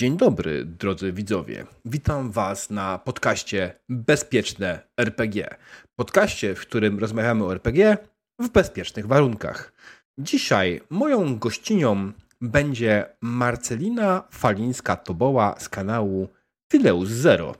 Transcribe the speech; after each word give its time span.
Dzień 0.00 0.16
dobry, 0.16 0.64
drodzy 0.64 1.12
widzowie. 1.12 1.66
Witam 1.84 2.30
Was 2.30 2.70
na 2.70 2.98
podcaście 2.98 3.74
Bezpieczne 3.88 4.80
RPG. 4.96 5.48
Podcaście, 5.96 6.54
w 6.54 6.60
którym 6.60 6.98
rozmawiamy 6.98 7.44
o 7.44 7.52
RPG 7.52 7.96
w 8.38 8.48
bezpiecznych 8.50 9.06
warunkach. 9.06 9.72
Dzisiaj 10.18 10.80
moją 10.90 11.38
gościnią 11.38 12.12
będzie 12.40 13.06
Marcelina 13.20 14.24
Falińska-Toboła 14.30 15.54
z 15.58 15.68
kanału 15.68 16.28
Tyleus 16.70 17.08
Zero. 17.08 17.54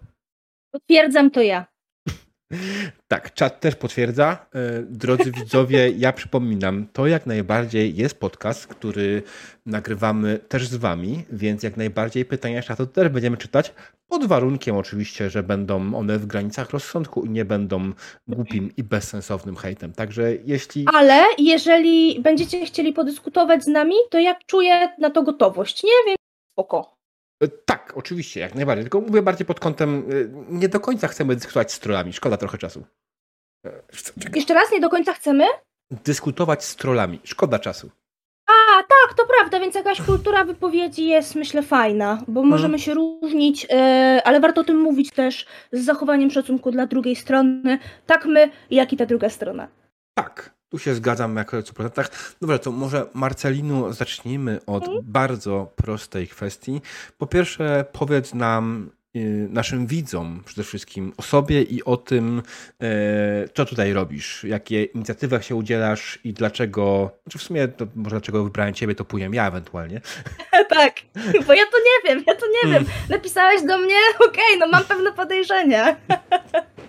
Potwierdzam 0.72 1.30
to 1.30 1.42
ja. 1.42 1.66
Tak, 3.08 3.34
czat 3.34 3.60
też 3.60 3.74
potwierdza. 3.74 4.46
E, 4.54 4.82
drodzy 4.82 5.32
widzowie, 5.32 5.90
ja 5.96 6.12
przypominam, 6.12 6.86
to 6.92 7.06
jak 7.06 7.26
najbardziej 7.26 7.96
jest 7.96 8.20
podcast, 8.20 8.66
który 8.66 9.22
nagrywamy 9.66 10.38
też 10.38 10.68
z 10.68 10.76
wami, 10.76 11.24
więc 11.32 11.62
jak 11.62 11.76
najbardziej 11.76 12.24
pytania 12.24 12.62
czatu 12.62 12.86
też 12.86 13.08
będziemy 13.08 13.36
czytać, 13.36 13.72
pod 14.08 14.26
warunkiem 14.26 14.76
oczywiście, 14.76 15.30
że 15.30 15.42
będą 15.42 15.94
one 15.94 16.18
w 16.18 16.26
granicach 16.26 16.70
rozsądku 16.70 17.24
i 17.24 17.30
nie 17.30 17.44
będą 17.44 17.92
głupim 18.28 18.70
i 18.76 18.82
bezsensownym 18.82 19.56
hejtem. 19.56 19.92
Także 19.92 20.34
jeśli... 20.44 20.86
Ale 20.94 21.24
jeżeli 21.38 22.20
będziecie 22.20 22.66
chcieli 22.66 22.92
podyskutować 22.92 23.64
z 23.64 23.66
nami, 23.66 23.94
to 24.10 24.18
ja 24.18 24.34
czuję 24.46 24.88
na 24.98 25.10
to 25.10 25.22
gotowość, 25.22 25.84
nie? 25.84 25.90
Więc 26.06 26.18
spoko. 26.52 26.99
E, 27.42 27.48
tak, 27.48 27.92
oczywiście, 27.96 28.40
jak 28.40 28.54
najbardziej. 28.54 28.84
Tylko 28.84 29.00
mówię 29.00 29.22
bardziej 29.22 29.46
pod 29.46 29.60
kątem, 29.60 29.98
e, 29.98 30.54
nie 30.54 30.68
do 30.68 30.80
końca 30.80 31.08
chcemy 31.08 31.34
dyskutować 31.34 31.72
z 31.72 31.80
trollami, 31.80 32.12
szkoda 32.12 32.36
trochę 32.36 32.58
czasu. 32.58 32.84
E, 33.66 33.82
Jeszcze 34.34 34.54
raz, 34.54 34.72
nie 34.72 34.80
do 34.80 34.88
końca 34.88 35.12
chcemy? 35.12 35.44
Dyskutować 35.90 36.64
z 36.64 36.76
trollami, 36.76 37.20
szkoda 37.24 37.58
czasu. 37.58 37.90
A, 38.46 38.82
tak, 38.82 39.16
to 39.16 39.26
prawda, 39.26 39.60
więc 39.60 39.74
jakaś 39.74 40.02
kultura 40.02 40.44
wypowiedzi 40.44 41.06
jest, 41.06 41.34
myślę, 41.34 41.62
fajna, 41.62 42.22
bo 42.28 42.42
możemy 42.42 42.62
hmm. 42.62 42.78
się 42.78 42.94
różnić, 42.94 43.66
ale 44.24 44.40
warto 44.40 44.60
o 44.60 44.64
tym 44.64 44.78
mówić 44.78 45.10
też 45.10 45.46
z 45.72 45.84
zachowaniem 45.84 46.30
szacunku 46.30 46.70
dla 46.70 46.86
drugiej 46.86 47.16
strony, 47.16 47.78
tak 48.06 48.26
my, 48.26 48.50
jak 48.70 48.92
i 48.92 48.96
ta 48.96 49.06
druga 49.06 49.28
strona. 49.28 49.68
Tak, 50.14 50.54
tu 50.70 50.78
się 50.78 50.94
zgadzam 50.94 51.36
jak 51.36 51.50
w 51.50 51.54
100%. 51.54 52.34
Dobra, 52.40 52.58
to 52.58 52.72
może 52.72 53.06
Marcelinu 53.14 53.92
zacznijmy 53.92 54.60
od 54.66 54.84
mhm. 54.84 55.02
bardzo 55.04 55.72
prostej 55.76 56.28
kwestii. 56.28 56.80
Po 57.18 57.26
pierwsze, 57.26 57.84
powiedz 57.92 58.34
nam, 58.34 58.90
y, 59.16 59.48
naszym 59.50 59.86
widzom 59.86 60.42
przede 60.44 60.62
wszystkim 60.62 61.12
o 61.16 61.22
sobie 61.22 61.62
i 61.62 61.84
o 61.84 61.96
tym, 61.96 62.42
e, 62.82 63.48
co 63.54 63.64
tutaj 63.64 63.92
robisz, 63.92 64.44
jakie 64.44 64.84
inicjatywach 64.84 65.44
się 65.44 65.54
udzielasz 65.54 66.18
i 66.24 66.32
dlaczego, 66.32 67.10
znaczy 67.22 67.38
w 67.38 67.42
sumie 67.42 67.68
to 67.68 67.86
może 67.94 68.10
dlaczego 68.16 68.44
wybrałem 68.44 68.74
ciebie, 68.74 68.94
to 68.94 69.04
pójdę 69.04 69.30
ja 69.32 69.48
ewentualnie. 69.48 70.00
tak, 70.76 70.94
bo 71.46 71.54
ja 71.54 71.64
to 71.64 71.78
nie 71.78 72.10
wiem, 72.10 72.24
ja 72.26 72.34
to 72.34 72.46
nie 72.46 72.72
wiem. 72.72 72.84
Napisałeś 73.08 73.62
do 73.62 73.78
mnie, 73.78 73.98
okej, 74.28 74.28
okay, 74.28 74.58
no 74.60 74.68
mam 74.68 74.84
pewne 74.84 75.12
podejrzenia. 75.12 75.96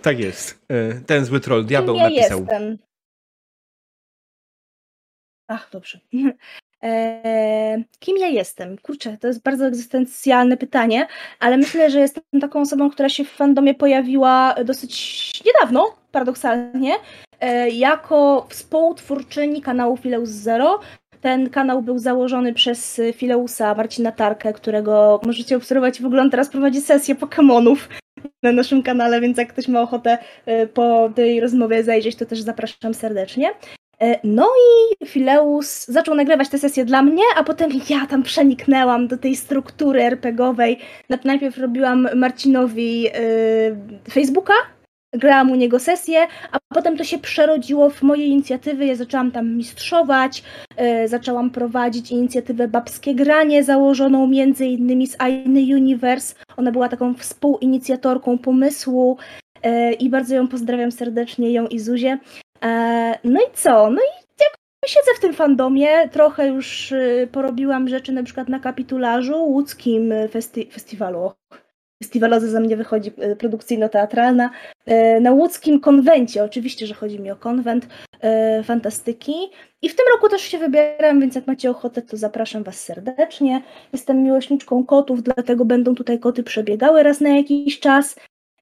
tak 0.02 0.20
jest. 0.20 0.60
E, 0.70 0.94
ten 0.94 1.26
zły 1.26 1.40
troll, 1.40 1.66
diabeł 1.66 1.98
napisał. 1.98 2.40
Jestem. 2.40 2.91
Ach, 5.52 5.70
dobrze. 5.72 6.00
Eee, 6.82 7.84
kim 8.00 8.18
ja 8.18 8.28
jestem? 8.28 8.78
Kurczę, 8.78 9.18
to 9.18 9.28
jest 9.28 9.44
bardzo 9.44 9.66
egzystencjalne 9.66 10.58
pytanie, 10.58 11.08
ale 11.40 11.58
myślę, 11.58 11.90
że 11.92 12.00
jestem 12.00 12.24
taką 12.42 12.62
osobą, 12.62 12.90
która 12.90 13.10
się 13.10 13.24
w 13.24 13.30
fandomie 13.30 13.74
pojawiła 13.74 14.56
dosyć 14.66 15.44
niedawno, 15.46 15.96
paradoksalnie, 16.12 16.94
e, 17.40 17.70
jako 17.70 18.48
współtwórczyni 18.50 19.62
kanału 19.62 19.98
Fileus 19.98 20.30
Zero. 20.30 20.80
Ten 21.22 21.50
kanał 21.50 21.82
był 21.82 22.00
założony 22.00 22.54
przez 22.54 23.02
Fileusa 23.14 23.76
Marcina 23.76 24.12
Tarkę, 24.12 24.54
którego 24.54 25.22
możecie 25.26 25.58
obserwować. 25.58 26.02
W 26.02 26.06
ogóle 26.06 26.22
on 26.22 26.30
teraz 26.30 26.50
prowadzi 26.50 26.82
sesję 26.82 27.16
Pokémonów 27.16 27.78
na 28.44 28.52
naszym 28.52 28.84
kanale, 28.84 29.22
więc 29.22 29.38
jak 29.38 29.50
ktoś 29.50 29.68
ma 29.68 29.82
ochotę 29.82 30.18
e, 30.46 30.68
po 30.68 31.10
tej 31.16 31.40
rozmowie 31.40 31.84
zajrzeć, 31.84 32.16
to 32.16 32.26
też 32.26 32.42
zapraszam 32.42 32.94
serdecznie. 32.94 33.50
E, 34.02 34.20
no 34.24 34.50
i 35.02 35.06
Fileus 35.06 35.86
zaczął 35.88 36.16
nagrywać 36.16 36.50
te 36.50 36.58
sesje 36.58 36.86
dla 36.86 37.02
mnie, 37.02 37.24
a 37.38 37.44
potem 37.44 37.72
ja 37.90 38.06
tam 38.06 38.24
przeniknęłam 38.24 39.08
do 39.08 39.18
tej 39.18 39.36
struktury 39.36 40.04
RPGowej. 40.04 40.80
Najpierw 41.24 41.58
robiłam 41.58 42.08
Marcinowi 42.16 43.02
yy, 43.02 43.12
Facebooka, 44.12 44.54
grałam 45.14 45.52
u 45.52 45.56
niego 45.56 45.80
sesję, 45.80 46.28
a 46.52 46.58
potem 46.74 46.98
to 46.98 47.04
się 47.04 47.18
przerodziło 47.18 47.90
w 47.90 48.02
moje 48.02 48.26
inicjatywy. 48.26 48.86
Ja 48.86 48.96
zaczęłam 48.96 49.32
tam 49.32 49.56
mistrzować, 49.56 50.44
yy, 50.78 51.08
zaczęłam 51.08 51.50
prowadzić 51.50 52.12
inicjatywę 52.12 52.68
Babskie 52.68 53.16
Granie, 53.16 53.64
założoną 53.64 54.28
między 54.28 54.66
innymi 54.66 55.08
z 55.08 55.16
Ainy 55.22 55.76
Universe. 55.76 56.36
Ona 56.58 56.72
była 56.72 56.90
taką 56.90 57.14
współinicjatorką 57.14 58.38
pomysłu 58.38 59.18
i 60.00 60.10
bardzo 60.10 60.36
ją 60.36 60.48
pozdrawiam 60.48 60.92
serdecznie, 60.92 61.52
ją 61.52 61.68
i 61.68 61.80
Zuzię. 61.80 62.18
E, 62.64 63.20
no 63.24 63.42
i 63.42 63.52
co? 63.54 63.90
No 63.90 64.02
i 64.02 64.22
jak 64.84 64.90
siedzę 64.90 65.12
w 65.18 65.20
tym 65.20 65.34
fandomie, 65.34 66.10
trochę 66.10 66.48
już 66.48 66.92
y, 66.92 67.28
porobiłam 67.32 67.88
rzeczy 67.88 68.12
na 68.12 68.24
przykład 68.24 68.50
na 68.50 68.60
kapitularzu 68.60 69.46
łódzkim 69.46 70.14
festi 70.32 70.70
festiwalu. 70.72 71.32
Festiwaloza 72.04 72.48
za 72.48 72.60
mnie 72.60 72.78
wychodzi 72.78 73.12
y, 73.24 73.36
produkcyjno-teatralna. 73.36 74.50
E, 74.86 75.20
na 75.20 75.32
łódzkim 75.32 75.80
konwencie, 75.80 76.44
oczywiście, 76.44 76.88
że 76.88 76.94
chodzi 76.94 77.20
mi 77.20 77.32
o 77.32 77.36
konwent 77.36 77.88
fantastyki. 78.64 79.34
I 79.82 79.90
w 79.90 79.96
tym 79.96 80.06
roku 80.14 80.30
też 80.30 80.42
się 80.42 80.58
wybieram, 80.58 81.20
więc 81.20 81.36
jak 81.36 81.48
macie 81.48 81.70
ochotę, 81.70 82.02
to 82.02 82.18
zapraszam 82.18 82.64
Was 82.64 82.84
serdecznie. 82.84 83.62
Jestem 83.94 84.24
miłośniczką 84.24 84.86
kotów, 84.86 85.24
dlatego 85.24 85.66
będą 85.66 85.96
tutaj 85.96 86.20
koty 86.20 86.44
przebiegały 86.44 87.04
raz 87.04 87.22
na 87.22 87.30
jakiś 87.30 87.80
czas. 87.80 88.16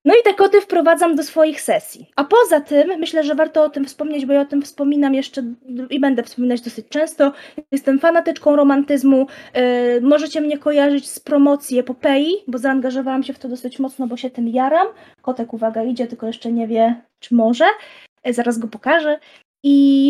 No 0.06 0.14
i 0.14 0.24
te 0.24 0.34
koty 0.34 0.62
wprowadzam 0.62 1.16
do 1.16 1.24
swoich 1.24 1.62
sesji. 1.62 2.12
A 2.16 2.24
poza 2.24 2.62
tym, 2.62 3.00
myślę, 3.00 3.24
że 3.24 3.36
warto 3.36 3.64
o 3.64 3.70
tym 3.70 3.86
wspomnieć, 3.86 4.26
bo 4.26 4.34
ja 4.34 4.42
o 4.42 4.46
tym 4.46 4.62
wspominam 4.62 5.14
jeszcze 5.14 5.44
i 5.90 6.00
będę 6.00 6.24
wspominać 6.24 6.62
dosyć 6.62 6.90
często. 6.90 7.34
Jestem 7.72 8.00
fanatyczką 8.00 8.56
romantyzmu. 8.56 9.28
Yy, 9.56 10.02
możecie 10.02 10.42
mnie 10.42 10.58
kojarzyć 10.58 11.10
z 11.10 11.20
promocji 11.20 11.80
epopei, 11.80 12.34
bo 12.48 12.58
zaangażowałam 12.58 13.24
się 13.24 13.34
w 13.34 13.40
to 13.40 13.50
dosyć 13.50 13.80
mocno, 13.80 14.08
bo 14.08 14.18
się 14.18 14.30
tym 14.30 14.48
jaram. 14.48 14.88
Kotek, 15.22 15.54
uwaga, 15.54 15.84
idzie, 15.84 16.08
tylko 16.08 16.28
jeszcze 16.28 16.52
nie 16.52 16.68
wie, 16.68 17.02
czy 17.20 17.36
może. 17.36 17.66
Yy, 18.26 18.34
zaraz 18.34 18.58
go 18.58 18.68
pokażę. 18.68 19.20
I 19.64 20.10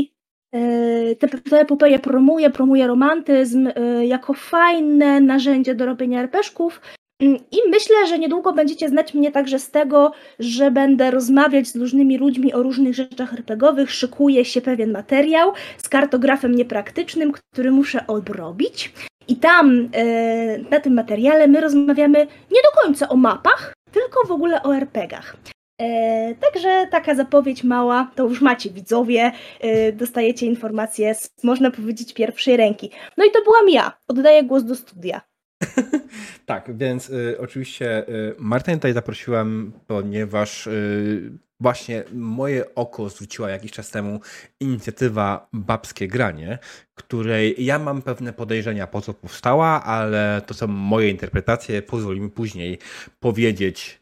yy, 0.54 1.16
tę 1.16 1.60
epopeję 1.60 2.00
promuję, 2.00 2.50
promuję 2.50 2.88
romantyzm 2.88 3.70
jako 4.02 4.34
fajne 4.34 5.22
narzędzie 5.22 5.76
do 5.76 5.86
robienia 5.86 6.20
arpeszków, 6.20 6.82
Mm, 7.22 7.38
I 7.52 7.58
myślę, 7.70 8.08
że 8.08 8.20
niedługo 8.20 8.54
będziecie 8.54 8.90
znać 8.90 9.14
mnie 9.14 9.32
także 9.32 9.60
z 9.60 9.72
tego, 9.72 10.12
że 10.40 10.72
będę 10.72 11.12
rozmawiać 11.12 11.68
z 11.68 11.76
różnymi 11.76 12.18
ludźmi 12.18 12.54
o 12.54 12.64
różnych 12.64 12.96
rzeczach 12.96 13.34
RPGowych. 13.34 13.92
Szykuje 13.92 14.46
się 14.46 14.62
pewien 14.62 14.92
materiał 14.92 15.54
z 15.78 15.90
kartografem 15.90 16.56
niepraktycznym, 16.56 17.32
który 17.32 17.72
muszę 17.72 18.08
odrobić. 18.08 18.94
I 19.28 19.36
tam 19.36 19.90
e, 19.94 20.58
na 20.58 20.80
tym 20.80 20.94
materiale 20.94 21.48
my 21.48 21.62
rozmawiamy 21.62 22.20
nie 22.52 22.62
do 22.64 22.82
końca 22.82 23.10
o 23.10 23.16
mapach, 23.16 23.74
tylko 23.92 24.28
w 24.28 24.32
ogóle 24.32 24.64
o 24.64 24.76
RPGach. 24.76 25.36
E, 25.82 26.36
także 26.36 26.88
taka 26.92 27.16
zapowiedź 27.16 27.64
mała, 27.64 28.12
to 28.16 28.24
już 28.24 28.42
macie 28.42 28.70
widzowie, 28.70 29.32
e, 29.60 29.92
dostajecie 29.92 30.46
informacje 30.46 31.16
z, 31.16 31.44
można 31.44 31.72
powiedzieć, 31.72 32.14
pierwszej 32.14 32.58
ręki. 32.58 32.92
No 33.18 33.26
i 33.26 33.32
to 33.32 33.44
byłam 33.44 33.70
ja. 33.70 33.92
Oddaję 34.08 34.44
głos 34.44 34.64
do 34.64 34.76
studia. 34.76 35.22
tak, 36.46 36.78
więc 36.78 37.10
y, 37.10 37.38
oczywiście 37.40 38.10
y, 38.10 38.36
Martę 38.38 38.74
tutaj 38.74 38.94
zaprosiłem, 38.94 39.72
ponieważ 39.88 40.68
y, 40.68 41.32
właśnie 41.60 42.04
moje 42.14 42.76
oko 42.76 43.10
zwróciła 43.10 43.50
jakiś 43.50 43.72
czas 43.72 43.92
temu 43.92 44.20
inicjatywa 44.60 45.50
Babskie 45.54 46.08
Granie, 46.08 46.60
której 46.96 47.66
ja 47.66 47.80
mam 47.80 48.02
pewne 48.02 48.34
podejrzenia 48.34 48.88
po 48.88 49.02
co 49.02 49.14
powstała, 49.14 49.84
ale 49.84 50.42
to 50.46 50.54
są 50.54 50.68
moje 50.68 51.10
interpretacje. 51.10 51.82
Pozwól 51.82 52.20
mi 52.20 52.30
później 52.30 52.80
powiedzieć 53.20 54.00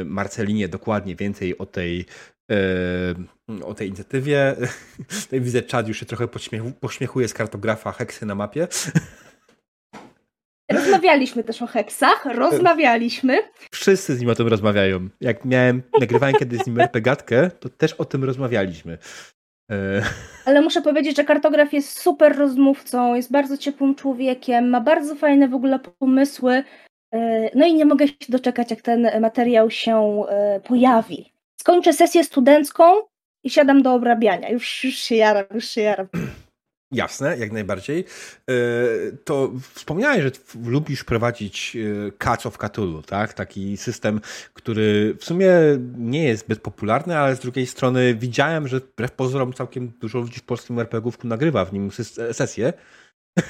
y, 0.00 0.04
Marcelinie 0.04 0.68
dokładnie 0.68 1.16
więcej 1.16 1.58
o 1.58 1.66
tej 1.66 2.06
y, 2.50 3.64
o 3.64 3.74
tej 3.74 3.88
inicjatywie. 3.88 4.56
Tutaj 5.24 5.40
widzę, 5.40 5.62
czad 5.62 5.88
już 5.88 6.00
się 6.00 6.06
trochę 6.06 6.28
pośmiechuje 6.80 7.28
z 7.28 7.34
kartografa 7.34 7.92
heksy 7.92 8.26
na 8.26 8.34
mapie. 8.34 8.68
Rozmawialiśmy 10.88 11.44
też 11.44 11.62
o 11.62 11.66
heksach, 11.66 12.24
rozmawialiśmy. 12.24 13.38
Wszyscy 13.72 14.16
z 14.16 14.20
nim 14.20 14.30
o 14.30 14.34
tym 14.34 14.48
rozmawiają. 14.48 15.08
Jak 15.20 15.44
miałem, 15.44 15.82
nagrywałem 16.00 16.34
kiedyś 16.34 16.62
z 16.62 16.66
nim 16.66 16.80
RPGatkę, 16.80 17.50
to 17.60 17.68
też 17.68 17.92
o 17.92 18.04
tym 18.04 18.24
rozmawialiśmy. 18.24 18.98
E, 19.70 20.02
Ale 20.44 20.60
muszę 20.60 20.82
powiedzieć, 20.82 21.16
że 21.16 21.24
kartograf 21.24 21.72
jest 21.72 22.00
super 22.00 22.36
rozmówcą, 22.36 23.14
jest 23.14 23.32
bardzo 23.32 23.56
ciepłym 23.56 23.94
człowiekiem, 23.94 24.70
ma 24.70 24.80
bardzo 24.80 25.14
fajne 25.14 25.48
w 25.48 25.54
ogóle 25.54 25.78
pomysły. 25.78 26.64
E, 27.14 27.50
no 27.54 27.66
i 27.66 27.74
nie 27.74 27.84
mogę 27.84 28.08
się 28.08 28.14
doczekać, 28.28 28.70
jak 28.70 28.82
ten 28.82 29.10
materiał 29.20 29.70
się 29.70 30.24
e, 30.28 30.60
pojawi. 30.60 31.32
Skończę 31.60 31.92
sesję 31.92 32.24
studencką 32.24 32.84
i 33.44 33.50
siadam 33.50 33.82
do 33.82 33.94
obrabiania. 33.94 34.50
Już, 34.50 34.84
już 34.84 34.94
się 34.94 35.14
jaram, 35.14 35.44
już 35.54 35.68
się 35.68 35.80
jaram. 35.80 36.06
Jasne, 36.92 37.38
jak 37.38 37.52
najbardziej. 37.52 38.04
E, 38.50 38.54
to 39.24 39.52
wspomniałeś, 39.74 40.22
że 40.22 40.30
lubisz 40.64 41.04
prowadzić 41.04 41.76
e, 41.76 42.12
Cats 42.12 42.46
of 42.46 42.58
Cthulhu, 42.58 43.02
tak? 43.02 43.32
Taki 43.32 43.76
system, 43.76 44.20
który 44.54 45.16
w 45.18 45.24
sumie 45.24 45.50
nie 45.96 46.24
jest 46.24 46.44
zbyt 46.44 46.60
popularny, 46.60 47.18
ale 47.18 47.36
z 47.36 47.40
drugiej 47.40 47.66
strony 47.66 48.14
widziałem, 48.14 48.68
że 48.68 48.80
wbrew 48.80 49.12
pozorom 49.12 49.52
całkiem 49.52 49.88
dużo 49.88 50.18
ludzi 50.18 50.40
w 50.40 50.44
polskim 50.44 50.78
RPGówku 50.78 51.26
nagrywa 51.26 51.64
w 51.64 51.72
nim 51.72 51.90
sesję. 52.32 52.72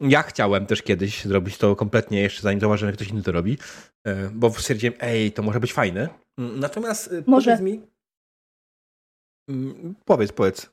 Ja 0.00 0.22
chciałem 0.22 0.66
też 0.66 0.82
kiedyś 0.82 1.24
zrobić 1.24 1.58
to 1.58 1.76
kompletnie 1.76 2.20
jeszcze 2.20 2.42
zanim 2.42 2.60
zauważyłem, 2.60 2.92
że 2.92 2.96
ktoś 2.96 3.08
inny 3.08 3.22
to 3.22 3.32
robi, 3.32 3.58
e, 4.06 4.30
bo 4.30 4.50
stwierdziłem, 4.50 4.94
ej, 5.00 5.32
to 5.32 5.42
może 5.42 5.60
być 5.60 5.72
fajne. 5.72 6.08
Natomiast 6.38 7.14
może. 7.26 7.50
powiedz 7.50 7.60
mi... 7.60 7.82
Mm, 9.48 9.94
powiedz, 10.04 10.32
powiedz. 10.32 10.70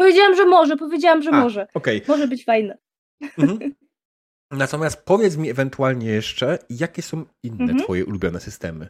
Powiedziałam, 0.00 0.36
że 0.36 0.46
może, 0.46 0.76
powiedziałam, 0.76 1.22
że 1.22 1.30
A, 1.30 1.40
może. 1.40 1.66
Okay. 1.74 2.00
Może 2.08 2.28
być 2.28 2.44
fajne. 2.44 2.78
Mhm. 3.38 3.74
Natomiast 4.50 5.04
powiedz 5.04 5.36
mi 5.36 5.50
ewentualnie 5.50 6.06
jeszcze, 6.06 6.58
jakie 6.70 7.02
są 7.02 7.24
inne 7.42 7.62
mhm. 7.62 7.78
twoje 7.78 8.06
ulubione 8.06 8.40
systemy? 8.40 8.88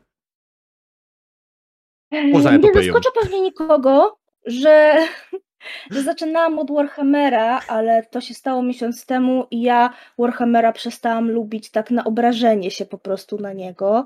Poza 2.33 2.57
Nie 2.57 2.73
zaskoczę 2.75 3.09
pewnie 3.23 3.41
nikogo, 3.41 4.19
że, 4.47 4.97
że 5.91 6.03
zaczynałam 6.03 6.59
od 6.59 6.71
Warhammera, 6.71 7.61
ale 7.69 8.03
to 8.11 8.21
się 8.21 8.35
stało 8.35 8.63
miesiąc 8.63 9.07
temu 9.07 9.47
i 9.51 9.63
ja 9.63 9.95
Warhammera 10.19 10.73
przestałam 10.73 11.31
lubić 11.31 11.71
tak 11.71 11.91
na 11.91 12.05
obrażenie 12.05 12.71
się 12.71 12.87
po 12.87 12.99
prostu 12.99 13.39
na 13.39 13.53
niego. 13.53 14.05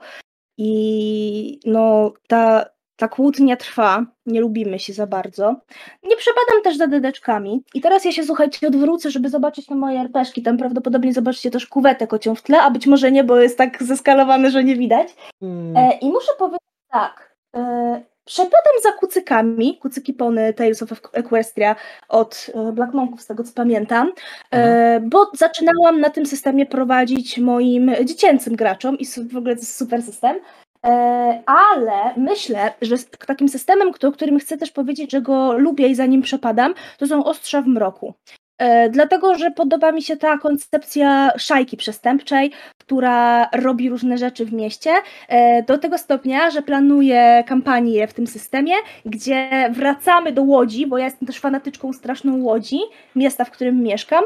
I 0.58 1.60
no 1.64 2.12
ta 2.28 2.73
ta 2.96 3.08
kłótnia 3.08 3.56
trwa, 3.56 4.06
nie 4.26 4.40
lubimy 4.40 4.78
się 4.78 4.92
za 4.92 5.06
bardzo. 5.06 5.56
Nie 6.02 6.16
przepadam 6.16 6.62
też 6.64 6.76
za 6.76 6.86
dedeczkami. 6.86 7.64
I 7.74 7.80
teraz 7.80 8.04
ja 8.04 8.12
się, 8.12 8.24
słuchajcie, 8.24 8.68
odwrócę, 8.68 9.10
żeby 9.10 9.28
zobaczyć 9.28 9.68
na 9.68 9.76
moje 9.76 10.00
arpeszki. 10.00 10.42
Tam 10.42 10.56
prawdopodobnie 10.56 11.12
zobaczycie 11.12 11.50
też 11.50 11.66
kuwetę 11.66 12.06
kocią 12.06 12.34
w 12.34 12.42
tle, 12.42 12.62
a 12.62 12.70
być 12.70 12.86
może 12.86 13.12
nie, 13.12 13.24
bo 13.24 13.40
jest 13.40 13.58
tak 13.58 13.82
zeskalowane, 13.82 14.50
że 14.50 14.64
nie 14.64 14.76
widać. 14.76 15.14
Hmm. 15.40 15.76
E, 15.76 15.98
I 15.98 16.08
muszę 16.08 16.32
powiedzieć 16.38 16.60
tak. 16.90 17.36
E, 17.56 18.02
przepadam 18.24 18.74
za 18.82 18.92
kucykami, 18.92 19.78
kucyki 19.78 20.12
pony 20.12 20.52
Tales 20.52 20.82
of 20.82 20.90
Equestria 21.12 21.76
od 22.08 22.50
e, 22.54 22.72
Black 22.72 22.94
Monków, 22.94 23.22
z 23.22 23.26
tego 23.26 23.44
co 23.44 23.52
pamiętam, 23.54 24.08
e, 24.08 24.56
mhm. 24.56 25.10
bo 25.10 25.30
zaczynałam 25.34 26.00
na 26.00 26.10
tym 26.10 26.26
systemie 26.26 26.66
prowadzić 26.66 27.38
moim 27.38 27.92
dziecięcym 28.04 28.56
graczom 28.56 28.98
i 28.98 29.06
w 29.06 29.36
ogóle 29.36 29.54
to 29.54 29.60
jest 29.60 29.76
super 29.76 30.02
system. 30.02 30.36
E, 30.84 31.42
ale 31.46 32.14
myślę, 32.16 32.72
że 32.82 32.96
takim 33.26 33.48
systemem, 33.48 33.88
o 34.02 34.12
którym 34.12 34.38
chcę 34.38 34.58
też 34.58 34.70
powiedzieć, 34.70 35.12
że 35.12 35.22
go 35.22 35.52
lubię 35.52 35.88
i 35.88 35.94
za 35.94 36.06
nim 36.06 36.22
przepadam, 36.22 36.74
to 36.98 37.06
są 37.06 37.24
ostrza 37.24 37.62
w 37.62 37.66
mroku. 37.66 38.14
E, 38.58 38.90
dlatego, 38.90 39.34
że 39.34 39.50
podoba 39.50 39.92
mi 39.92 40.02
się 40.02 40.16
ta 40.16 40.38
koncepcja 40.38 41.32
szajki 41.38 41.76
przestępczej, 41.76 42.50
która 42.78 43.48
robi 43.52 43.90
różne 43.90 44.18
rzeczy 44.18 44.44
w 44.44 44.52
mieście, 44.52 44.90
e, 45.28 45.62
do 45.62 45.78
tego 45.78 45.98
stopnia, 45.98 46.50
że 46.50 46.62
planuję 46.62 47.44
kampanię 47.46 48.06
w 48.06 48.14
tym 48.14 48.26
systemie, 48.26 48.74
gdzie 49.04 49.48
wracamy 49.70 50.32
do 50.32 50.42
Łodzi, 50.42 50.86
bo 50.86 50.98
ja 50.98 51.04
jestem 51.04 51.26
też 51.26 51.40
fanatyczką 51.40 51.92
straszną 51.92 52.42
Łodzi, 52.42 52.78
miasta, 53.16 53.44
w 53.44 53.50
którym 53.50 53.82
mieszkam, 53.82 54.24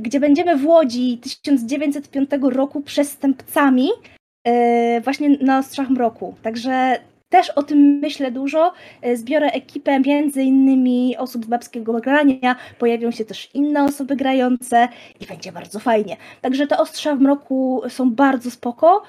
gdzie 0.00 0.20
będziemy 0.20 0.56
w 0.56 0.66
Łodzi 0.66 1.18
1905 1.18 2.30
roku 2.42 2.80
przestępcami, 2.80 3.90
właśnie 5.04 5.30
na 5.30 5.58
Ostrzach 5.58 5.90
Mroku. 5.90 6.34
Także 6.42 6.98
też 7.28 7.50
o 7.50 7.62
tym 7.62 7.78
myślę 7.78 8.30
dużo. 8.30 8.72
E, 9.02 9.16
zbiorę 9.16 9.46
ekipę 9.46 10.00
między 10.00 10.42
innymi 10.42 11.16
osób 11.16 11.44
z 11.44 11.48
babskiego 11.48 11.92
grania, 11.92 12.56
pojawią 12.78 13.10
się 13.10 13.24
też 13.24 13.54
inne 13.54 13.84
osoby 13.84 14.16
grające 14.16 14.88
i 15.20 15.26
będzie 15.26 15.52
bardzo 15.52 15.78
fajnie. 15.78 16.16
Także 16.40 16.66
te 16.66 16.78
Ostrza 16.78 17.16
w 17.16 17.20
Mroku 17.20 17.82
są 17.88 18.10
bardzo 18.10 18.50
spoko. 18.50 19.02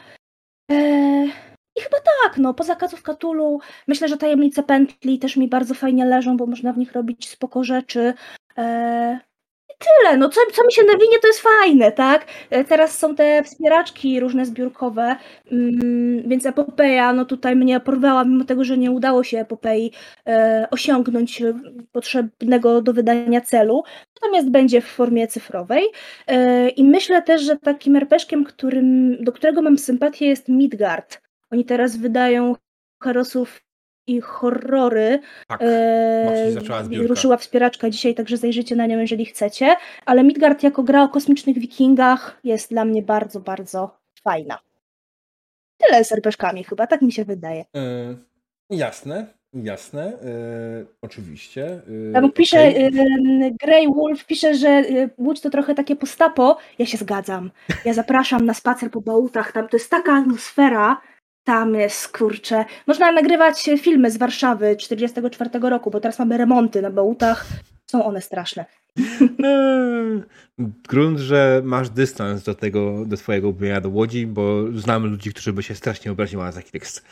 Eee, 0.70 1.32
I 1.78 1.82
chyba 1.82 1.98
tak, 2.24 2.38
no, 2.38 2.54
poza 2.54 2.76
Kaców 2.76 3.04
Katulu 3.04 3.60
myślę, 3.88 4.08
że 4.08 4.18
tajemnice 4.18 4.64
pętli 4.64 5.20
też 5.20 5.38
mi 5.38 5.48
bardzo 5.48 5.74
fajnie 5.74 6.06
leżą, 6.06 6.38
bo 6.38 6.46
można 6.46 6.74
w 6.74 6.78
nich 6.78 6.94
robić 6.94 7.30
spoko 7.30 7.64
rzeczy. 7.64 8.14
Tyle, 9.78 10.18
no 10.18 10.30
co, 10.30 10.42
co 10.54 10.66
mi 10.66 10.72
się 10.72 10.84
nawinie, 10.84 11.20
to 11.22 11.28
jest 11.28 11.40
fajne, 11.40 11.92
tak? 11.92 12.26
E, 12.50 12.64
teraz 12.64 12.98
są 12.98 13.16
te 13.16 13.44
wspieraczki 13.44 14.20
różne 14.20 14.46
zbiórkowe, 14.46 15.16
mm, 15.52 16.30
więc 16.30 16.46
epopeja, 16.46 17.14
no 17.14 17.26
tutaj 17.26 17.56
mnie 17.56 17.80
porwała, 17.80 18.26
mimo 18.26 18.44
tego, 18.44 18.64
że 18.64 18.78
nie 18.78 18.92
udało 18.92 19.24
się 19.24 19.40
epopei 19.40 19.92
e, 20.28 20.68
osiągnąć 20.72 21.44
potrzebnego 21.92 22.82
do 22.82 22.94
wydania 22.94 23.42
celu, 23.42 23.84
natomiast 24.22 24.50
będzie 24.50 24.82
w 24.82 24.88
formie 24.88 25.28
cyfrowej 25.28 25.84
e, 26.28 26.70
i 26.70 26.84
myślę 26.84 27.22
też, 27.22 27.42
że 27.42 27.58
takim 27.58 27.96
rpg 27.96 28.38
którym, 28.46 29.18
do 29.24 29.32
którego 29.32 29.62
mam 29.62 29.78
sympatię 29.78 30.28
jest 30.28 30.50
Midgard. 30.50 31.22
Oni 31.52 31.66
teraz 31.66 31.98
wydają 31.98 32.56
herosów 33.04 33.62
i 34.10 34.22
horrory. 34.22 35.20
Tak, 35.48 35.62
e, 35.64 36.52
zaczęła 36.52 36.84
ruszyła 37.08 37.38
wspieraczka 37.38 37.90
dzisiaj, 37.90 38.16
także 38.16 38.38
zajrzyjcie 38.38 38.76
na 38.76 38.86
nią, 38.86 39.00
jeżeli 39.00 39.26
chcecie. 39.26 39.76
Ale 40.06 40.24
Midgard 40.24 40.64
jako 40.64 40.84
gra 40.84 41.04
o 41.04 41.10
kosmicznych 41.10 41.60
wikingach 41.60 42.40
jest 42.44 42.70
dla 42.70 42.86
mnie 42.86 43.02
bardzo, 43.02 43.40
bardzo 43.40 43.98
fajna. 44.24 44.60
Tyle 45.78 46.04
z 46.04 46.12
rpg 46.12 46.54
chyba, 46.70 46.88
tak 46.88 47.02
mi 47.02 47.12
się 47.12 47.26
wydaje. 47.26 47.66
E, 47.76 48.16
jasne, 48.70 49.26
jasne, 49.54 50.04
e, 50.04 50.86
oczywiście. 51.02 51.82
E, 52.10 52.14
Tam 52.14 52.32
pisze, 52.32 52.68
okay. 52.68 53.56
Grey 53.62 53.88
Wolf 53.88 54.26
pisze, 54.26 54.56
że 54.56 54.84
Łódź 55.18 55.42
to 55.42 55.50
trochę 55.50 55.76
takie 55.76 55.96
postapo. 55.96 56.58
Ja 56.80 56.86
się 56.86 56.98
zgadzam. 56.98 57.52
Ja 57.86 57.94
zapraszam 57.94 58.46
na 58.46 58.54
spacer 58.54 58.92
po 58.92 59.02
bałutach, 59.02 59.52
tam 59.52 59.68
to 59.68 59.78
jest 59.78 59.90
taka 59.90 60.14
atmosfera, 60.14 61.02
tam 61.50 61.76
jest, 61.76 62.18
kurczę. 62.18 62.66
Można 62.88 63.12
nagrywać 63.12 63.70
filmy 63.82 64.12
z 64.12 64.18
Warszawy 64.18 64.76
44 64.76 65.50
roku, 65.70 65.92
bo 65.92 66.00
teraz 66.00 66.20
mamy 66.20 66.38
remonty 66.38 66.82
na 66.82 66.90
Bałutach. 66.90 67.46
Są 67.86 68.06
one 68.06 68.22
straszne. 68.22 68.66
Grunt, 70.90 71.20
że 71.20 71.62
masz 71.64 71.90
dystans 71.90 72.44
do 72.44 72.56
tego, 72.56 73.06
do 73.06 73.18
twojego 73.18 73.50
ubienia 73.50 73.82
do 73.82 73.90
Łodzi, 73.90 74.28
bo 74.28 74.64
znam 74.76 75.06
ludzi, 75.06 75.30
którzy 75.30 75.54
by 75.54 75.64
się 75.64 75.76
strasznie 75.76 76.12
obrazili 76.12 76.42
na 76.42 76.54
taki 76.54 76.72
tekst. 76.72 77.06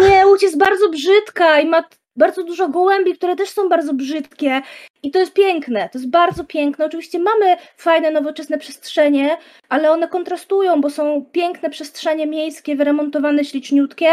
Nie, 0.00 0.26
Łódź 0.26 0.42
jest 0.42 0.58
bardzo 0.58 0.88
brzydka 0.88 1.60
i 1.60 1.66
ma 1.66 1.84
bardzo 2.16 2.44
dużo 2.44 2.68
gołębi, 2.68 3.14
które 3.14 3.36
też 3.36 3.48
są 3.48 3.68
bardzo 3.68 3.94
brzydkie 3.94 4.62
i 5.02 5.10
to 5.10 5.18
jest 5.18 5.32
piękne, 5.32 5.88
to 5.88 5.98
jest 5.98 6.10
bardzo 6.10 6.44
piękne. 6.44 6.84
Oczywiście 6.84 7.18
mamy 7.18 7.56
fajne, 7.76 8.10
nowoczesne 8.10 8.58
przestrzenie, 8.58 9.36
ale 9.68 9.90
one 9.90 10.08
kontrastują, 10.08 10.80
bo 10.80 10.90
są 10.90 11.26
piękne 11.32 11.70
przestrzenie 11.70 12.26
miejskie, 12.26 12.76
wyremontowane, 12.76 13.44
śliczniutkie 13.44 14.08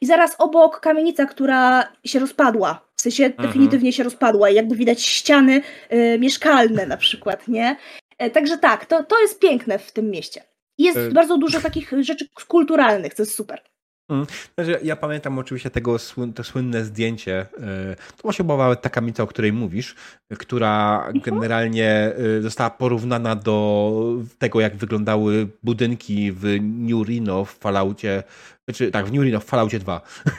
i 0.00 0.06
zaraz 0.06 0.36
obok 0.38 0.80
kamienica, 0.80 1.26
która 1.26 1.92
się 2.04 2.18
rozpadła. 2.18 2.80
W 2.96 3.02
sensie 3.02 3.24
mhm. 3.24 3.48
definitywnie 3.48 3.92
się 3.92 4.02
rozpadła 4.02 4.50
i 4.50 4.54
jakby 4.54 4.76
widać 4.76 5.02
ściany 5.02 5.62
y, 5.92 6.18
mieszkalne 6.18 6.86
na 6.86 6.96
przykład, 6.96 7.48
nie? 7.48 7.76
E, 8.18 8.30
także 8.30 8.58
tak, 8.58 8.86
to, 8.86 9.04
to 9.04 9.20
jest 9.20 9.38
piękne 9.38 9.78
w 9.78 9.92
tym 9.92 10.10
mieście. 10.10 10.42
Jest 10.78 10.98
y 10.98 11.10
bardzo 11.10 11.38
dużo 11.38 11.60
takich 11.60 11.92
rzeczy 12.00 12.28
kulturalnych, 12.48 13.14
co 13.14 13.22
jest 13.22 13.34
super. 13.34 13.62
Mm. 14.10 14.26
Znaczy, 14.54 14.80
ja 14.82 14.96
pamiętam 14.96 15.38
oczywiście 15.38 15.70
tego 15.70 15.96
to 16.34 16.44
słynne 16.44 16.84
zdjęcie. 16.84 17.40
E, 17.40 17.96
to 18.16 18.22
właśnie 18.22 18.44
była 18.44 18.76
ta 18.76 18.90
kamica, 18.90 19.22
o 19.22 19.26
której 19.26 19.52
mówisz, 19.52 19.94
która 20.38 21.04
mhm. 21.06 21.20
generalnie 21.20 21.88
e, 21.88 22.42
została 22.42 22.70
porównana 22.70 23.36
do 23.36 23.92
tego, 24.38 24.60
jak 24.60 24.76
wyglądały 24.76 25.48
budynki 25.62 26.32
w 26.32 26.44
New 26.60 27.08
Reno 27.08 27.44
w 27.44 27.52
Falloutie, 27.52 28.22
znaczy 28.68 28.90
tak, 28.90 29.06
w 29.06 29.12
New 29.12 29.24
Reno 29.24 29.40
w 29.40 29.44
Falloutie 29.44 29.78
2. 29.78 30.00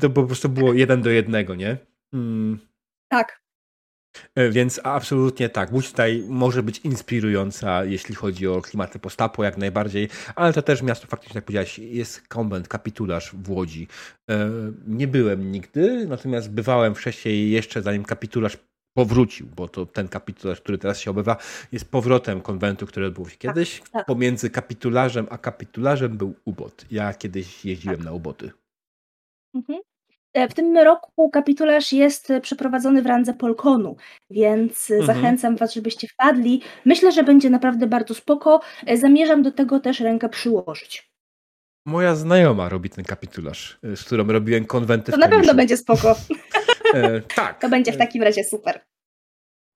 To 0.00 0.10
po 0.10 0.24
prostu 0.24 0.48
było 0.48 0.72
jeden 0.72 1.02
do 1.02 1.10
jednego, 1.10 1.54
nie? 1.54 1.76
Mm. 2.14 2.58
Tak. 3.08 3.40
E, 4.34 4.50
więc 4.50 4.80
absolutnie 4.84 5.48
tak. 5.48 5.72
Łódź 5.72 5.90
tutaj 5.90 6.24
może 6.28 6.62
być 6.62 6.78
inspirująca, 6.78 7.84
jeśli 7.84 8.14
chodzi 8.14 8.48
o 8.48 8.62
klimaty 8.62 8.98
postapo, 8.98 9.44
jak 9.44 9.58
najbardziej, 9.58 10.08
ale 10.34 10.52
to 10.52 10.62
też 10.62 10.82
miasto 10.82 11.06
faktycznie, 11.06 11.38
jak 11.38 11.44
powiedziałeś, 11.44 11.78
jest 11.78 12.28
konwent, 12.28 12.68
kapitularz 12.68 13.30
w 13.32 13.50
Łodzi. 13.50 13.88
E, 14.30 14.50
nie 14.86 15.08
byłem 15.08 15.52
nigdy, 15.52 16.06
natomiast 16.06 16.50
bywałem 16.50 16.94
wcześniej 16.94 17.50
jeszcze 17.50 17.82
zanim 17.82 18.04
kapitularz 18.04 18.58
powrócił, 18.98 19.46
bo 19.56 19.68
to 19.68 19.86
ten 19.86 20.08
kapitularz, 20.08 20.60
który 20.60 20.78
teraz 20.78 21.00
się 21.00 21.10
obywa, 21.10 21.36
jest 21.72 21.90
powrotem 21.90 22.40
konwentu, 22.40 22.86
który 22.86 23.06
odbył 23.06 23.28
się 23.28 23.30
tak, 23.30 23.40
kiedyś. 23.40 23.80
Tak, 23.80 23.88
tak. 23.88 24.06
Pomiędzy 24.06 24.50
kapitularzem 24.50 25.26
a 25.30 25.38
kapitularzem 25.38 26.16
był 26.16 26.34
ubot. 26.44 26.86
Ja 26.90 27.14
kiedyś 27.14 27.64
jeździłem 27.64 27.96
tak. 27.96 28.04
na 28.04 28.12
uboty. 28.12 28.50
Mhm. 29.54 29.78
E, 30.34 30.48
w 30.48 30.54
tym 30.54 30.78
roku 30.78 31.30
kapitularz 31.30 31.92
jest 31.92 32.32
przeprowadzony 32.42 33.02
w 33.02 33.06
randze 33.06 33.34
Polkonu, 33.34 33.96
więc 34.30 34.90
mhm. 34.90 35.06
zachęcam 35.06 35.56
Was, 35.56 35.74
żebyście 35.74 36.08
wpadli. 36.08 36.62
Myślę, 36.84 37.12
że 37.12 37.24
będzie 37.24 37.50
naprawdę 37.50 37.86
bardzo 37.86 38.14
spoko. 38.14 38.60
E, 38.86 38.96
zamierzam 38.96 39.42
do 39.42 39.52
tego 39.52 39.80
też 39.80 40.00
rękę 40.00 40.28
przyłożyć. 40.28 41.10
Moja 41.86 42.14
znajoma 42.14 42.68
robi 42.68 42.90
ten 42.90 43.04
kapitularz, 43.04 43.78
e, 43.84 43.96
z 43.96 44.04
którą 44.04 44.26
robiłem 44.26 44.64
konwenty 44.64 45.12
To 45.12 45.18
na 45.18 45.28
pewno 45.28 45.54
będzie 45.54 45.76
spoko. 45.76 46.16
e, 46.94 47.20
tak. 47.20 47.60
To 47.60 47.68
będzie 47.68 47.92
w 47.92 47.96
takim 47.96 48.22
razie 48.22 48.44
super. 48.44 48.80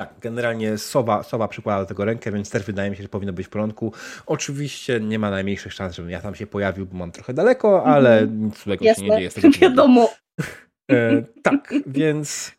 Tak, 0.00 0.14
generalnie 0.20 0.78
Sowa, 0.78 1.22
Sowa 1.22 1.48
przykłada 1.48 1.80
do 1.80 1.86
tego 1.86 2.04
rękę, 2.04 2.32
więc 2.32 2.50
też 2.50 2.64
wydaje 2.64 2.90
mi 2.90 2.96
się, 2.96 3.02
że 3.02 3.08
powinno 3.08 3.32
być 3.32 3.46
w 3.46 3.50
porządku. 3.50 3.92
Oczywiście 4.26 5.00
nie 5.00 5.18
ma 5.18 5.30
najmniejszych 5.30 5.72
szans, 5.72 5.94
żebym 5.94 6.10
ja 6.10 6.20
tam 6.20 6.34
się 6.34 6.46
pojawił, 6.46 6.86
bo 6.86 6.96
mam 6.96 7.12
trochę 7.12 7.34
daleko, 7.34 7.84
ale 7.84 8.18
mm 8.18 8.44
nic 8.44 8.62
złego 8.62 8.84
Jasne. 8.84 9.04
się 9.04 9.10
nie 9.10 9.16
dzieje. 9.16 9.30
Z 9.30 9.34
tego 9.34 9.48
Wiadomo. 9.60 10.08
E, 10.90 11.22
tak, 11.42 11.74
więc 11.86 12.52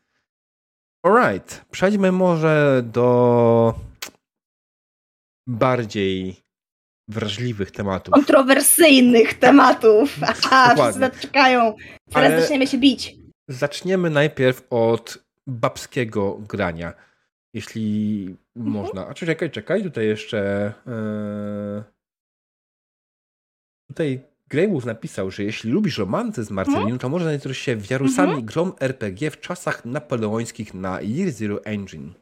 alright. 1.06 1.66
Przejdźmy 1.72 2.12
może 2.12 2.84
do 2.86 3.76
bardziej 5.48 6.44
wrażliwych 7.08 7.72
tematów. 7.72 8.14
Kontrowersyjnych 8.14 9.34
tematów. 9.34 10.18
Aha, 10.22 10.76
wszyscy 10.76 11.22
czekają. 11.22 11.76
Zaraz 12.08 12.32
Ale 12.32 12.42
zaczniemy 12.42 12.68
się 12.68 12.78
bić. 12.78 13.16
Zaczniemy 13.48 14.10
najpierw 14.10 14.68
od 14.70 15.26
babskiego 15.48 16.38
grania. 16.38 16.94
Jeśli 17.54 18.28
mhm. 18.56 18.74
można. 18.74 19.08
A 19.08 19.14
czekaj, 19.14 19.52
czekaj, 19.52 19.84
tutaj 19.84 20.06
jeszcze. 20.06 20.74
Yy... 20.86 21.84
Tutaj 23.88 24.33
Greywolf 24.54 24.86
napisał, 24.86 25.32
że 25.32 25.44
jeśli 25.44 25.72
lubisz 25.72 25.98
romantyzm 25.98 26.54
Marcelinu, 26.54 26.82
mhm. 26.82 27.00
to 27.00 27.10
może 27.10 27.26
znajdziesz 27.26 27.58
się 27.58 27.76
w 27.76 27.90
Jarusami 27.90 28.30
mhm. 28.30 28.46
grom 28.46 28.74
RPG 28.80 29.32
w 29.32 29.40
czasach 29.40 29.86
napoleońskich 29.86 30.74
na 30.74 31.02
Year 31.02 31.32
Zero 31.32 31.66
Engine. 31.66 32.14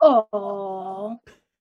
O, 0.00 1.16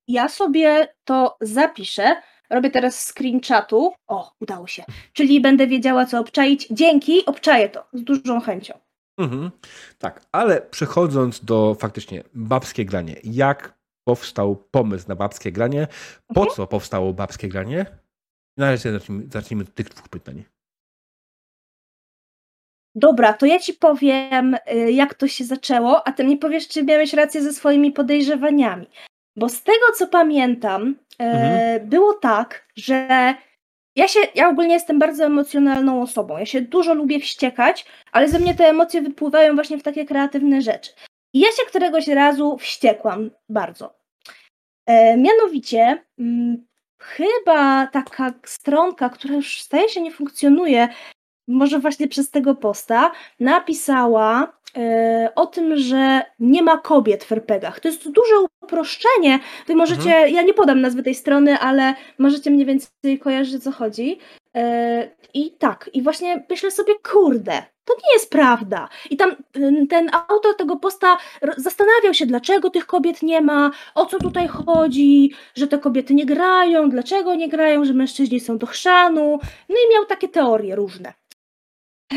ja 0.08 0.30
sobie 0.30 0.88
to 1.04 1.38
zapiszę. 1.42 2.16
Robię 2.50 2.70
teraz 2.70 3.14
screen 3.14 3.42
chatu. 3.42 3.94
O, 4.08 4.32
udało 4.40 4.68
się. 4.68 4.84
Czyli 5.14 5.42
będę 5.42 5.68
wiedziała, 5.68 6.06
co 6.06 6.20
obczaić. 6.20 6.68
Dzięki, 6.72 7.26
obczaję 7.26 7.70
to 7.70 7.84
z 7.94 8.04
dużą 8.04 8.42
chęcią. 8.42 8.74
Mhm. 9.18 9.52
Tak, 9.98 10.22
ale 10.32 10.62
przechodząc 10.62 11.46
do 11.46 11.76
faktycznie 11.80 12.24
babskie 12.34 12.86
granie. 12.86 13.16
Jak 13.24 13.74
powstał 14.04 14.56
pomysł 14.56 15.06
na 15.08 15.16
babskie 15.16 15.52
granie? 15.52 15.88
Po 16.28 16.42
mhm. 16.42 16.56
co 16.56 16.68
powstało 16.68 17.14
babskie 17.14 17.50
granie? 17.50 17.86
Na 18.58 18.72
razie 18.72 18.92
zacznijmy, 18.92 19.28
zacznijmy 19.32 19.64
od 19.64 19.74
tych 19.74 19.90
dwóch 19.90 20.10
pytań. 20.10 20.44
Dobra, 22.96 23.34
to 23.34 23.46
ja 23.46 23.60
ci 23.60 23.74
powiem, 23.74 24.56
y, 24.72 24.92
jak 24.92 25.14
to 25.14 25.28
się 25.28 25.44
zaczęło, 25.44 26.08
a 26.08 26.12
ty 26.12 26.24
mi 26.24 26.38
powiesz, 26.38 26.68
czy 26.68 26.84
miałeś 26.84 27.14
rację 27.14 27.42
ze 27.42 27.54
swoimi 27.54 27.92
podejrzewaniami. 27.92 28.88
Bo 29.36 29.50
z 29.50 29.64
tego, 29.64 29.92
co 29.96 30.08
pamiętam, 30.08 30.96
e, 31.20 31.24
mhm. 31.24 31.90
było 31.90 32.14
tak, 32.14 32.68
że 32.76 33.36
ja 33.96 34.08
się, 34.08 34.20
ja 34.36 34.50
ogólnie 34.50 34.74
jestem 34.74 35.00
bardzo 35.00 35.26
emocjonalną 35.26 36.02
osobą. 36.02 36.38
Ja 36.38 36.46
się 36.46 36.62
dużo 36.62 36.94
lubię 36.94 37.20
wściekać, 37.20 37.86
ale 38.12 38.30
ze 38.30 38.40
mnie 38.40 38.56
te 38.56 38.66
emocje 38.66 39.02
wypływają 39.02 39.56
właśnie 39.56 39.78
w 39.78 39.84
takie 39.84 40.06
kreatywne 40.06 40.62
rzeczy. 40.62 40.92
I 41.34 41.40
ja 41.40 41.48
się 41.48 41.66
któregoś 41.68 42.08
razu 42.08 42.58
wściekłam 42.58 43.32
bardzo. 43.50 44.00
E, 44.86 45.18
mianowicie, 45.18 46.04
mm, 46.20 46.66
chyba 47.06 47.88
taka 47.88 48.34
stronka, 48.46 49.10
która 49.10 49.36
już 49.36 49.62
staje 49.62 49.90
się 49.90 50.02
nie 50.02 50.12
funkcjonuje, 50.12 50.88
może 51.48 51.80
właśnie 51.80 52.08
przez 52.08 52.32
tego 52.32 52.56
posta, 52.56 53.12
napisała 53.40 54.54
e, 54.78 55.32
o 55.36 55.46
tym, 55.46 55.78
że 55.78 56.22
nie 56.40 56.64
ma 56.64 56.78
kobiet 56.78 57.24
w 57.24 57.32
RPGach. 57.32 57.80
To 57.80 57.88
jest 57.88 58.12
duże 58.12 58.36
uproszczenie. 58.64 59.40
Wy 59.68 59.76
możecie, 59.76 60.16
mhm. 60.16 60.34
ja 60.34 60.42
nie 60.42 60.54
podam 60.54 60.82
nazwy 60.82 61.04
tej 61.04 61.16
strony, 61.16 61.60
ale 61.60 61.94
możecie 62.18 62.52
mniej 62.52 62.66
więcej 62.66 63.20
kojarzyć, 63.20 63.56
o 63.56 63.60
co 63.60 63.72
chodzi. 63.72 64.20
E, 64.56 65.16
I 65.34 65.52
tak, 65.52 65.90
i 65.94 66.02
właśnie 66.02 66.44
myślę 66.50 66.72
sobie, 66.72 66.94
kurde, 67.12 67.64
to 67.86 67.94
nie 67.94 68.14
jest 68.14 68.30
prawda. 68.30 68.90
I 69.10 69.18
tam 69.18 69.36
ten 69.90 70.10
autor 70.30 70.56
tego 70.58 70.76
posta 70.76 71.18
zastanawiał 71.58 72.14
się, 72.14 72.26
dlaczego 72.26 72.70
tych 72.70 72.86
kobiet 72.86 73.24
nie 73.24 73.42
ma, 73.42 73.72
o 73.96 74.06
co 74.06 74.20
tutaj 74.20 74.48
chodzi, 74.48 75.32
że 75.56 75.68
te 75.68 75.78
kobiety 75.78 76.14
nie 76.14 76.26
grają, 76.26 76.90
dlaczego 76.90 77.36
nie 77.36 77.50
grają, 77.50 77.86
że 77.86 77.94
mężczyźni 77.94 78.40
są 78.40 78.58
do 78.58 78.68
chrzanu. 78.68 79.40
No 79.70 79.76
i 79.76 79.94
miał 79.94 80.06
takie 80.06 80.28
teorie 80.28 80.76
różne. 80.76 81.14
E, 82.14 82.16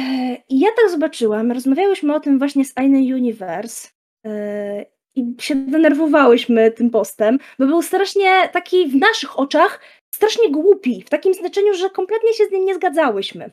I 0.48 0.60
ja 0.60 0.68
tak 0.82 0.90
zobaczyłam, 0.90 1.52
rozmawiałyśmy 1.52 2.14
o 2.14 2.20
tym 2.20 2.38
właśnie 2.38 2.64
z 2.64 2.78
Aine 2.78 3.14
Universe 3.14 3.88
e, 4.26 4.84
i 5.14 5.34
się 5.40 5.54
denerwowałyśmy 5.54 6.70
tym 6.70 6.90
postem, 6.90 7.38
bo 7.58 7.66
był 7.66 7.82
strasznie 7.82 8.48
taki 8.52 8.88
w 8.88 8.96
naszych 8.96 9.38
oczach 9.38 9.80
strasznie 10.18 10.50
głupi, 10.50 11.02
w 11.06 11.10
takim 11.10 11.34
znaczeniu, 11.34 11.74
że 11.74 11.90
kompletnie 11.90 12.34
się 12.34 12.46
z 12.46 12.50
nim 12.50 12.64
nie 12.64 12.74
zgadzałyśmy. 12.74 13.50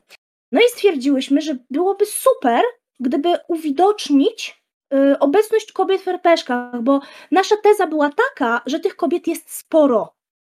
No 0.52 0.62
i 0.62 0.70
stwierdziłyśmy, 0.70 1.42
że 1.42 1.58
byłoby 1.70 2.06
super, 2.06 2.62
gdyby 3.00 3.38
uwidocznić 3.48 4.62
y, 4.94 5.20
obecność 5.20 5.72
kobiet 5.72 6.02
w 6.02 6.08
rpg 6.08 6.72
bo 6.82 7.00
nasza 7.32 7.58
teza 7.58 7.88
była 7.88 8.10
taka, 8.10 8.62
że 8.66 8.80
tych 8.80 8.96
kobiet 8.96 9.28
jest 9.28 9.52
sporo 9.52 10.16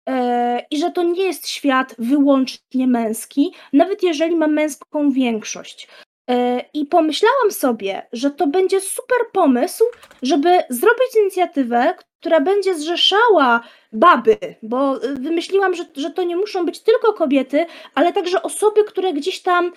E, 0.08 0.66
i 0.70 0.78
że 0.78 0.90
to 0.90 1.02
nie 1.02 1.24
jest 1.24 1.48
świat 1.48 1.94
wyłącznie 1.98 2.86
męski, 2.86 3.54
nawet 3.72 4.02
jeżeli 4.02 4.36
ma 4.36 4.46
męską 4.46 5.10
większość. 5.10 5.88
E, 6.30 6.64
I 6.74 6.86
pomyślałam 6.86 7.50
sobie, 7.50 8.06
że 8.12 8.30
to 8.30 8.46
będzie 8.46 8.80
super 8.80 9.18
pomysł, 9.32 9.84
żeby 10.22 10.48
zrobić 10.70 11.16
inicjatywę, 11.20 11.94
która 12.20 12.40
będzie 12.40 12.74
zrzeszała 12.74 13.60
baby, 13.92 14.36
bo 14.62 15.00
wymyśliłam, 15.20 15.74
że, 15.74 15.84
że 15.96 16.10
to 16.10 16.22
nie 16.22 16.36
muszą 16.36 16.66
być 16.66 16.80
tylko 16.80 17.12
kobiety, 17.12 17.66
ale 17.94 18.12
także 18.12 18.42
osoby, 18.42 18.84
które 18.84 19.12
gdzieś 19.12 19.42
tam 19.42 19.72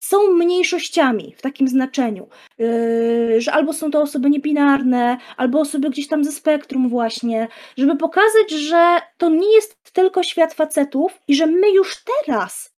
są 0.00 0.32
mniejszościami 0.32 1.34
w 1.38 1.42
takim 1.42 1.68
znaczeniu, 1.68 2.28
yy, 2.58 3.40
że 3.40 3.52
albo 3.52 3.72
są 3.72 3.90
to 3.90 4.02
osoby 4.02 4.30
niebinarne, 4.30 5.18
albo 5.36 5.60
osoby 5.60 5.90
gdzieś 5.90 6.08
tam 6.08 6.24
ze 6.24 6.32
spektrum 6.32 6.88
właśnie, 6.88 7.48
żeby 7.76 7.96
pokazać, 7.96 8.50
że 8.50 9.00
to 9.18 9.28
nie 9.28 9.54
jest 9.54 9.92
tylko 9.92 10.22
świat 10.22 10.54
facetów 10.54 11.20
i 11.28 11.34
że 11.34 11.46
my 11.46 11.70
już 11.70 12.04
teraz 12.26 12.75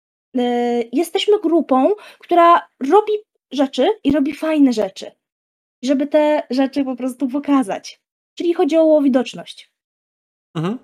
jesteśmy 0.91 1.39
grupą, 1.39 1.91
która 2.19 2.67
robi 2.91 3.13
rzeczy 3.51 3.87
i 4.03 4.11
robi 4.11 4.33
fajne 4.33 4.73
rzeczy, 4.73 5.11
żeby 5.83 6.07
te 6.07 6.43
rzeczy 6.49 6.83
po 6.83 6.95
prostu 6.95 7.27
pokazać. 7.27 8.01
Czyli 8.35 8.53
chodzi 8.53 8.77
o 8.77 9.01
widoczność. 9.01 9.71
Mhm. 10.55 10.77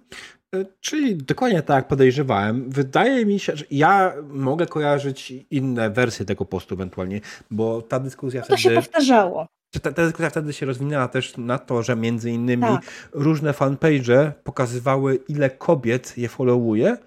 E, 0.56 0.66
czyli 0.80 1.16
dokładnie 1.16 1.62
tak 1.62 1.76
jak 1.76 1.88
podejrzewałem. 1.88 2.70
Wydaje 2.70 3.26
mi 3.26 3.40
się, 3.40 3.56
że 3.56 3.66
ja 3.72 4.14
mogę 4.28 4.66
kojarzyć 4.66 5.34
inne 5.52 5.90
wersje 5.90 6.26
tego 6.26 6.46
postu 6.46 6.76
ewentualnie, 6.76 7.22
bo 7.52 7.82
ta 7.82 8.00
dyskusja 8.00 8.42
no 8.42 8.48
to 8.48 8.58
wtedy... 8.58 8.76
To 8.76 8.82
się 8.82 8.88
powtarzało. 8.88 9.48
Ta, 9.82 9.92
ta 9.92 10.04
dyskusja 10.06 10.30
wtedy 10.30 10.54
się 10.54 10.66
rozwinęła 10.66 11.08
też 11.08 11.38
na 11.38 11.58
to, 11.58 11.84
że 11.84 11.96
między 11.96 12.32
innymi 12.32 12.64
tak. 12.64 13.10
różne 13.12 13.54
fanpage 13.54 14.32
pokazywały, 14.44 15.16
ile 15.28 15.50
kobiet 15.50 16.18
je 16.18 16.30
followuje, 16.30 16.98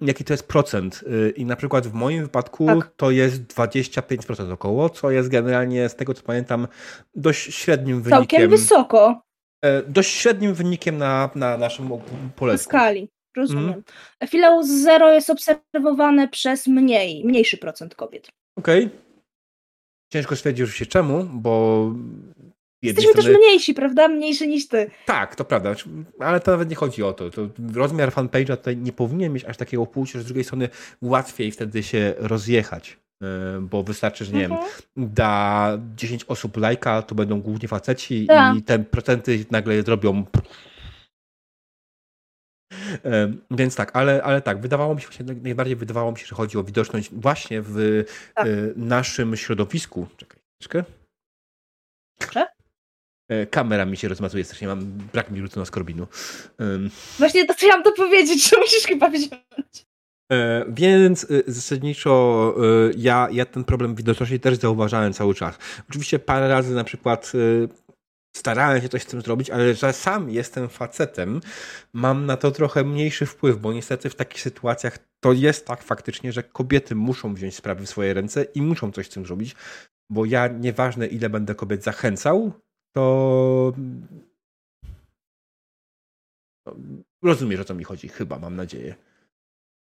jaki 0.00 0.24
to 0.24 0.32
jest 0.32 0.48
procent. 0.48 1.04
Y, 1.06 1.30
I 1.36 1.44
na 1.44 1.56
przykład 1.56 1.86
w 1.86 1.92
moim 1.92 2.22
wypadku 2.22 2.66
tak. 2.66 2.92
to 2.96 3.10
jest 3.10 3.42
25% 3.42 4.52
około, 4.52 4.90
co 4.90 5.10
jest 5.10 5.28
generalnie, 5.28 5.88
z 5.88 5.96
tego 5.96 6.14
co 6.14 6.22
pamiętam, 6.22 6.68
dość 7.14 7.54
średnim 7.54 8.02
wynikiem. 8.02 8.18
Całkiem 8.18 8.50
wysoko. 8.50 9.22
E, 9.64 9.82
dość 9.82 10.10
średnim 10.10 10.54
wynikiem 10.54 10.98
na, 10.98 11.30
na 11.34 11.58
naszym 11.58 11.88
poletku. 12.36 12.62
W 12.62 12.68
skali, 12.68 13.08
rozumiem. 13.36 13.82
Mm. 14.32 14.64
zero 14.64 15.12
jest 15.12 15.30
obserwowane 15.30 16.28
przez 16.28 16.66
mniej, 16.66 17.24
mniejszy 17.24 17.56
procent 17.56 17.94
kobiet. 17.94 18.28
Okej. 18.58 18.84
Okay. 18.84 18.98
Ciężko 20.12 20.36
stwierdzić 20.36 20.70
się 20.70 20.86
czemu, 20.86 21.24
bo 21.24 21.92
Jesteśmy 22.82 23.10
strony... 23.10 23.28
też 23.28 23.38
mniejsi, 23.38 23.74
prawda? 23.74 24.08
Mniejszy 24.08 24.46
niż 24.46 24.68
ty. 24.68 24.90
Tak, 25.06 25.36
to 25.36 25.44
prawda. 25.44 25.74
Ale 26.20 26.40
to 26.40 26.50
nawet 26.50 26.70
nie 26.70 26.76
chodzi 26.76 27.02
o 27.02 27.12
to. 27.12 27.30
to 27.30 27.48
rozmiar 27.74 28.12
fanpage'a 28.12 28.56
tutaj 28.56 28.76
nie 28.76 28.92
powinien 28.92 29.32
mieć 29.32 29.44
aż 29.44 29.56
takiego 29.56 29.86
płci, 29.86 30.12
że 30.12 30.22
z 30.22 30.26
drugiej 30.26 30.44
strony 30.44 30.68
łatwiej 31.02 31.52
wtedy 31.52 31.82
się 31.82 32.14
rozjechać. 32.18 32.96
E, 33.22 33.60
bo 33.60 33.82
wystarczy, 33.82 34.24
że 34.24 34.32
nie 34.32 34.44
mhm. 34.44 34.62
wiem, 34.96 35.10
da 35.14 35.78
10 35.96 36.24
osób 36.24 36.56
lajka, 36.56 37.02
to 37.02 37.14
będą 37.14 37.40
głównie 37.40 37.68
faceci 37.68 38.26
tak. 38.26 38.56
i 38.56 38.62
te 38.62 38.78
procenty 38.78 39.44
nagle 39.50 39.82
zrobią 39.82 40.24
e, 43.04 43.32
więc 43.50 43.76
tak, 43.76 43.96
ale, 43.96 44.22
ale 44.22 44.42
tak, 44.42 44.60
wydawało 44.60 44.94
mi 44.94 45.00
się, 45.00 45.08
najbardziej 45.42 45.76
wydawało 45.76 46.12
mi 46.12 46.18
się, 46.18 46.26
że 46.26 46.34
chodzi 46.34 46.58
o 46.58 46.64
widoczność 46.64 47.10
właśnie 47.12 47.62
w 47.62 48.04
tak. 48.34 48.46
E, 48.46 48.50
naszym 48.76 49.36
środowisku. 49.36 50.06
Czekaj, 50.16 50.40
troszkę. 50.60 51.05
Proszę? 53.26 53.46
Kamera 53.46 53.84
mi 53.84 53.96
się 53.96 54.08
rozmazuje, 54.08 54.44
strasznie 54.44 54.68
mam 54.68 54.84
brak 55.12 55.30
mi 55.30 55.42
na 55.56 55.64
skorbinu. 55.64 56.06
Właśnie 57.18 57.46
to 57.46 57.54
chciałam 57.54 57.82
to 57.82 57.92
powiedzieć, 57.92 58.50
że 58.50 58.56
musisz 58.60 58.84
chyba 58.84 59.10
wziąć. 59.10 59.86
E, 60.32 60.64
więc 60.68 61.24
e, 61.24 61.26
zasadniczo 61.46 62.54
e, 62.58 62.92
ja, 62.96 63.28
ja 63.32 63.44
ten 63.44 63.64
problem 63.64 63.94
widoczności 63.94 64.40
też 64.40 64.58
zauważałem 64.58 65.12
cały 65.12 65.34
czas. 65.34 65.58
Oczywiście 65.88 66.18
parę 66.18 66.48
razy 66.48 66.74
na 66.74 66.84
przykład 66.84 67.32
starałem 68.36 68.82
się 68.82 68.88
coś 68.88 69.02
z 69.02 69.06
tym 69.06 69.20
zrobić, 69.20 69.50
ale 69.50 69.74
że 69.74 69.92
sam 69.92 70.30
jestem 70.30 70.68
facetem, 70.68 71.40
mam 71.92 72.26
na 72.26 72.36
to 72.36 72.50
trochę 72.50 72.84
mniejszy 72.84 73.26
wpływ, 73.26 73.58
bo 73.58 73.72
niestety 73.72 74.10
w 74.10 74.14
takich 74.14 74.40
sytuacjach 74.40 74.98
to 75.20 75.32
jest 75.32 75.66
tak 75.66 75.82
faktycznie, 75.82 76.32
że 76.32 76.42
kobiety 76.42 76.94
muszą 76.94 77.34
wziąć 77.34 77.54
sprawy 77.54 77.86
w 77.86 77.88
swoje 77.88 78.14
ręce 78.14 78.44
i 78.44 78.62
muszą 78.62 78.92
coś 78.92 79.06
z 79.06 79.10
tym 79.10 79.26
zrobić, 79.26 79.56
bo 80.10 80.24
ja 80.24 80.48
nieważne 80.48 81.06
ile 81.06 81.30
będę 81.30 81.54
kobiet 81.54 81.84
zachęcał, 81.84 82.52
to 82.96 83.72
rozumiesz 87.22 87.60
o 87.60 87.64
co 87.64 87.74
mi 87.74 87.84
chodzi, 87.84 88.08
chyba, 88.08 88.38
mam 88.38 88.56
nadzieję. 88.56 88.94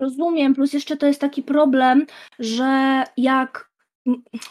Rozumiem, 0.00 0.54
plus 0.54 0.72
jeszcze 0.72 0.96
to 0.96 1.06
jest 1.06 1.20
taki 1.20 1.42
problem, 1.42 2.06
że 2.38 3.04
jak 3.16 3.70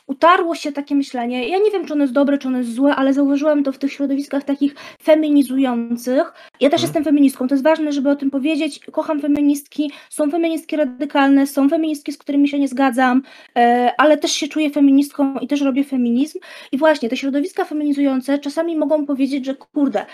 utarło 0.07 0.55
się 0.55 0.71
takie 0.71 0.95
myślenie. 0.95 1.49
Ja 1.49 1.57
nie 1.57 1.71
wiem, 1.71 1.85
czy 1.85 1.93
ono 1.93 2.03
jest 2.03 2.13
dobre, 2.13 2.37
czy 2.37 2.47
ono 2.47 2.57
jest 2.57 2.73
złe, 2.73 2.95
ale 2.95 3.13
zauważyłam 3.13 3.63
to 3.63 3.71
w 3.71 3.77
tych 3.77 3.93
środowiskach 3.93 4.43
takich 4.43 4.75
feminizujących. 5.03 6.33
Ja 6.61 6.69
też 6.69 6.81
hmm. 6.81 6.81
jestem 6.81 7.03
feministką, 7.03 7.47
to 7.47 7.55
jest 7.55 7.63
ważne, 7.63 7.91
żeby 7.91 8.09
o 8.09 8.15
tym 8.15 8.31
powiedzieć. 8.31 8.79
Kocham 8.91 9.21
feministki, 9.21 9.91
są 10.09 10.31
feministki 10.31 10.75
radykalne, 10.75 11.47
są 11.47 11.69
feministki, 11.69 12.11
z 12.11 12.17
którymi 12.17 12.47
się 12.47 12.59
nie 12.59 12.67
zgadzam, 12.67 13.21
e, 13.57 13.91
ale 13.97 14.17
też 14.17 14.31
się 14.31 14.47
czuję 14.47 14.69
feministką 14.69 15.39
i 15.39 15.47
też 15.47 15.61
robię 15.61 15.83
feminizm. 15.83 16.39
I 16.71 16.77
właśnie 16.77 17.09
te 17.09 17.17
środowiska 17.17 17.65
feminizujące 17.65 18.39
czasami 18.39 18.75
mogą 18.77 19.05
powiedzieć, 19.05 19.45
że 19.45 19.55
kurde, 19.55 20.05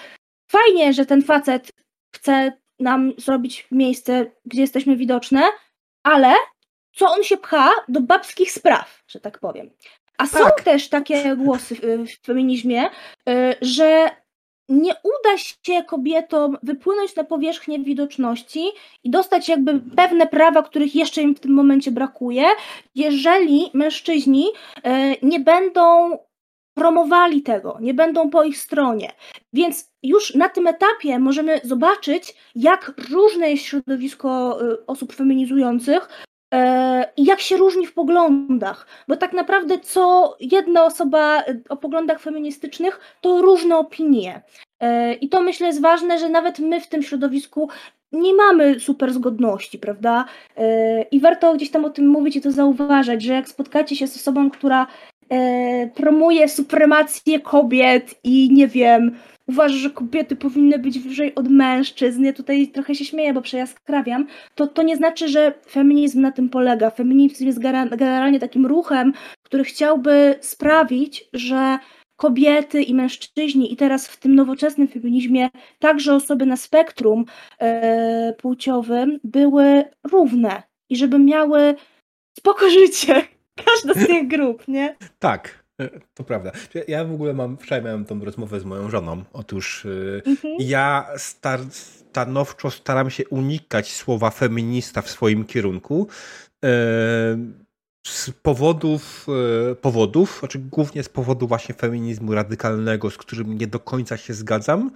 fajnie, 0.51 0.93
że 0.93 1.05
ten 1.05 1.21
facet 1.21 1.71
chce 2.15 2.53
nam 2.79 3.13
zrobić 3.17 3.67
miejsce, 3.71 4.31
gdzie 4.45 4.61
jesteśmy 4.61 4.97
widoczne, 4.97 5.41
ale 6.03 6.33
co 6.93 7.11
on 7.11 7.23
się 7.23 7.37
pcha 7.37 7.71
do 7.87 8.01
babskich 8.01 8.51
spraw, 8.51 9.03
że 9.07 9.19
tak 9.19 9.39
powiem. 9.39 9.69
A 10.17 10.27
są 10.27 10.43
tak. 10.43 10.61
też 10.61 10.89
takie 10.89 11.35
głosy 11.35 11.75
w 11.75 12.25
feminizmie, 12.25 12.85
y, 13.29 13.55
że 13.61 14.09
nie 14.69 14.93
uda 14.93 15.37
się 15.37 15.83
kobietom 15.87 16.57
wypłynąć 16.63 17.15
na 17.15 17.23
powierzchnię 17.23 17.79
widoczności 17.79 18.65
i 19.03 19.09
dostać 19.09 19.49
jakby 19.49 19.79
pewne 19.95 20.27
prawa, 20.27 20.63
których 20.63 20.95
jeszcze 20.95 21.21
im 21.21 21.35
w 21.35 21.39
tym 21.39 21.53
momencie 21.53 21.91
brakuje, 21.91 22.45
jeżeli 22.95 23.71
mężczyźni 23.73 24.45
y, 24.47 24.81
nie 25.21 25.39
będą 25.39 26.17
promowali 26.73 27.41
tego, 27.41 27.77
nie 27.81 27.93
będą 27.93 28.29
po 28.29 28.43
ich 28.43 28.57
stronie. 28.57 29.11
Więc 29.53 29.91
już 30.03 30.35
na 30.35 30.49
tym 30.49 30.67
etapie 30.67 31.19
możemy 31.19 31.61
zobaczyć, 31.63 32.35
jak 32.55 32.93
różne 33.11 33.51
jest 33.51 33.63
środowisko 33.63 34.59
y, 34.63 34.85
osób 34.85 35.13
feminizujących, 35.13 36.09
i 37.17 37.25
jak 37.25 37.39
się 37.39 37.57
różni 37.57 37.87
w 37.87 37.93
poglądach, 37.93 38.87
bo 39.07 39.17
tak 39.17 39.33
naprawdę 39.33 39.79
co 39.79 40.35
jedna 40.39 40.85
osoba 40.85 41.41
e, 41.41 41.59
o 41.69 41.77
poglądach 41.77 42.19
feministycznych 42.19 43.15
to 43.21 43.41
różne 43.41 43.77
opinie. 43.77 44.41
E, 44.79 45.13
I 45.13 45.29
to 45.29 45.41
myślę 45.41 45.67
jest 45.67 45.81
ważne, 45.81 46.19
że 46.19 46.29
nawet 46.29 46.59
my 46.59 46.81
w 46.81 46.87
tym 46.87 47.03
środowisku 47.03 47.69
nie 48.11 48.33
mamy 48.33 48.79
super 48.79 49.13
zgodności, 49.13 49.79
prawda? 49.79 50.25
I 51.11 51.19
warto 51.19 51.53
gdzieś 51.53 51.71
tam 51.71 51.85
o 51.85 51.89
tym 51.89 52.07
mówić 52.07 52.35
i 52.35 52.41
to 52.41 52.51
zauważać, 52.51 53.23
że 53.23 53.33
jak 53.33 53.49
spotkacie 53.49 53.95
się 53.95 54.07
z 54.07 54.15
osobą, 54.15 54.49
która 54.49 54.87
promuje 55.95 56.49
supremację 56.49 57.39
kobiet 57.39 58.15
i 58.23 58.49
nie 58.53 58.67
wiem, 58.67 59.17
uważa, 59.47 59.75
że 59.75 59.89
kobiety 59.89 60.35
powinny 60.35 60.79
być 60.79 60.99
wyżej 60.99 61.35
od 61.35 61.49
mężczyzn, 61.49 62.23
ja 62.23 62.33
tutaj 62.33 62.67
trochę 62.67 62.95
się 62.95 63.05
śmieję, 63.05 63.33
bo 63.33 63.41
przejaskrawiam, 63.41 64.27
to, 64.55 64.67
to 64.67 64.83
nie 64.83 64.95
znaczy, 64.95 65.27
że 65.27 65.53
feminizm 65.69 66.21
na 66.21 66.31
tym 66.31 66.49
polega. 66.49 66.89
Feminizm 66.89 67.45
jest 67.45 67.59
generalnie 67.59 68.39
takim 68.39 68.65
ruchem, 68.65 69.13
który 69.43 69.63
chciałby 69.63 70.35
sprawić, 70.41 71.29
że 71.33 71.79
kobiety 72.15 72.81
i 72.81 72.93
mężczyźni, 72.93 73.73
i 73.73 73.75
teraz 73.75 74.07
w 74.07 74.17
tym 74.17 74.35
nowoczesnym 74.35 74.87
feminizmie 74.87 75.49
także 75.79 76.15
osoby 76.15 76.45
na 76.45 76.57
spektrum 76.57 77.25
e, 77.59 78.33
płciowym 78.33 79.19
były 79.23 79.83
równe 80.11 80.63
i 80.89 80.95
żeby 80.95 81.19
miały 81.19 81.75
spoko 82.37 82.69
życie. 82.69 83.23
Każda 83.65 83.93
z 83.93 84.07
tych 84.07 84.27
grup, 84.27 84.67
nie? 84.67 84.95
Tak, 85.19 85.60
to 86.15 86.23
prawda. 86.23 86.51
Ja 86.87 87.05
w 87.05 87.13
ogóle 87.13 87.33
mam, 87.33 87.57
wczoraj 87.57 87.83
miałem 87.83 88.05
tą 88.05 88.25
rozmowę 88.25 88.59
z 88.59 88.65
moją 88.65 88.89
żoną. 88.89 89.23
Otóż 89.33 89.85
y, 89.85 90.21
mhm. 90.25 90.55
ja 90.59 91.07
star, 91.17 91.59
stanowczo 91.71 92.71
staram 92.71 93.09
się 93.09 93.27
unikać 93.27 93.93
słowa 93.93 94.29
feminista 94.29 95.01
w 95.01 95.09
swoim 95.09 95.45
kierunku. 95.45 96.07
Y, 96.65 96.67
z 98.07 98.29
powodów, 98.29 99.27
y, 99.71 99.75
powodów, 99.75 100.37
znaczy 100.39 100.59
głównie 100.59 101.03
z 101.03 101.09
powodu 101.09 101.47
właśnie 101.47 101.75
feminizmu 101.75 102.33
radykalnego, 102.33 103.09
z 103.09 103.17
którym 103.17 103.57
nie 103.57 103.67
do 103.67 103.79
końca 103.79 104.17
się 104.17 104.33
zgadzam. 104.33 104.91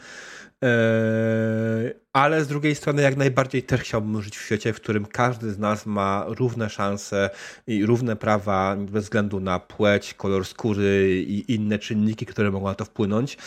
Eee, 0.62 1.94
ale 2.14 2.44
z 2.44 2.48
drugiej 2.48 2.76
strony, 2.76 3.02
jak 3.02 3.18
najbardziej 3.18 3.64
też 3.64 3.82
chciałbym 3.82 4.22
żyć 4.22 4.38
w 4.38 4.46
świecie, 4.46 4.74
w 4.74 4.76
którym 4.76 5.06
każdy 5.06 5.52
z 5.52 5.60
nas 5.60 5.86
ma 5.86 6.26
równe 6.28 6.70
szanse 6.70 7.30
i 7.68 7.86
równe 7.86 8.16
prawa 8.16 8.76
bez 8.76 9.04
względu 9.04 9.40
na 9.40 9.60
płeć, 9.60 10.14
kolor 10.14 10.46
skóry 10.46 11.24
i 11.28 11.54
inne 11.54 11.80
czynniki, 11.80 12.26
które 12.26 12.52
mogą 12.52 12.66
na 12.66 12.76
to 12.76 12.86
wpłynąć. 12.86 13.38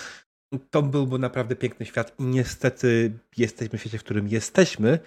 To 0.71 0.83
byłby 0.83 1.19
naprawdę 1.19 1.57
piękny 1.57 1.87
świat 1.87 2.15
i 2.19 2.25
niestety 2.25 3.19
jesteśmy 3.37 3.79
w 3.79 3.81
świecie, 3.81 3.99
w 3.99 4.05
którym 4.05 4.29
jesteśmy 4.29 4.99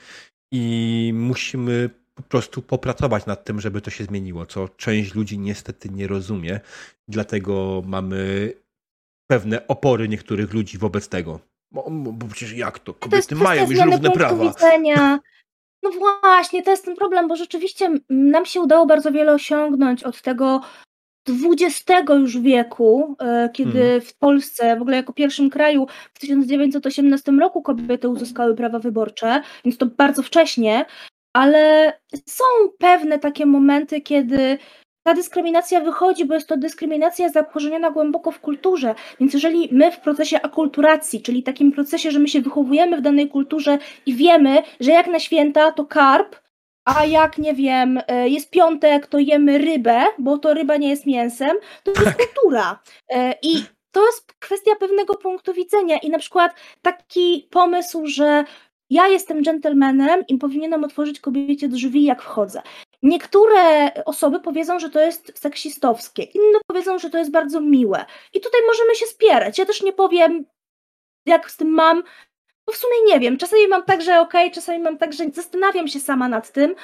i 0.52 1.12
musimy 1.16 1.90
po 2.22 2.30
prostu 2.30 2.62
popracować 2.62 3.26
nad 3.26 3.44
tym, 3.44 3.62
żeby 3.62 3.82
to 3.82 3.90
się 3.90 4.04
zmieniło, 4.04 4.46
co 4.46 4.70
część 4.70 5.16
ludzi 5.16 5.40
niestety 5.40 5.90
nie 5.90 6.08
rozumie. 6.08 6.60
Dlatego 7.08 7.84
mamy 7.86 8.54
pewne 9.32 9.68
opory 9.68 10.10
niektórych 10.10 10.54
ludzi 10.54 10.78
wobec 10.78 11.10
tego. 11.10 11.40
Bo, 11.72 11.88
bo 11.92 12.28
przecież 12.28 12.54
jak 12.54 12.80
to? 12.80 12.94
Kobiety 12.94 13.28
to 13.28 13.36
mają 13.36 13.70
już 13.70 13.80
równe 13.80 14.12
prawa. 14.12 14.44
Widzenia. 14.44 15.20
No 15.84 15.92
właśnie, 15.92 16.64
to 16.64 16.72
jest 16.72 16.86
ten 16.86 16.96
problem, 16.96 17.28
bo 17.28 17.36
rzeczywiście 17.36 17.90
nam 18.10 18.46
się 18.46 18.62
udało 18.62 18.86
bardzo 18.86 19.12
wiele 19.12 19.34
osiągnąć 19.34 20.04
od 20.04 20.22
tego 20.22 20.62
XX 21.30 22.10
już 22.10 22.38
wieku, 22.38 23.16
e, 23.20 23.50
kiedy 23.54 23.80
hmm. 23.80 24.02
w 24.02 24.18
Polsce, 24.18 24.76
w 24.76 24.82
ogóle 24.82 24.98
jako 24.98 25.14
pierwszym 25.14 25.50
kraju 25.50 25.88
w 26.14 26.20
1918 26.20 27.32
roku 27.32 27.62
kobiety 27.62 28.10
uzyskały 28.10 28.56
prawa 28.56 28.80
wyborcze, 28.80 29.42
więc 29.66 29.78
to 29.78 29.86
bardzo 29.86 30.24
wcześnie, 30.24 30.86
ale 31.34 31.94
są 32.28 32.44
pewne 32.78 33.20
takie 33.20 33.46
momenty, 33.46 34.02
kiedy 34.02 34.58
ta 35.04 35.14
dyskryminacja 35.14 35.82
wychodzi, 35.82 36.26
bo 36.26 36.34
jest 36.34 36.48
to 36.48 36.58
dyskryminacja 36.58 37.30
zakorzeniona 37.30 37.92
głęboko 37.92 38.32
w 38.32 38.40
kulturze. 38.40 38.96
Więc 39.20 39.34
jeżeli 39.34 39.70
my 39.72 39.92
w 39.92 40.00
procesie 40.00 40.42
akulturacji, 40.42 41.22
czyli 41.22 41.44
takim 41.44 41.72
procesie, 41.72 42.12
że 42.12 42.20
my 42.20 42.28
się 42.28 42.42
wychowujemy 42.42 42.98
w 42.98 43.02
danej 43.02 43.30
kulturze 43.30 43.78
i 44.06 44.14
wiemy, 44.14 44.64
że 44.80 44.92
jak 44.92 45.08
na 45.08 45.20
święta 45.20 45.72
to 45.72 45.86
karp, 45.86 46.36
a 46.86 47.06
jak 47.06 47.38
nie 47.38 47.54
wiem, 47.54 48.00
e, 48.08 48.30
jest 48.30 48.50
piątek, 48.52 49.08
to 49.08 49.20
jemy 49.20 49.58
rybę, 49.58 50.04
bo 50.20 50.38
to 50.38 50.54
ryba 50.54 50.78
nie 50.78 50.90
jest 50.90 51.06
mięsem, 51.06 51.58
to 51.84 51.92
jest 51.92 52.04
tak. 52.04 52.18
kultura. 52.18 52.80
E, 53.10 53.36
I 53.44 53.64
to 53.92 54.06
jest 54.06 54.34
kwestia 54.40 54.76
pewnego 54.80 55.16
punktu 55.16 55.54
widzenia. 55.54 55.98
I 55.98 56.10
na 56.10 56.20
przykład 56.20 56.56
taki 56.82 57.48
pomysł, 57.52 58.08
że 58.08 58.44
ja 58.92 59.08
jestem 59.08 59.44
dżentelmenem 59.44 60.24
i 60.28 60.38
powinienem 60.38 60.84
otworzyć 60.84 61.20
kobiecie 61.20 61.68
drzwi, 61.68 62.04
jak 62.04 62.22
wchodzę. 62.22 62.62
Niektóre 63.04 63.92
osoby 64.06 64.40
powiedzą, 64.40 64.80
że 64.80 64.90
to 64.90 65.00
jest 65.00 65.40
seksistowskie, 65.40 66.24
inne 66.24 66.60
powiedzą, 66.68 67.00
że 67.00 67.10
to 67.10 67.18
jest 67.18 67.32
bardzo 67.32 67.62
miłe. 67.62 68.06
I 68.34 68.42
tutaj 68.42 68.62
możemy 68.68 68.96
się 68.96 69.06
spierać. 69.06 69.58
Ja 69.58 69.66
też 69.66 69.84
nie 69.84 69.94
powiem, 69.94 70.46
jak 71.26 71.52
z 71.52 71.58
tym 71.58 71.68
mam, 71.68 72.04
bo 72.68 72.74
w 72.74 72.78
sumie 72.78 72.96
nie 73.08 73.20
wiem. 73.20 73.38
Czasami 73.38 73.68
mam 73.68 73.84
tak, 73.84 74.02
że 74.02 74.20
okej, 74.20 74.46
okay, 74.46 74.56
czasami 74.56 74.80
mam 74.80 74.98
tak, 74.98 75.14
że 75.14 75.30
zastanawiam 75.34 75.88
się 75.88 76.00
sama 76.00 76.30
nad 76.30 76.52
tym. 76.52 76.76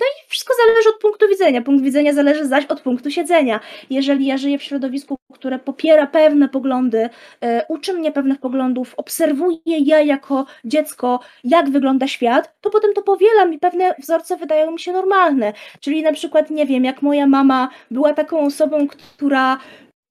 No 0.00 0.06
i 0.06 0.28
wszystko 0.28 0.54
zależy 0.66 0.88
od 0.88 1.00
punktu 1.00 1.28
widzenia. 1.28 1.62
Punkt 1.62 1.84
widzenia 1.84 2.12
zależy 2.12 2.46
zaś 2.46 2.66
od 2.66 2.80
punktu 2.80 3.10
siedzenia. 3.10 3.60
Jeżeli 3.90 4.26
ja 4.26 4.38
żyję 4.38 4.58
w 4.58 4.62
środowisku, 4.62 5.18
które 5.32 5.58
popiera 5.58 6.06
pewne 6.06 6.48
poglądy, 6.48 7.08
e, 7.40 7.64
uczy 7.68 7.92
mnie 7.94 8.12
pewnych 8.12 8.38
poglądów, 8.38 8.94
obserwuję 8.96 9.58
ja 9.64 10.00
jako 10.00 10.46
dziecko, 10.64 11.20
jak 11.44 11.70
wygląda 11.70 12.08
świat, 12.08 12.52
to 12.60 12.70
potem 12.70 12.94
to 12.94 13.02
powielam 13.02 13.54
i 13.54 13.58
pewne 13.58 13.94
wzorce 13.98 14.36
wydają 14.36 14.70
mi 14.70 14.80
się 14.80 14.92
normalne. 14.92 15.52
Czyli 15.80 16.02
na 16.02 16.12
przykład, 16.12 16.50
nie 16.50 16.66
wiem, 16.66 16.84
jak 16.84 17.02
moja 17.02 17.26
mama 17.26 17.68
była 17.90 18.14
taką 18.14 18.40
osobą, 18.40 18.88
która 18.88 19.58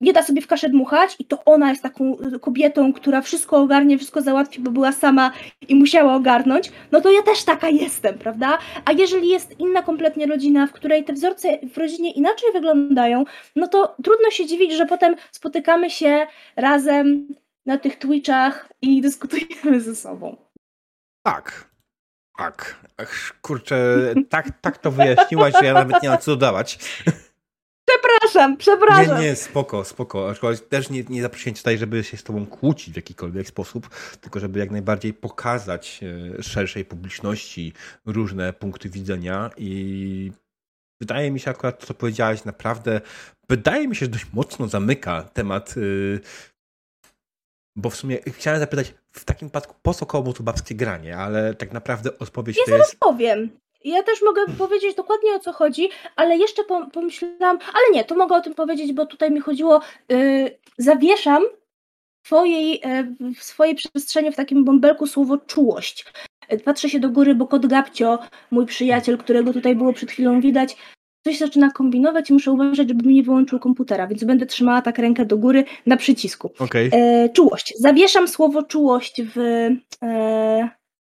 nie 0.02 0.14
da 0.14 0.24
sobie 0.24 0.42
w 0.42 0.48
kaszę 0.48 0.70
dmuchać 0.70 1.16
i 1.20 1.26
to 1.26 1.46
ona 1.46 1.70
jest 1.70 1.84
taką 1.84 2.18
y, 2.36 2.40
kobietą, 2.40 2.94
która 2.94 3.22
wszystko 3.22 3.58
ogarnie, 3.58 3.98
wszystko 3.98 4.22
załatwi, 4.22 4.62
bo 4.62 4.72
była 4.72 4.92
sama 4.92 5.32
i 5.68 5.76
musiała 5.76 6.16
ogarnąć, 6.16 6.72
no 6.92 7.02
to 7.02 7.12
ja 7.12 7.22
też 7.22 7.44
taka 7.44 7.70
jestem, 7.70 8.18
prawda? 8.18 8.58
A 8.86 8.92
jeżeli 8.92 9.30
jest 9.30 9.60
inna 9.60 9.82
kompletnie 9.82 10.26
rodzina, 10.26 10.68
w 10.68 10.72
której 10.72 11.04
te 11.04 11.14
wzorce 11.14 11.60
w 11.74 11.78
rodzinie 11.78 12.12
inaczej 12.12 12.50
wyglądają, 12.54 13.26
no 13.56 13.68
to 13.68 13.96
trudno 14.04 14.32
się 14.32 14.46
dziwić, 14.46 14.74
że 14.74 14.86
potem 14.86 15.16
spotykamy 15.32 15.90
się 15.90 16.28
razem 16.56 17.28
na 17.66 17.78
tych 17.78 18.00
Twitchach 18.00 18.70
i 18.82 19.02
dyskutujemy 19.08 19.82
ze 19.82 19.96
sobą. 19.96 20.38
Tak. 21.24 21.68
Tak. 22.38 22.86
Ach, 22.98 23.34
kurczę, 23.42 23.98
tak, 24.30 24.62
tak 24.62 24.78
to 24.78 24.92
wyjaśniłaś, 24.92 25.54
że 25.60 25.66
ja 25.66 25.74
nawet 25.74 26.04
nie 26.04 26.10
mam 26.10 26.18
co 26.18 26.32
dodawać. 26.32 26.80
Przepraszam, 27.98 28.58
przepraszam. 28.58 29.18
Nie, 29.18 29.24
nie, 29.24 29.36
spoko, 29.36 29.86
spoko. 29.86 30.30
Aczkolwiek 30.30 30.68
też 30.68 30.90
nie, 30.90 31.04
nie 31.04 31.22
zaprosiłem 31.22 31.56
tutaj, 31.56 31.78
żeby 31.78 32.04
się 32.04 32.18
z 32.18 32.24
tobą 32.24 32.46
kłócić 32.46 32.94
w 32.94 32.96
jakikolwiek 32.96 33.48
sposób, 33.48 33.90
tylko 34.22 34.40
żeby 34.40 34.60
jak 34.60 34.72
najbardziej 34.72 35.14
pokazać 35.14 36.00
e, 36.38 36.44
szerszej 36.44 36.86
publiczności 36.86 37.74
różne 38.06 38.54
punkty 38.54 38.90
widzenia 38.90 39.50
i 39.58 40.32
wydaje 41.02 41.32
mi 41.32 41.40
się 41.40 41.52
akurat 41.52 41.80
to, 41.80 41.86
co 41.86 41.94
powiedziałeś, 41.94 42.46
naprawdę 42.46 43.02
wydaje 43.50 43.88
mi 43.88 43.96
się, 43.96 44.06
że 44.06 44.12
dość 44.12 44.26
mocno 44.34 44.68
zamyka 44.68 45.24
temat, 45.24 45.76
e, 45.78 46.20
bo 47.76 47.90
w 47.90 47.96
sumie 47.96 48.18
chciałem 48.28 48.60
zapytać, 48.60 48.94
w 49.12 49.26
takim 49.26 49.48
przypadku 49.50 49.76
po 49.82 49.94
co 49.94 50.06
komu 50.06 50.34
to 50.34 50.44
babskie 50.44 50.76
granie, 50.76 51.18
ale 51.18 51.56
tak 51.56 51.72
naprawdę 51.74 52.20
odpowiedź 52.20 52.58
ja 52.58 52.64
to 52.66 52.72
zaraz 52.72 52.88
jest... 52.88 53.00
powiem. 53.00 53.50
Ja 53.86 54.04
też 54.04 54.22
mogę 54.22 54.42
powiedzieć 54.58 54.96
dokładnie 54.96 55.34
o 55.34 55.40
co 55.40 55.54
chodzi, 55.54 55.90
ale 56.16 56.38
jeszcze 56.38 56.63
pomyślałam, 56.94 57.60
ale 57.68 57.94
nie, 57.94 58.04
to 58.04 58.16
mogę 58.16 58.36
o 58.36 58.42
tym 58.42 58.54
powiedzieć, 58.54 58.94
bo 58.94 59.06
tutaj 59.06 59.32
mi 59.32 59.40
chodziło, 59.40 59.82
yy, 60.10 60.58
zawieszam 60.78 61.44
twojej, 62.28 62.82
e, 62.84 63.04
w 63.38 63.44
swojej 63.44 63.76
przestrzeni 63.76 64.32
w 64.32 64.36
takim 64.36 64.66
bąbelku 64.66 65.08
słowo 65.08 65.38
czułość. 65.38 66.06
E, 66.50 66.58
patrzę 66.58 66.90
się 66.90 67.00
do 67.00 67.10
góry, 67.10 67.36
bo 67.36 67.48
kot 67.48 67.66
Gabcio, 67.66 68.20
mój 68.52 68.66
przyjaciel, 68.66 69.18
którego 69.18 69.54
tutaj 69.54 69.76
było 69.76 69.94
przed 69.94 70.12
chwilą 70.12 70.42
widać, 70.42 70.78
coś 71.28 71.38
zaczyna 71.38 71.72
kombinować 71.72 72.30
i 72.30 72.34
muszę 72.34 72.52
uważać, 72.52 72.88
żeby 72.88 73.08
mi 73.08 73.16
nie 73.16 73.24
wyłączył 73.24 73.60
komputera, 73.60 74.08
więc 74.08 74.24
będę 74.24 74.46
trzymała 74.46 74.82
tak 74.82 74.98
rękę 74.98 75.26
do 75.26 75.38
góry 75.38 75.63
na 75.86 75.98
przycisku. 75.98 76.52
Okay. 76.60 76.90
E, 76.94 77.30
czułość. 77.30 77.74
Zawieszam 77.80 78.28
słowo 78.28 78.63
czułość 78.63 79.22
w, 79.36 79.38
e, 80.04 80.70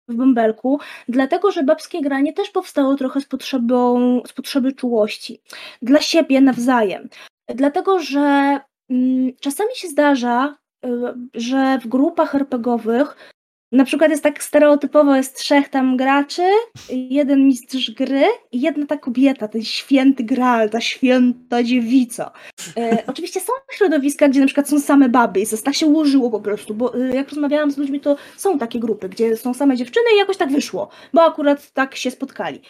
w 0.07 0.15
bąbelku, 0.15 0.79
dlatego 1.07 1.51
że 1.51 1.63
babskie 1.63 2.01
granie 2.01 2.33
też 2.33 2.49
powstało 2.49 2.95
trochę 2.95 3.21
z, 3.21 3.25
potrzebą, 3.25 4.21
z 4.27 4.33
potrzeby 4.33 4.71
czułości. 4.71 5.41
Dla 5.81 6.01
siebie 6.01 6.41
nawzajem. 6.41 7.09
Dlatego, 7.47 7.99
że 7.99 8.59
mm, 8.89 9.33
czasami 9.39 9.75
się 9.75 9.87
zdarza, 9.87 10.57
y, 10.85 10.89
że 11.33 11.79
w 11.79 11.87
grupach 11.87 12.35
RPGowych 12.35 13.32
na 13.73 13.85
przykład 13.85 14.11
jest 14.11 14.23
tak 14.23 14.43
stereotypowo, 14.43 15.15
jest 15.15 15.37
trzech 15.37 15.69
tam 15.69 15.97
graczy, 15.97 16.41
jeden 16.89 17.47
mistrz 17.47 17.91
gry 17.91 18.25
i 18.51 18.61
jedna 18.61 18.85
ta 18.85 18.97
kobieta, 18.97 19.47
ten 19.47 19.63
święty 19.63 20.23
graal, 20.23 20.69
ta 20.69 20.81
święta 20.81 21.63
dziewica. 21.63 22.31
E, 22.77 23.03
oczywiście 23.07 23.39
są 23.39 23.53
środowiska, 23.71 24.29
gdzie 24.29 24.39
na 24.39 24.45
przykład 24.45 24.69
są 24.69 24.79
same 24.79 25.09
baby 25.09 25.39
i 25.39 25.45
tak 25.63 25.75
się 25.75 25.85
ułożyło 25.85 26.29
po 26.29 26.39
prostu, 26.39 26.73
bo 26.73 26.95
e, 26.95 27.15
jak 27.15 27.29
rozmawiałam 27.29 27.71
z 27.71 27.77
ludźmi, 27.77 27.99
to 27.99 28.15
są 28.37 28.59
takie 28.59 28.79
grupy, 28.79 29.09
gdzie 29.09 29.37
są 29.37 29.53
same 29.53 29.77
dziewczyny 29.77 30.05
i 30.15 30.17
jakoś 30.17 30.37
tak 30.37 30.51
wyszło, 30.51 30.89
bo 31.13 31.23
akurat 31.23 31.71
tak 31.71 31.95
się 31.95 32.11
spotkali, 32.11 32.61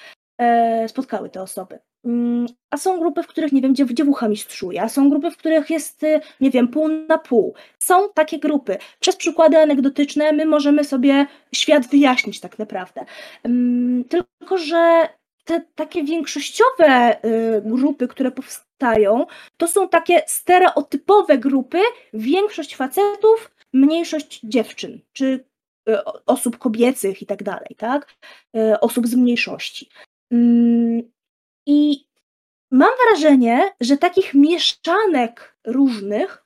spotkały 0.87 1.29
te 1.29 1.41
osoby. 1.41 1.79
Mm, 2.05 2.45
a 2.69 2.77
są 2.77 2.99
grupy, 2.99 3.23
w 3.23 3.27
których, 3.27 3.51
nie 3.51 3.61
wiem, 3.61 3.75
dziewucha 3.75 4.27
mistrzuje, 4.27 4.81
a 4.81 4.89
są 4.89 5.09
grupy, 5.09 5.31
w 5.31 5.37
których 5.37 5.69
jest, 5.69 6.03
y, 6.03 6.21
nie 6.41 6.51
wiem, 6.51 6.67
pół 6.67 6.87
na 6.87 7.17
pół. 7.17 7.53
Są 7.79 8.09
takie 8.13 8.39
grupy. 8.39 8.77
Przez 8.99 9.15
przykłady 9.15 9.57
anegdotyczne 9.57 10.31
my 10.31 10.45
możemy 10.45 10.83
sobie 10.83 11.25
świat 11.55 11.87
wyjaśnić 11.87 12.39
tak 12.39 12.59
naprawdę. 12.59 13.05
Mm, 13.43 14.03
tylko, 14.03 14.57
że 14.57 15.09
te 15.45 15.61
takie 15.75 16.03
większościowe 16.03 17.17
y, 17.25 17.61
grupy, 17.65 18.07
które 18.07 18.31
powstają, 18.31 19.25
to 19.57 19.67
są 19.67 19.89
takie 19.89 20.23
stereotypowe 20.27 21.37
grupy, 21.37 21.79
większość 22.13 22.75
facetów, 22.75 23.51
mniejszość 23.73 24.39
dziewczyn, 24.43 24.99
czy 25.13 25.45
y, 25.89 26.03
osób 26.25 26.57
kobiecych 26.57 27.21
i 27.21 27.25
tak 27.25 27.43
dalej, 27.43 27.75
tak? 27.77 28.13
Osób 28.81 29.07
z 29.07 29.15
mniejszości. 29.15 29.89
Mm, 30.33 31.01
i 31.67 32.07
mam 32.71 32.89
wrażenie, 33.07 33.71
że 33.81 33.97
takich 33.97 34.33
mieszanek 34.33 35.57
różnych 35.67 36.45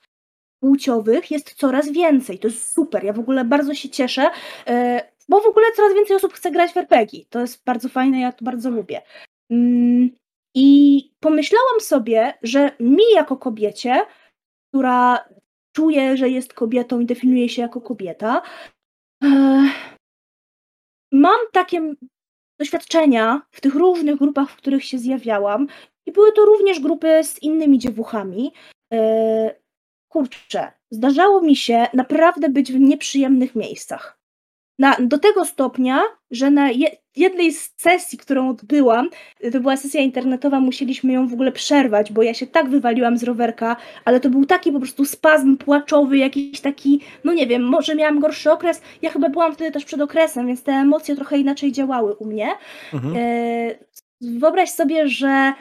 płciowych 0.59 1.31
jest 1.31 1.53
coraz 1.53 1.91
więcej. 1.91 2.39
To 2.39 2.47
jest 2.47 2.73
super. 2.73 3.03
Ja 3.03 3.13
w 3.13 3.19
ogóle 3.19 3.45
bardzo 3.45 3.73
się 3.73 3.89
cieszę, 3.89 4.29
e, 4.67 5.01
bo 5.29 5.41
w 5.41 5.45
ogóle 5.45 5.65
coraz 5.75 5.93
więcej 5.93 6.15
osób 6.15 6.33
chce 6.33 6.51
grać 6.51 6.71
w 6.71 6.77
RPG. 6.77 7.25
To 7.29 7.39
jest 7.39 7.63
bardzo 7.63 7.89
fajne, 7.89 8.19
ja 8.19 8.31
to 8.31 8.45
bardzo 8.45 8.69
lubię. 8.69 9.01
Mm, 9.51 10.09
I 10.55 11.11
pomyślałam 11.19 11.79
sobie, 11.79 12.33
że 12.43 12.71
mi 12.79 13.03
jako 13.13 13.37
kobiecie, 13.37 14.05
która 14.69 15.25
czuje, 15.75 16.17
że 16.17 16.29
jest 16.29 16.53
kobietą 16.53 16.99
i 16.99 17.05
definiuje 17.05 17.49
się 17.49 17.61
jako 17.61 17.81
kobieta, 17.81 18.41
e, 19.23 19.27
mam 21.11 21.39
takie 21.51 21.93
doświadczenia 22.59 23.41
w 23.51 23.61
tych 23.61 23.75
różnych 23.75 24.17
grupach, 24.17 24.49
w 24.49 24.55
których 24.55 24.85
się 24.85 24.97
zjawiałam, 24.99 25.67
i 26.05 26.11
były 26.11 26.31
to 26.31 26.45
również 26.45 26.79
grupy 26.79 27.23
z 27.23 27.43
innymi 27.43 27.79
dziewuchami. 27.79 28.53
E, 28.93 29.55
kurczę, 30.11 30.71
zdarzało 30.91 31.41
mi 31.41 31.55
się 31.55 31.87
naprawdę 31.93 32.49
być 32.49 32.71
w 32.71 32.79
nieprzyjemnych 32.79 33.55
miejscach. 33.55 34.19
Na, 34.79 34.97
do 34.99 35.17
tego 35.17 35.45
stopnia, 35.45 36.01
że 36.31 36.51
na 36.51 36.71
je, 36.71 36.97
jednej 37.17 37.51
z 37.51 37.73
sesji, 37.77 38.17
którą 38.17 38.49
odbyłam, 38.49 39.09
to 39.51 39.59
była 39.59 39.77
sesja 39.77 40.01
internetowa, 40.01 40.59
musieliśmy 40.59 41.13
ją 41.13 41.27
w 41.27 41.33
ogóle 41.33 41.51
przerwać, 41.51 42.11
bo 42.11 42.23
ja 42.23 42.33
się 42.33 42.47
tak 42.47 42.69
wywaliłam 42.69 43.17
z 43.17 43.23
rowerka, 43.23 43.75
ale 44.05 44.19
to 44.19 44.29
był 44.29 44.45
taki 44.45 44.71
po 44.71 44.79
prostu 44.79 45.05
spazm 45.05 45.57
płaczowy, 45.57 46.17
jakiś 46.17 46.61
taki, 46.61 47.01
no 47.23 47.33
nie 47.33 47.47
wiem, 47.47 47.63
może 47.63 47.95
miałam 47.95 48.19
gorszy 48.19 48.51
okres, 48.51 48.81
ja 49.01 49.09
chyba 49.09 49.29
byłam 49.29 49.53
wtedy 49.53 49.71
też 49.71 49.85
przed 49.85 50.01
okresem, 50.01 50.47
więc 50.47 50.63
te 50.63 50.71
emocje 50.71 51.15
trochę 51.15 51.37
inaczej 51.37 51.71
działały 51.71 52.15
u 52.15 52.25
mnie. 52.25 52.47
Mhm. 52.93 53.13
E, 53.17 53.75
wyobraź 54.21 54.69
sobie, 54.69 55.07
że 55.07 55.53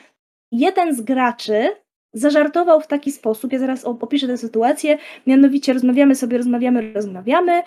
jeden 0.53 0.95
z 0.95 1.01
graczy 1.01 1.69
zażartował 2.13 2.81
w 2.81 2.87
taki 2.87 3.13
sposób, 3.13 3.53
ja 3.53 3.59
zaraz 3.59 3.85
opiszę 3.85 4.27
tę 4.27 4.39
sytuację, 4.39 4.99
mianowicie 5.27 5.73
rozmawiamy 5.73 6.15
sobie, 6.15 6.39
rozmawiamy, 6.39 6.93
rozmawiamy, 6.93 7.63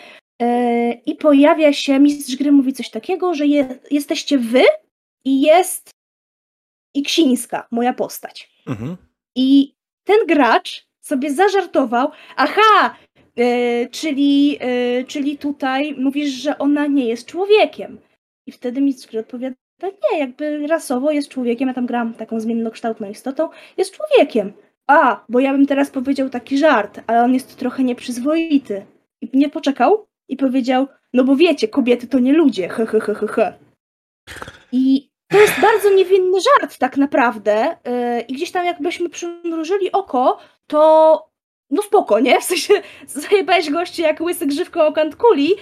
i 1.05 1.15
pojawia 1.15 1.73
się, 1.73 1.99
mistrz 1.99 2.35
gry 2.35 2.51
mówi 2.51 2.73
coś 2.73 2.89
takiego, 2.89 3.33
że 3.33 3.47
je, 3.47 3.79
jesteście 3.91 4.37
wy 4.37 4.63
i 5.25 5.41
jest 5.41 5.91
Iksińska, 6.93 7.67
moja 7.71 7.93
postać. 7.93 8.49
Mhm. 8.67 8.97
I 9.35 9.73
ten 10.03 10.27
gracz 10.27 10.87
sobie 11.01 11.33
zażartował, 11.33 12.11
aha, 12.35 12.95
e, 13.37 13.87
czyli, 13.87 14.57
e, 14.59 15.03
czyli 15.03 15.37
tutaj 15.37 15.95
mówisz, 15.95 16.29
że 16.29 16.57
ona 16.57 16.87
nie 16.87 17.05
jest 17.05 17.25
człowiekiem. 17.25 17.99
I 18.47 18.51
wtedy 18.51 18.81
mistrz 18.81 19.07
gry 19.07 19.19
odpowiada, 19.19 19.55
nie, 19.83 20.19
jakby 20.19 20.67
rasowo 20.67 21.11
jest 21.11 21.29
człowiekiem, 21.29 21.67
ja 21.67 21.73
tam 21.73 21.85
gram 21.85 22.13
taką 22.13 22.39
zmiennokształtną 22.39 23.09
istotą, 23.09 23.49
jest 23.77 23.95
człowiekiem. 23.95 24.53
A, 24.87 25.25
bo 25.29 25.39
ja 25.39 25.51
bym 25.51 25.65
teraz 25.65 25.89
powiedział 25.89 26.29
taki 26.29 26.57
żart, 26.57 27.01
ale 27.07 27.23
on 27.23 27.33
jest 27.33 27.57
trochę 27.57 27.83
nieprzyzwoity. 27.83 28.85
I 29.21 29.29
nie 29.33 29.49
poczekał, 29.49 30.08
i 30.29 30.37
powiedział, 30.37 30.87
no 31.13 31.23
bo 31.23 31.35
wiecie, 31.35 31.67
kobiety 31.67 32.07
to 32.07 32.19
nie 32.19 32.33
ludzie, 32.33 32.69
he, 32.69 32.85
he, 32.85 32.99
he, 32.99 33.15
he, 33.15 33.27
he. 33.27 33.53
I 34.71 35.09
to 35.31 35.39
jest 35.39 35.61
bardzo 35.61 35.89
niewinny 35.89 36.37
żart 36.41 36.77
tak 36.77 36.97
naprawdę 36.97 37.77
yy, 37.85 38.21
i 38.21 38.33
gdzieś 38.33 38.51
tam 38.51 38.65
jakbyśmy 38.65 39.09
przymrużyli 39.09 39.91
oko, 39.91 40.37
to 40.67 41.29
no 41.69 41.81
spoko, 41.81 42.19
nie? 42.19 42.41
W 42.41 42.43
sensie 42.43 42.73
zajebałeś 43.29 43.69
gości 43.69 44.01
jak 44.01 44.21
łysy 44.21 44.47
grzywką 44.47 44.85
o 44.85 44.91
kant 44.91 45.15
kuli, 45.15 45.55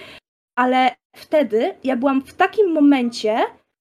ale 0.56 0.94
wtedy 1.16 1.74
ja 1.84 1.96
byłam 1.96 2.22
w 2.22 2.34
takim 2.34 2.72
momencie, 2.72 3.38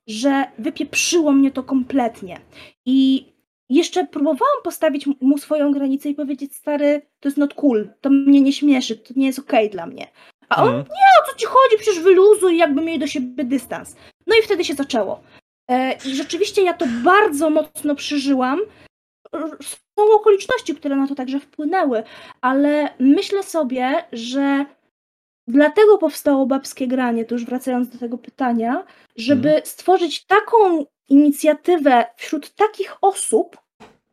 że 0.08 0.44
wypieprzyło 0.60 1.32
mnie 1.32 1.52
to 1.52 1.64
kompletnie. 1.64 2.40
I 2.86 3.26
jeszcze 3.70 4.08
próbowałam 4.08 4.64
postawić 4.64 5.06
mu 5.22 5.38
swoją 5.38 5.72
granicę 5.72 6.10
i 6.10 6.16
powiedzieć, 6.16 6.56
stary, 6.56 7.02
to 7.20 7.30
jest 7.30 7.38
not 7.38 7.54
cool, 7.54 7.90
to 8.02 8.10
mnie 8.10 8.42
nie 8.42 8.54
śmieszy, 8.54 8.98
to 8.98 9.14
nie 9.16 9.26
jest 9.26 9.40
okej 9.40 9.66
okay 9.66 9.70
dla 9.70 9.86
mnie. 9.86 10.08
A 10.50 10.64
on, 10.64 10.68
mhm. 10.68 10.86
nie, 10.86 11.24
o 11.24 11.32
co 11.32 11.38
ci 11.38 11.46
chodzi, 11.46 11.78
przecież 11.80 12.00
wyluzuj, 12.00 12.58
jakby 12.58 12.82
mieli 12.82 13.00
do 13.00 13.08
siebie 13.08 13.44
dystans. 13.44 13.96
No 14.28 14.36
i 14.36 14.42
wtedy 14.42 14.66
się 14.66 14.74
zaczęło. 14.74 15.24
E, 15.70 15.94
I 16.06 16.16
rzeczywiście 16.16 16.62
ja 16.64 16.74
to 16.74 16.86
bardzo 17.04 17.50
mocno 17.50 17.96
przeżyłam. 17.96 18.60
Są 20.00 20.12
okoliczności, 20.16 20.76
które 20.76 20.96
na 20.96 21.08
to 21.08 21.16
także 21.16 21.40
wpłynęły, 21.40 22.04
ale 22.42 22.90
myślę 23.00 23.44
sobie, 23.44 24.06
że 24.12 24.66
dlatego 25.48 25.98
powstało 25.98 26.46
babskie 26.46 26.88
granie, 26.88 27.26
to 27.26 27.36
już 27.36 27.46
wracając 27.46 27.90
do 27.90 27.98
tego 27.98 28.18
pytania, 28.18 28.84
żeby 29.16 29.50
mhm. 29.50 29.66
stworzyć 29.66 30.26
taką 30.26 30.86
inicjatywę 31.10 32.06
wśród 32.16 32.56
takich 32.56 32.96
osób, 33.02 33.58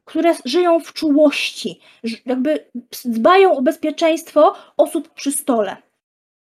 które 0.05 0.35
żyją 0.44 0.81
w 0.81 0.92
czułości, 0.92 1.81
jakby 2.27 2.64
dbają 3.05 3.57
o 3.57 3.62
bezpieczeństwo 3.62 4.55
osób 4.77 5.09
przy 5.09 5.33
stole. 5.33 5.77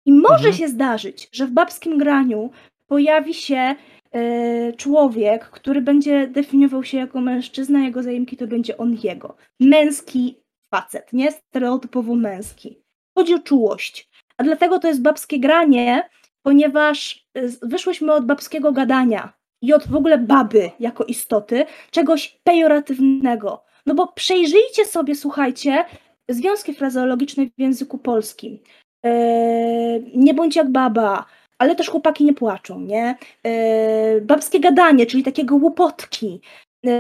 I 0.07 0.13
może 0.13 0.35
mhm. 0.35 0.55
się 0.55 0.69
zdarzyć, 0.69 1.29
że 1.33 1.47
w 1.47 1.51
babskim 1.51 1.99
graniu 1.99 2.51
pojawi 2.87 3.35
się 3.35 3.75
y, 4.17 4.75
człowiek, 4.77 5.45
który 5.45 5.81
będzie 5.81 6.27
definiował 6.27 6.85
się 6.85 6.99
jako 6.99 7.21
mężczyzna, 7.21 7.85
jego 7.85 8.03
zajemki 8.03 8.37
to 8.37 8.47
będzie 8.47 8.77
on 8.79 8.97
jego. 9.03 9.37
Męski 9.61 10.43
facet, 10.71 11.13
nie 11.13 11.33
stereotypowo 11.33 12.15
męski. 12.15 12.79
Chodzi 13.15 13.35
o 13.35 13.39
czułość. 13.39 14.11
A 14.37 14.45
dlatego 14.45 14.79
to 14.79 14.89
jest 14.89 15.03
babskie 15.03 15.41
granie, 15.41 16.09
ponieważ 16.43 17.27
e, 17.35 17.43
wyszłyśmy 17.63 18.13
od 18.13 18.27
babskiego 18.27 18.73
gadania 18.73 19.33
i 19.63 19.73
od 19.73 19.89
w 19.89 19.97
ogóle 19.97 20.19
baby 20.19 20.71
jako 20.81 21.05
istoty, 21.05 21.65
czegoś 21.91 22.41
pejoratywnego. 22.45 23.65
No 23.87 23.95
bo 23.95 24.13
przejrzyjcie 24.13 24.85
sobie, 24.85 25.15
słuchajcie, 25.15 25.85
związki 26.29 26.75
frazeologiczne 26.75 27.47
w 27.47 27.61
języku 27.61 27.99
polskim. 27.99 28.59
Yy, 29.05 30.05
nie 30.15 30.35
bądź 30.35 30.57
jak 30.57 30.71
baba, 30.71 31.25
ale 31.59 31.75
też 31.77 31.89
chłopaki 31.89 32.25
nie 32.25 32.35
płaczą, 32.35 32.81
nie? 32.81 33.17
Yy, 33.45 34.21
babskie 34.21 34.61
gadanie, 34.61 35.07
czyli 35.07 35.23
takiego 35.23 35.57
łopotki. 35.57 36.41
Yy, 36.83 36.93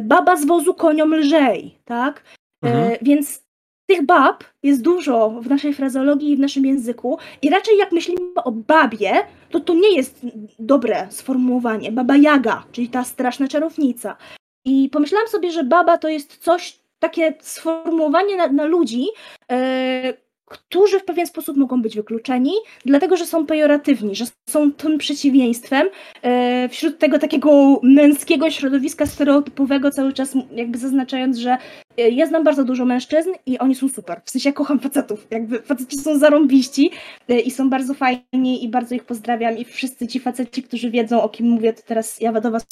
baba 0.00 0.36
z 0.36 0.44
wozu 0.44 0.74
koniom 0.74 1.14
lżej, 1.14 1.78
tak? 1.84 2.22
Mhm. 2.62 2.96
Więc 3.02 3.44
tych 3.86 4.06
bab 4.06 4.44
jest 4.62 4.82
dużo 4.82 5.30
w 5.30 5.48
naszej 5.48 5.74
frazeologii 5.74 6.32
i 6.32 6.36
w 6.36 6.40
naszym 6.40 6.66
języku 6.66 7.18
i 7.42 7.50
raczej 7.50 7.78
jak 7.78 7.92
myślimy 7.92 8.20
o 8.44 8.52
babie, 8.52 9.12
to 9.50 9.60
to 9.60 9.74
nie 9.74 9.96
jest 9.96 10.26
dobre 10.58 11.06
sformułowanie. 11.10 11.92
Baba 11.92 12.16
Jaga, 12.16 12.64
czyli 12.72 12.88
ta 12.88 13.04
straszna 13.04 13.48
czarownica. 13.48 14.16
I 14.64 14.88
pomyślałam 14.92 15.28
sobie, 15.28 15.50
że 15.50 15.64
baba 15.64 15.98
to 15.98 16.08
jest 16.08 16.36
coś, 16.36 16.78
takie 16.98 17.34
sformułowanie 17.40 18.36
na, 18.36 18.48
na 18.48 18.64
ludzi, 18.64 19.06
e, 19.50 20.14
którzy 20.54 21.00
w 21.00 21.04
pewien 21.04 21.26
sposób 21.26 21.56
mogą 21.56 21.82
być 21.82 21.96
wykluczeni, 21.96 22.52
dlatego 22.86 23.16
że 23.16 23.26
są 23.26 23.46
pejoratywni, 23.46 24.14
że 24.14 24.24
są 24.50 24.72
tym 24.72 24.98
przeciwieństwem. 24.98 25.88
E, 26.22 26.68
wśród 26.68 26.98
tego 26.98 27.18
takiego 27.18 27.80
męskiego 27.82 28.50
środowiska 28.50 29.06
stereotypowego, 29.06 29.90
cały 29.90 30.12
czas 30.12 30.34
jakby 30.54 30.78
zaznaczając, 30.78 31.36
że 31.36 31.56
e, 31.98 32.08
ja 32.08 32.26
znam 32.26 32.44
bardzo 32.44 32.64
dużo 32.64 32.84
mężczyzn 32.84 33.30
i 33.46 33.58
oni 33.58 33.74
są 33.74 33.88
super. 33.88 34.20
W 34.24 34.30
sensie 34.30 34.48
ja 34.48 34.52
kocham 34.52 34.80
facetów. 34.80 35.26
Jakby 35.30 35.62
faceci 35.62 35.98
są 35.98 36.18
zarąbiści 36.18 36.90
e, 37.28 37.40
i 37.40 37.50
są 37.50 37.70
bardzo 37.70 37.94
fajni 37.94 38.64
i 38.64 38.68
bardzo 38.68 38.94
ich 38.94 39.04
pozdrawiam 39.04 39.58
i 39.58 39.64
wszyscy 39.64 40.06
ci 40.06 40.20
faceci, 40.20 40.62
którzy 40.62 40.90
wiedzą 40.90 41.22
o 41.22 41.28
kim 41.28 41.46
mówię, 41.46 41.72
to 41.72 41.82
teraz 41.86 42.20
ja 42.20 42.32
do 42.40 42.50
was. 42.50 42.64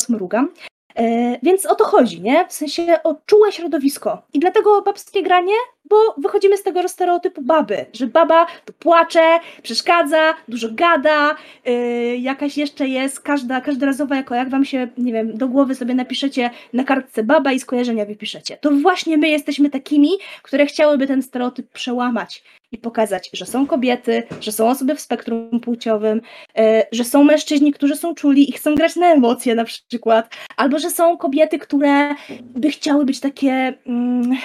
E, 0.96 1.38
więc 1.42 1.66
o 1.66 1.74
to 1.74 1.84
chodzi, 1.84 2.20
nie? 2.20 2.48
W 2.48 2.52
sensie 2.52 2.98
o 3.04 3.14
czułe 3.26 3.52
środowisko. 3.52 4.22
I 4.32 4.38
dlatego 4.38 4.82
babskie 4.82 5.22
granie, 5.22 5.54
bo 5.84 5.96
wychodzimy 6.18 6.56
z 6.56 6.62
tego 6.62 6.88
stereotypu 6.88 7.42
baby, 7.42 7.86
że 7.92 8.06
baba 8.06 8.46
to 8.64 8.72
płacze, 8.72 9.38
przeszkadza, 9.62 10.34
dużo 10.48 10.68
gada, 10.72 11.36
yy, 11.64 12.16
jakaś 12.16 12.58
jeszcze 12.58 12.88
jest, 12.88 13.20
każda, 13.20 13.60
każdorazowa, 13.60 14.16
jako 14.16 14.34
jak 14.34 14.50
wam 14.50 14.64
się, 14.64 14.88
nie 14.98 15.12
wiem, 15.12 15.36
do 15.36 15.48
głowy 15.48 15.74
sobie 15.74 15.94
napiszecie 15.94 16.50
na 16.72 16.84
kartce 16.84 17.22
baba 17.22 17.52
i 17.52 17.60
skojarzenia 17.60 18.04
wypiszecie. 18.04 18.56
To 18.56 18.70
właśnie 18.70 19.18
my 19.18 19.28
jesteśmy 19.28 19.70
takimi, 19.70 20.10
które 20.42 20.66
chciałyby 20.66 21.06
ten 21.06 21.22
stereotyp 21.22 21.72
przełamać 21.72 22.42
i 22.72 22.78
pokazać, 22.78 23.30
że 23.32 23.46
są 23.46 23.66
kobiety, 23.66 24.22
że 24.40 24.52
są 24.52 24.68
osoby 24.68 24.94
w 24.94 25.00
spektrum 25.00 25.60
płciowym, 25.60 26.20
e, 26.58 26.86
że 26.92 27.04
są 27.04 27.24
mężczyźni, 27.24 27.72
którzy 27.72 27.96
są 27.96 28.14
czuli 28.14 28.50
i 28.50 28.52
chcą 28.52 28.74
grać 28.74 28.96
na 28.96 29.06
emocje 29.06 29.54
na 29.54 29.64
przykład, 29.64 30.34
albo 30.56 30.78
że 30.78 30.90
są 30.90 31.16
kobiety, 31.16 31.58
które 31.58 32.14
by 32.40 32.70
chciały 32.70 33.04
być 33.04 33.20
takie, 33.20 33.74
mm, 33.86 34.36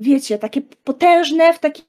wiecie, 0.00 0.38
takie 0.38 0.60
potężne 0.84 1.52
w 1.52 1.58
taki 1.58 1.82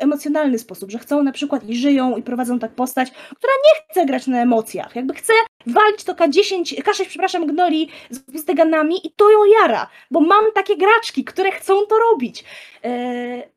emocjonalny 0.00 0.58
sposób, 0.58 0.90
że 0.90 0.98
chcą 0.98 1.22
na 1.22 1.32
przykład 1.32 1.68
i 1.68 1.76
żyją 1.76 2.16
i 2.16 2.22
prowadzą 2.22 2.58
tak 2.58 2.74
postać, 2.74 3.10
która 3.10 3.52
nie 3.66 3.84
chce 3.90 4.06
grać 4.06 4.26
na 4.26 4.42
emocjach, 4.42 4.96
jakby 4.96 5.14
chce 5.14 5.32
walić 5.66 6.04
to 6.04 6.14
K10, 6.14 6.82
K6, 6.82 7.06
przepraszam, 7.08 7.46
gnoli 7.46 7.88
z 8.10 8.18
pusteganami 8.18 9.06
i 9.06 9.10
to 9.16 9.30
ją 9.30 9.38
jara, 9.44 9.90
bo 10.10 10.20
mam 10.20 10.44
takie 10.54 10.76
graczki, 10.76 11.24
które 11.24 11.52
chcą 11.52 11.86
to 11.86 11.98
robić. 11.98 12.44
E, 12.84 13.54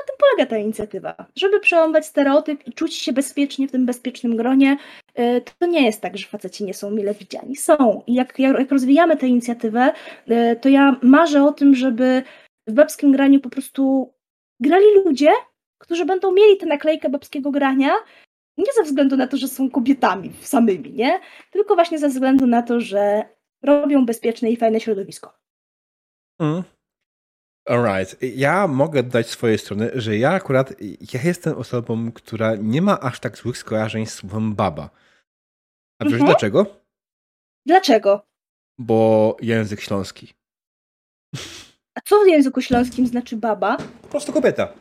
na 0.00 0.06
tym 0.06 0.16
polega 0.18 0.50
ta 0.50 0.58
inicjatywa. 0.58 1.14
Żeby 1.36 1.60
przełamać 1.60 2.06
stereotyp 2.06 2.66
i 2.66 2.72
czuć 2.72 2.94
się 2.94 3.12
bezpiecznie 3.12 3.68
w 3.68 3.72
tym 3.72 3.86
bezpiecznym 3.86 4.36
gronie, 4.36 4.76
e, 5.14 5.40
to 5.40 5.66
nie 5.66 5.84
jest 5.84 6.00
tak, 6.00 6.18
że 6.18 6.26
faceci 6.26 6.64
nie 6.64 6.74
są 6.74 6.90
mile 6.90 7.14
widziani. 7.14 7.56
Są. 7.56 8.02
I 8.06 8.14
jak, 8.14 8.38
jak 8.38 8.70
rozwijamy 8.70 9.16
tę 9.16 9.28
inicjatywę, 9.28 9.92
e, 10.28 10.56
to 10.56 10.68
ja 10.68 10.96
marzę 11.02 11.44
o 11.44 11.52
tym, 11.52 11.74
żeby 11.74 12.22
w 12.66 12.72
babskim 12.72 13.12
graniu 13.12 13.40
po 13.40 13.50
prostu 13.50 14.12
grali 14.60 14.86
ludzie, 15.04 15.30
którzy 15.78 16.04
będą 16.04 16.32
mieli 16.32 16.56
tę 16.56 16.66
naklejkę 16.66 17.08
babskiego 17.08 17.50
grania, 17.50 17.90
nie 18.58 18.72
ze 18.76 18.82
względu 18.82 19.16
na 19.16 19.26
to, 19.26 19.36
że 19.36 19.48
są 19.48 19.70
kobietami 19.70 20.32
samymi, 20.40 20.92
nie? 20.92 21.20
Tylko 21.50 21.74
właśnie 21.74 21.98
ze 21.98 22.08
względu 22.08 22.46
na 22.46 22.62
to, 22.62 22.80
że 22.80 23.24
robią 23.62 24.06
bezpieczne 24.06 24.50
i 24.50 24.56
fajne 24.56 24.80
środowisko. 24.80 25.38
Mm. 26.40 26.62
Alright. 27.66 28.16
Ja 28.22 28.66
mogę 28.66 29.02
dać 29.02 29.30
swojej 29.30 29.58
strony, 29.58 29.90
że 29.94 30.18
ja 30.18 30.30
akurat, 30.30 30.74
ja 31.14 31.22
jestem 31.24 31.58
osobą, 31.58 32.12
która 32.12 32.56
nie 32.56 32.82
ma 32.82 33.00
aż 33.00 33.20
tak 33.20 33.36
złych 33.36 33.58
skojarzeń 33.58 34.06
z 34.06 34.14
słowem 34.14 34.54
baba. 34.54 34.90
A 35.98 36.04
wiesz 36.04 36.12
mhm. 36.12 36.30
dlaczego? 36.30 36.66
Dlaczego? 37.66 38.26
Bo 38.78 39.36
język 39.40 39.80
śląski. 39.80 40.34
A 41.94 42.00
co 42.04 42.24
w 42.24 42.28
języku 42.28 42.62
śląskim 42.62 43.06
znaczy 43.06 43.36
baba? 43.36 43.76
Po 44.02 44.08
prostu 44.08 44.32
kobieta. 44.32 44.72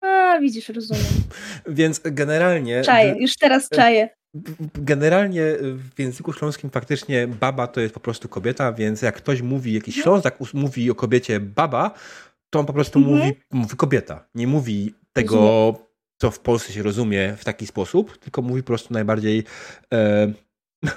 A, 0.00 0.38
widzisz, 0.40 0.68
rozumiem. 0.68 1.04
Więc 1.66 2.00
generalnie... 2.04 2.82
Czaję, 2.82 3.14
już 3.18 3.36
teraz 3.36 3.68
czaję. 3.68 4.08
Generalnie 4.74 5.42
w 5.60 5.98
języku 5.98 6.32
śląskim 6.32 6.70
faktycznie 6.70 7.28
baba 7.28 7.66
to 7.66 7.80
jest 7.80 7.94
po 7.94 8.00
prostu 8.00 8.28
kobieta, 8.28 8.72
więc 8.72 9.02
jak 9.02 9.16
ktoś 9.16 9.42
mówi, 9.42 9.72
jakiś 9.72 9.96
mhm. 9.98 10.02
ślązak 10.02 10.38
mówi 10.54 10.90
o 10.90 10.94
kobiecie 10.94 11.40
baba, 11.40 11.90
to 12.50 12.60
on 12.60 12.66
po 12.66 12.72
prostu 12.72 12.98
mhm. 12.98 13.18
mówi, 13.18 13.40
mówi 13.52 13.76
kobieta. 13.76 14.24
Nie 14.34 14.46
mówi 14.46 14.94
tego, 15.12 15.74
co 16.20 16.30
w 16.30 16.40
Polsce 16.40 16.72
się 16.72 16.82
rozumie 16.82 17.36
w 17.36 17.44
taki 17.44 17.66
sposób, 17.66 18.18
tylko 18.18 18.42
mówi 18.42 18.62
po 18.62 18.66
prostu 18.66 18.94
najbardziej 18.94 19.44
e, 19.94 20.32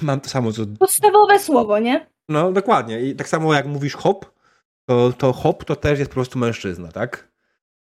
mam 0.02 0.20
to 0.20 0.30
samo 0.30 0.52
co... 0.52 0.66
Podstawowe 0.80 1.40
słowo, 1.40 1.80
nie? 1.80 2.08
No, 2.30 2.52
dokładnie. 2.52 3.02
I 3.02 3.16
tak 3.16 3.28
samo 3.28 3.54
jak 3.54 3.66
mówisz 3.66 3.96
hop, 3.96 4.34
to, 4.90 5.14
to 5.14 5.34
hop 5.34 5.66
to 5.66 5.76
też 5.76 6.00
jest 6.00 6.12
po 6.12 6.16
prostu 6.16 6.40
mężczyzna, 6.40 6.92
tak? 6.92 7.33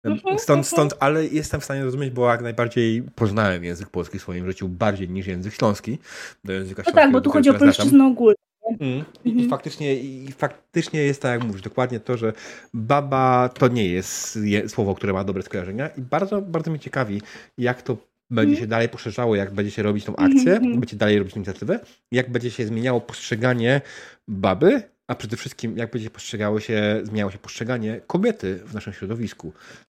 Mhm, 0.04 0.38
stąd, 0.38 0.58
mhm. 0.58 0.64
stąd, 0.64 0.94
ale 1.00 1.26
jestem 1.26 1.60
w 1.60 1.64
stanie 1.64 1.82
zrozumieć, 1.82 2.10
bo 2.10 2.30
jak 2.30 2.42
najbardziej 2.42 3.02
poznałem 3.14 3.64
język 3.64 3.90
polski 3.90 4.18
w 4.18 4.22
swoim 4.22 4.46
życiu 4.46 4.68
bardziej 4.68 5.08
niż 5.08 5.26
język 5.26 5.54
śląski. 5.54 5.98
Do 6.44 6.52
języka 6.52 6.82
no 6.86 6.92
tak, 6.92 7.12
bo 7.12 7.20
tu 7.20 7.30
chodzi 7.30 7.50
o 7.50 7.54
polszczyznę 7.54 8.06
ogólnie. 8.06 8.36
Mm. 8.80 9.04
I, 9.24 9.28
mhm. 9.28 9.46
I, 9.46 9.48
faktycznie, 9.48 9.96
I 9.96 10.32
faktycznie 10.32 11.02
jest 11.02 11.22
tak, 11.22 11.30
jak 11.30 11.44
mówisz, 11.44 11.62
dokładnie 11.62 12.00
to, 12.00 12.16
że 12.16 12.32
baba 12.74 13.48
to 13.48 13.68
nie 13.68 13.88
jest 13.88 14.38
słowo, 14.68 14.94
które 14.94 15.12
ma 15.12 15.24
dobre 15.24 15.42
skojarzenia 15.42 15.88
i 15.88 16.00
bardzo, 16.00 16.42
bardzo 16.42 16.70
mnie 16.70 16.80
ciekawi, 16.80 17.22
jak 17.58 17.82
to 17.82 17.96
będzie 18.30 18.56
się 18.56 18.66
dalej 18.66 18.88
poszerzało, 18.88 19.36
jak 19.36 19.54
będzie 19.54 19.70
się 19.70 19.82
robić 19.82 20.04
tą 20.04 20.16
akcję, 20.16 20.56
mm 20.56 20.80
będzie 20.80 20.96
dalej 20.96 21.18
robić 21.18 21.36
inicjatywę, 21.36 21.80
jak 22.12 22.30
będzie 22.30 22.50
się 22.50 22.66
zmieniało 22.66 23.00
postrzeganie 23.00 23.80
baby 24.28 24.82
a 25.06 25.14
przede 25.14 25.36
wszystkim 25.36 25.76
jak 25.76 25.90
będzie 25.90 26.10
postrzegało 26.10 26.60
się, 26.60 27.00
zmieniało 27.02 27.30
się 27.30 27.38
postrzeganie 27.38 28.00
kobiety 28.06 28.60
w 28.64 28.74
naszym 28.74 28.92
środowisku. 28.92 29.52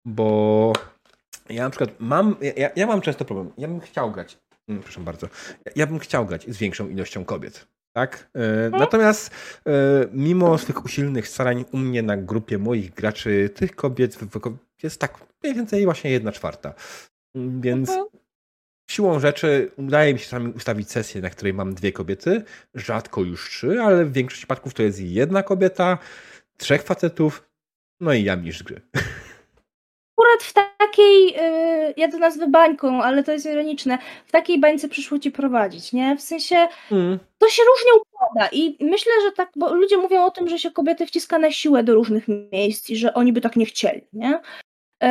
Bo 0.06 0.74
ja 1.50 1.64
na 1.64 1.70
przykład 1.70 1.90
mam, 2.00 2.36
ja, 2.58 2.70
ja 2.76 2.88
mam 2.88 3.02
często 3.02 3.26
problem. 3.26 3.52
Ja 3.58 3.68
bym 3.68 3.80
chciał 3.80 4.12
grać, 4.12 4.38
mm, 4.68 4.84
proszę 4.84 5.00
bardzo, 5.00 5.28
ja 5.76 5.88
bym 5.88 6.00
chciał 6.00 6.26
grać 6.26 6.46
z 6.48 6.58
większą 6.58 6.90
ilością 6.90 7.26
kobiet. 7.26 7.68
Tak? 7.94 8.30
E, 8.36 8.66
mhm. 8.66 8.82
Natomiast 8.82 9.32
e, 9.68 9.72
mimo 10.12 10.58
swych 10.58 10.86
usilnych 10.86 11.28
starań 11.28 11.66
u 11.72 11.78
mnie 11.78 12.04
na 12.04 12.18
grupie 12.18 12.58
moich 12.58 12.94
graczy, 12.94 13.50
tych 13.56 13.76
kobiet 13.76 14.18
jest 14.84 15.00
tak 15.00 15.18
mniej 15.44 15.56
więcej 15.56 15.86
właśnie 15.86 16.12
jedna 16.12 16.32
czwarta. 16.32 16.74
Więc 17.36 17.90
mhm. 17.90 18.08
Siłą 18.92 19.20
rzeczy 19.20 19.72
udaje 19.78 20.14
mi 20.14 20.20
się 20.20 20.26
czasami 20.26 20.54
ustawić 20.54 20.92
sesję, 20.92 21.22
na 21.22 21.30
której 21.30 21.54
mam 21.54 21.74
dwie 21.74 21.92
kobiety, 21.92 22.44
rzadko 22.76 23.22
już 23.22 23.50
trzy, 23.50 23.82
ale 23.82 24.06
w 24.06 24.14
większości 24.14 24.40
przypadków 24.40 24.74
to 24.74 24.84
jest 24.84 25.02
jedna 25.02 25.44
kobieta, 25.44 25.98
trzech 26.58 26.84
facetów, 26.84 27.50
no 28.00 28.14
i 28.14 28.24
ja 28.24 28.36
mistrz 28.36 28.64
gry. 28.64 28.82
Akurat 30.36 30.44
w 30.44 30.54
takiej, 30.78 31.26
yy, 31.26 31.94
ja 31.98 32.12
to 32.12 32.18
nazwę 32.18 32.48
bańką, 32.48 33.04
ale 33.04 33.24
to 33.24 33.32
jest 33.32 33.46
ironiczne, 33.46 33.98
w 34.26 34.32
takiej 34.32 34.60
bańce 34.60 34.90
przyszło 34.90 35.20
ci 35.20 35.32
prowadzić, 35.32 35.94
nie? 35.94 36.18
W 36.18 36.22
sensie 36.22 36.56
mm. 36.92 37.20
to 37.38 37.50
się 37.50 37.64
różnie 37.64 38.02
układa 38.02 38.50
i 38.52 38.78
myślę, 38.82 39.12
że 39.24 39.32
tak, 39.32 39.52
bo 39.56 39.74
ludzie 39.74 39.98
mówią 39.98 40.26
o 40.26 40.32
tym, 40.32 40.50
że 40.50 40.60
się 40.60 40.72
kobiety 40.72 41.06
wciska 41.06 41.40
na 41.40 41.52
siłę 41.52 41.84
do 41.84 41.94
różnych 41.94 42.26
miejsc 42.28 42.90
i 42.90 42.98
że 42.98 43.14
oni 43.14 43.34
by 43.34 43.42
tak 43.42 43.56
nie 43.56 43.66
chcieli, 43.66 44.02
nie? 44.14 44.42
E, 45.04 45.08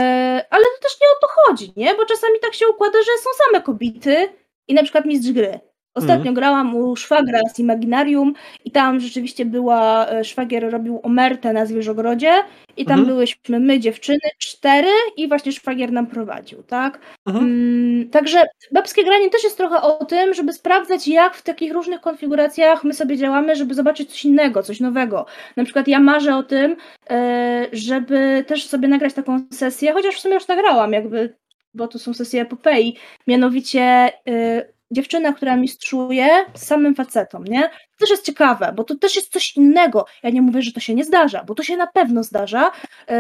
ale 0.51 0.65
to 0.65 0.83
też 0.83 0.97
nie 1.03 1.09
o 1.09 1.21
to 1.21 1.27
chodzi, 1.35 1.73
nie? 1.77 1.95
Bo 1.95 2.07
czasami 2.07 2.41
tak 2.41 2.55
się 2.55 2.69
układa, 2.69 2.99
że 2.99 3.23
są 3.23 3.31
same 3.45 3.63
kobiety 3.63 4.29
i 4.69 4.75
na 4.75 4.83
przykład 4.83 5.05
mistrz 5.05 5.33
gry. 5.33 5.61
Ostatnio 5.95 6.23
mm. 6.23 6.35
grałam 6.35 6.77
u 6.77 6.97
szwagra 6.97 7.41
z 7.55 7.59
Imaginarium 7.59 8.35
i 8.65 8.71
tam 8.71 9.01
rzeczywiście 9.01 9.45
była, 9.45 10.09
e, 10.09 10.25
szwagier 10.25 10.71
robił 10.71 11.01
omertę 11.03 11.53
na 11.53 11.67
zwierzogrodzie 11.67 12.33
i 12.77 12.85
tam 12.85 12.95
mm. 12.95 13.07
byłyśmy 13.07 13.61
my, 13.61 13.81
dziewczyny, 13.81 14.19
cztery 14.39 14.89
i 15.17 15.29
właśnie 15.29 15.53
szwagier 15.53 15.93
nam 15.93 16.07
prowadził, 16.07 16.63
tak? 16.63 17.01
Mhm. 17.27 17.45
Mm. 17.45 18.11
także 18.11 18.43
babskie 18.73 19.05
granie 19.05 19.31
też 19.31 19.45
jest 19.45 19.57
trochę 19.57 19.83
o 19.83 20.05
tym, 20.05 20.35
żeby 20.35 20.53
sprawdzać 20.53 21.09
jak 21.09 21.35
w 21.35 21.43
takich 21.43 21.73
różnych 21.73 22.01
konfiguracjach 22.01 22.85
my 22.85 22.95
sobie 22.95 23.17
działamy, 23.17 23.57
żeby 23.57 23.75
zobaczyć 23.75 24.11
coś 24.11 24.25
innego, 24.25 24.63
coś 24.63 24.81
nowego. 24.81 25.27
Na 25.57 25.65
przykład 25.65 25.89
ja 25.89 26.01
marzę 26.01 26.37
o 26.37 26.43
tym, 26.43 26.77
e, 27.11 27.67
żeby 27.73 28.45
też 28.47 28.67
sobie 28.67 28.89
nagrać 28.89 29.15
taką 29.15 29.41
sesję, 29.51 29.93
chociaż 29.93 30.15
w 30.15 30.21
sumie 30.21 30.35
już 30.35 30.49
nagrałam 30.49 30.93
jakby 30.93 31.35
bo 31.75 31.89
to 31.89 31.99
są 31.99 32.15
sesje 32.15 32.43
epopei, 32.43 32.97
mianowicie 33.27 33.81
e, 34.29 34.74
dziewczyna, 34.95 35.33
która 35.33 35.57
mistrzuje 35.57 36.29
z 36.55 36.67
samym 36.67 36.95
facetom, 36.95 37.45
nie? 37.45 37.63
To 37.63 37.99
też 37.99 38.11
jest 38.11 38.25
ciekawe, 38.25 38.73
bo 38.77 38.85
to 38.85 38.95
też 38.95 39.17
jest 39.17 39.33
coś 39.33 39.57
innego. 39.57 40.07
Ja 40.23 40.31
nie 40.31 40.43
mówię, 40.43 40.63
że 40.63 40.73
to 40.73 40.81
się 40.81 40.95
nie 40.95 41.05
zdarza, 41.05 41.45
bo 41.45 41.55
to 41.55 41.63
się 41.63 41.77
na 41.77 41.87
pewno 41.87 42.23
zdarza. 42.23 42.73
Yy, 43.09 43.17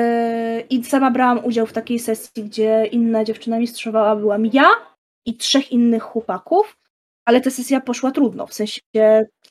I 0.71 0.85
sama 0.85 1.11
brałam 1.11 1.45
udział 1.45 1.67
w 1.67 1.73
takiej 1.73 1.99
sesji, 1.99 2.45
gdzie 2.45 2.87
inna 2.87 3.25
dziewczyna 3.25 3.59
mistrzowała, 3.59 4.17
byłam 4.17 4.47
ja 4.47 4.67
i 5.27 5.37
trzech 5.37 5.73
innych 5.73 6.03
chłopaków, 6.03 6.77
ale 7.25 7.41
ta 7.41 7.51
sesja 7.51 7.81
poszła 7.81 8.11
trudno, 8.11 8.47
w 8.47 8.55
sensie 8.55 8.81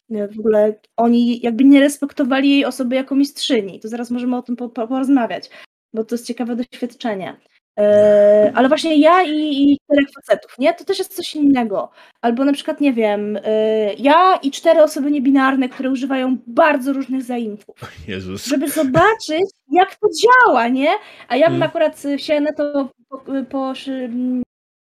w 0.10 0.40
ogóle 0.40 0.80
oni 0.98 1.40
jakby 1.42 1.64
nie 1.64 1.80
respektowali 1.80 2.50
jej 2.50 2.66
osoby 2.66 2.96
jako 2.96 3.16
mistrzyni. 3.16 3.80
To 3.80 3.88
zaraz 3.88 4.12
możemy 4.12 4.38
o 4.38 4.42
tym 4.42 4.56
porozmawiać. 4.56 5.50
bo 5.94 6.04
to 6.04 6.16
jest 6.16 6.28
ciekawe 6.28 6.56
doświadczenie. 6.56 7.38
E, 7.80 8.52
ale 8.56 8.68
właśnie 8.68 8.96
ja 8.98 9.24
i, 9.24 9.64
i 9.64 9.78
czterech 9.84 10.08
facetów, 10.16 10.60
nie? 10.60 10.74
To 10.74 10.84
też 10.84 11.00
jest 11.00 11.16
coś 11.16 11.36
innego. 11.36 11.92
Albo 12.22 12.46
na 12.46 12.54
przykład, 12.54 12.82
nie 12.82 12.94
wiem, 12.94 13.40
e, 13.44 13.94
ja 13.94 14.40
i 14.44 14.52
cztery 14.52 14.84
osoby 14.84 15.12
niebinarne, 15.12 15.70
które 15.70 15.90
używają 15.90 16.38
bardzo 16.48 16.94
różnych 16.94 17.24
zaimków. 17.24 17.76
Jezus. 18.08 18.46
Żeby 18.46 18.70
zobaczyć, 18.70 19.46
jak 19.72 19.96
to 19.96 20.08
działa, 20.24 20.68
nie? 20.68 20.90
A 21.28 21.36
ja 21.36 21.48
bym 21.48 21.56
Mm. 21.56 21.70
akurat 21.70 22.04
się 22.18 22.42
na 22.42 22.54
to 22.54 22.90
po, 23.10 23.18
po, 23.50 23.74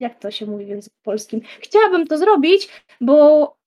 jak 0.01 0.19
to 0.19 0.31
się 0.31 0.47
mówi 0.47 0.65
w 0.65 0.69
języku 0.69 0.97
polskim? 1.03 1.41
Chciałabym 1.61 2.07
to 2.07 2.19
zrobić, 2.19 2.69
bo 3.01 3.60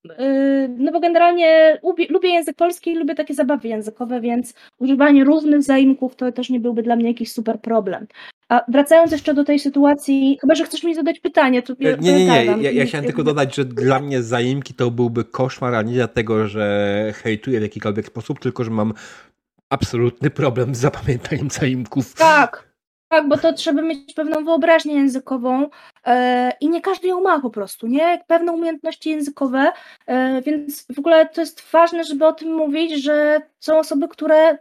no 0.77 0.91
bo 0.91 0.99
generalnie 0.99 1.79
lubię, 1.83 2.05
lubię 2.09 2.29
język 2.29 2.55
polski 2.55 2.91
i 2.91 2.95
lubię 2.95 3.15
takie 3.15 3.33
zabawy 3.33 3.67
językowe, 3.67 4.21
więc 4.21 4.53
używanie 4.79 5.23
różnych 5.23 5.63
zaimków 5.63 6.15
to 6.15 6.31
też 6.31 6.49
nie 6.49 6.59
byłby 6.59 6.83
dla 6.83 6.95
mnie 6.95 7.07
jakiś 7.07 7.31
super 7.31 7.59
problem. 7.61 8.07
A 8.49 8.61
wracając 8.67 9.11
jeszcze 9.11 9.33
do 9.33 9.43
tej 9.43 9.59
sytuacji, 9.59 10.37
chyba 10.41 10.55
że 10.55 10.65
chcesz 10.65 10.83
mi 10.83 10.95
zadać 10.95 11.19
pytanie, 11.19 11.61
to 11.61 11.73
E, 11.73 11.97
Nie, 11.97 12.13
nie, 12.13 12.25
nie. 12.25 12.45
Ja, 12.61 12.71
ja 12.71 12.85
chciałem 12.85 13.05
tylko 13.05 13.23
dodać, 13.23 13.55
że 13.55 13.65
dla 13.65 13.99
mnie 13.99 14.23
zaimki 14.23 14.73
to 14.73 14.91
byłby 14.91 15.25
koszmar, 15.25 15.75
a 15.75 15.81
nie 15.81 15.93
dlatego, 15.93 16.47
że 16.47 17.13
hejtuję 17.15 17.59
w 17.59 17.63
jakikolwiek 17.63 18.05
sposób, 18.05 18.39
tylko 18.39 18.63
że 18.63 18.71
mam 18.71 18.93
absolutny 19.69 20.29
problem 20.29 20.75
z 20.75 20.77
zapamiętaniem 20.79 21.49
zaimków. 21.49 22.13
Tak, 22.13 22.73
tak, 23.09 23.27
bo 23.27 23.37
to 23.37 23.53
trzeba 23.53 23.81
mieć 23.81 24.13
pewną 24.13 24.45
wyobraźnię 24.45 24.93
językową 24.93 25.69
i 26.59 26.69
nie 26.69 26.81
każdy 26.81 27.07
ją 27.07 27.21
ma 27.21 27.39
po 27.39 27.49
prostu, 27.49 27.87
nie? 27.87 28.23
Pewne 28.27 28.51
umiejętności 28.51 29.09
językowe, 29.09 29.71
e, 30.07 30.41
więc 30.41 30.85
w 30.95 30.99
ogóle 30.99 31.29
to 31.29 31.41
jest 31.41 31.71
ważne, 31.71 32.03
żeby 32.03 32.25
o 32.25 32.33
tym 32.33 32.53
mówić, 32.53 33.03
że 33.03 33.41
są 33.59 33.79
osoby, 33.79 34.07
które 34.07 34.57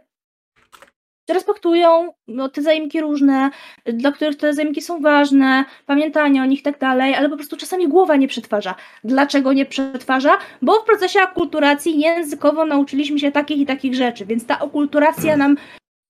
respektują 1.29 2.13
no, 2.27 2.49
te 2.49 2.61
zaimki 2.61 3.01
różne, 3.01 3.49
dla 3.85 4.11
których 4.11 4.37
te 4.37 4.53
zaimki 4.53 4.81
są 4.81 5.01
ważne, 5.01 5.65
pamiętanie 5.85 6.41
o 6.41 6.45
nich 6.45 6.59
i 6.59 6.63
tak 6.63 6.79
dalej, 6.79 7.15
ale 7.15 7.29
po 7.29 7.35
prostu 7.35 7.57
czasami 7.57 7.87
głowa 7.87 8.15
nie 8.15 8.27
przetwarza. 8.27 8.75
Dlaczego 9.03 9.53
nie 9.53 9.65
przetwarza? 9.65 10.37
Bo 10.61 10.81
w 10.81 10.85
procesie 10.85 11.21
akulturacji 11.21 11.99
językowo 11.99 12.65
nauczyliśmy 12.65 13.19
się 13.19 13.31
takich 13.31 13.57
i 13.57 13.65
takich 13.65 13.95
rzeczy, 13.95 14.25
więc 14.25 14.45
ta 14.45 14.59
akulturacja 14.59 15.37
nam 15.37 15.57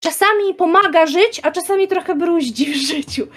czasami 0.03 0.53
pomaga 0.57 1.05
żyć, 1.05 1.41
a 1.43 1.51
czasami 1.51 1.87
trochę 1.87 2.15
bruździ 2.15 2.73
w 2.73 2.75
życiu. 2.75 3.27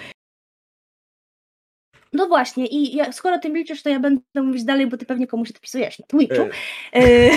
No 2.17 2.27
właśnie, 2.27 2.65
i 2.67 2.95
ja, 2.95 3.11
skoro 3.11 3.39
ty 3.39 3.49
milczysz, 3.49 3.83
to 3.83 3.89
ja 3.89 3.99
będę 3.99 4.21
mówić 4.35 4.63
dalej, 4.63 4.87
bo 4.87 4.97
ty 4.97 5.05
pewnie 5.05 5.27
komuś 5.27 5.49
odpisujesz 5.51 5.99
na 5.99 6.05
Twitchu. 6.07 6.41
E, 6.95 7.01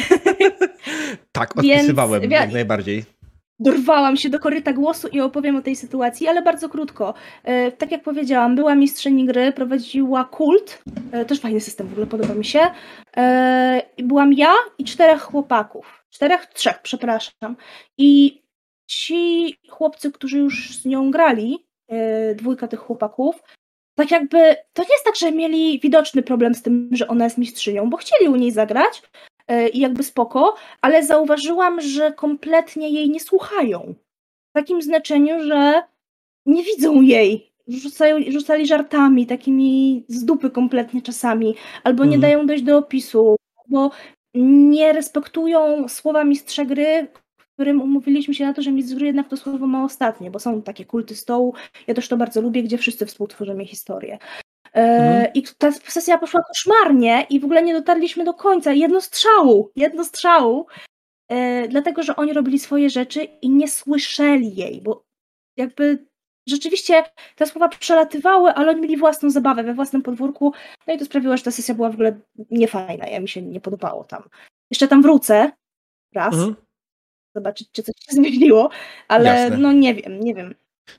Tak, 1.32 1.54
Więc 1.62 1.80
odpisywałem 1.80 2.20
wi- 2.22 2.28
jak 2.30 2.52
najbardziej. 2.52 3.04
dorwałam 3.58 4.16
się 4.16 4.28
do 4.30 4.38
koryta 4.38 4.72
głosu 4.72 5.08
i 5.08 5.20
opowiem 5.20 5.56
o 5.56 5.62
tej 5.62 5.76
sytuacji, 5.76 6.28
ale 6.28 6.42
bardzo 6.42 6.68
krótko. 6.68 7.14
E, 7.44 7.72
tak 7.72 7.90
jak 7.92 8.02
powiedziałam, 8.02 8.56
była 8.56 8.74
mistrzyni 8.74 9.24
gry, 9.26 9.52
prowadziła 9.52 10.24
kult, 10.24 10.82
e, 11.12 11.24
też 11.24 11.40
fajny 11.40 11.60
system, 11.60 11.86
w 11.88 11.92
ogóle 11.92 12.06
podoba 12.06 12.34
mi 12.34 12.44
się. 12.44 12.60
E, 13.16 13.82
byłam 13.98 14.32
ja 14.32 14.52
i 14.78 14.84
czterech 14.84 15.22
chłopaków. 15.22 16.04
Czterech, 16.10 16.46
trzech, 16.46 16.78
przepraszam. 16.82 17.56
I 17.98 18.42
ci 18.88 19.54
chłopcy, 19.68 20.12
którzy 20.12 20.38
już 20.38 20.70
z 20.76 20.84
nią 20.86 21.10
grali, 21.10 21.66
e, 21.88 22.34
dwójka 22.34 22.68
tych 22.68 22.80
chłopaków, 22.80 23.42
tak 24.00 24.10
jakby, 24.10 24.38
to 24.72 24.82
nie 24.82 24.88
jest 24.92 25.04
tak, 25.04 25.16
że 25.16 25.32
mieli 25.32 25.80
widoczny 25.80 26.22
problem 26.22 26.54
z 26.54 26.62
tym, 26.62 26.88
że 26.92 27.08
ona 27.08 27.24
jest 27.24 27.38
mistrzynią, 27.38 27.90
bo 27.90 27.96
chcieli 27.96 28.28
u 28.28 28.36
niej 28.36 28.50
zagrać 28.50 29.02
e, 29.48 29.68
i 29.68 29.80
jakby 29.80 30.02
spoko, 30.02 30.54
ale 30.80 31.04
zauważyłam, 31.04 31.80
że 31.80 32.12
kompletnie 32.12 32.90
jej 32.90 33.10
nie 33.10 33.20
słuchają. 33.20 33.94
W 34.50 34.52
takim 34.52 34.82
znaczeniu, 34.82 35.44
że 35.44 35.82
nie 36.46 36.62
widzą 36.62 37.00
jej. 37.00 37.50
Rzucają, 37.68 38.16
rzucali 38.28 38.66
żartami, 38.66 39.26
takimi 39.26 40.04
z 40.08 40.24
dupy 40.24 40.50
kompletnie 40.50 41.02
czasami, 41.02 41.54
albo 41.84 42.04
nie 42.04 42.16
Mhm. 42.16 42.20
dają 42.20 42.46
dojść 42.46 42.64
do 42.64 42.78
opisu, 42.78 43.36
albo 43.64 43.90
nie 44.34 44.92
respektują 44.92 45.88
słowa 45.88 46.24
mistrza 46.24 46.64
gry, 46.64 47.08
którym 47.60 47.82
umówiliśmy 47.82 48.34
się 48.34 48.46
na 48.46 48.54
to, 48.54 48.62
że 48.62 48.72
mistrz 48.72 49.02
jednak 49.02 49.28
to 49.28 49.36
słowo 49.36 49.66
ma 49.66 49.84
ostatnie, 49.84 50.30
bo 50.30 50.38
są 50.38 50.62
takie 50.62 50.84
kulty 50.84 51.16
stołu. 51.16 51.54
Ja 51.86 51.94
też 51.94 52.08
to 52.08 52.16
bardzo 52.16 52.40
lubię, 52.40 52.62
gdzie 52.62 52.78
wszyscy 52.78 53.06
współtworzymy 53.06 53.66
historię. 53.66 54.18
E, 54.74 54.80
Mhm. 54.80 55.32
I 55.34 55.42
ta 55.58 55.72
sesja 55.72 56.18
poszła 56.18 56.42
koszmarnie 56.42 57.26
i 57.30 57.40
w 57.40 57.44
ogóle 57.44 57.62
nie 57.62 57.72
dotarliśmy 57.74 58.24
do 58.24 58.34
końca. 58.34 58.72
Jedno 58.72 59.00
strzału, 59.00 59.70
jedno 59.76 60.04
strzału, 60.04 60.66
e, 61.28 61.68
dlatego 61.68 62.02
że 62.02 62.16
oni 62.16 62.32
robili 62.32 62.58
swoje 62.58 62.90
rzeczy 62.90 63.24
i 63.42 63.50
nie 63.50 63.68
słyszeli 63.68 64.56
jej, 64.56 64.80
bo 64.82 65.04
jakby 65.56 66.06
rzeczywiście 66.48 67.04
te 67.36 67.46
słowa 67.46 67.68
przelatywały, 67.68 68.50
ale 68.50 68.70
oni 68.70 68.80
mieli 68.80 68.96
własną 68.96 69.30
zabawę 69.30 69.62
we 69.62 69.74
własnym 69.74 70.02
podwórku, 70.02 70.52
no 70.86 70.94
i 70.94 70.98
to 70.98 71.04
sprawiło, 71.04 71.36
że 71.36 71.42
ta 71.42 71.50
sesja 71.50 71.74
była 71.74 71.90
w 71.90 71.94
ogóle 71.94 72.20
niefajna, 72.50 73.06
ja 73.06 73.20
mi 73.20 73.28
się 73.28 73.42
nie 73.42 73.60
podobało 73.60 74.04
tam. 74.04 74.22
Jeszcze 74.70 74.88
tam 74.88 75.02
wrócę 75.02 75.50
raz, 76.14 76.34
Mhm. 76.34 76.54
Zobaczyć, 77.34 77.68
czy 77.72 77.82
coś 77.82 77.94
się 77.96 78.12
zmieniło, 78.22 78.70
ale 79.08 79.24
Jasne. 79.24 79.58
no 79.58 79.72
nie 79.72 79.94
wiem, 79.94 80.20
nie 80.20 80.34
wiem. 80.34 80.54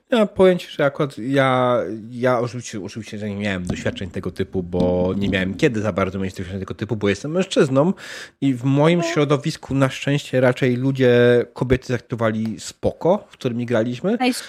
Ja 0.09 0.17
mam 0.17 0.27
pojęcie, 0.27 0.67
że 0.69 0.85
akurat 0.85 1.17
ja, 1.17 1.77
ja 2.11 2.39
oczywiście, 2.39 2.83
oczywiście, 2.83 3.17
że 3.17 3.29
nie 3.29 3.35
miałem 3.35 3.65
doświadczeń 3.65 4.09
tego 4.09 4.31
typu, 4.31 4.63
bo 4.63 5.13
nie 5.17 5.29
miałem 5.29 5.53
kiedy 5.57 5.81
za 5.81 5.93
bardzo 5.93 6.19
mieć 6.19 6.33
doświadczeń 6.33 6.59
tego 6.59 6.73
typu, 6.73 6.95
bo 6.95 7.09
jestem 7.09 7.31
mężczyzną 7.31 7.93
i 8.41 8.53
w 8.53 8.63
moim 8.63 8.99
No. 8.99 9.05
środowisku 9.05 9.73
na 9.75 9.89
szczęście 9.89 10.41
raczej 10.41 10.75
ludzie, 10.75 11.45
kobiety 11.53 11.87
traktowali 11.87 12.59
spoko, 12.59 13.23
w 13.29 13.33
którymi 13.33 13.65
graliśmy. 13.65 14.17
Nice. 14.21 14.43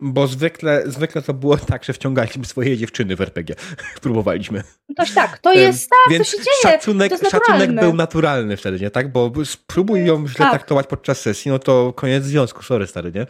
Bo 0.00 0.26
zwykle, 0.26 0.82
zwykle 0.86 1.22
to 1.22 1.34
było 1.34 1.56
tak, 1.56 1.84
że 1.84 1.92
wciągaliśmy 1.92 2.44
swoje 2.44 2.76
dziewczyny 2.76 3.16
w 3.16 3.20
RPG. 3.20 3.54
Próbowaliśmy. 4.02 4.62
Toś 4.96 5.12
tak, 5.14 5.38
to 5.38 5.52
jest 5.52 5.90
tak, 5.90 6.12
Więc 6.14 6.30
to 6.30 6.36
się 6.36 6.42
dzieje. 6.44 6.56
szacunek, 6.62 7.12
to 7.20 7.30
szacunek 7.30 7.72
był 7.74 7.92
naturalny 7.94 8.56
wtedy, 8.56 8.80
nie 8.80 8.90
tak? 8.90 9.12
Bo 9.12 9.32
spróbuj 9.44 10.06
ją 10.06 10.28
źle 10.28 10.38
Tak. 10.38 10.50
traktować 10.50 10.86
podczas 10.86 11.20
sesji, 11.20 11.50
no 11.50 11.58
to 11.58 11.92
koniec 11.92 12.24
związku, 12.24 12.62
sorry 12.62 12.86
stary, 12.86 13.12
nie? 13.12 13.20
E, 13.22 13.26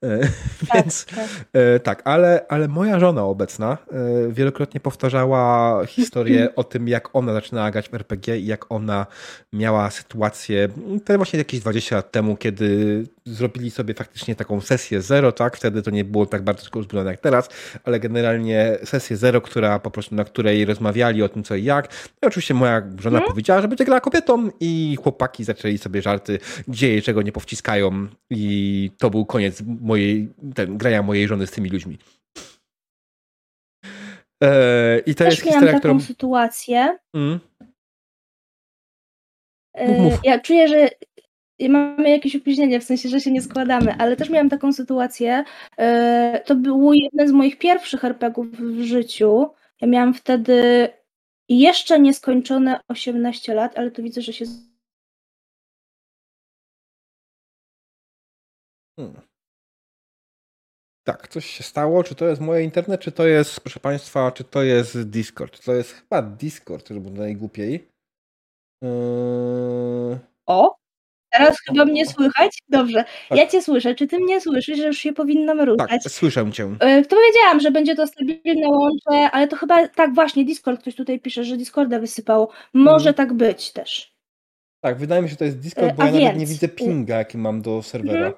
Tak, 0.68 0.74
Więc 0.74 1.04
tak. 1.04 1.28
e, 1.52 1.80
tak, 1.80 2.02
ale, 2.04 2.46
ale 2.48 2.68
moja 2.68 3.00
żona 3.00 3.24
obecna 3.24 3.78
e, 3.92 4.32
wielokrotnie 4.32 4.80
powtarzała 4.80 5.86
historię 5.86 6.48
o 6.56 6.64
tym, 6.64 6.88
jak 6.88 7.16
ona 7.16 7.32
zaczynała 7.32 7.70
grać 7.70 7.88
w 7.88 7.94
RPG 7.94 8.38
i 8.38 8.46
jak 8.46 8.72
ona 8.72 9.06
miała 9.52 9.90
sytuację, 9.90 10.68
to 11.04 11.16
właśnie 11.16 11.38
jakieś 11.38 11.60
20 11.60 11.96
lat 11.96 12.12
temu, 12.12 12.36
kiedy 12.36 13.04
zrobili 13.26 13.70
sobie 13.70 13.94
faktycznie 13.94 14.34
taką 14.34 14.60
sesję 14.60 15.02
zero, 15.02 15.32
tak? 15.32 15.56
Wtedy 15.56 15.82
to 15.82 15.90
nie 15.90 16.04
było 16.08 16.26
tak 16.26 16.42
bardzo 16.42 16.78
uzbrojone 16.78 17.10
jak 17.10 17.20
teraz, 17.20 17.48
ale 17.84 18.00
generalnie 18.00 18.78
sesję 18.84 19.16
zero, 19.16 19.40
która 19.40 19.78
po 19.78 19.90
prostu, 19.90 20.14
na 20.14 20.24
której 20.24 20.64
rozmawiali 20.64 21.22
o 21.22 21.28
tym, 21.28 21.44
co 21.44 21.54
i 21.54 21.64
jak. 21.64 21.88
No 22.22 22.26
i 22.26 22.28
oczywiście 22.28 22.54
moja 22.54 22.82
żona 22.98 23.20
powiedziała, 23.20 23.60
że 23.60 23.68
będzie 23.68 23.84
grała 23.84 24.00
kobietą 24.00 24.50
i 24.60 24.96
chłopaki 25.02 25.44
zaczęli 25.44 25.78
sobie 25.78 26.02
żarty, 26.02 26.38
gdzie 26.68 26.88
jej 26.88 27.02
czego 27.02 27.22
nie 27.22 27.32
powciskają 27.32 28.06
i 28.30 28.90
to 28.98 29.10
był 29.10 29.26
koniec 29.26 29.62
mojej, 29.80 30.28
ten, 30.54 30.78
grania 30.78 31.02
mojej 31.02 31.28
żony 31.28 31.46
z 31.46 31.50
tymi 31.50 31.70
ludźmi. 31.70 31.98
Eee, 34.42 35.02
I 35.06 35.14
to 35.14 35.24
Też 35.24 35.34
jest 35.34 35.46
miałam 35.46 35.60
historia, 35.60 35.72
taką 35.72 35.78
którą... 35.80 36.00
sytuację. 36.00 36.98
Mm, 37.14 37.40
E, 39.74 39.88
Mów, 39.88 39.98
mów. 40.12 40.20
Ja 40.24 40.40
czuję, 40.40 40.68
że 40.68 40.88
mamy 41.60 42.10
jakieś 42.10 42.36
opóźnienie, 42.36 42.80
w 42.80 42.84
sensie, 42.84 43.08
że 43.08 43.20
się 43.20 43.30
nie 43.32 43.42
składamy, 43.42 43.94
ale 43.98 44.16
też 44.16 44.30
miałam 44.30 44.48
taką 44.48 44.72
sytuację. 44.72 45.44
e, 45.78 46.42
To 46.46 46.54
był 46.56 46.92
jeden 46.92 47.28
z 47.28 47.32
moich 47.32 47.58
pierwszych 47.58 48.04
RPGów 48.04 48.50
w 48.50 48.80
życiu. 48.82 49.46
Ja 49.80 49.88
miałam 49.88 50.14
wtedy 50.14 50.88
jeszcze 51.48 52.00
nieskończone 52.00 52.80
18 52.88 53.54
lat, 53.54 53.78
ale 53.78 53.90
tu 53.90 54.02
widzę, 54.02 54.22
że 54.22 54.32
się. 54.32 54.44
Hmm. 58.96 59.20
Tak, 61.04 61.28
coś 61.28 61.46
się 61.46 61.62
stało. 61.62 62.04
Czy 62.04 62.14
to 62.14 62.24
jest 62.28 62.40
moje 62.40 62.64
internet, 62.64 63.00
czy 63.00 63.12
to 63.12 63.26
jest, 63.26 63.60
proszę 63.60 63.80
Państwa, 63.80 64.32
czy 64.32 64.44
to 64.44 64.62
jest 64.62 65.02
Discord? 65.10 65.64
To 65.64 65.74
jest 65.74 65.92
chyba 65.92 66.22
Discord, 66.22 66.88
żeby 66.88 67.00
było 67.00 67.14
najgłupiej. 67.14 67.88
Eee, 68.82 70.18
O! 70.46 70.77
Teraz 71.48 71.60
chyba 71.68 71.84
mnie 71.84 72.06
słychać? 72.06 72.58
Dobrze. 72.68 73.04
Tak. 73.28 73.38
Ja 73.38 73.46
cię 73.46 73.62
słyszę. 73.62 73.94
Czy 73.94 74.06
ty 74.06 74.18
mnie 74.18 74.40
słyszysz, 74.40 74.78
że 74.78 74.86
już 74.86 74.98
się 74.98 75.12
powinnam 75.12 75.58
tak, 75.58 75.66
ruszać? 75.68 76.02
słyszę 76.12 76.52
Cię. 76.52 76.64
E, 76.80 77.02
To 77.04 77.16
powiedziałam, 77.16 77.60
że 77.60 77.70
będzie 77.70 77.94
to 77.94 78.06
stabilne 78.06 78.68
łącze, 78.68 79.30
ale 79.30 79.48
to 79.48 79.56
chyba 79.56 79.88
tak 79.88 80.14
właśnie, 80.14 80.44
Discord 80.44 80.80
ktoś 80.80 80.94
tutaj 80.94 81.20
pisze, 81.20 81.44
że 81.44 81.56
Discorda 81.56 81.98
wysypało. 81.98 82.50
Może 82.74 83.08
Mhm. 83.10 83.14
tak 83.14 83.32
być 83.36 83.72
też. 83.72 84.12
Tak, 84.80 84.98
wydaje 84.98 85.22
mi 85.22 85.28
się, 85.28 85.30
że 85.30 85.36
to 85.36 85.44
jest 85.44 85.58
Discord, 85.58 85.88
E, 85.90 85.94
bo 85.94 86.02
a 86.02 86.06
ja 86.06 86.12
nawet 86.12 86.32
nie 86.34 86.38
więc, 86.38 86.50
widzę 86.50 86.68
pinga, 86.68 87.18
jaki 87.18 87.38
mam 87.38 87.62
do 87.62 87.82
serwera. 87.82 88.26
Mhm. 88.26 88.34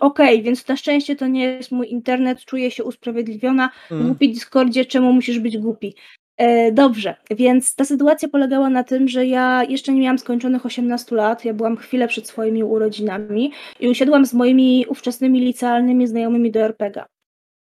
Okej, 0.00 0.42
więc 0.42 0.68
na 0.68 0.76
szczęście 0.76 1.16
to 1.16 1.26
nie 1.26 1.44
jest 1.44 1.70
mój 1.72 1.90
internet, 1.90 2.44
czuję 2.44 2.70
się 2.70 2.84
usprawiedliwiona. 2.84 3.70
Mm. 3.90 4.06
Głupi 4.06 4.32
Discordzie, 4.32 4.84
czemu 4.84 5.12
musisz 5.12 5.38
być 5.38 5.58
głupi? 5.58 5.94
E, 6.42 6.72
dobrze, 6.72 7.14
więc 7.30 7.74
ta 7.74 7.84
sytuacja 7.84 8.28
polegała 8.28 8.70
na 8.70 8.84
tym, 8.84 9.08
że 9.08 9.26
ja 9.26 9.64
jeszcze 9.68 9.92
nie 9.92 10.00
miałam 10.00 10.18
skończonych 10.18 10.66
18 10.66 11.16
lat, 11.16 11.44
ja 11.44 11.54
byłam 11.54 11.76
chwilę 11.76 12.08
przed 12.08 12.28
swoimi 12.28 12.64
urodzinami 12.64 13.52
i 13.80 13.88
usiadłam 13.88 14.26
z 14.26 14.34
moimi 14.34 14.86
ówczesnymi 14.88 15.40
licealnymi 15.40 16.06
znajomymi 16.06 16.50
do 16.50 16.60
RPG. 16.60 17.04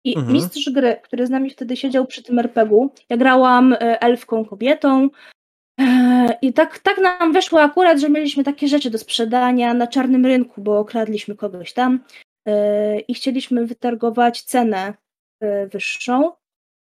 I 0.05 0.17
Mhm. 0.17 0.34
mistrz 0.34 0.70
gry, 0.70 0.95
który 1.03 1.28
z 1.28 1.30
nami 1.30 1.49
wtedy 1.49 1.78
siedział 1.78 2.05
przy 2.05 2.24
tym 2.24 2.39
RPG-u, 2.39 2.89
ja 3.09 3.17
grałam 3.17 3.74
e, 3.74 4.01
elfką 4.01 4.45
kobietą 4.45 5.09
e, 5.80 6.38
i 6.41 6.53
tak, 6.53 6.80
tak 6.80 6.97
nam 6.97 7.34
wyszło 7.34 7.61
akurat, 7.61 7.99
że 7.99 8.09
mieliśmy 8.09 8.43
takie 8.43 8.67
rzeczy 8.67 8.89
do 8.89 8.97
sprzedania 8.97 9.74
na 9.74 9.88
czarnym 9.88 10.26
rynku, 10.26 10.61
bo 10.61 10.80
okradliśmy 10.80 11.36
kogoś 11.36 11.74
tam 11.74 11.99
i 13.07 13.13
chcieliśmy 13.13 13.65
wytargować 13.65 14.41
cenę 14.41 14.93
wyższą. 15.72 16.32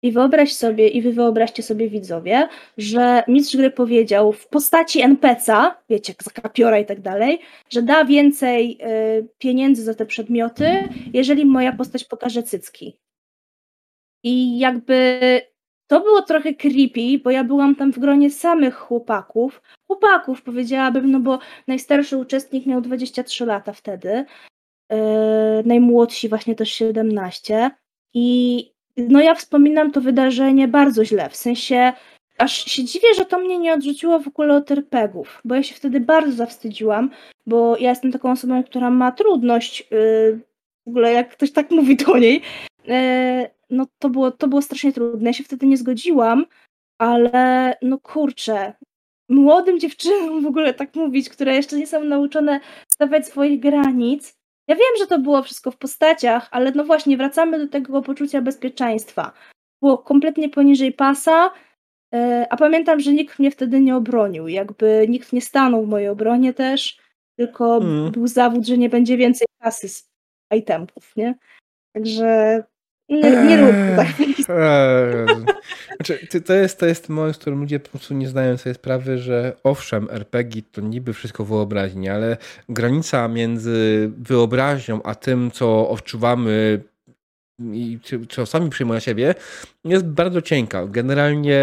I 0.02 0.12
wyobraź 0.12 0.54
sobie, 0.54 0.88
i 0.88 1.02
wy 1.02 1.14
wyobraźcie 1.14 1.64
sobie 1.64 1.90
widzowie, 1.90 2.48
że 2.78 3.24
mistrz 3.28 3.58
gry 3.58 3.72
powiedział 3.72 4.34
w 4.34 4.48
postaci 4.48 5.02
NPC-a, 5.02 5.82
wiecie, 5.90 6.14
jak 6.14 6.24
za 6.24 6.42
kapiora 6.42 6.80
i 6.80 6.86
tak 6.86 7.02
dalej, 7.02 7.40
że 7.70 7.82
da 7.82 8.06
więcej 8.06 8.80
y, 9.20 9.28
pieniędzy 9.38 9.84
za 9.84 9.94
te 9.94 10.06
przedmioty, 10.06 10.90
jeżeli 11.14 11.46
moja 11.46 11.74
postać 11.74 12.04
pokaże 12.04 12.44
cycki. 12.44 13.00
I 14.24 14.60
jakby 14.60 15.20
to 15.88 16.02
było 16.02 16.22
trochę 16.22 16.54
creepy, 16.54 17.20
bo 17.24 17.32
ja 17.32 17.44
byłam 17.44 17.76
tam 17.76 17.94
w 17.94 18.00
gronie 18.00 18.32
samych 18.32 18.76
chłopaków. 18.76 19.62
Chłopaków 19.88 20.42
powiedziałabym, 20.42 21.12
no 21.12 21.20
bo 21.20 21.40
najstarszy 21.68 22.18
uczestnik 22.18 22.66
miał 22.66 22.82
23 22.82 23.46
lata 23.46 23.74
wtedy, 23.74 24.26
yy, 24.90 24.98
najmłodsi 25.66 26.30
właśnie 26.30 26.56
też 26.56 26.72
17. 26.72 27.72
I 28.14 28.75
no 28.98 29.22
ja 29.22 29.36
wspominam 29.36 29.92
to 29.92 30.02
wydarzenie 30.02 30.68
bardzo 30.68 31.06
źle, 31.06 31.30
w 31.30 31.36
sensie 31.36 31.94
aż 32.38 32.66
się 32.66 32.84
dziwię, 32.84 33.08
że 33.18 33.26
to 33.26 33.40
mnie 33.40 33.58
nie 33.58 33.74
odrzuciło 33.74 34.20
w 34.20 34.28
ogóle 34.28 34.56
od 34.56 34.72
RPGów, 34.72 35.42
bo 35.46 35.56
ja 35.56 35.64
się 35.64 35.76
wtedy 35.76 36.00
bardzo 36.00 36.32
zawstydziłam, 36.32 37.10
bo 37.46 37.78
ja 37.78 37.90
jestem 37.90 38.12
taką 38.12 38.32
osobą, 38.32 38.64
która 38.64 38.90
ma 38.90 39.12
trudność, 39.12 39.88
yy, 39.92 40.40
w 40.86 40.90
ogóle 40.90 41.12
jak 41.14 41.30
ktoś 41.30 41.52
tak 41.52 41.72
mówi 41.72 41.96
do 41.96 42.18
niej, 42.18 42.42
yy, 42.86 42.96
no 43.70 43.86
to 44.00 44.10
było, 44.10 44.32
to 44.32 44.48
było 44.48 44.62
strasznie 44.62 44.94
trudne, 44.94 45.30
ja 45.30 45.34
się 45.34 45.44
wtedy 45.44 45.68
nie 45.68 45.78
zgodziłam, 45.78 46.46
ale 46.98 47.74
no 47.82 48.00
kurczę, 48.00 48.74
młodym 49.30 49.80
dziewczynom 49.80 50.42
w 50.42 50.46
ogóle 50.46 50.74
tak 50.74 50.96
mówić, 50.96 51.30
które 51.30 51.56
jeszcze 51.56 51.78
nie 51.78 51.88
są 51.88 52.04
nauczone 52.04 52.60
stawiać 52.88 53.28
swoich 53.28 53.60
granic, 53.60 54.38
ja 54.68 54.76
wiem, 54.76 54.94
że 55.00 55.08
to 55.08 55.20
było 55.20 55.44
wszystko 55.44 55.72
w 55.72 55.78
postaciach, 55.78 56.48
ale 56.52 56.72
no 56.72 56.84
właśnie, 56.84 57.18
wracamy 57.18 57.60
do 57.60 57.68
tego 57.68 58.02
poczucia 58.02 58.42
bezpieczeństwa. 58.42 59.32
Było 59.82 59.98
kompletnie 59.98 60.50
poniżej 60.50 60.94
pasa, 60.94 61.52
e, 62.14 62.48
a 62.50 62.58
pamiętam, 62.58 63.00
że 63.00 63.14
nikt 63.14 63.40
mnie 63.40 63.52
wtedy 63.52 63.80
nie 63.80 63.96
obronił. 63.96 64.48
Jakby 64.48 65.06
nikt 65.10 65.34
nie 65.34 65.42
stanął 65.42 65.86
w 65.86 65.90
mojej 65.90 66.10
obronie 66.10 66.54
też, 66.54 66.98
tylko 67.40 67.78
Mm. 67.78 68.12
był 68.12 68.28
zawód, 68.28 68.66
że 68.68 68.78
nie 68.78 68.90
będzie 68.90 69.18
więcej 69.18 69.48
kasy 69.62 69.90
z 69.90 70.10
itemów, 70.56 71.16
nie? 71.16 71.36
Także 71.96 72.64
nie, 73.10 73.46
nie 73.46 73.58
róbmy 73.58 73.94
tak. 73.96 74.08
Eee, 74.50 75.26
znaczy, 75.96 76.42
to- 76.42 76.54
jest, 76.54 76.80
to 76.80 76.86
jest 76.86 77.10
moment, 77.10 77.36
w 77.36 77.40
którym 77.40 77.60
ludzie 77.60 77.80
po 77.80 77.90
prostu 77.90 78.14
nie 78.14 78.28
zdają 78.28 78.58
sobie 78.58 78.74
sprawy, 78.74 79.18
że 79.18 79.56
owszem, 79.64 80.08
RPG 80.12 80.62
to 80.72 80.82
niby 80.82 81.14
wszystko 81.14 81.46
wyobraźnia, 81.46 82.14
ale 82.16 82.38
granica 82.70 83.28
między 83.28 84.12
wyobraźnią 84.18 85.04
a 85.04 85.16
tym, 85.16 85.52
co 85.52 85.90
odczuwamy 85.90 86.82
i 87.74 88.00
co 88.30 88.46
sami 88.46 88.70
przyjmują 88.70 88.98
na 88.98 89.02
siebie, 89.02 89.36
jest 89.86 90.06
bardzo 90.06 90.42
cienka. 90.42 90.88
Generalnie 90.88 91.62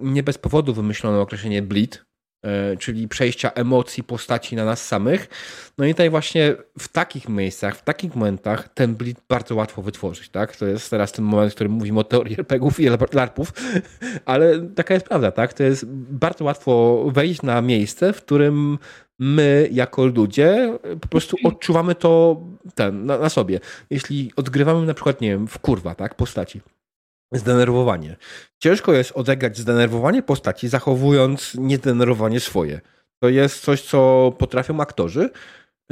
nie 0.00 0.22
bez 0.22 0.38
powodu 0.38 0.74
wymyślono 0.74 1.20
określenie 1.20 1.62
bleed, 1.62 1.94
e, 1.96 2.11
czyli 2.78 3.08
przejścia 3.08 3.50
emocji 3.50 4.02
postaci 4.02 4.56
na 4.56 4.64
nas 4.64 4.86
samych. 4.86 5.28
No 5.78 5.84
i 5.84 5.90
tutaj 5.90 6.10
właśnie 6.10 6.54
w 6.78 6.88
takich 6.88 7.28
miejscach, 7.28 7.76
w 7.76 7.82
takich 7.82 8.14
momentach 8.14 8.68
ten 8.68 8.94
bleed 8.94 9.16
bardzo 9.28 9.54
łatwo 9.54 9.82
wytworzyć, 9.82 10.28
tak? 10.28 10.56
To 10.56 10.66
jest 10.66 10.90
teraz 10.90 11.12
ten 11.12 11.24
moment, 11.24 11.52
w 11.52 11.54
którym 11.54 11.72
mówimy 11.72 12.00
o 12.00 12.04
teorii 12.04 12.34
RPGów 12.34 12.80
i 12.80 12.88
LARPów, 13.12 13.52
ale 14.24 14.60
taka 14.60 14.94
jest 14.94 15.06
prawda, 15.06 15.30
tak? 15.30 15.52
To 15.52 15.62
jest 15.62 15.86
bardzo 16.10 16.44
łatwo 16.44 17.04
wejść 17.12 17.42
na 17.42 17.62
miejsce, 17.62 18.12
w 18.12 18.22
którym 18.22 18.78
my 19.18 19.68
jako 19.72 20.06
ludzie 20.06 20.78
po 21.00 21.08
prostu 21.08 21.36
odczuwamy 21.48 21.94
to 21.94 22.40
ten, 22.74 23.06
na, 23.06 23.18
na 23.18 23.28
sobie. 23.28 23.60
Jeśli 23.90 24.32
odgrywamy 24.36 24.86
na 24.86 24.94
przykład, 24.94 25.20
nie 25.20 25.28
wiem, 25.28 25.46
w 25.46 25.58
kurwa, 25.58 25.94
tak? 25.94 26.14
Postaci. 26.14 26.60
Zdenerwowanie. 27.32 28.16
Ciężko 28.58 28.92
jest 28.92 29.12
odegrać 29.12 29.58
zdenerwowanie 29.58 30.22
postaci, 30.22 30.68
zachowując 30.68 31.54
niezdenerwowanie 31.54 32.40
swoje. 32.40 32.80
To 33.22 33.28
jest 33.28 33.60
coś, 33.64 33.82
co 33.82 34.32
potrafią 34.38 34.80
aktorzy. 34.80 35.30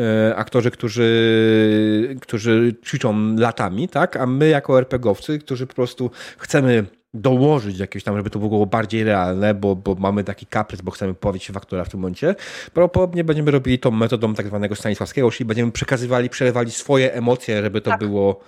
E, 0.00 0.36
aktorzy, 0.36 0.70
którzy, 0.70 2.16
którzy 2.20 2.74
ćwiczą 2.84 3.36
latami, 3.36 3.88
tak? 3.88 4.16
A 4.16 4.26
my 4.26 4.48
jako 4.48 4.78
RPGowcy, 4.78 5.38
którzy 5.38 5.66
po 5.66 5.74
prostu 5.74 6.10
chcemy 6.38 6.84
dołożyć 7.14 7.78
jakieś 7.78 8.04
tam, 8.04 8.16
żeby 8.16 8.30
to 8.30 8.38
było 8.38 8.66
bardziej 8.66 9.04
realne, 9.04 9.54
bo, 9.54 9.76
bo 9.76 9.94
mamy 9.94 10.24
taki 10.24 10.46
kaprys, 10.46 10.80
bo 10.80 10.90
chcemy 10.90 11.14
pobawić 11.14 11.44
się 11.44 11.52
w 11.52 11.56
aktora 11.56 11.84
w 11.84 11.88
tym 11.88 12.00
momencie. 12.00 12.34
Prawdopodobnie 12.74 13.24
będziemy 13.24 13.50
robili 13.50 13.78
tą 13.78 13.90
metodą 13.90 14.34
tak 14.34 14.46
zwanego 14.46 14.74
Stanisławskiego, 14.74 15.30
czyli 15.30 15.48
będziemy 15.48 15.72
przekazywali, 15.72 16.28
przelewali 16.30 16.70
swoje 16.70 17.14
emocje, 17.14 17.62
żeby 17.62 17.80
to 17.80 17.90
Tak. 17.90 18.00
było 18.00 18.40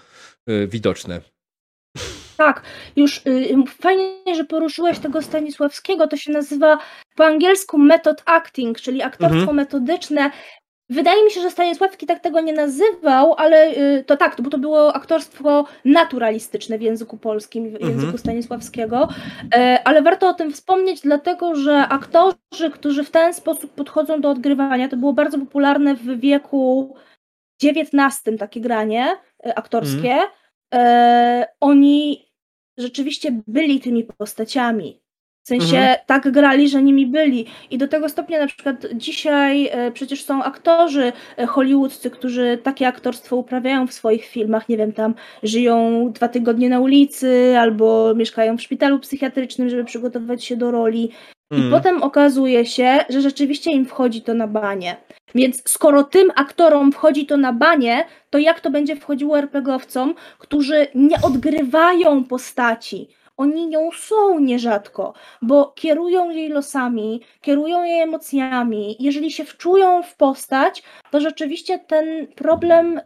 y, 0.50 0.68
widoczne. 0.68 1.20
Tak, 2.46 2.62
już 2.96 3.26
y, 3.26 3.54
fajnie, 3.80 4.34
że 4.34 4.44
poruszyłeś 4.44 4.98
tego 4.98 5.22
Stanisławskiego. 5.22 6.06
To 6.08 6.16
się 6.16 6.32
nazywa 6.32 6.78
po 7.16 7.24
angielsku 7.26 7.78
method 7.78 8.22
acting, 8.26 8.80
czyli 8.80 9.02
aktorstwo 9.02 9.38
Mhm. 9.40 9.56
metodyczne. 9.56 10.30
Wydaje 10.90 11.24
mi 11.24 11.30
się, 11.30 11.40
że 11.40 11.50
Stanisławski 11.50 12.06
tak 12.06 12.20
tego 12.20 12.40
nie 12.40 12.52
nazywał, 12.52 13.34
ale 13.34 13.70
y, 13.76 14.04
to 14.06 14.16
tak, 14.16 14.40
bo 14.40 14.50
to 14.50 14.58
było 14.58 14.94
aktorstwo 14.94 15.64
naturalistyczne 15.84 16.78
w 16.78 16.82
języku 16.82 17.16
polskim, 17.18 17.70
w 17.70 17.74
Mhm. 17.74 17.90
języku 17.92 18.18
Stanisławskiego. 18.18 19.08
E, 19.54 19.80
Ale 19.84 20.02
warto 20.02 20.28
o 20.28 20.34
tym 20.34 20.52
wspomnieć, 20.52 21.00
dlatego 21.00 21.54
że 21.54 21.88
aktorzy, 21.88 22.70
którzy 22.72 23.04
w 23.04 23.10
ten 23.10 23.34
sposób 23.34 23.70
podchodzą 23.74 24.20
do 24.20 24.30
odgrywania, 24.30 24.88
to 24.88 24.96
było 24.96 25.12
bardzo 25.12 25.38
popularne 25.38 25.94
w 25.94 26.20
wieku 26.20 26.94
XIX 27.64 28.38
takie 28.38 28.60
granie 28.60 29.06
e, 29.46 29.58
aktorskie. 29.58 30.14
E, 30.74 31.46
oni 31.60 32.31
rzeczywiście 32.78 33.40
byli 33.46 33.80
tymi 33.80 34.04
postaciami. 34.04 35.02
W 35.44 35.48
sensie 35.48 35.76
Mhm. 35.78 35.96
tak 36.06 36.30
grali, 36.30 36.68
że 36.68 36.82
nimi 36.82 37.06
byli. 37.06 37.46
I 37.70 37.78
do 37.78 37.88
tego 37.88 38.08
stopnia 38.08 38.38
na 38.40 38.46
przykład 38.46 38.86
dzisiaj 38.94 39.66
e, 39.72 39.92
przecież 39.92 40.24
są 40.24 40.42
aktorzy 40.44 41.12
e, 41.36 41.46
hollywoodzcy, 41.46 42.10
którzy 42.10 42.58
takie 42.62 42.88
aktorstwo 42.88 43.36
uprawiają 43.36 43.86
w 43.86 43.92
swoich 43.92 44.24
filmach. 44.24 44.68
Nie 44.68 44.76
wiem, 44.76 44.92
tam 44.92 45.14
żyją 45.42 46.10
dwa 46.12 46.28
tygodnie 46.28 46.68
na 46.68 46.80
ulicy 46.80 47.54
albo 47.58 48.14
mieszkają 48.14 48.56
w 48.56 48.62
szpitalu 48.62 48.98
psychiatrycznym, 48.98 49.68
żeby 49.68 49.84
przygotować 49.84 50.44
się 50.44 50.56
do 50.56 50.70
roli. 50.70 51.10
I 51.52 51.56
Mm. 51.56 51.70
potem 51.70 52.02
okazuje 52.02 52.66
się, 52.66 52.98
że 53.08 53.20
rzeczywiście 53.20 53.70
im 53.72 53.86
wchodzi 53.86 54.22
to 54.22 54.34
na 54.34 54.46
banie. 54.46 54.96
Więc 55.34 55.62
skoro 55.70 56.04
tym 56.04 56.32
aktorom 56.36 56.92
wchodzi 56.92 57.26
to 57.26 57.36
na 57.36 57.52
banie, 57.52 58.04
to 58.30 58.38
jak 58.38 58.60
to 58.60 58.70
będzie 58.70 58.96
wchodziło 58.96 59.38
RPGowcom, 59.38 60.14
którzy 60.38 60.86
nie 60.94 61.16
odgrywają 61.22 62.24
postaci? 62.24 63.08
Oni 63.36 63.66
nią 63.66 63.90
są 63.92 64.38
nierzadko, 64.38 65.14
bo 65.42 65.72
kierują 65.76 66.30
jej 66.30 66.48
losami, 66.48 67.20
kierują 67.40 67.84
jej 67.84 68.00
emocjami. 68.00 68.96
Jeżeli 69.00 69.32
się 69.32 69.44
wczują 69.44 70.02
w 70.02 70.16
postać, 70.16 70.82
to 71.10 71.20
rzeczywiście 71.20 71.78
ten 71.78 72.26
problem 72.26 72.98
y, 72.98 73.02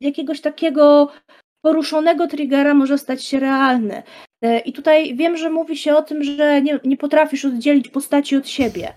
jakiegoś 0.00 0.40
takiego 0.40 1.08
poruszonego 1.60 2.26
triggera 2.26 2.74
może 2.74 2.98
stać 2.98 3.24
się 3.24 3.40
realny. 3.40 4.02
Y, 4.44 4.58
I 4.58 4.72
tutaj 4.72 5.16
wiem, 5.16 5.36
że 5.36 5.50
mówi 5.50 5.76
się 5.76 5.96
o 5.96 6.02
tym, 6.02 6.24
że 6.24 6.62
nie, 6.62 6.80
nie 6.84 6.96
potrafisz 6.96 7.44
oddzielić 7.44 7.88
postaci 7.88 8.36
od 8.36 8.48
siebie. 8.48 8.94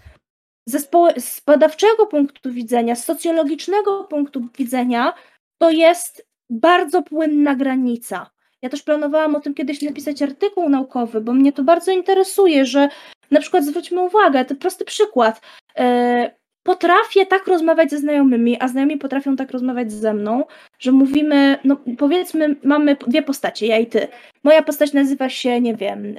Ze 0.66 0.80
z 1.20 1.42
badawczego 1.46 2.08
punktu 2.08 2.52
widzenia, 2.52 2.96
z 2.96 3.06
socjologicznego 3.06 4.04
punktu 4.04 4.42
widzenia, 4.58 5.14
to 5.58 5.70
jest 5.70 6.28
bardzo 6.50 7.02
płynna 7.02 7.56
granica. 7.56 8.30
Ja 8.62 8.70
też 8.70 8.84
planowałam 8.84 9.36
o 9.36 9.40
tym 9.40 9.54
kiedyś 9.54 9.82
napisać 9.82 10.22
artykuł 10.22 10.70
naukowy, 10.70 11.22
bo 11.22 11.34
mnie 11.34 11.54
to 11.54 11.64
bardzo 11.64 11.92
interesuje, 11.92 12.66
że 12.66 12.90
na 13.32 13.40
przykład 13.40 13.66
zwróćmy 13.66 14.02
uwagę, 14.02 14.46
to 14.46 14.56
prosty 14.56 14.86
przykład. 14.86 15.42
E, 15.78 16.32
potrafię 16.64 17.26
tak 17.26 17.48
rozmawiać 17.48 17.90
ze 17.90 17.98
znajomymi, 17.98 18.58
a 18.60 18.68
znajomi 18.68 18.98
potrafią 18.98 19.36
tak 19.36 19.52
rozmawiać 19.52 19.92
ze 19.92 20.14
mną, 20.14 20.44
że 20.80 20.92
mówimy, 20.92 21.58
no 21.64 21.78
powiedzmy, 21.98 22.56
mamy 22.64 22.96
dwie 23.08 23.24
postacie, 23.24 23.68
ja 23.68 23.78
i 23.78 23.88
ty. 23.88 24.08
Moja 24.44 24.64
postać 24.64 24.94
nazywa 24.94 25.30
się, 25.30 25.62
nie 25.62 25.76
wiem, 25.76 26.16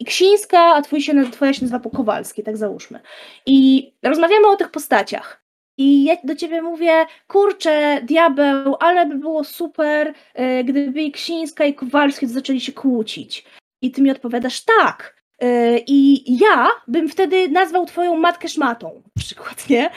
yy, 0.00 0.06
Iksińska, 0.06 0.60
a 0.60 0.82
twój 0.82 1.00
się, 1.00 1.30
twoja 1.30 1.52
się 1.52 1.62
nazywa 1.62 1.80
Pokowalski, 1.80 2.42
tak 2.42 2.56
załóżmy. 2.56 3.00
I 3.46 3.92
rozmawiamy 4.02 4.46
o 4.46 4.56
tych 4.56 4.70
postaciach. 4.70 5.44
I 5.78 6.04
ja 6.04 6.16
do 6.24 6.36
ciebie 6.36 6.62
mówię, 6.62 7.06
kurczę, 7.26 8.00
diabeł, 8.02 8.76
ale 8.80 9.06
by 9.06 9.14
było 9.14 9.44
super, 9.44 10.14
yy, 10.34 10.64
gdyby 10.64 11.02
Iksińska 11.02 11.64
i 11.64 11.74
Kowalski 11.74 12.26
zaczęli 12.26 12.60
się 12.60 12.72
kłócić. 12.72 13.44
I 13.82 13.90
ty 13.90 14.02
mi 14.02 14.10
odpowiadasz 14.10 14.64
tak. 14.64 15.20
E, 15.40 15.78
I 15.78 16.24
ja 16.38 16.68
bym 16.88 17.08
wtedy 17.08 17.48
nazwał 17.48 17.86
twoją 17.86 18.16
matkę 18.16 18.48
szmatą, 18.48 19.02
na 19.16 19.22
przykład, 19.22 19.68
nie? 19.68 19.90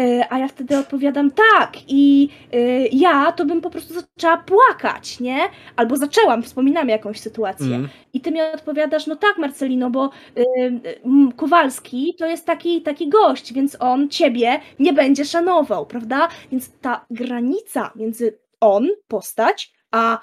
E, 0.00 0.32
a 0.32 0.38
ja 0.38 0.48
wtedy 0.48 0.78
odpowiadam 0.78 1.30
tak 1.30 1.76
i 1.88 2.28
y, 2.54 2.88
ja 2.92 3.32
to 3.32 3.44
bym 3.44 3.60
po 3.60 3.70
prostu 3.70 3.94
zaczęła 3.94 4.36
płakać, 4.36 5.20
nie? 5.20 5.38
Albo 5.76 5.96
zaczęłam, 5.96 6.42
wspominam 6.42 6.88
jakąś 6.88 7.20
sytuację. 7.20 7.76
Mm. 7.76 7.88
I 8.12 8.20
ty 8.20 8.32
mi 8.32 8.42
odpowiadasz, 8.42 9.06
no 9.06 9.16
tak 9.16 9.38
Marcelino, 9.38 9.90
bo 9.90 10.10
y, 10.38 10.40
y, 10.40 11.00
Kowalski 11.36 12.14
to 12.18 12.26
jest 12.26 12.46
taki, 12.46 12.82
taki 12.82 13.08
gość, 13.08 13.52
więc 13.52 13.76
on 13.80 14.08
ciebie 14.08 14.60
nie 14.78 14.92
będzie 14.92 15.24
szanował, 15.24 15.86
prawda? 15.86 16.28
Więc 16.52 16.70
ta 16.80 17.06
granica 17.10 17.90
między 17.96 18.38
on, 18.60 18.88
postać, 19.08 19.72
a 19.90 20.18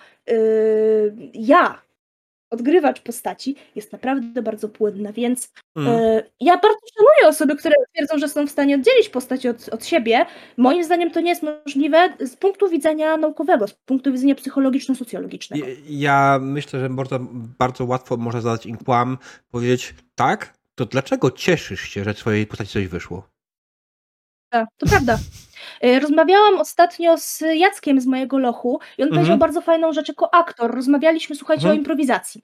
ja, 1.33 1.81
odgrywacz 2.49 3.01
postaci 3.01 3.55
jest 3.75 3.91
naprawdę 3.91 4.41
bardzo 4.41 4.69
płynna, 4.69 5.13
więc 5.13 5.53
mm. 5.75 5.87
y, 5.87 6.31
ja 6.39 6.53
bardzo 6.53 6.79
szanuję 6.97 7.29
osoby, 7.29 7.55
które 7.55 7.75
twierdzą, 7.93 8.17
że 8.17 8.29
są 8.29 8.47
w 8.47 8.51
stanie 8.51 8.75
oddzielić 8.75 9.09
postać 9.09 9.45
od, 9.45 9.69
od 9.69 9.85
siebie. 9.85 10.25
Moim 10.57 10.83
zdaniem 10.83 11.11
to 11.11 11.21
nie 11.21 11.29
jest 11.29 11.43
możliwe 11.43 12.13
z 12.19 12.35
punktu 12.35 12.69
widzenia 12.69 13.17
naukowego, 13.17 13.67
z 13.67 13.73
punktu 13.73 14.11
widzenia 14.11 14.35
psychologiczno-socjologicznego. 14.35 15.65
Ja, 15.65 15.75
ja 15.85 16.39
myślę, 16.41 16.79
że 16.79 16.89
bardzo, 16.89 17.19
bardzo 17.59 17.85
łatwo 17.85 18.17
można 18.17 18.41
zadać 18.41 18.65
im 18.65 18.77
kłam, 18.77 19.17
powiedzieć 19.51 19.95
tak, 20.15 20.53
to 20.75 20.85
dlaczego 20.85 21.31
cieszysz 21.31 21.81
się, 21.81 22.03
że 22.03 22.13
twojej 22.13 22.47
postaci 22.47 22.71
coś 22.71 22.87
wyszło? 22.87 23.27
Tak, 24.49 24.69
to 24.77 24.85
prawda. 24.85 25.17
E, 25.81 25.99
rozmawiałam 25.99 26.59
ostatnio 26.59 27.17
z 27.17 27.43
Jackiem 27.55 28.01
z 28.01 28.05
mojego 28.05 28.37
lochu 28.37 28.79
i 28.97 29.01
on 29.01 29.07
mhm. 29.07 29.09
powiedział 29.09 29.37
bardzo 29.37 29.61
fajną 29.61 29.93
rzecz 29.93 30.07
jako 30.07 30.33
aktor. 30.33 30.75
Rozmawialiśmy, 30.75 31.35
słuchajcie, 31.35 31.61
mhm. 31.61 31.75
o 31.75 31.79
improwizacji. 31.79 32.43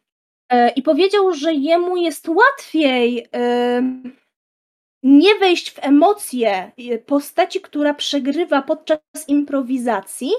E, 0.52 0.70
I 0.70 0.82
powiedział, 0.82 1.34
że 1.34 1.54
jemu 1.54 1.98
jest 1.98 2.30
łatwiej 2.30 3.28
nie 5.04 5.36
wejść 5.36 5.72
w 5.72 5.80
emocje 5.82 6.72
e, 6.78 6.98
postaci, 6.98 7.62
która 7.62 7.94
przegrywa 7.94 8.62
podczas 8.62 9.00
improwizacji, 9.28 10.32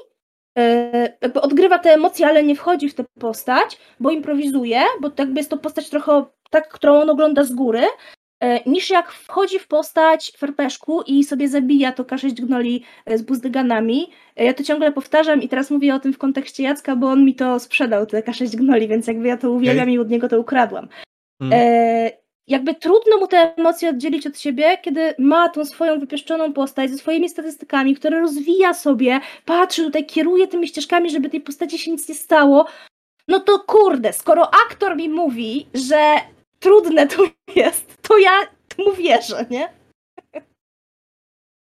jakby 1.23 1.41
odgrywa 1.41 1.79
te 1.79 1.95
emocje, 1.95 2.27
ale 2.27 2.45
nie 2.45 2.57
wchodzi 2.57 2.89
w 2.89 2.95
tę 2.95 3.05
postać, 3.21 3.79
bo 4.01 4.11
improwizuje, 4.11 4.81
bo 5.01 5.11
jakby 5.19 5.41
jest 5.41 5.51
to 5.51 5.57
postać 5.57 5.91
trochę 5.91 6.25
tak, 6.51 6.69
którą 6.69 7.01
on 7.01 7.11
ogląda 7.11 7.45
z 7.45 7.53
góry, 7.53 7.83
E, 7.83 8.18
niż 8.67 8.91
jak 8.91 9.13
wchodzi 9.13 9.59
w 9.59 9.69
postać 9.69 10.33
ferpeszku 10.37 11.03
i 11.03 11.25
sobie 11.25 11.49
zabija 11.49 11.93
to 11.93 12.05
K6 12.05 12.33
gnoli 12.33 12.85
e, 13.07 13.19
z 13.19 13.23
buzdyganami. 13.23 14.11
E, 14.37 14.45
ja 14.45 14.55
to 14.55 14.63
ciągle 14.63 14.93
powtarzam 14.93 15.43
i 15.43 15.49
teraz 15.49 15.71
mówię 15.71 15.95
o 15.95 16.01
tym 16.01 16.13
w 16.13 16.19
kontekście 16.19 16.63
Jacka, 16.63 16.97
bo 16.97 17.11
on 17.11 17.25
mi 17.25 17.35
to 17.35 17.61
sprzedał, 17.61 18.07
te 18.07 18.21
K6 18.21 18.57
gnoli, 18.57 18.89
więc 18.89 19.07
jakby 19.07 19.29
ja 19.29 19.37
to 19.37 19.51
uwielbiam 19.51 19.91
i 19.91 19.99
od 19.99 20.11
niego 20.11 20.29
to 20.29 20.41
ukradłam. 20.41 20.89
Hmm. 21.39 21.61
E, 21.61 22.11
jakby 22.47 22.75
trudno 22.75 23.19
mu 23.19 23.27
te 23.27 23.55
emocje 23.57 23.91
oddzielić 23.91 24.27
od 24.27 24.39
siebie, 24.39 24.79
kiedy 24.83 25.15
ma 25.19 25.49
tą 25.49 25.65
swoją 25.65 25.99
wypieszczoną 26.01 26.53
postać 26.53 26.91
ze 26.91 26.99
swoimi 26.99 27.29
statystykami, 27.29 27.95
które 27.95 28.21
rozwija 28.21 28.75
sobie, 28.75 29.21
patrzy 29.45 29.85
tutaj, 29.85 30.07
kieruje 30.07 30.49
tymi 30.49 30.69
ścieżkami, 30.69 31.11
żeby 31.11 31.31
tej 31.31 31.41
postaci 31.41 31.79
się 31.79 31.91
nic 31.91 32.09
nie 32.09 32.15
stało. 32.15 32.67
No 33.29 33.41
to 33.41 33.59
kurde, 33.59 34.13
skoro 34.13 34.51
aktor 34.67 34.97
mi 34.97 35.09
mówi, 35.09 35.67
że 35.75 36.15
trudne 36.59 37.07
to 37.07 37.23
jest, 37.57 38.03
to 38.03 38.19
ja 38.19 38.41
mu 38.79 38.93
wierzę, 38.93 39.47
nie? 39.51 39.79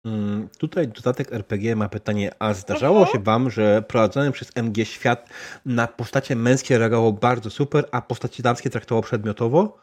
Mm, 0.06 0.50
tutaj 0.58 0.88
dodatek 0.88 1.34
RPG 1.34 1.76
ma 1.76 1.90
pytanie, 1.90 2.32
a 2.40 2.54
zdarzało 2.54 3.02
uh 3.02 3.08
-huh. 3.08 3.12
się 3.12 3.20
wam, 3.20 3.50
że 3.50 3.82
prowadzony 3.82 4.32
przez 4.32 4.52
MG 4.56 4.86
świat 4.86 5.30
na 5.66 5.88
postacie 5.88 6.36
męskie 6.36 6.78
reagowało 6.78 7.14
bardzo 7.14 7.50
super, 7.50 7.86
a 7.92 8.02
postacie 8.02 8.44
damskie 8.44 8.70
traktowało 8.70 9.04
przedmiotowo? 9.04 9.78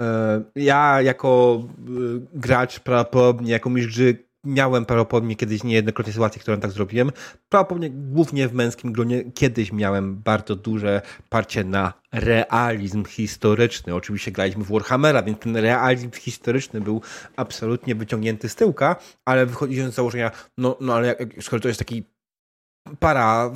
E, 0.00 0.42
ja 0.56 1.02
jako 1.02 1.62
y, 1.88 2.38
gracz 2.38 2.80
prawdopodobnie, 2.80 3.52
jako 3.52 3.70
mistrz 3.70 4.00
miałem 4.44 4.86
prawdopodobnie 4.86 5.36
kiedyś 5.36 5.64
niejednokrotnie 5.64 6.12
sytuację, 6.12 6.40
którą 6.40 6.60
tak 6.60 6.70
zrobiłem. 6.70 7.12
Prawdopodobnie 7.48 7.90
głównie 7.90 8.48
w 8.48 8.54
męskim 8.54 8.92
gronie 8.92 9.24
kiedyś 9.34 9.72
miałem 9.72 10.16
bardzo 10.16 10.56
duże 10.56 11.02
parcie 11.28 11.64
na 11.64 11.92
realizm 12.12 13.04
historyczny. 13.04 13.94
Oczywiście 13.94 14.32
graliśmy 14.32 14.64
w 14.64 14.72
Warhammera, 14.72 15.22
więc 15.22 15.38
ten 15.38 15.56
realizm 15.56 16.10
historyczny 16.10 16.80
był 16.80 17.02
absolutnie 17.36 17.94
wyciągnięty 17.94 18.48
z 18.48 18.54
tyłka, 18.54 18.96
ale 19.24 19.46
wychodząc 19.46 19.92
z 19.92 19.96
założenia, 19.96 20.30
no, 20.58 20.76
no 20.80 20.94
ale 20.94 21.06
jak, 21.06 21.42
skoro 21.42 21.60
to 21.60 21.68
jest 21.68 21.78
taki 21.78 22.13
para, 23.00 23.50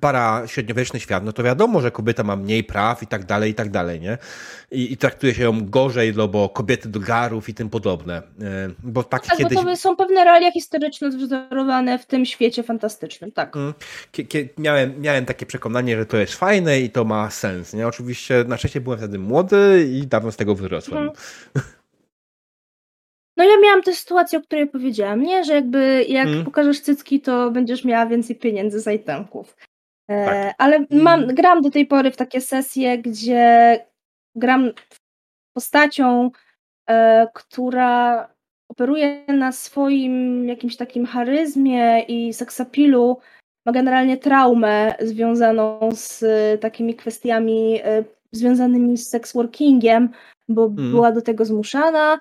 para 0.00 0.42
średniowieczny 0.46 1.00
świat, 1.00 1.24
no 1.24 1.32
to 1.32 1.42
wiadomo, 1.42 1.80
że 1.80 1.90
kobieta 1.90 2.22
ma 2.22 2.36
mniej 2.36 2.64
praw 2.64 3.02
i 3.02 3.06
tak 3.06 3.24
dalej, 3.24 3.50
i 3.50 3.54
tak 3.54 3.70
dalej, 3.70 4.00
nie? 4.00 4.18
I, 4.70 4.92
i 4.92 4.96
traktuje 4.96 5.34
się 5.34 5.42
ją 5.42 5.66
gorzej, 5.66 6.12
no 6.16 6.28
bo 6.28 6.48
kobiety 6.48 6.88
do 6.88 7.00
garów 7.00 7.48
i 7.48 7.54
tym 7.54 7.70
podobne. 7.70 8.16
E, 8.16 8.22
bo 8.82 9.04
tak, 9.04 9.26
tak 9.26 9.38
kiedyś... 9.38 9.58
bo 9.58 9.64
to 9.64 9.76
są 9.76 9.96
pewne 9.96 10.24
realia 10.24 10.52
historyczne 10.52 11.08
wzorowane 11.08 11.98
w 11.98 12.06
tym 12.06 12.26
świecie 12.26 12.62
fantastycznym, 12.62 13.32
tak. 13.32 13.56
Mm. 13.56 13.74
Miałem, 14.58 15.00
miałem 15.00 15.24
takie 15.24 15.46
przekonanie, 15.46 15.96
że 15.96 16.06
to 16.06 16.16
jest 16.16 16.34
fajne 16.34 16.80
i 16.80 16.90
to 16.90 17.04
ma 17.04 17.30
sens, 17.30 17.72
nie? 17.72 17.86
Oczywiście 17.86 18.44
na 18.48 18.56
szczęście 18.56 18.80
byłem 18.80 18.98
wtedy 18.98 19.18
młody 19.18 19.88
i 19.92 20.06
dawno 20.06 20.32
z 20.32 20.36
tego 20.36 20.54
wyrosłem. 20.54 21.08
Mhm. 21.08 21.66
No 23.36 23.44
ja 23.44 23.60
miałam 23.62 23.82
tę 23.82 23.92
sytuację, 23.92 24.38
o 24.38 24.42
której 24.42 24.66
powiedziałam, 24.66 25.22
nie? 25.22 25.44
Że 25.44 25.54
jakby 25.54 26.04
jak 26.08 26.26
mm. 26.26 26.44
pokażesz 26.44 26.80
cycki, 26.80 27.20
to 27.20 27.50
będziesz 27.50 27.84
miała 27.84 28.06
więcej 28.06 28.36
pieniędzy 28.36 28.80
z 28.80 28.94
itemków. 28.94 29.56
E, 30.10 30.24
tak. 30.24 30.54
Ale 30.58 30.86
mam, 30.90 31.26
gram 31.26 31.62
do 31.62 31.70
tej 31.70 31.86
pory 31.86 32.10
w 32.10 32.16
takie 32.16 32.40
sesje, 32.40 32.98
gdzie 32.98 33.78
gram 34.34 34.70
postacią, 35.52 36.30
e, 36.90 37.26
która 37.34 38.28
operuje 38.68 39.24
na 39.28 39.52
swoim 39.52 40.44
jakimś 40.48 40.76
takim 40.76 41.06
charyzmie 41.06 42.00
i 42.00 42.32
seksapilu, 42.32 43.18
ma 43.66 43.72
generalnie 43.72 44.16
traumę 44.16 44.94
związaną 45.00 45.88
z 45.92 46.24
takimi 46.60 46.94
kwestiami 46.94 47.80
e, 47.84 48.04
związanymi 48.32 48.96
z 48.98 49.08
sex-workingiem, 49.08 50.08
bo 50.48 50.66
mm. 50.66 50.90
była 50.90 51.12
do 51.12 51.22
tego 51.22 51.44
zmuszana 51.44 52.18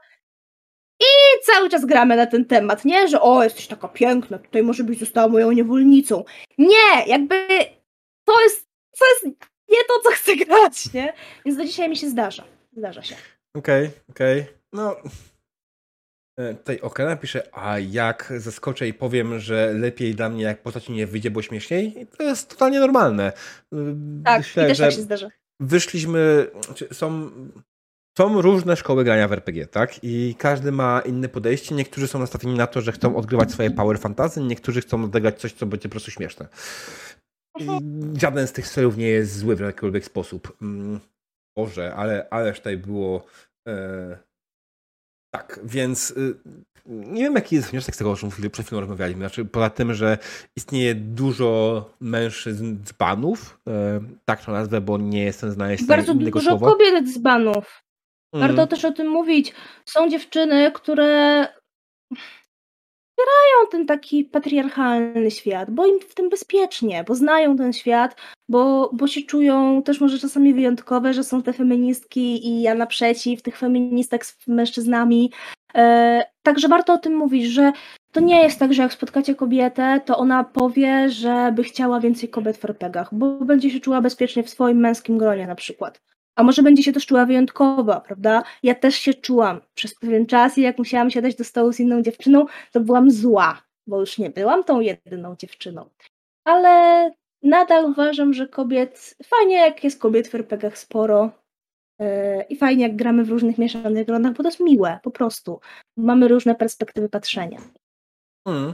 i 1.25 1.45
cały 1.45 1.69
czas 1.69 1.85
gramy 1.85 2.15
na 2.15 2.25
ten 2.25 2.45
temat, 2.45 2.85
nie? 2.85 3.07
Że 3.07 3.21
o, 3.21 3.43
jesteś 3.43 3.67
taka 3.67 3.87
piękna, 3.87 4.39
tutaj 4.39 4.63
może 4.63 4.83
byś 4.83 4.99
została 4.99 5.27
moją 5.27 5.51
niewolnicą. 5.51 6.23
Nie, 6.57 7.05
jakby 7.07 7.47
to 8.25 8.41
jest, 8.43 8.67
to 8.99 9.05
jest 9.05 9.37
nie 9.69 9.83
to, 9.87 9.99
co 10.03 10.09
chcę 10.11 10.35
grać, 10.35 10.93
nie? 10.93 11.13
Więc 11.45 11.57
do 11.57 11.65
dzisiaj 11.65 11.89
mi 11.89 11.97
się 11.97 12.09
zdarza. 12.09 12.43
Zdarza 12.77 13.03
się. 13.03 13.15
Okej, 13.55 13.85
okay, 13.85 14.01
okej. 14.09 14.41
Okay. 14.41 14.53
No, 14.73 14.95
e, 16.39 16.53
Tutaj 16.53 16.79
Okena 16.81 17.15
pisze, 17.15 17.47
a 17.51 17.79
jak 17.79 18.33
zaskoczę 18.37 18.87
i 18.87 18.93
powiem, 18.93 19.39
że 19.39 19.73
lepiej 19.73 20.15
dla 20.15 20.29
mnie 20.29 20.43
jak 20.43 20.61
postać 20.61 20.89
nie 20.89 21.07
wyjdzie, 21.07 21.31
bo 21.31 21.41
śmieszniej, 21.41 22.07
to 22.17 22.23
jest 22.23 22.49
totalnie 22.49 22.79
normalne. 22.79 23.31
Tak, 24.23 24.37
Myślę, 24.37 24.65
i 24.65 24.67
też 24.67 24.77
tak 24.77 24.91
się 24.91 25.01
zdarza. 25.01 25.29
Wyszliśmy, 25.59 26.47
są 26.91 27.31
są 28.17 28.41
różne 28.41 28.75
szkoły 28.75 29.03
grania 29.03 29.27
w 29.27 29.33
RPG, 29.33 29.67
tak? 29.67 30.03
I 30.03 30.35
każdy 30.37 30.71
ma 30.71 31.01
inne 31.05 31.29
podejście. 31.29 31.75
Niektórzy 31.75 32.07
są 32.07 32.19
nastawieni 32.19 32.57
na 32.57 32.67
to, 32.67 32.81
że 32.81 32.91
chcą 32.91 33.15
odgrywać 33.15 33.51
swoje 33.51 33.71
power 33.71 33.99
fantasy, 33.99 34.41
niektórzy 34.41 34.81
chcą 34.81 35.03
odegrać 35.03 35.39
coś, 35.39 35.53
co 35.53 35.65
będzie 35.65 35.89
po 35.89 35.91
prostu 35.91 36.11
śmieszne. 36.11 36.47
I 37.59 37.67
żaden 38.19 38.47
z 38.47 38.51
tych 38.51 38.67
stylów 38.67 38.97
nie 38.97 39.07
jest 39.07 39.37
zły 39.37 39.55
w 39.55 39.59
jakikolwiek 39.59 40.05
sposób. 40.05 40.57
Mm, 40.61 40.99
Boże, 41.57 41.95
ale 41.95 42.29
ależ 42.29 42.57
tutaj 42.57 42.77
było. 42.77 43.25
E... 43.67 44.17
Tak, 45.33 45.59
więc 45.63 46.11
y, 46.11 46.35
nie 46.85 47.23
wiem, 47.23 47.35
jaki 47.35 47.55
jest 47.55 47.69
wniosek 47.71 47.95
z 47.95 47.97
tego, 47.97 48.11
o 48.11 48.15
czym 48.15 48.29
przed 48.51 48.65
chwilą 48.65 48.79
rozmawialiśmy. 48.81 49.21
Znaczy, 49.21 49.45
poza 49.45 49.69
tym, 49.69 49.93
że 49.93 50.17
istnieje 50.57 50.95
dużo 50.95 51.89
mężczyzn 51.99 52.77
dzbanów, 52.83 53.59
e, 53.67 54.01
tak 54.25 54.45
to 54.45 54.51
nazwę, 54.51 54.81
bo 54.81 54.97
nie 54.97 55.23
jestem 55.23 55.51
znaleźć 55.51 55.85
Bardzo 55.85 56.13
innego 56.13 56.39
dużo 56.39 56.49
słowa. 56.49 56.67
kobiet 56.67 57.13
dzbanów. 57.13 57.84
Warto 58.39 58.61
mhm. 58.61 58.67
też 58.67 58.85
o 58.85 58.91
tym 58.91 59.07
mówić. 59.07 59.53
Są 59.85 60.09
dziewczyny, 60.09 60.71
które 60.71 61.47
wspierają 63.15 63.67
ten 63.71 63.85
taki 63.85 64.23
patriarchalny 64.25 65.31
świat, 65.31 65.71
bo 65.71 65.85
im 65.85 65.99
w 65.99 66.15
tym 66.15 66.29
bezpiecznie, 66.29 67.03
bo 67.07 67.15
znają 67.15 67.57
ten 67.57 67.73
świat, 67.73 68.15
bo, 68.49 68.89
bo 68.93 69.07
się 69.07 69.21
czują 69.21 69.83
też 69.83 70.01
może 70.01 70.19
czasami 70.19 70.53
wyjątkowe, 70.53 71.13
że 71.13 71.23
są 71.23 71.41
te 71.41 71.53
feministki 71.53 72.47
i 72.47 72.61
ja 72.61 72.75
naprzeciw 72.75 73.41
tych 73.41 73.57
feministek 73.57 74.25
z 74.25 74.47
mężczyznami. 74.47 75.31
E, 75.75 76.23
także 76.43 76.67
warto 76.67 76.93
o 76.93 76.97
tym 76.97 77.15
mówić, 77.15 77.45
że 77.45 77.71
to 78.11 78.19
nie 78.19 78.43
jest 78.43 78.59
tak, 78.59 78.73
że 78.73 78.81
jak 78.81 78.93
spotkacie 78.93 79.35
kobietę, 79.35 80.01
to 80.05 80.17
ona 80.17 80.43
powie, 80.43 81.09
że 81.09 81.51
by 81.55 81.63
chciała 81.63 81.99
więcej 81.99 82.29
kobiet 82.29 82.57
w 82.57 82.65
RPGach, 82.65 83.09
bo 83.11 83.31
będzie 83.31 83.69
się 83.69 83.79
czuła 83.79 84.01
bezpiecznie 84.01 84.43
w 84.43 84.49
swoim 84.49 84.77
męskim 84.77 85.17
gronie 85.17 85.47
na 85.47 85.55
przykład. 85.55 86.01
A 86.35 86.43
może 86.43 86.63
będzie 86.63 86.83
się 86.83 86.93
też 86.93 87.05
czuła 87.05 87.25
wyjątkowa, 87.25 88.01
prawda? 88.01 88.43
Ja 88.63 88.75
też 88.75 88.95
się 88.95 89.13
czułam 89.13 89.61
przez 89.73 89.95
pewien 89.95 90.25
czas 90.25 90.57
i 90.57 90.61
jak 90.61 90.77
musiałam 90.77 91.11
siadać 91.11 91.35
do 91.35 91.43
stołu 91.43 91.73
z 91.73 91.79
inną 91.79 92.01
dziewczyną, 92.01 92.45
to 92.71 92.79
byłam 92.79 93.11
zła, 93.11 93.61
bo 93.87 93.99
już 93.99 94.17
nie 94.17 94.29
byłam 94.29 94.63
tą 94.63 94.79
jedyną 94.79 95.35
dziewczyną. 95.35 95.89
Ale 96.45 97.11
nadal 97.43 97.85
uważam, 97.85 98.33
że 98.33 98.47
kobiet, 98.47 99.15
fajnie 99.23 99.55
jak 99.55 99.83
jest 99.83 99.99
kobiet 99.99 100.27
w 100.27 100.35
RPGach 100.35 100.77
sporo, 100.77 101.31
E, 102.01 102.43
I 102.43 102.57
fajnie, 102.57 102.83
jak 102.83 102.95
gramy 102.95 103.23
w 103.23 103.29
różnych 103.29 103.57
mieszanych 103.57 104.05
gronach, 104.05 104.33
bo 104.33 104.43
to 104.43 104.49
jest 104.49 104.59
miłe, 104.59 104.99
po 105.03 105.11
prostu. 105.11 105.59
Mamy 105.97 106.27
różne 106.27 106.55
perspektywy 106.55 107.09
patrzenia. 107.09 107.59
Mm. 108.47 108.73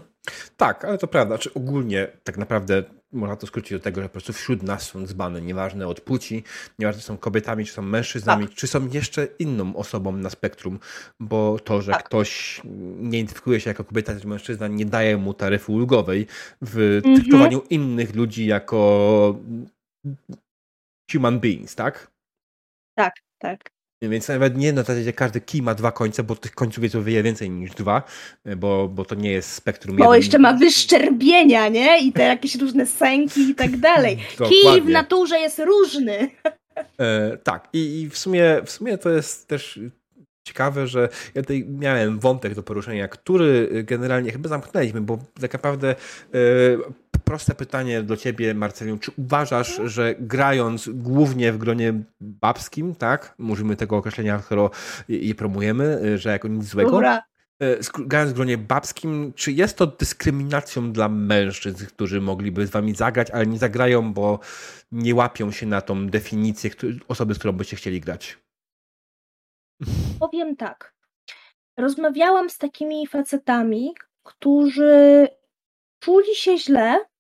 Tak, 0.58 0.86
ale 0.86 0.98
to 0.98 1.08
prawda. 1.08 1.38
Czy 1.38 1.54
ogólnie 1.54 2.08
tak 2.24 2.38
naprawdę 2.38 2.84
można 3.14 3.36
to 3.36 3.48
skrócić 3.48 3.72
do 3.72 3.80
tego, 3.80 4.02
że 4.02 4.10
po 4.10 4.12
prostu 4.12 4.34
wśród 4.34 4.64
nas 4.64 4.84
są 4.84 5.06
dzbany, 5.06 5.42
nieważne 5.42 5.88
od 5.88 6.02
płci, 6.02 6.44
nieważne 6.80 7.02
czy 7.02 7.08
są 7.08 7.18
kobietami, 7.18 7.66
czy 7.66 7.74
są 7.74 7.82
mężczyznami, 7.82 8.48
tak. 8.48 8.56
czy 8.56 8.68
są 8.68 8.88
jeszcze 8.88 9.28
inną 9.40 9.76
osobą 9.76 10.12
na 10.12 10.30
spektrum, 10.30 10.80
bo 11.20 11.60
to, 11.60 11.82
że 11.82 11.92
tak. 11.92 12.04
ktoś 12.04 12.62
nie 12.98 13.20
identyfikuje 13.20 13.60
się 13.60 13.70
jako 13.70 13.84
kobieta 13.84 14.20
czy 14.20 14.28
mężczyzna, 14.28 14.68
nie 14.68 14.86
daje 14.86 15.18
mu 15.18 15.34
taryfy 15.34 15.72
ulgowej 15.72 16.28
w 16.62 16.78
mhm. 16.78 17.16
traktowaniu 17.16 17.62
innych 17.70 18.16
ludzi 18.16 18.46
jako 18.46 19.40
human 21.12 21.40
beings, 21.40 21.76
tak? 21.76 22.12
Tak, 22.96 23.14
tak. 23.40 23.81
Więc 24.02 24.28
nawet 24.28 24.58
nie 24.58 24.74
na 24.74 24.84
zasadzie 24.84 25.14
każdy 25.14 25.42
kij 25.42 25.62
ma 25.62 25.76
dwa 25.76 25.92
końce, 25.92 26.24
bo 26.24 26.36
tych 26.36 26.52
końców 26.52 26.84
jest 26.84 26.96
o 26.96 27.04
wiele 27.04 27.24
więcej 27.24 27.50
niż 27.50 27.72
dwa, 27.72 28.04
bo, 28.58 28.88
bo 28.88 29.06
to 29.06 29.16
nie 29.16 29.32
jest 29.32 29.52
spektrum. 29.54 29.98
Bo 29.98 30.16
jeszcze 30.16 30.40
ma 30.40 30.54
wyszczerbienia, 30.54 31.68
nie? 31.68 32.00
I 32.00 32.12
te 32.12 32.24
jakieś 32.24 32.56
różne 32.56 32.86
sęki 32.86 33.42
i 33.42 33.56
tak 33.56 33.78
dalej. 33.78 34.18
Kij 34.50 34.82
w 34.82 34.90
naturze 34.90 35.40
jest 35.40 35.60
różny. 35.60 36.30
E, 36.98 37.38
tak, 37.38 37.70
I, 37.74 38.02
i 38.02 38.10
w, 38.10 38.18
sumie, 38.18 38.62
w 38.66 38.72
sumie 38.72 38.98
to 38.98 39.10
jest 39.10 39.48
też 39.48 39.80
ciekawe, 40.44 40.88
że 40.88 41.10
ja 41.36 41.42
tutaj 41.42 41.66
miałem 41.70 42.20
wątek 42.20 42.56
do 42.56 42.64
poruszenia, 42.64 43.08
który 43.08 43.70
generalnie 43.88 44.32
chyba 44.32 44.50
zamknęliśmy, 44.50 45.02
bo 45.02 45.20
tak 45.42 45.54
naprawdę 45.54 45.90
e, 45.90 45.98
proste 47.32 47.56
pytanie 47.56 48.04
do 48.04 48.18
ciebie, 48.18 48.54
Marceliu. 48.54 48.98
Czy 48.98 49.12
uważasz, 49.18 49.82
że 49.86 50.16
grając 50.20 50.90
głównie 50.90 51.52
w 51.54 51.58
gronie 51.58 51.94
babskim, 52.22 52.96
tak? 52.96 53.36
Użyjmy 53.40 53.76
tego 53.76 53.98
określenia, 53.98 54.38
które 54.38 54.70
je 55.10 55.36
promujemy, 55.36 56.18
że 56.18 56.30
jako 56.30 56.48
nic 56.48 56.64
złego. 56.64 56.92
Dobra. 56.92 57.24
E, 57.62 57.78
grając 58.00 58.32
w 58.32 58.36
gronie 58.36 58.58
babskim, 58.58 59.34
czy 59.36 59.52
jest 59.52 59.78
to 59.78 59.88
dyskryminacją 59.88 60.92
dla 60.92 61.10
mężczyzn, 61.10 61.86
którzy 61.86 62.22
mogliby 62.22 62.68
z 62.68 62.70
wami 62.70 62.96
zagrać, 62.96 63.32
ale 63.32 63.48
nie 63.48 63.58
zagrają, 63.58 64.14
bo 64.14 64.40
nie 64.92 65.16
łapią 65.16 65.52
się 65.52 65.66
na 65.66 65.82
tą 65.82 66.08
definicję 66.08 66.72
osoby, 67.08 67.34
z 67.34 67.38
którą 67.38 67.54
byście 67.54 67.76
chcieli 67.76 68.02
grać? 68.02 68.38
Powiem 70.20 70.56
tak. 70.56 70.94
Rozmawiałam 71.78 72.50
z 72.50 72.58
takimi 72.58 73.08
facetami, 73.08 73.94
którzy 74.24 75.28
czuli 76.00 76.36
się 76.36 76.58
źle, 76.58 77.11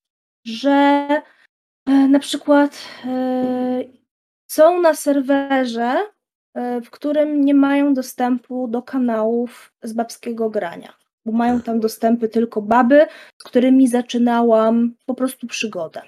że 0.45 1.07
e, 1.85 1.91
na 1.91 2.19
przykład 2.19 2.77
e, 3.05 3.83
są 4.47 4.81
na 4.81 4.93
serwerze, 4.93 5.97
e, 6.53 6.81
w 6.81 6.89
którym 6.89 7.45
nie 7.45 7.53
mają 7.53 7.93
dostępu 7.93 8.67
do 8.67 8.81
kanałów 8.81 9.73
z 9.83 9.93
babskiego 9.93 10.49
grania, 10.49 10.93
bo 11.25 11.31
mają 11.31 11.61
tam 11.61 11.79
dostępy 11.79 12.29
tylko 12.29 12.61
baby, 12.61 13.07
z 13.37 13.43
którymi 13.43 13.87
zaczynałam 13.87 14.95
po 15.05 15.15
prostu 15.15 15.47
przygodę. 15.47 16.01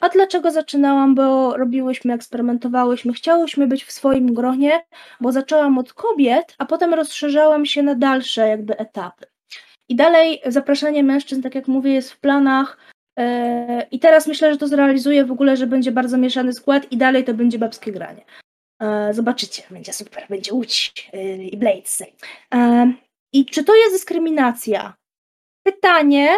A 0.00 0.08
dlaczego 0.08 0.50
zaczynałam? 0.50 1.14
Bo 1.14 1.56
robiłyśmy, 1.56 2.12
eksperymentowałyśmy, 2.12 3.12
chciałyśmy 3.12 3.66
być 3.66 3.84
w 3.84 3.92
swoim 3.92 4.34
gronie, 4.34 4.84
bo 5.20 5.32
zaczęłam 5.32 5.78
od 5.78 5.92
kobiet, 5.92 6.54
a 6.58 6.66
potem 6.66 6.94
rozszerzałam 6.94 7.66
się 7.66 7.82
na 7.82 7.94
dalsze 7.94 8.48
jakby 8.48 8.78
etapy. 8.78 9.26
I 9.88 9.96
dalej 9.96 10.40
zapraszanie 10.46 11.04
mężczyzn, 11.04 11.42
tak 11.42 11.54
jak 11.54 11.68
mówię, 11.68 11.92
jest 11.92 12.12
w 12.12 12.20
planach. 12.20 12.78
E, 13.18 13.86
I 13.90 13.98
teraz 13.98 14.26
myślę, 14.26 14.52
że 14.52 14.58
to 14.58 14.68
zrealizuję 14.68 15.24
w 15.24 15.32
ogóle, 15.32 15.56
że 15.56 15.66
będzie 15.66 15.92
bardzo 15.92 16.18
mieszany 16.18 16.52
skład 16.52 16.92
i 16.92 16.96
dalej 16.96 17.24
to 17.24 17.34
będzie 17.34 17.58
babskie 17.58 17.92
granie. 17.92 18.24
E, 18.82 19.14
zobaczycie, 19.14 19.62
będzie 19.70 19.92
super, 19.92 20.26
będzie 20.28 20.54
Łódź 20.54 21.10
e, 21.12 21.36
i 21.36 21.56
Blades. 21.56 22.02
I 23.32 23.46
czy 23.46 23.64
to 23.64 23.74
jest 23.74 23.92
dyskryminacja? 23.92 24.96
Pytanie, 25.66 26.28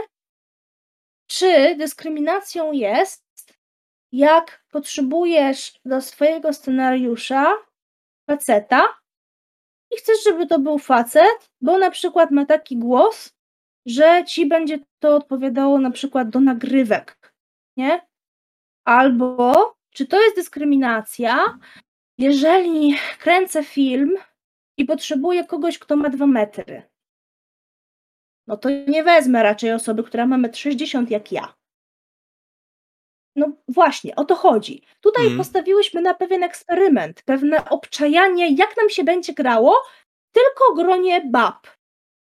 czy 1.30 1.76
dyskryminacją 1.76 2.72
jest, 2.72 3.24
jak 4.12 4.64
potrzebujesz 4.70 5.80
do 5.84 6.00
swojego 6.00 6.52
scenariusza 6.52 7.54
faceta 8.30 8.82
i 9.90 9.96
chcesz, 9.96 10.24
żeby 10.24 10.46
to 10.46 10.58
był 10.58 10.78
facet, 10.78 11.50
bo 11.60 11.78
na 11.78 11.90
przykład 11.90 12.30
ma 12.30 12.46
taki 12.46 12.76
głos, 12.76 13.34
że 13.86 14.24
ci 14.24 14.46
będzie 14.46 14.78
to 14.98 15.16
odpowiadało 15.16 15.78
na 15.78 15.90
przykład 15.90 16.30
do 16.30 16.40
nagrywek, 16.40 17.34
nie? 17.76 18.08
Albo 18.84 19.54
czy 19.90 20.06
to 20.06 20.22
jest 20.22 20.36
dyskryminacja, 20.36 21.58
jeżeli 22.18 22.96
kręcę 23.18 23.64
film 23.64 24.14
i 24.76 24.84
potrzebuję 24.84 25.44
kogoś, 25.44 25.78
kto 25.78 25.96
ma 25.96 26.10
dwa 26.10 26.26
metry? 26.26 26.82
No 28.46 28.56
to 28.56 28.68
nie 28.88 29.04
wezmę 29.04 29.42
raczej 29.42 29.72
osoby, 29.72 30.02
która 30.02 30.26
ma 30.26 30.36
1,60 30.36 30.98
m 30.98 31.06
jak 31.10 31.32
ja. 31.32 31.54
No 33.36 33.52
właśnie, 33.68 34.16
o 34.16 34.24
to 34.24 34.34
chodzi. 34.34 34.82
Tutaj 35.00 35.26
mm. 35.26 35.38
postawiłyśmy 35.38 36.02
na 36.02 36.14
pewien 36.14 36.42
eksperyment, 36.42 37.22
pewne 37.22 37.68
obczajanie, 37.70 38.54
jak 38.54 38.76
nam 38.76 38.90
się 38.90 39.04
będzie 39.04 39.32
grało, 39.32 39.76
tylko 40.32 40.74
gronie 40.74 41.20
bab. 41.20 41.66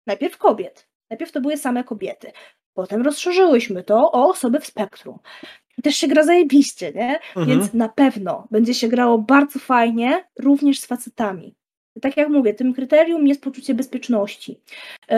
Najpierw 0.06 0.38
kobiet. 0.38 0.88
Najpierw 1.10 1.32
to 1.32 1.40
były 1.40 1.56
same 1.56 1.84
kobiety. 1.84 2.32
Potem 2.74 3.02
rozszerzyłyśmy 3.02 3.82
to 3.82 4.12
o 4.12 4.28
osoby 4.28 4.60
w 4.60 4.66
spektrum. 4.66 5.18
Też 5.82 5.96
się 5.96 6.08
gra 6.08 6.22
zajebiście, 6.22 6.92
nie? 6.92 7.18
Mhm. 7.36 7.46
Więc 7.46 7.74
na 7.74 7.88
pewno 7.88 8.46
będzie 8.50 8.74
się 8.74 8.88
grało 8.88 9.18
bardzo 9.18 9.58
fajnie, 9.58 10.24
również 10.38 10.80
z 10.80 10.86
facetami. 10.86 11.54
Tak 12.02 12.16
jak 12.16 12.28
mówię, 12.28 12.54
tym 12.54 12.74
kryterium 12.74 13.26
jest 13.26 13.42
poczucie 13.42 13.74
bezpieczności. 13.74 14.60
Yy, 15.10 15.16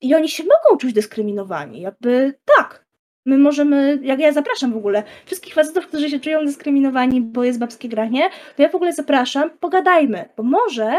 I 0.00 0.14
oni 0.14 0.28
się 0.28 0.42
mogą 0.42 0.78
czuć 0.78 0.92
dyskryminowani. 0.92 1.80
Jakby 1.80 2.38
tak. 2.56 2.86
My 3.26 3.38
możemy, 3.38 3.98
jak 4.02 4.20
ja 4.20 4.32
zapraszam 4.32 4.72
w 4.72 4.76
ogóle 4.76 5.02
wszystkich 5.26 5.54
facetów, 5.54 5.86
którzy 5.86 6.10
się 6.10 6.20
czują 6.20 6.44
dyskryminowani, 6.44 7.20
bo 7.20 7.44
jest 7.44 7.58
babskie 7.58 7.88
granie, 7.88 8.30
to 8.56 8.62
ja 8.62 8.68
w 8.68 8.74
ogóle 8.74 8.92
zapraszam, 8.92 9.50
pogadajmy, 9.50 10.28
bo 10.36 10.42
może 10.42 10.92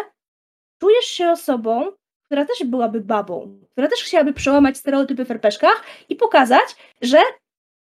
czujesz 0.81 1.05
się 1.05 1.29
osobą, 1.29 1.91
która 2.31 2.45
też 2.45 2.63
byłaby 2.65 3.01
babą, 3.01 3.59
która 3.71 3.87
też 3.87 4.03
chciałaby 4.03 4.33
przełamać 4.33 4.77
stereotypy 4.77 5.25
w 5.25 5.31
RPszkach 5.31 5.83
i 6.09 6.15
pokazać, 6.15 6.75
że 7.01 7.17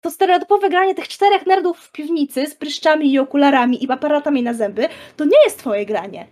to 0.02 0.12
stereotypowe 0.12 0.70
granie 0.70 0.96
tych 0.96 1.08
czterech 1.08 1.46
nerdów 1.46 1.80
w 1.80 1.92
piwnicy 1.92 2.48
z 2.48 2.56
pryszczami 2.56 3.14
i 3.14 3.20
okularami 3.20 3.84
i 3.84 3.92
aparatami 3.92 4.44
na 4.44 4.54
zęby, 4.54 4.88
to 5.18 5.26
nie 5.26 5.38
jest 5.46 5.60
twoje 5.60 5.86
granie. 5.86 6.28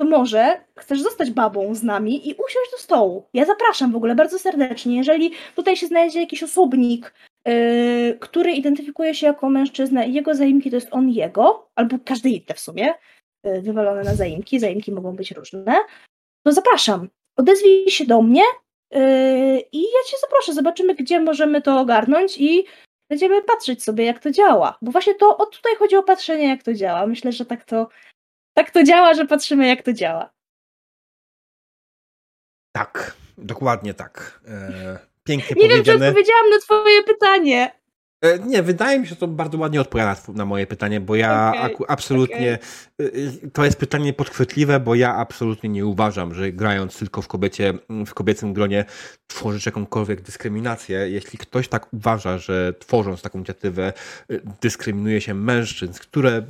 To 0.00 0.06
może 0.06 0.60
chcesz 0.78 1.02
zostać 1.02 1.30
babą 1.30 1.74
z 1.74 1.82
nami 1.82 2.28
i 2.28 2.32
usiąść 2.32 2.70
do 2.72 2.78
stołu. 2.78 3.28
Ja 3.34 3.44
zapraszam 3.44 3.92
w 3.92 3.96
ogóle 3.96 4.14
bardzo 4.14 4.38
serdecznie. 4.38 4.96
Jeżeli 4.96 5.32
tutaj 5.56 5.76
się 5.76 5.86
znajdzie 5.86 6.20
jakiś 6.20 6.42
osobnik, 6.42 7.14
yy, 7.46 8.18
który 8.20 8.52
identyfikuje 8.52 9.14
się 9.14 9.26
jako 9.26 9.50
mężczyzna 9.50 10.04
i 10.04 10.12
jego 10.12 10.34
zaimki 10.34 10.70
to 10.70 10.76
jest 10.76 10.88
on 10.90 11.10
jego, 11.10 11.68
albo 11.74 11.96
każdy 12.04 12.28
inny 12.28 12.54
w 12.54 12.60
sumie, 12.60 12.94
yy, 13.44 13.62
wywalone 13.62 14.02
na 14.02 14.14
zaimki, 14.14 14.60
zaimki 14.60 14.92
mogą 14.92 15.16
być 15.16 15.30
różne, 15.30 15.76
to 16.46 16.52
zapraszam 16.52 17.08
odezwij 17.36 17.90
się 17.90 18.06
do 18.06 18.22
mnie 18.22 18.42
yy, 18.90 19.00
i 19.72 19.82
ja 19.82 20.04
cię 20.06 20.16
zaproszę, 20.20 20.52
zobaczymy, 20.52 20.94
gdzie 20.94 21.20
możemy 21.20 21.62
to 21.62 21.80
ogarnąć 21.80 22.38
i 22.38 22.66
będziemy 23.10 23.42
patrzeć 23.42 23.84
sobie, 23.84 24.04
jak 24.04 24.18
to 24.18 24.30
działa. 24.30 24.78
Bo 24.82 24.92
właśnie 24.92 25.14
to 25.14 25.36
o 25.36 25.46
tutaj 25.46 25.76
chodzi 25.76 25.96
o 25.96 26.02
patrzenie, 26.02 26.48
jak 26.48 26.62
to 26.62 26.74
działa. 26.74 27.06
Myślę, 27.06 27.32
że 27.32 27.46
tak 27.46 27.64
to, 27.64 27.88
tak 28.54 28.70
to 28.70 28.82
działa, 28.82 29.14
że 29.14 29.26
patrzymy, 29.26 29.68
jak 29.68 29.82
to 29.82 29.92
działa. 29.92 30.30
Tak, 32.72 33.16
dokładnie 33.38 33.94
tak. 33.94 34.40
E, 34.48 34.98
pięknie 35.24 35.62
Nie 35.62 35.68
wiem, 35.68 35.84
czy 35.84 35.94
odpowiedziałam 35.94 36.50
na 36.50 36.58
twoje 36.58 37.02
pytanie. 37.02 37.70
E, 38.22 38.38
nie, 38.38 38.62
wydaje 38.62 39.00
mi 39.00 39.06
się, 39.06 39.10
że 39.10 39.16
to 39.16 39.28
bardzo 39.28 39.58
ładnie 39.58 39.80
odpowiada 39.80 40.16
na 40.28 40.44
moje 40.44 40.66
pytanie, 40.66 41.00
bo 41.00 41.16
ja 41.16 41.52
okay, 41.56 41.86
absolutnie. 41.88 42.58
Okay. 42.98 43.50
To 43.52 43.64
jest 43.64 43.78
pytanie 43.78 44.12
podchwytliwe, 44.12 44.80
bo 44.80 44.94
ja 44.94 45.14
absolutnie 45.14 45.68
nie 45.70 45.86
uważam, 45.86 46.34
że 46.34 46.52
grając 46.52 46.98
tylko 46.98 47.22
w 47.22 47.28
kobiecie, 47.28 47.74
w 48.06 48.14
kobiecym 48.14 48.52
gronie 48.52 48.84
tworzysz 49.26 49.66
jakąkolwiek 49.66 50.22
dyskryminację. 50.22 51.10
Jeśli 51.10 51.38
ktoś 51.38 51.68
tak 51.68 51.94
uważa, 51.94 52.38
że 52.38 52.74
tworząc 52.78 53.22
taką 53.22 53.38
inicjatywę 53.38 53.92
dyskryminuje 54.60 55.20
się 55.20 55.34
mężczyzn, 55.34 55.92
które 56.00 56.42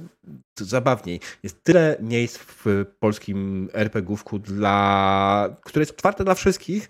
zabawniej, 0.60 1.20
jest 1.42 1.62
tyle 1.62 1.96
miejsc 2.00 2.38
w 2.38 2.84
polskim 2.98 3.68
RPGówku, 3.72 4.38
dla, 4.38 5.56
które 5.64 5.82
jest 5.82 5.92
otwarte 5.92 6.24
dla 6.24 6.34
wszystkich, 6.34 6.88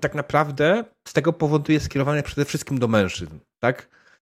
tak 0.00 0.14
naprawdę 0.14 0.84
z 1.08 1.12
tego 1.12 1.32
powodu 1.32 1.72
jest 1.72 1.86
skierowane 1.86 2.22
przede 2.22 2.44
wszystkim 2.44 2.78
do 2.78 2.88
mężczyzn, 2.88 3.38
tak? 3.60 3.88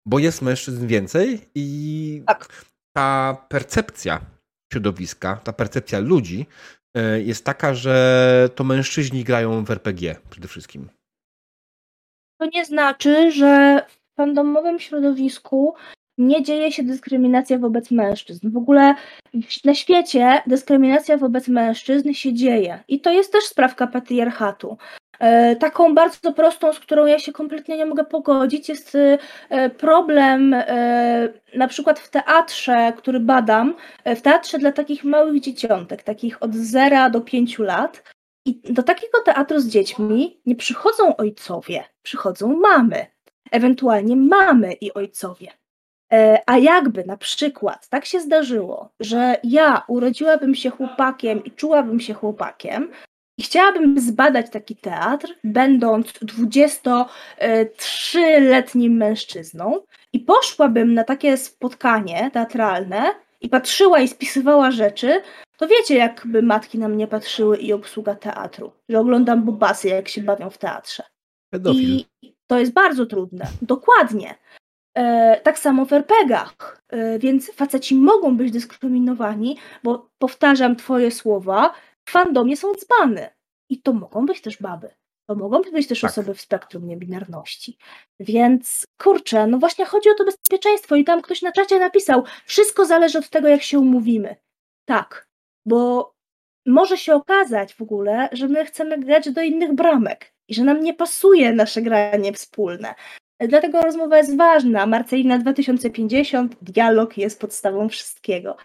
Bo 0.05 0.19
jest 0.19 0.41
mężczyzn 0.41 0.87
więcej 0.87 1.49
i 1.55 2.23
tak. 2.27 2.65
ta 2.95 3.37
percepcja 3.49 4.21
środowiska, 4.73 5.35
ta 5.43 5.53
percepcja 5.53 5.99
ludzi 5.99 6.45
e, 6.97 7.21
jest 7.21 7.45
taka, 7.45 7.73
że 7.73 8.49
to 8.55 8.63
mężczyźni 8.63 9.23
grają 9.23 9.63
w 9.65 9.71
RPG 9.71 10.15
przede 10.29 10.47
wszystkim. 10.47 10.89
To 12.41 12.49
nie 12.53 12.65
znaczy, 12.65 13.31
że 13.31 13.81
w 13.87 14.15
fandomowym 14.15 14.79
środowisku 14.79 15.75
nie 16.17 16.43
dzieje 16.43 16.71
się 16.71 16.83
dyskryminacja 16.83 17.57
wobec 17.57 17.91
mężczyzn. 17.91 18.51
W 18.51 18.57
ogóle 18.57 18.95
na 19.65 19.75
świecie 19.75 20.41
dyskryminacja 20.47 21.17
wobec 21.17 21.47
mężczyzn 21.47 22.13
się 22.13 22.33
dzieje. 22.33 22.83
I 22.87 23.01
to 23.01 23.11
jest 23.11 23.31
też 23.31 23.43
sprawka 23.43 23.87
patriarchatu. 23.87 24.77
E, 25.23 25.55
taką 25.55 25.95
bardzo 25.95 26.33
prostą, 26.33 26.73
z 26.73 26.79
którą 26.79 27.05
ja 27.05 27.19
się 27.19 27.31
kompletnie 27.31 27.77
nie 27.77 27.85
mogę 27.85 28.03
pogodzić, 28.03 28.69
jest 28.69 28.97
e, 29.49 29.69
problem 29.69 30.53
e, 30.53 31.33
na 31.55 31.67
przykład 31.67 31.99
w 31.99 32.09
teatrze, 32.09 32.93
który 32.97 33.19
badam, 33.19 33.75
w 34.05 34.21
teatrze 34.21 34.57
dla 34.57 34.71
takich 34.71 35.03
małych 35.03 35.41
dzieciątek, 35.41 36.03
takich 36.03 36.43
od 36.43 36.55
0 36.55 37.09
do 37.09 37.21
5 37.21 37.59
lat. 37.59 38.03
I 38.45 38.73
do 38.73 38.83
takiego 38.83 39.21
teatru 39.25 39.59
z 39.59 39.67
dziećmi 39.67 40.41
nie 40.45 40.55
przychodzą 40.55 41.15
ojcowie, 41.17 41.83
przychodzą 42.01 42.57
mamy, 42.57 43.05
ewentualnie 43.51 44.15
mamy 44.15 44.73
i 44.73 44.93
ojcowie. 44.93 45.47
A 46.45 46.57
jakby 46.57 47.03
na 47.05 47.17
przykład 47.17 47.89
tak 47.89 48.05
się 48.05 48.19
zdarzyło, 48.19 48.89
że 48.99 49.37
ja 49.43 49.83
urodziłabym 49.87 50.55
się 50.55 50.69
chłopakiem 50.69 51.43
i 51.43 51.51
czułabym 51.51 51.99
się 51.99 52.13
chłopakiem, 52.13 52.89
i 53.37 53.43
chciałabym 53.43 53.99
zbadać 53.99 54.49
taki 54.49 54.75
teatr, 54.75 55.33
będąc 55.43 56.07
23-letnim 56.07 58.89
mężczyzną, 58.89 59.81
i 60.13 60.19
poszłabym 60.19 60.93
na 60.93 61.03
takie 61.03 61.37
spotkanie 61.37 62.31
teatralne 62.33 63.03
i 63.41 63.49
patrzyła 63.49 63.99
i 63.99 64.07
spisywała 64.07 64.71
rzeczy, 64.71 65.21
to 65.57 65.67
wiecie, 65.67 65.95
jakby 65.95 66.41
matki 66.41 66.79
na 66.79 66.89
mnie 66.89 67.07
patrzyły 67.07 67.57
i 67.57 67.73
obsługa 67.73 68.15
teatru, 68.15 68.71
że 68.89 68.99
oglądam 68.99 69.43
bubasy, 69.43 69.87
jak 69.87 70.09
się 70.09 70.21
bawią 70.21 70.49
w 70.49 70.57
teatrze. 70.57 71.03
Pedofil. 71.49 72.03
I 72.21 72.35
to 72.47 72.59
jest 72.59 72.73
bardzo 72.73 73.05
trudne. 73.05 73.47
Dokładnie. 73.61 74.35
E, 74.97 75.39
tak 75.43 75.59
samo 75.59 75.85
w 75.85 75.93
RPGach. 75.93 76.81
E, 76.89 77.19
więc 77.19 77.53
faceci 77.53 77.95
mogą 77.95 78.37
być 78.37 78.51
dyskryminowani, 78.51 79.57
bo 79.83 80.09
powtarzam 80.17 80.75
Twoje 80.75 81.11
słowa, 81.11 81.73
w 82.05 82.11
fandomie 82.11 82.57
są 82.57 82.73
dzbany. 82.73 83.29
I 83.69 83.81
to 83.81 83.93
mogą 83.93 84.25
być 84.25 84.41
też 84.41 84.57
baby. 84.61 84.89
To 85.25 85.35
mogą 85.35 85.61
być 85.61 85.87
też 85.87 86.01
tak. 86.01 86.11
osoby 86.11 86.33
w 86.33 86.41
spektrum 86.41 86.87
niebinarności. 86.87 87.77
Więc 88.19 88.87
kurczę, 88.97 89.47
no 89.47 89.57
właśnie 89.57 89.85
chodzi 89.85 90.09
o 90.09 90.13
to 90.13 90.25
bezpieczeństwo. 90.25 90.95
I 90.95 91.03
tam 91.03 91.21
ktoś 91.21 91.41
na 91.41 91.51
czacie 91.51 91.79
napisał: 91.79 92.23
Wszystko 92.45 92.85
zależy 92.85 93.17
od 93.17 93.29
tego, 93.29 93.47
jak 93.47 93.63
się 93.63 93.79
umówimy. 93.79 94.35
Tak, 94.85 95.29
bo 95.65 96.13
może 96.65 96.97
się 96.97 97.15
okazać 97.15 97.73
w 97.73 97.81
ogóle, 97.81 98.29
że 98.31 98.47
my 98.47 98.65
chcemy 98.65 98.97
grać 98.97 99.31
do 99.31 99.41
innych 99.41 99.73
bramek 99.73 100.33
i 100.47 100.53
że 100.53 100.63
nam 100.63 100.83
nie 100.83 100.93
pasuje 100.93 101.53
nasze 101.53 101.81
granie 101.81 102.33
wspólne. 102.33 102.95
Dlatego 103.39 103.81
rozmowa 103.81 104.17
jest 104.17 104.37
ważna. 104.37 104.85
Marcelina 104.85 105.39
2050, 105.39 106.55
dialog 106.61 107.17
jest 107.17 107.39
podstawą 107.39 107.89
wszystkiego. 107.89 108.57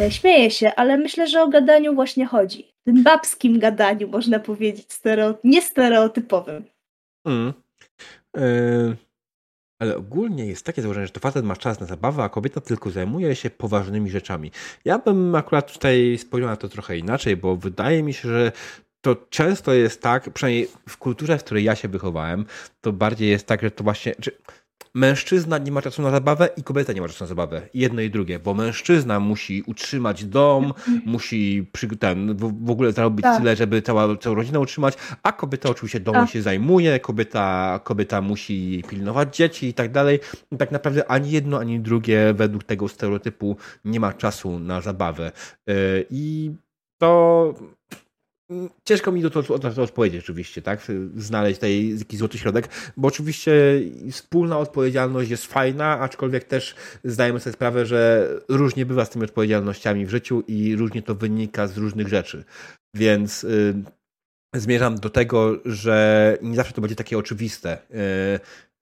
E, 0.00 0.10
śmieję 0.10 0.50
się, 0.50 0.74
ale 0.74 0.98
myślę, 0.98 1.26
że 1.26 1.42
o 1.42 1.48
gadaniu 1.48 1.94
właśnie 1.94 2.26
chodzi. 2.26 2.72
Tym 2.84 3.02
babskim 3.02 3.58
gadaniu, 3.58 4.08
można 4.08 4.38
powiedzieć, 4.38 4.92
stereo... 4.92 5.34
niestereotypowym. 5.44 6.64
Mm. 7.26 7.52
Yy, 8.36 8.96
ale 9.78 9.96
ogólnie 9.96 10.46
jest 10.46 10.66
takie 10.66 10.82
założenie, 10.82 11.06
że 11.06 11.12
to 11.12 11.20
facet 11.20 11.44
ma 11.44 11.56
czas 11.56 11.80
na 11.80 11.86
zabawę, 11.86 12.22
a 12.22 12.28
kobieta 12.28 12.60
tylko 12.60 12.90
zajmuje 12.90 13.36
się 13.36 13.50
poważnymi 13.50 14.10
rzeczami. 14.10 14.50
Ja 14.84 14.98
bym 14.98 15.34
akurat 15.34 15.72
tutaj 15.72 16.18
spojrzał 16.18 16.50
na 16.50 16.56
to 16.56 16.68
trochę 16.68 16.98
inaczej, 16.98 17.36
bo 17.36 17.56
wydaje 17.56 18.02
mi 18.02 18.12
się, 18.12 18.28
że 18.28 18.52
to 19.00 19.16
często 19.30 19.72
jest 19.72 20.02
tak, 20.02 20.30
przynajmniej 20.30 20.68
w 20.88 20.96
kulturze, 20.96 21.38
w 21.38 21.44
której 21.44 21.64
ja 21.64 21.74
się 21.74 21.88
wychowałem, 21.88 22.44
to 22.80 22.92
bardziej 22.92 23.28
jest 23.28 23.46
tak, 23.46 23.62
że 23.62 23.70
to 23.70 23.84
właśnie. 23.84 24.14
Czy 24.20 24.30
mężczyzna 24.94 25.58
nie 25.58 25.72
ma 25.72 25.82
czasu 25.82 26.02
na 26.02 26.10
zabawę 26.10 26.48
i 26.56 26.62
kobieta 26.62 26.92
nie 26.92 27.00
ma 27.00 27.08
czasu 27.08 27.24
na 27.24 27.28
zabawę. 27.28 27.68
Jedno 27.74 28.02
i 28.02 28.10
drugie, 28.10 28.38
bo 28.38 28.54
mężczyzna 28.54 29.20
musi 29.20 29.62
utrzymać 29.66 30.24
dom, 30.24 30.74
musi 31.04 31.70
przy, 31.72 31.88
ten, 31.88 32.36
w, 32.36 32.70
ogóle 32.70 32.92
zarobić 32.92 33.22
tak. 33.22 33.38
tyle, 33.38 33.56
żeby 33.56 33.82
cała, 33.82 34.16
całą 34.16 34.36
rodzinę 34.36 34.60
utrzymać, 34.60 34.94
a 35.22 35.32
kobieta 35.32 35.68
oczywiście 35.68 36.00
domem 36.00 36.22
tak. 36.22 36.30
się 36.30 36.42
zajmuje, 36.42 37.00
kobieta, 37.00 37.80
kobieta 37.84 38.20
musi 38.20 38.84
pilnować 38.88 39.36
dzieci 39.36 39.66
i 39.66 39.74
tak 39.74 39.92
dalej. 39.92 40.20
I 40.52 40.56
tak 40.56 40.70
naprawdę 40.70 41.10
ani 41.10 41.30
jedno, 41.30 41.58
ani 41.58 41.80
drugie 41.80 42.34
według 42.34 42.64
tego 42.64 42.88
stereotypu 42.88 43.56
nie 43.84 44.00
ma 44.00 44.12
czasu 44.12 44.58
na 44.58 44.80
zabawę. 44.80 45.32
Yy, 45.66 45.74
I 46.10 46.50
to 46.98 47.54
Ciężko 48.84 49.12
mi 49.12 49.22
to, 49.22 49.30
to, 49.30 49.58
to, 49.58 49.82
odpowiedzieć 49.82 50.24
oczywiście, 50.24 50.62
tak? 50.62 50.86
Znaleźć 51.16 51.58
tutaj 51.58 51.98
jakiś 51.98 52.18
złoty 52.18 52.38
środek, 52.38 52.68
bo 52.96 53.08
oczywiście 53.08 53.52
wspólna 54.12 54.58
odpowiedzialność 54.58 55.30
jest 55.30 55.46
fajna, 55.46 56.00
aczkolwiek 56.00 56.44
też 56.44 56.74
zdajemy 57.04 57.40
sobie 57.40 57.54
sprawę, 57.54 57.86
że 57.86 58.28
różnie 58.48 58.86
bywa 58.86 59.04
z 59.04 59.10
tymi 59.10 59.24
odpowiedzialnościami 59.24 60.06
w 60.06 60.10
życiu 60.10 60.42
i 60.48 60.76
różnie 60.76 61.02
to 61.02 61.14
wynika 61.14 61.66
z 61.66 61.76
różnych 61.76 62.08
rzeczy. 62.08 62.44
Więc 62.94 63.44
y, 63.44 63.74
zmierzam 64.54 64.96
do 64.96 65.10
tego, 65.10 65.58
że 65.64 66.38
nie 66.42 66.56
zawsze 66.56 66.72
to 66.72 66.80
będzie 66.80 66.96
takie 66.96 67.18
oczywiste, 67.18 67.78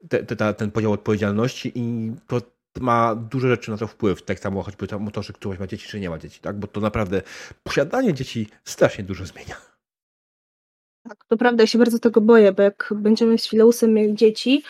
y, 0.04 0.08
te, 0.08 0.24
te, 0.24 0.54
ten 0.54 0.70
podział 0.70 0.92
odpowiedzialności 0.92 1.72
i 1.74 2.12
to 2.26 2.55
ma 2.80 3.14
dużo 3.14 3.48
rzeczy 3.48 3.70
na 3.70 3.76
to 3.76 3.86
wpływ, 3.86 4.22
tak 4.22 4.38
samo 4.38 4.62
choćby 4.62 4.86
to, 4.86 5.00
to, 5.12 5.22
czy 5.22 5.32
ktoś 5.32 5.58
ma 5.58 5.66
dzieci, 5.66 5.88
czy 5.88 6.00
nie 6.00 6.10
ma 6.10 6.18
dzieci, 6.18 6.40
tak? 6.40 6.58
Bo 6.58 6.66
to 6.66 6.80
naprawdę 6.80 7.22
posiadanie 7.62 8.14
dzieci 8.14 8.48
strasznie 8.64 9.04
dużo 9.04 9.26
zmienia. 9.26 9.56
Tak, 11.08 11.24
to 11.28 11.36
prawda, 11.36 11.62
ja 11.62 11.66
się 11.66 11.78
bardzo 11.78 11.98
tego 11.98 12.20
boję, 12.20 12.52
bo 12.52 12.62
jak 12.62 12.94
będziemy 12.96 13.38
z 13.38 13.48
Fileusem 13.48 13.94
mieli 13.94 14.14
dzieci, 14.14 14.62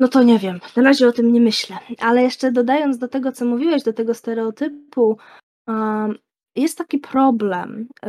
no 0.00 0.08
to 0.08 0.22
nie 0.22 0.38
wiem, 0.38 0.60
na 0.76 0.82
razie 0.82 1.08
o 1.08 1.12
tym 1.12 1.32
nie 1.32 1.40
myślę. 1.40 1.76
Ale 1.98 2.22
jeszcze 2.22 2.52
dodając 2.52 2.98
do 2.98 3.08
tego, 3.08 3.32
co 3.32 3.44
mówiłeś, 3.44 3.82
do 3.82 3.92
tego 3.92 4.14
stereotypu, 4.14 5.18
jest 6.56 6.78
taki 6.78 6.98
problem 6.98 7.88
y, 8.04 8.08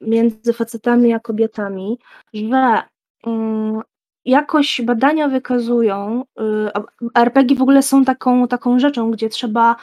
między 0.00 0.52
facetami 0.52 1.12
a 1.12 1.20
kobietami, 1.20 1.98
że 2.34 2.82
mm, 3.26 3.82
jakoś 4.28 4.80
badania 4.80 5.28
wykazują, 5.28 6.24
y, 6.40 7.12
RPG 7.14 7.56
w 7.56 7.62
ogóle 7.62 7.82
są 7.82 8.04
taką, 8.04 8.48
taką 8.48 8.78
rzeczą, 8.78 9.10
gdzie 9.10 9.28
trzeba 9.28 9.76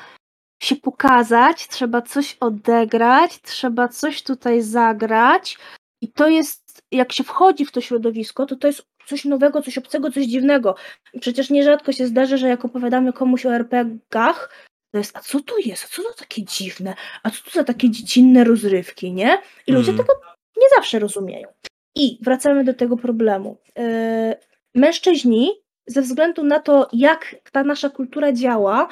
się 0.64 0.76
pokazać, 0.76 1.68
trzeba 1.68 2.02
coś 2.02 2.38
odegrać, 2.40 3.42
trzeba 3.42 3.88
coś 3.88 4.24
tutaj 4.24 4.62
zagrać 4.62 5.58
i 6.02 6.12
to 6.12 6.28
jest, 6.28 6.82
jak 6.92 7.14
się 7.14 7.24
wchodzi 7.24 7.66
w 7.66 7.72
to 7.72 7.82
środowisko, 7.82 8.46
to 8.46 8.56
to 8.56 8.68
jest 8.68 8.86
coś 9.06 9.26
nowego, 9.26 9.62
coś 9.62 9.78
obcego, 9.78 10.12
coś 10.12 10.26
dziwnego. 10.26 10.76
Przecież 11.22 11.50
nierzadko 11.50 11.92
się 11.92 12.08
zdarza, 12.08 12.38
że 12.38 12.48
jak 12.48 12.66
opowiadamy 12.66 13.14
komuś 13.14 13.46
o 13.46 13.56
RPGach, 13.56 14.66
to 14.92 14.98
jest, 14.98 15.18
a 15.18 15.20
co 15.20 15.40
to 15.40 15.56
jest? 15.66 15.84
A 15.84 15.88
co 15.88 16.04
to 16.04 16.14
takie 16.14 16.44
dziwne? 16.44 16.96
A 17.24 17.30
co 17.30 17.44
to 17.44 17.52
za 17.52 17.64
takie 17.64 17.90
dziecinne 17.90 18.44
rozrywki, 18.44 19.14
nie? 19.14 19.42
I 19.68 19.72
ludzie 19.72 19.92
mm. 19.92 20.06
tego 20.06 20.22
nie 20.58 20.68
zawsze 20.76 21.00
rozumieją. 21.00 21.48
I 21.96 22.18
wracamy 22.22 22.64
do 22.64 22.74
tego 22.74 22.98
problemu. 22.98 23.58
E, 23.78 24.36
mężczyźni, 24.76 25.52
ze 25.88 26.02
względu 26.02 26.44
na 26.44 26.60
to, 26.60 26.90
jak 26.94 27.36
ta 27.52 27.64
nasza 27.64 27.90
kultura 27.90 28.34
działa, 28.34 28.88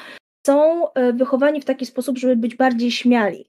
są 0.47 0.87
e, 0.93 1.13
wychowani 1.13 1.61
w 1.61 1.65
taki 1.65 1.85
sposób, 1.85 2.17
żeby 2.17 2.35
być 2.35 2.55
bardziej 2.55 2.91
śmiali, 2.91 3.45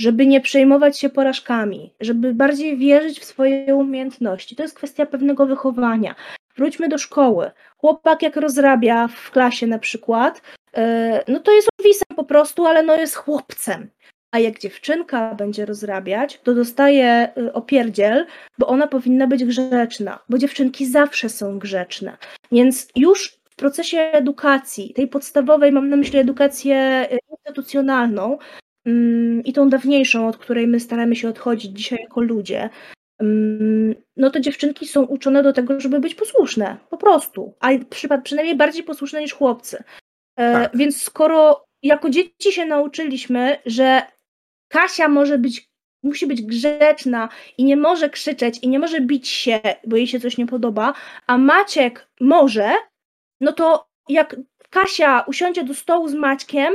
żeby 0.00 0.26
nie 0.26 0.40
przejmować 0.40 0.98
się 0.98 1.08
porażkami, 1.08 1.94
żeby 2.00 2.34
bardziej 2.34 2.76
wierzyć 2.76 3.20
w 3.20 3.24
swoje 3.24 3.74
umiejętności. 3.74 4.56
To 4.56 4.62
jest 4.62 4.76
kwestia 4.76 5.06
pewnego 5.06 5.46
wychowania. 5.46 6.14
Wróćmy 6.56 6.88
do 6.88 6.98
szkoły. 6.98 7.50
Chłopak, 7.78 8.22
jak 8.22 8.36
rozrabia 8.36 9.08
w 9.08 9.30
klasie 9.30 9.66
na 9.66 9.78
przykład, 9.78 10.42
e, 10.74 11.24
no 11.28 11.40
to 11.40 11.52
jest 11.52 11.68
owisem 11.80 12.16
po 12.16 12.24
prostu, 12.24 12.66
ale 12.66 12.82
no 12.82 12.96
jest 12.96 13.16
chłopcem. 13.16 13.90
A 14.32 14.38
jak 14.38 14.58
dziewczynka 14.58 15.34
będzie 15.34 15.66
rozrabiać, 15.66 16.40
to 16.42 16.54
dostaje 16.54 17.28
y, 17.38 17.52
opierdziel, 17.52 18.26
bo 18.58 18.66
ona 18.66 18.86
powinna 18.86 19.26
być 19.26 19.44
grzeczna, 19.44 20.18
bo 20.28 20.38
dziewczynki 20.38 20.86
zawsze 20.86 21.28
są 21.28 21.58
grzeczne. 21.58 22.16
Więc 22.52 22.88
już 22.96 23.38
w 23.50 23.56
procesie 23.56 23.98
edukacji, 23.98 24.94
tej 24.94 25.08
podstawowej, 25.08 25.72
mam 25.72 25.88
na 25.88 25.96
myśli 25.96 26.18
edukację 26.18 27.08
y, 27.12 27.18
instytucjonalną 27.30 28.38
mm, 28.86 29.44
i 29.44 29.52
tą 29.52 29.68
dawniejszą, 29.68 30.28
od 30.28 30.36
której 30.36 30.66
my 30.66 30.80
staramy 30.80 31.16
się 31.16 31.28
odchodzić 31.28 31.78
dzisiaj 31.78 31.98
jako 32.02 32.20
ludzie, 32.20 32.70
mm, 33.18 33.94
no 34.16 34.30
to 34.30 34.40
dziewczynki 34.40 34.86
są 34.86 35.02
uczone 35.02 35.42
do 35.42 35.52
tego, 35.52 35.80
żeby 35.80 36.00
być 36.00 36.14
posłuszne, 36.14 36.76
po 36.90 36.96
prostu, 36.96 37.54
a 37.60 37.68
przynajmniej 38.22 38.56
bardziej 38.56 38.82
posłuszne 38.82 39.20
niż 39.20 39.32
chłopcy. 39.32 39.82
E, 40.36 40.52
tak. 40.52 40.76
Więc 40.76 41.02
skoro 41.02 41.64
jako 41.82 42.10
dzieci 42.10 42.52
się 42.52 42.66
nauczyliśmy, 42.66 43.56
że 43.66 44.02
Kasia 44.72 45.08
może 45.08 45.38
być, 45.38 45.70
musi 46.02 46.26
być 46.26 46.42
grzeczna 46.42 47.28
i 47.58 47.64
nie 47.64 47.76
może 47.76 48.10
krzyczeć 48.10 48.58
i 48.62 48.68
nie 48.68 48.78
może 48.78 49.00
bić 49.00 49.28
się, 49.28 49.60
bo 49.86 49.96
jej 49.96 50.06
się 50.06 50.20
coś 50.20 50.38
nie 50.38 50.46
podoba, 50.46 50.94
a 51.26 51.38
Maciek 51.38 52.08
może, 52.20 52.72
no 53.40 53.52
to 53.52 53.88
jak 54.08 54.36
Kasia 54.70 55.24
usiądzie 55.26 55.64
do 55.64 55.74
stołu 55.74 56.08
z 56.08 56.14
Maćkiem, 56.14 56.74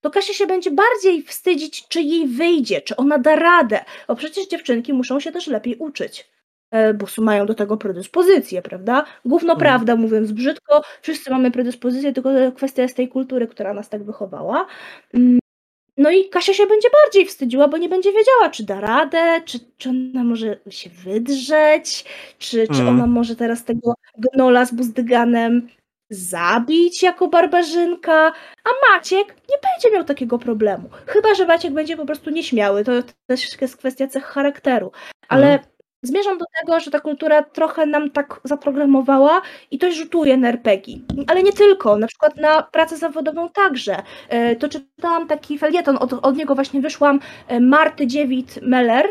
to 0.00 0.10
Kasia 0.10 0.32
się 0.32 0.46
będzie 0.46 0.70
bardziej 0.70 1.22
wstydzić, 1.22 1.88
czy 1.88 2.00
jej 2.02 2.26
wyjdzie, 2.26 2.80
czy 2.80 2.96
ona 2.96 3.18
da 3.18 3.36
radę, 3.36 3.84
bo 4.08 4.16
przecież 4.16 4.48
dziewczynki 4.48 4.92
muszą 4.92 5.20
się 5.20 5.32
też 5.32 5.46
lepiej 5.46 5.76
uczyć. 5.76 6.30
e, 6.70 6.94
bo 6.94 7.06
mają 7.18 7.46
do 7.46 7.54
tego 7.54 7.76
predyspozycję, 7.76 8.62
prawda? 8.62 9.04
Gówno 9.24 9.52
mm. 9.52 9.60
prawda, 9.60 9.96
mówiąc 9.96 10.32
brzydko, 10.32 10.82
wszyscy 11.02 11.30
mamy 11.30 11.50
predyspozycję, 11.50 12.12
tylko 12.12 12.30
kwestia 12.56 12.82
jest 12.82 12.96
tej 12.96 13.08
kultury, 13.08 13.46
która 13.46 13.74
nas 13.74 13.88
tak 13.88 14.04
wychowała. 14.04 14.66
No 15.98 16.10
i 16.10 16.28
Kasia 16.28 16.54
się 16.54 16.66
będzie 16.66 16.88
bardziej 17.04 17.26
wstydziła, 17.26 17.68
bo 17.68 17.76
nie 17.76 17.88
będzie 17.88 18.12
wiedziała, 18.12 18.50
czy 18.50 18.64
da 18.64 18.80
radę, 18.80 19.40
czy, 19.44 19.58
czy 19.78 19.88
ona 19.88 20.24
może 20.24 20.56
się 20.70 20.90
wydrzeć, 20.90 22.04
czy, 22.38 22.66
czy 22.66 22.82
mm. 22.82 22.88
ona 22.88 23.06
może 23.06 23.36
teraz 23.36 23.64
tego 23.64 23.94
gnola 24.18 24.64
z 24.64 24.74
buzdyganem 24.74 25.68
zabić 26.10 27.02
jako 27.02 27.28
barbarzynka, 27.28 28.32
a 28.64 28.92
Maciek 28.92 29.28
nie 29.28 29.56
będzie 29.56 29.96
miał 29.96 30.04
takiego 30.04 30.38
problemu. 30.38 30.88
Chyba, 31.06 31.34
że 31.34 31.46
Maciek 31.46 31.72
będzie 31.72 31.96
po 31.96 32.06
prostu 32.06 32.30
nieśmiały, 32.30 32.84
to 32.84 32.92
też 33.26 33.60
jest 33.62 33.76
kwestia 33.76 34.06
cech 34.06 34.24
charakteru. 34.24 34.92
Ale 35.28 35.46
mm. 35.46 35.60
Zmierzam 36.02 36.38
do 36.38 36.44
tego, 36.60 36.80
że 36.80 36.90
ta 36.90 37.00
kultura 37.00 37.42
trochę 37.42 37.86
nam 37.86 38.10
tak 38.10 38.40
zaprogramowała 38.44 39.42
i 39.70 39.78
to 39.78 39.92
rzutuje 39.92 40.36
na 40.36 40.48
RPG. 40.48 40.98
Ale 41.26 41.42
nie 41.42 41.52
tylko, 41.52 41.98
na 41.98 42.06
przykład 42.06 42.36
na 42.36 42.62
pracę 42.62 42.96
zawodową 42.96 43.48
także. 43.48 43.96
E, 44.28 44.56
to 44.56 44.68
czytałam 44.68 45.26
taki 45.26 45.58
felieton, 45.58 45.96
od, 46.00 46.12
od 46.12 46.36
niego 46.36 46.54
właśnie 46.54 46.80
wyszłam, 46.80 47.20
e, 47.48 47.60
Marty 47.60 48.06
Dziewit 48.06 48.58
Meller, 48.62 49.06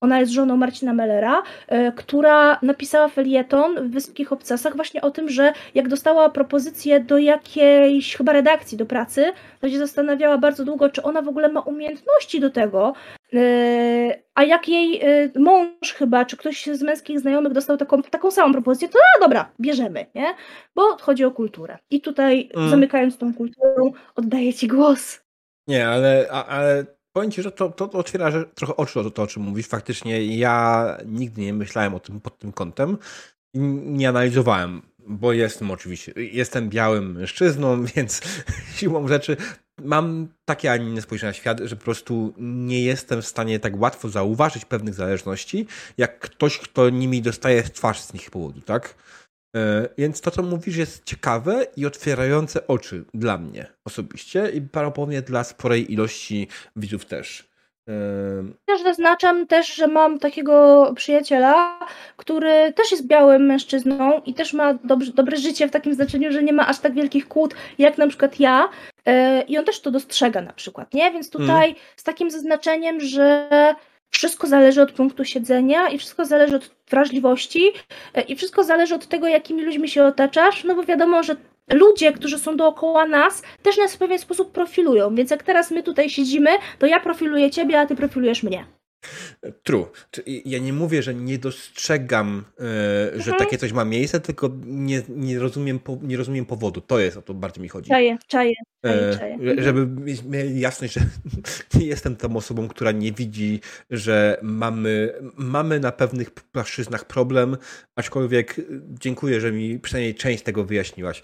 ona 0.00 0.20
jest 0.20 0.32
żoną 0.32 0.56
Marcina 0.56 0.92
Mellera, 0.92 1.42
e, 1.66 1.92
która 1.92 2.58
napisała 2.62 3.08
felieton 3.08 3.88
w 3.88 3.92
Wyspkich 3.92 4.32
Obcasach 4.32 4.76
właśnie 4.76 5.00
o 5.00 5.10
tym, 5.10 5.28
że 5.28 5.52
jak 5.74 5.88
dostała 5.88 6.28
propozycję 6.28 7.00
do 7.00 7.18
jakiejś 7.18 8.16
chyba 8.16 8.32
redakcji 8.32 8.78
do 8.78 8.86
pracy, 8.86 9.32
to 9.60 9.68
się 9.68 9.78
zastanawiała 9.78 10.38
bardzo 10.38 10.64
długo, 10.64 10.90
czy 10.90 11.02
ona 11.02 11.22
w 11.22 11.28
ogóle 11.28 11.48
ma 11.48 11.60
umiejętności 11.60 12.40
do 12.40 12.50
tego, 12.50 12.94
a 14.34 14.42
jak 14.42 14.68
jej 14.68 15.00
e, 15.02 15.30
mąż 15.38 15.92
chyba, 15.92 16.24
czy 16.24 16.36
ktoś 16.36 16.66
z 16.66 16.82
męskich 16.82 17.20
znajomych 17.20 17.52
dostał 17.52 17.76
taką, 17.76 18.02
taką 18.02 18.30
samą 18.30 18.52
propozycję, 18.52 18.88
to 18.88 18.98
a 19.16 19.20
dobra, 19.20 19.52
bierzemy, 19.60 20.06
nie? 20.14 20.34
Bo 20.74 20.96
chodzi 20.96 21.24
o 21.24 21.30
kulturę. 21.30 21.78
I 21.90 22.00
tutaj 22.00 22.50
mm. 22.54 22.70
zamykając 22.70 23.18
tą 23.18 23.34
kulturą, 23.34 23.92
oddaję 24.16 24.54
Ci 24.54 24.68
głos. 24.68 25.20
Nie, 25.66 25.88
ale, 25.88 26.30
ale 26.30 26.86
powiem 27.12 27.30
ci, 27.30 27.42
że 27.42 27.52
to, 27.52 27.68
to, 27.68 27.88
to 27.88 27.98
otwiera 27.98 28.30
że, 28.30 28.44
trochę 28.44 28.76
oczy 28.76 29.00
o 29.00 29.10
to, 29.10 29.22
o 29.22 29.26
czym 29.26 29.42
mówisz. 29.42 29.66
Faktycznie 29.66 30.36
ja 30.36 30.96
nigdy 31.06 31.40
nie 31.40 31.54
myślałem 31.54 31.94
o 31.94 32.00
tym 32.00 32.20
pod 32.20 32.38
tym 32.38 32.52
kątem 32.52 32.98
nie 33.54 34.08
analizowałem, 34.08 34.82
bo 34.98 35.32
jestem 35.32 35.70
oczywiście, 35.70 36.12
jestem 36.16 36.68
białym 36.68 37.12
mężczyzną, 37.12 37.84
więc 37.94 38.20
siłą 38.74 39.08
rzeczy 39.08 39.36
mam 39.84 40.28
takie, 40.44 40.72
a 40.72 40.76
inne 40.76 41.02
spojrzenie 41.02 41.30
na 41.30 41.34
świat, 41.34 41.60
że 41.64 41.76
po 41.76 41.84
prostu 41.84 42.34
nie 42.38 42.82
jestem 42.82 43.22
w 43.22 43.26
stanie 43.26 43.60
tak 43.60 43.80
łatwo 43.80 44.08
zauważyć 44.08 44.64
pewnych 44.64 44.94
zależności, 44.94 45.66
jak 45.98 46.18
ktoś, 46.18 46.58
kto 46.58 46.90
nimi 46.90 47.22
dostaje 47.22 47.62
twarz 47.62 48.00
z 48.00 48.12
nich 48.12 48.30
powodu, 48.30 48.60
tak? 48.60 48.94
E, 49.56 49.88
więc 49.98 50.20
to, 50.20 50.30
co 50.30 50.42
mówisz, 50.42 50.76
jest 50.76 51.04
ciekawe 51.04 51.66
i 51.76 51.86
otwierające 51.86 52.66
oczy 52.66 53.04
dla 53.14 53.38
mnie 53.38 53.66
osobiście 53.84 54.50
i 54.50 54.60
prawdopodobnie 54.60 55.22
dla 55.22 55.44
sporej 55.44 55.92
ilości 55.92 56.48
widzów 56.76 57.04
też. 57.04 57.47
Też 58.66 58.82
zaznaczam 58.82 59.46
też, 59.46 59.74
że 59.74 59.86
mam 59.86 60.18
takiego 60.18 60.86
przyjaciela, 60.96 61.78
który 62.16 62.72
też 62.72 62.90
jest 62.90 63.06
białym 63.06 63.46
mężczyzną 63.46 64.20
i 64.26 64.34
też 64.34 64.52
ma 64.52 64.74
dobrze, 64.74 65.12
dobre 65.12 65.36
życie 65.36 65.68
w 65.68 65.70
takim 65.70 65.94
znaczeniu, 65.94 66.32
że 66.32 66.42
nie 66.42 66.52
ma 66.52 66.66
aż 66.66 66.78
tak 66.78 66.94
wielkich 66.94 67.28
kłód 67.28 67.54
jak 67.78 67.98
na 67.98 68.08
przykład 68.08 68.40
ja. 68.40 68.68
E, 69.06 69.42
I 69.42 69.58
on 69.58 69.64
też 69.64 69.80
to 69.80 69.90
dostrzega 69.90 70.40
na 70.40 70.52
przykład, 70.52 70.94
nie? 70.94 71.12
Więc 71.12 71.30
tutaj 71.30 71.68
mm. 71.68 71.80
z 71.96 72.02
takim 72.02 72.30
zaznaczeniem, 72.30 73.00
że 73.00 73.48
wszystko 74.10 74.46
zależy 74.46 74.82
od 74.82 74.92
punktu 74.92 75.24
siedzenia 75.24 75.88
i 75.88 75.98
wszystko 75.98 76.24
zależy 76.24 76.56
od 76.56 76.70
wrażliwości 76.90 77.62
e, 78.14 78.20
i 78.20 78.36
wszystko 78.36 78.64
zależy 78.64 78.94
od 78.94 79.06
tego, 79.06 79.26
jakimi 79.26 79.62
ludźmi 79.62 79.88
się 79.88 80.04
otaczasz, 80.04 80.64
no 80.64 80.74
bo 80.74 80.82
wiadomo, 80.82 81.22
że 81.22 81.36
ludzie, 81.72 82.12
którzy 82.12 82.38
są 82.38 82.56
dookoła 82.56 83.06
nas, 83.06 83.42
też 83.62 83.76
nas 83.76 83.94
w 83.94 83.98
pewien 83.98 84.18
sposób 84.18 84.52
profilują. 84.52 85.14
Więc 85.14 85.30
jak 85.30 85.42
teraz 85.42 85.70
my 85.70 85.82
tutaj 85.82 86.10
siedzimy, 86.10 86.50
to 86.78 86.86
ja 86.86 87.00
profiluję 87.00 87.50
ciebie, 87.50 87.80
a 87.80 87.86
ty 87.86 87.96
profilujesz 87.96 88.42
mnie. 88.42 88.77
True. 89.62 89.86
Ja 90.44 90.58
nie 90.58 90.72
mówię, 90.72 91.02
że 91.02 91.14
nie 91.14 91.38
dostrzegam, 91.38 92.44
e, 92.58 92.62
że 93.20 93.30
mhm. 93.30 93.38
takie 93.38 93.58
coś 93.58 93.72
ma 93.72 93.84
miejsce, 93.84 94.20
tylko 94.20 94.50
nie, 94.66 95.02
nie, 95.08 95.38
rozumiem, 95.38 95.80
nie 96.02 96.16
rozumiem 96.16 96.46
powodu. 96.46 96.80
To 96.80 96.98
jest 96.98 97.16
o 97.16 97.22
to 97.22 97.34
bardziej 97.34 97.62
mi 97.62 97.68
chodzi. 97.68 97.90
Czaję, 97.90 98.18
czaję. 98.26 98.54
czaję, 98.82 99.16
czaję. 99.18 99.34
Mhm. 99.34 99.62
Żeby 99.62 99.86
mieli 100.28 100.60
jasność, 100.60 100.94
że 100.94 101.00
nie 101.80 101.86
jestem 101.86 102.16
tą 102.16 102.36
osobą, 102.36 102.68
która 102.68 102.92
nie 102.92 103.12
widzi, 103.12 103.60
że 103.90 104.38
mamy, 104.42 105.14
mamy 105.36 105.80
na 105.80 105.92
pewnych 105.92 106.30
płaszczyznach 106.30 107.04
problem, 107.04 107.56
aczkolwiek 107.96 108.56
dziękuję, 108.88 109.40
że 109.40 109.52
mi 109.52 109.78
przynajmniej 109.78 110.14
część 110.14 110.42
tego 110.42 110.64
wyjaśniłaś. 110.64 111.22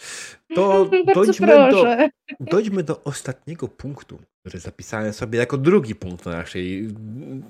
To 0.54 0.90
dojdźmy 1.14 1.46
do, 1.46 1.96
dojdźmy 2.40 2.82
do 2.82 3.04
ostatniego 3.04 3.68
punktu, 3.68 4.18
który 4.40 4.60
zapisałem 4.60 5.12
sobie 5.12 5.38
jako 5.38 5.58
drugi 5.58 5.94
punkt 5.94 6.26
na 6.26 6.32
naszej 6.32 6.88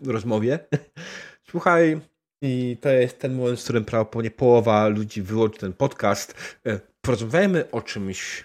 rozmowie. 0.06 0.58
Słuchaj, 1.50 2.00
i 2.42 2.76
to 2.80 2.88
jest 2.88 3.18
ten 3.18 3.34
moment, 3.34 3.60
w 3.60 3.64
którym 3.64 3.84
prawdopodobnie 3.84 4.30
połowa 4.30 4.88
ludzi 4.88 5.22
wyłączy 5.22 5.58
ten 5.58 5.72
podcast. 5.72 6.58
E, 6.66 6.80
porozmawiajmy 7.00 7.70
o 7.70 7.82
czymś 7.82 8.44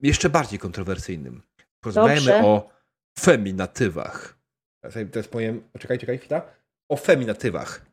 jeszcze 0.00 0.30
bardziej 0.30 0.58
kontrowersyjnym. 0.58 1.42
Porozmawiajmy 1.80 2.26
Dobrze. 2.26 2.44
o 2.44 2.70
feminatywach. 3.18 4.38
Teraz 5.10 5.28
powiem, 5.28 5.62
czekaj, 5.78 5.98
czekaj, 5.98 6.18
chwila. 6.18 6.42
O 6.88 6.96
feminatywach. 6.96 7.89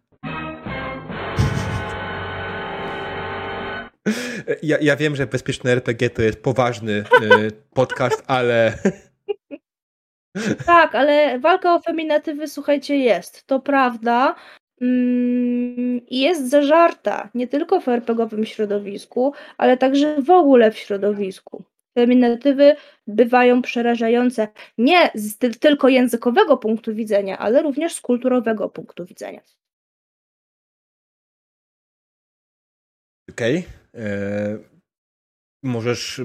Ja, 4.63 4.77
ja 4.81 4.95
wiem, 4.95 5.15
że 5.15 5.27
Bezpieczne 5.27 5.71
RPG 5.71 6.09
to 6.09 6.21
jest 6.21 6.41
poważny 6.41 6.91
y, 6.91 7.51
podcast, 7.73 8.23
ale... 8.27 8.73
Tak, 10.65 10.95
ale 10.95 11.39
walka 11.39 11.75
o 11.75 11.79
feminatywy, 11.79 12.47
słuchajcie, 12.47 12.97
jest. 12.97 13.47
To 13.47 13.59
prawda. 13.59 14.35
Mm, 14.81 16.01
I 16.07 16.19
jest 16.19 16.49
zażarta 16.49 17.29
nie 17.33 17.47
tylko 17.47 17.79
w 17.81 17.87
RPGowym 17.87 18.45
środowisku, 18.45 19.33
ale 19.57 19.77
także 19.77 20.21
w 20.21 20.29
ogóle 20.29 20.71
w 20.71 20.77
środowisku. 20.77 21.63
Feminatywy 21.93 22.75
bywają 23.07 23.61
przerażające 23.61 24.47
nie 24.77 25.09
z 25.15 25.37
tylko 25.59 25.89
językowego 25.89 26.57
punktu 26.57 26.95
widzenia, 26.95 27.37
ale 27.37 27.61
również 27.61 27.93
z 27.93 28.01
kulturowego 28.01 28.69
punktu 28.69 29.05
widzenia. 29.05 29.41
Okej. 33.37 33.57
Okay. 33.93 34.03
E, 34.03 34.57
możesz. 35.63 36.21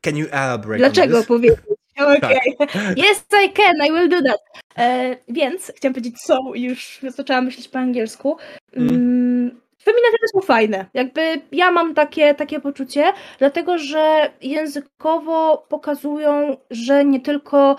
Can 0.00 0.16
you 0.16 0.26
elaborate? 0.30 0.78
Dlaczego 0.78 1.24
powiedzieć? 1.24 1.58
Okej. 2.16 2.54
Okay. 2.54 2.66
Tak. 2.66 2.98
Yes, 2.98 3.24
I 3.44 3.52
can, 3.52 3.76
I 3.86 3.92
will 3.92 4.08
do 4.08 4.22
that. 4.22 4.40
E, 4.78 5.16
więc 5.28 5.72
chciałam 5.76 5.94
powiedzieć 5.94 6.20
so, 6.20 6.38
już 6.54 7.00
zaczęłam 7.08 7.44
myśleć 7.44 7.68
po 7.68 7.78
angielsku. 7.78 8.36
Mm. 8.72 8.88
Mm, 8.88 9.60
feminatywy 9.82 10.28
są 10.32 10.40
fajne. 10.40 10.86
Jakby 10.94 11.40
ja 11.52 11.70
mam 11.70 11.94
takie, 11.94 12.34
takie 12.34 12.60
poczucie, 12.60 13.12
dlatego 13.38 13.78
że 13.78 14.32
językowo 14.42 15.66
pokazują, 15.68 16.56
że 16.70 17.04
nie 17.04 17.20
tylko 17.20 17.76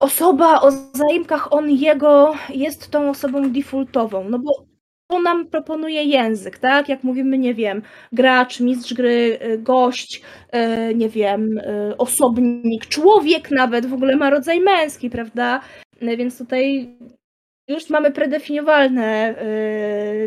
osoba 0.00 0.60
o 0.60 0.70
zaimkach 0.70 1.52
on 1.52 1.70
jego 1.70 2.34
jest 2.48 2.90
tą 2.90 3.10
osobą 3.10 3.52
defaultową. 3.52 4.28
No 4.28 4.38
bo 4.38 4.73
to 5.14 5.20
nam 5.20 5.46
proponuje 5.46 6.04
język, 6.04 6.58
tak? 6.58 6.88
Jak 6.88 7.04
mówimy, 7.04 7.38
nie 7.38 7.54
wiem, 7.54 7.82
gracz, 8.12 8.60
mistrz 8.60 8.94
gry, 8.94 9.38
y, 9.42 9.58
gość, 9.58 10.22
y, 10.90 10.94
nie 10.94 11.08
wiem, 11.08 11.58
y, 11.58 11.96
osobnik, 11.96 12.86
człowiek 12.86 13.50
nawet 13.50 13.86
w 13.86 13.94
ogóle 13.94 14.16
ma 14.16 14.30
rodzaj 14.30 14.60
męski, 14.60 15.10
prawda? 15.10 15.60
Więc 16.02 16.38
tutaj 16.38 16.90
już 17.68 17.90
mamy 17.90 18.10
predefiniowalne, 18.10 19.34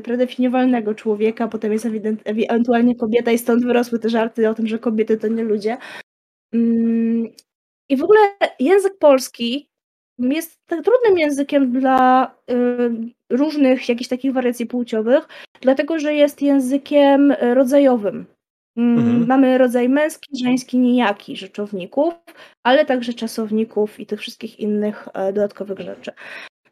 predefiniowalnego 0.04 0.96
człowieka, 0.96 1.48
potem 1.48 1.74
jest 1.74 1.88
ewentualnie 2.26 2.96
kobieta 2.96 3.32
i 3.32 3.38
stąd 3.38 3.66
wyrosły 3.66 4.00
te 4.00 4.10
żarty 4.10 4.50
o 4.50 4.54
tym, 4.54 4.68
że 4.68 4.80
kobiety 4.80 5.18
to 5.18 5.28
nie 5.28 5.44
ludzie. 5.44 5.78
Mm, 6.54 7.28
I 7.90 7.98
w 7.98 8.04
ogóle 8.04 8.20
język 8.60 8.98
polski 9.00 9.70
jest 10.20 10.60
tak 10.66 10.84
trudnym 10.84 11.18
językiem 11.18 11.72
dla 11.72 12.32
y, 12.52 12.56
różnych 13.30 13.90
jakichś 13.90 14.10
takich 14.10 14.34
wariacji 14.34 14.66
płciowych, 14.66 15.28
dlatego 15.62 16.00
że 16.00 16.14
jest 16.14 16.42
językiem 16.42 17.32
rodzajowym. 17.32 18.26
Mm, 18.78 18.98
mhm. 19.00 19.28
Mamy 19.28 19.58
rodzaj 19.58 19.90
męski, 19.90 20.38
żeński, 20.44 20.78
nijaki 20.78 21.38
rzeczowników, 21.38 22.14
ale 22.64 22.86
także 22.86 23.14
czasowników 23.14 24.00
i 24.00 24.06
tych 24.06 24.20
wszystkich 24.20 24.60
innych 24.60 25.08
e, 25.14 25.34
dodatkowych 25.34 25.80
rzeczy. 25.80 26.12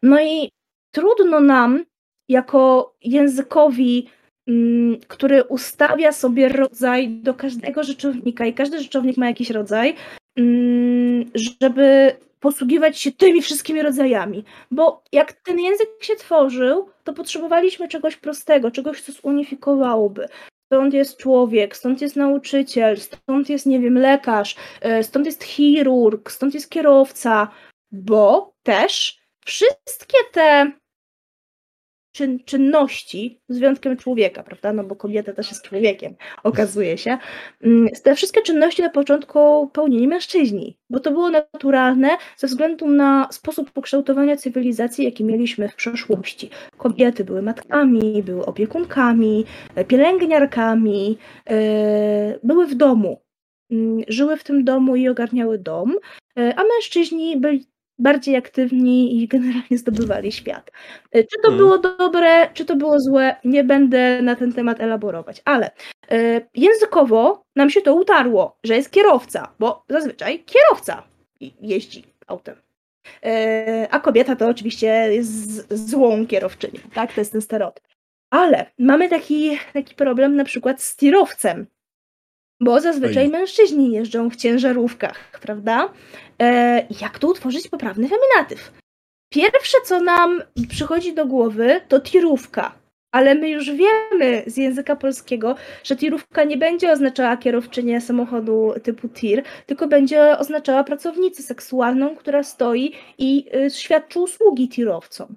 No 0.02 0.22
i 0.22 0.48
trudno 0.94 1.40
nam, 1.40 1.84
jako 2.28 2.94
językowi, 3.00 4.08
mm, 4.48 4.96
który 5.08 5.44
ustawia 5.44 6.12
sobie 6.12 6.48
rodzaj 6.48 7.08
do 7.08 7.34
każdego 7.34 7.82
rzeczownika 7.82 8.46
i 8.46 8.54
każdy 8.54 8.80
rzeczownik 8.80 9.16
ma 9.16 9.26
jakiś 9.26 9.50
rodzaj, 9.50 9.94
mm, 10.36 11.24
żeby 11.34 12.16
posługiwać 12.46 12.98
się 12.98 13.12
tymi 13.12 13.42
wszystkimi 13.42 13.82
rodzajami. 13.82 14.44
Bo 14.70 15.02
jak 15.12 15.32
ten 15.32 15.58
język 15.58 15.88
się 16.00 16.16
tworzył, 16.16 16.88
to 17.04 17.12
potrzebowaliśmy 17.12 17.88
czegoś 17.88 18.16
prostego, 18.16 18.70
czegoś, 18.70 19.02
co 19.02 19.12
zunifikowałoby. 19.12 20.28
Stąd 20.66 20.94
jest 20.94 21.16
człowiek, 21.16 21.76
stąd 21.76 22.02
jest 22.02 22.16
nauczyciel, 22.16 22.96
stąd 22.96 23.48
jest, 23.48 23.66
nie 23.66 23.80
wiem, 23.80 23.98
lekarz, 23.98 24.56
e, 24.80 25.02
stąd 25.02 25.26
jest 25.26 25.44
chirurg, 25.44 26.30
stąd 26.30 26.54
jest 26.54 26.70
kierowca, 26.70 27.48
bo 27.92 28.52
też 28.62 29.18
wszystkie 29.44 30.18
te 30.32 30.72
czyn, 32.16 32.38
czynności, 32.44 33.40
z 33.48 33.58
wyjątkiem 33.58 33.96
człowieka, 33.96 34.42
prawda? 34.42 34.72
No 34.72 34.84
bo 34.84 34.96
kobieta 34.96 35.32
też 35.32 35.50
jest 35.50 35.62
człowiekiem, 35.62 36.14
okazuje 36.42 36.98
się. 36.98 37.18
Mm, 37.62 37.88
te 38.02 38.14
wszystkie 38.14 38.42
czynności 38.42 38.82
na 38.82 38.90
początku 38.90 39.70
pełnili 39.72 40.08
mężczyźni, 40.08 40.76
bo 40.90 41.00
to 41.00 41.10
było 41.10 41.30
naturalne 41.30 42.08
ze 42.36 42.46
względu 42.46 42.88
na 42.88 43.28
sposób 43.30 43.70
pokształtowania 43.70 44.36
cywilizacji, 44.36 45.04
jaki 45.04 45.24
mieliśmy 45.24 45.68
w 45.68 45.74
przeszłości. 45.74 46.50
Kobiety 46.76 47.24
były 47.24 47.42
matkami, 47.42 48.22
były 48.22 48.46
opiekunkami, 48.46 49.44
e, 49.74 49.84
pielęgniarkami, 49.84 51.18
e, 51.50 52.38
były 52.42 52.66
w 52.66 52.74
domu. 52.74 53.20
Mm, 53.70 54.02
żyły 54.08 54.36
w 54.36 54.44
tym 54.44 54.64
domu 54.64 54.96
i 54.96 55.08
ogarniały 55.08 55.58
dom, 55.58 55.96
e, 56.38 56.54
a 56.56 56.62
mężczyźni 56.62 57.36
byli 57.36 57.66
bardziej 57.98 58.36
aktywni 58.36 59.22
i 59.22 59.28
generalnie 59.28 59.78
zdobywali 59.78 60.32
świat. 60.32 60.70
E, 61.12 61.22
czy 61.22 61.36
to 61.42 61.48
hmm. 61.48 61.58
było 61.58 61.78
dobre, 61.78 62.50
czy 62.54 62.64
to 62.64 62.76
było 62.76 63.00
złe, 63.00 63.36
nie 63.44 63.64
będę 63.64 64.22
na 64.22 64.36
ten 64.36 64.52
temat 64.52 64.80
elaborować, 64.80 65.42
ale 65.44 65.70
e, 66.10 66.40
językowo 66.54 67.44
nam 67.56 67.70
się 67.70 67.80
to 67.80 67.94
utarło, 67.94 68.58
że 68.64 68.76
jest 68.76 68.90
kierowca, 68.90 69.52
bo 69.58 69.84
zazwyczaj 69.88 70.44
kierowca 70.44 71.02
jeździ 71.60 72.04
autem. 72.26 72.56
E, 73.24 73.88
a 73.90 74.00
kobieta 74.00 74.36
to 74.36 74.48
oczywiście 74.48 74.86
jest 74.86 75.74
złą 75.88 76.26
kierowczynią, 76.26 76.80
tak? 76.94 77.12
To 77.12 77.20
jest 77.20 77.32
ten 77.32 77.40
stereotyp. 77.40 77.84
Ale 78.30 78.66
mamy 78.78 79.08
taki, 79.08 79.58
taki 79.72 79.94
problem 79.94 80.36
na 80.36 80.44
przykład 80.44 80.82
z 80.82 80.96
tirowcem, 80.96 81.66
bo 82.60 82.80
zazwyczaj 82.80 83.24
Oj. 83.24 83.30
mężczyźni 83.30 83.92
jeżdżą 83.92 84.30
w 84.30 84.36
ciężarówkach, 84.36 85.38
prawda? 85.40 85.92
E, 86.42 86.86
jak 87.00 87.18
tu 87.18 87.28
utworzyć 87.28 87.68
poprawny 87.68 88.08
feminatyw? 88.08 88.72
Pierwsze, 89.32 89.78
co 89.84 90.00
nam 90.00 90.42
przychodzi 90.68 91.14
do 91.14 91.26
głowy, 91.26 91.80
to 91.88 92.00
tirówka. 92.00 92.72
Ale 93.12 93.34
my 93.34 93.48
już 93.48 93.70
wiemy 93.70 94.42
z 94.46 94.56
języka 94.56 94.96
polskiego, 94.96 95.54
że 95.84 95.96
tirówka 95.96 96.44
nie 96.44 96.56
będzie 96.56 96.92
oznaczała 96.92 97.36
kierowczynię 97.36 98.00
samochodu 98.00 98.72
typu 98.82 99.08
tir, 99.08 99.42
tylko 99.66 99.88
będzie 99.88 100.38
oznaczała 100.38 100.84
pracownicę 100.84 101.42
seksualną, 101.42 102.16
która 102.16 102.42
stoi 102.42 102.92
i 103.18 103.46
y, 103.66 103.70
świadczy 103.70 104.20
usługi 104.20 104.68
tirowcom. 104.68 105.36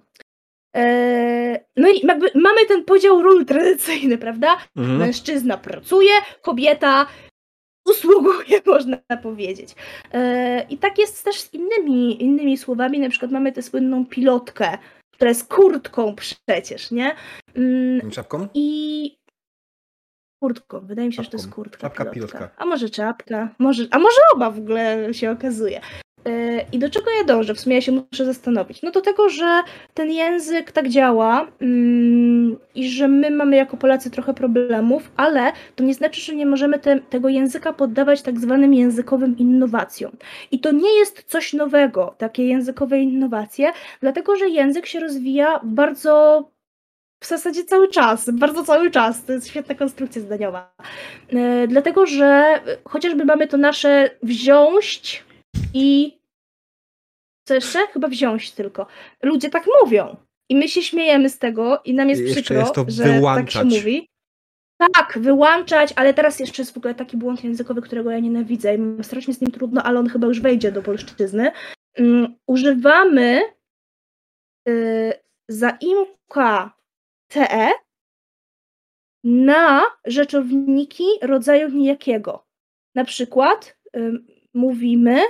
E, 0.76 1.66
no 1.78 1.90
i 1.90 2.08
jakby 2.08 2.32
mamy 2.36 2.66
ten 2.68 2.86
podział 2.86 3.22
ról 3.22 3.46
tradycyjny, 3.46 4.18
prawda? 4.18 4.58
Mhm. 4.78 4.98
Mężczyzna 4.98 5.58
pracuje, 5.58 6.12
kobieta 6.42 7.06
usługuje, 7.90 8.62
można 8.66 8.98
powiedzieć. 9.24 9.76
E, 10.14 10.66
I 10.70 10.78
tak 10.78 10.98
jest 10.98 11.26
też 11.26 11.42
z 11.42 11.54
innymi, 11.54 12.24
innymi 12.24 12.58
słowami, 12.58 13.00
na 13.00 13.10
przykład 13.10 13.32
mamy 13.32 13.52
tę 13.52 13.62
słynną 13.62 14.06
pilotkę, 14.06 14.78
która 15.14 15.30
jest 15.30 15.54
kurtką 15.54 16.16
przecież, 16.16 16.92
nie? 16.92 17.16
Mm, 17.56 18.12
czapką? 18.12 18.48
I 18.54 19.20
kurtką, 20.44 20.80
wydaje 20.80 21.08
mi 21.08 21.14
się, 21.14 21.24
czapką. 21.24 21.32
że 21.32 21.32
to 21.32 21.44
jest 21.44 21.56
kurtka. 21.56 21.82
Czapka 21.82 22.06
pilotka. 22.06 22.38
pilotka. 22.38 22.64
A 22.64 22.66
może 22.66 22.90
czapka, 22.90 23.56
może, 23.60 23.88
a 23.92 24.00
może 24.00 24.18
oba 24.36 24.52
w 24.52 24.58
ogóle 24.58 25.14
się 25.14 25.32
okazuje. 25.32 25.82
E, 26.30 26.66
I 26.72 26.80
do 26.80 26.90
czego 26.90 27.12
ja 27.18 27.24
dążę? 27.24 27.54
W 27.54 27.60
sumie 27.60 27.76
ja 27.76 27.82
się 27.82 27.92
muszę 27.92 28.26
zastanowić. 28.26 28.82
No 28.82 28.92
do 28.92 29.02
tego, 29.02 29.30
że 29.30 29.62
ten 29.94 30.12
język 30.12 30.72
tak 30.72 30.90
działa 30.90 31.48
mm, 31.62 32.58
i 32.76 32.90
że 32.90 33.08
my 33.08 33.32
mamy 33.32 33.56
jako 33.56 33.78
Polacy 33.78 34.12
trochę 34.12 34.34
problemów, 34.34 35.12
ale 35.18 35.52
to 35.76 35.84
nie 35.84 35.94
znaczy, 35.94 36.22
że 36.22 36.36
nie 36.36 36.46
możemy 36.46 36.80
te, 36.80 37.00
tego 37.00 37.30
języka 37.30 37.74
poddawać 37.74 38.22
tak 38.22 38.40
zwanym 38.40 38.74
językowym 38.74 39.38
innowacjom. 39.38 40.12
I 40.52 40.60
to 40.60 40.72
nie 40.72 41.00
jest 41.00 41.24
coś 41.24 41.54
nowego, 41.54 42.16
takie 42.18 42.48
językowe 42.48 43.00
innowacje, 43.00 43.72
dlatego 44.02 44.36
że 44.36 44.50
język 44.50 44.86
się 44.86 45.00
rozwija 45.00 45.60
bardzo 45.64 46.44
w 47.24 47.28
zasadzie 47.28 47.64
cały 47.64 47.88
czas, 47.88 48.30
bardzo 48.30 48.64
cały 48.64 48.92
czas. 48.92 49.26
To 49.26 49.34
jest 49.34 49.48
świetna 49.48 49.76
konstrukcja 49.76 50.22
zdaniowa. 50.22 50.72
Yy, 51.32 51.68
dlatego, 51.68 52.06
że 52.06 52.60
chociażby 52.86 53.26
mamy 53.26 53.48
to 53.48 53.58
nasze 53.58 54.10
wziąć, 54.24 55.24
i 55.74 56.19
co 57.50 57.56
jeszcze? 57.56 57.88
Chyba 57.88 58.08
wziąć 58.08 58.52
tylko. 58.52 58.88
Ludzie 59.24 59.50
tak 59.50 59.64
mówią. 59.82 60.18
I 60.50 60.56
my 60.56 60.70
się 60.70 60.82
śmiejemy 60.82 61.30
z 61.30 61.40
tego 61.40 61.82
i 61.86 61.94
nam 61.94 62.10
jest 62.10 62.22
jeszcze 62.22 62.42
przykro, 62.42 62.60
jest 62.60 62.74
to 62.74 62.86
że 62.88 63.04
wyłączać. 63.04 63.54
tak 63.54 63.64
się 63.64 63.78
mówi. 63.78 64.10
Tak, 64.94 65.20
wyłączać, 65.22 65.94
ale 65.96 66.14
teraz 66.14 66.40
jeszcze 66.40 66.62
jest 66.62 66.74
w 66.74 66.78
ogóle 66.78 66.96
taki 66.96 67.18
błąd 67.18 67.44
językowy, 67.44 67.82
którego 67.82 68.12
ja 68.12 68.20
nienawidzę 68.20 68.76
i 68.76 68.78
mam 68.78 69.04
strasznie 69.04 69.34
z 69.34 69.42
nim 69.42 69.52
trudno, 69.52 69.84
ale 69.84 70.00
on 70.00 70.10
chyba 70.10 70.28
już 70.28 70.42
wejdzie 70.42 70.72
do 70.72 70.82
polszczyzny. 70.82 71.52
Um, 71.98 72.36
używamy 72.48 73.42
y, 74.70 75.14
zaimka 75.48 76.78
te 77.28 77.70
na 79.24 79.82
rzeczowniki 80.06 81.04
rodzaju 81.22 81.70
nijakiego. 81.70 82.46
Na 82.96 83.06
przykład 83.06 83.78
y, 83.96 84.12
mówimy 84.54 85.22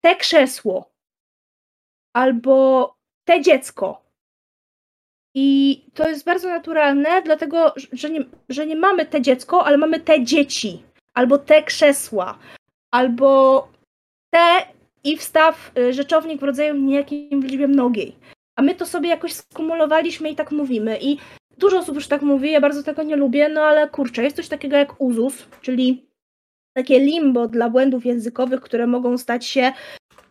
te 0.00 0.16
krzesło 0.16 0.93
albo 2.14 2.94
te 3.24 3.40
dziecko. 3.40 4.04
I 5.34 5.80
to 5.94 6.08
jest 6.08 6.24
bardzo 6.24 6.48
naturalne, 6.48 7.22
dlatego 7.22 7.74
że 7.92 8.10
nie, 8.10 8.24
że 8.48 8.66
nie 8.66 8.76
mamy 8.76 9.06
te 9.06 9.22
dziecko, 9.22 9.64
ale 9.64 9.78
mamy 9.78 10.00
te 10.00 10.24
dzieci, 10.24 10.82
albo 11.14 11.38
te 11.38 11.62
krzesła, 11.62 12.38
albo 12.90 13.68
te 14.30 14.66
i 15.04 15.16
wstaw 15.16 15.72
y, 15.78 15.92
rzeczownik 15.92 16.40
w 16.40 16.42
rodzaju 16.42 16.74
niejakim 16.74 17.40
w 17.40 17.44
liczbie 17.44 17.68
mnogiej. 17.68 18.16
A 18.56 18.62
my 18.62 18.74
to 18.74 18.86
sobie 18.86 19.08
jakoś 19.08 19.32
skumulowaliśmy 19.32 20.30
i 20.30 20.36
tak 20.36 20.50
mówimy. 20.50 20.98
I 21.00 21.18
dużo 21.58 21.78
osób 21.78 21.94
już 21.94 22.08
tak 22.08 22.22
mówi, 22.22 22.52
ja 22.52 22.60
bardzo 22.60 22.82
tego 22.82 23.02
nie 23.02 23.16
lubię, 23.16 23.48
no 23.48 23.60
ale 23.60 23.88
kurczę, 23.88 24.22
jest 24.22 24.36
coś 24.36 24.48
takiego 24.48 24.76
jak 24.76 25.00
uzus, 25.00 25.46
czyli 25.60 26.06
takie 26.76 27.00
limbo 27.00 27.48
dla 27.48 27.70
błędów 27.70 28.06
językowych, 28.06 28.60
które 28.60 28.86
mogą 28.86 29.18
stać 29.18 29.46
się 29.46 29.72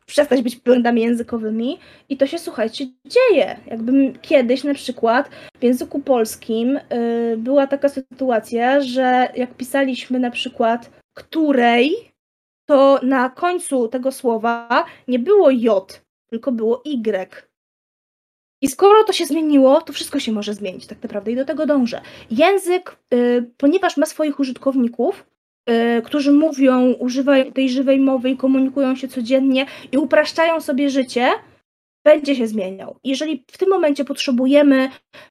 przestać 0.06 0.42
być 0.42 0.56
błędami 0.56 1.02
językowymi 1.02 1.80
i 2.10 2.18
to 2.18 2.28
się, 2.28 2.40
słuchajcie, 2.40 2.86
dzieje. 3.06 3.60
Jakbym 3.68 4.20
kiedyś 4.20 4.64
na 4.64 4.74
przykład 4.74 5.30
w 5.60 5.64
języku 5.64 6.00
polskim 6.00 6.80
yy, 6.90 7.38
była 7.38 7.68
taka 7.68 7.90
sytuacja, 7.90 8.82
że 8.82 9.28
jak 9.36 9.58
pisaliśmy 9.58 10.20
na 10.20 10.32
przykład 10.32 10.90
której, 11.14 12.12
to 12.66 13.00
na 13.04 13.30
końcu 13.30 13.88
tego 13.88 14.12
słowa 14.12 14.86
nie 15.08 15.20
było 15.20 15.52
J, 15.52 16.02
tylko 16.30 16.52
było 16.52 16.82
Y. 16.86 17.50
I 18.62 18.68
skoro 18.68 19.04
to 19.04 19.14
się 19.14 19.26
zmieniło, 19.26 19.82
to 19.82 19.94
wszystko 19.94 20.20
się 20.20 20.32
może 20.32 20.54
zmienić 20.54 20.88
tak 20.88 21.04
naprawdę 21.04 21.32
i 21.32 21.36
do 21.36 21.46
tego 21.46 21.66
dążę. 21.66 22.02
Język, 22.32 22.98
yy, 23.12 23.52
ponieważ 23.58 23.98
ma 23.98 24.06
swoich 24.06 24.40
użytkowników, 24.40 25.20
Y, 25.20 25.33
którzy 26.04 26.32
mówią, 26.32 26.94
używają 26.94 27.52
tej 27.52 27.70
żywej 27.70 28.00
mowy 28.00 28.30
i 28.30 28.38
komunikują 28.38 28.96
się 28.96 29.08
codziennie 29.08 29.66
i 29.92 29.98
upraszczają 29.98 30.62
sobie 30.62 30.90
życie, 30.90 31.28
będzie 32.06 32.36
się 32.36 32.48
zmieniał. 32.48 33.00
Jeżeli 33.04 33.44
w 33.52 33.58
tym 33.58 33.70
momencie 33.70 34.06
potrzebujemy 34.06 34.90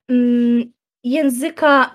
mm, 0.08 0.72
języka 1.04 1.94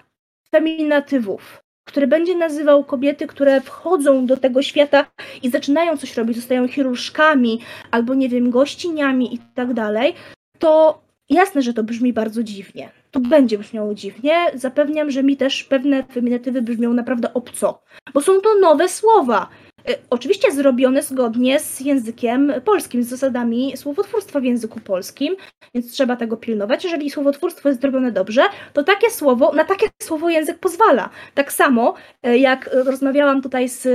feminatywów, 0.52 1.64
który 1.88 2.08
będzie 2.08 2.36
nazywał 2.36 2.84
kobiety, 2.84 3.28
które 3.28 3.62
wchodzą 3.62 4.26
do 4.26 4.38
tego 4.38 4.62
świata 4.62 5.12
i 5.44 5.50
zaczynają 5.50 5.98
coś 5.98 6.18
robić, 6.18 6.36
zostają 6.36 6.68
chirurżkami 6.68 7.60
albo 7.92 8.14
nie 8.14 8.30
wiem, 8.30 8.50
gościniami 8.50 9.36
i 9.36 9.40
tak 9.56 9.74
dalej, 9.74 10.14
to 10.60 11.02
jasne, 11.30 11.62
że 11.62 11.74
to 11.74 11.84
brzmi 11.84 12.14
bardzo 12.14 12.44
dziwnie 12.44 12.92
to 13.12 13.20
będzie 13.30 13.58
brzmiało 13.58 13.94
dziwnie. 13.94 14.36
Zapewniam, 14.54 15.12
że 15.12 15.24
mi 15.24 15.38
też 15.38 15.64
pewne 15.64 16.04
feminatywy 16.04 16.62
brzmią 16.62 16.94
naprawdę 16.94 17.34
obco, 17.34 17.82
bo 18.14 18.22
są 18.22 18.42
to 18.42 18.50
nowe 18.62 18.90
słowa. 18.90 19.50
E, 19.90 19.96
oczywiście 20.10 20.52
zrobione 20.52 21.04
zgodnie 21.04 21.60
z 21.60 21.80
językiem 21.80 22.54
polskim, 22.66 23.04
z 23.04 23.08
zasadami 23.08 23.78
słowotwórstwa 23.78 24.40
w 24.40 24.44
języku 24.44 24.80
polskim, 24.80 25.36
więc 25.74 25.92
trzeba 25.92 26.16
tego 26.16 26.38
pilnować. 26.38 26.84
Jeżeli 26.84 27.10
słowotwórstwo 27.10 27.70
jest 27.70 27.82
zrobione 27.82 28.12
dobrze, 28.12 28.42
to 28.74 28.84
takie 28.84 29.10
słowo, 29.10 29.54
na 29.54 29.66
takie 29.66 29.88
słowo 30.04 30.30
język 30.30 30.60
pozwala. 30.60 31.10
Tak 31.34 31.54
samo 31.54 31.94
e, 32.24 32.38
jak 32.38 32.70
rozmawiałam 32.74 33.42
tutaj 33.42 33.70
z 33.70 33.86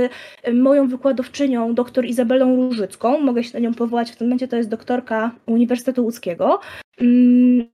e, 0.43 0.53
moją 0.53 0.87
wykładowczynią, 0.87 1.73
dr 1.75 2.05
Izabelą 2.05 2.55
Różycką, 2.55 3.19
mogę 3.19 3.43
się 3.43 3.53
na 3.53 3.59
nią 3.59 3.73
powołać, 3.73 4.11
w 4.11 4.15
tym 4.15 4.27
momencie 4.27 4.47
to 4.47 4.55
jest 4.55 4.69
doktorka 4.69 5.31
Uniwersytetu 5.45 6.03
Łódzkiego, 6.03 6.59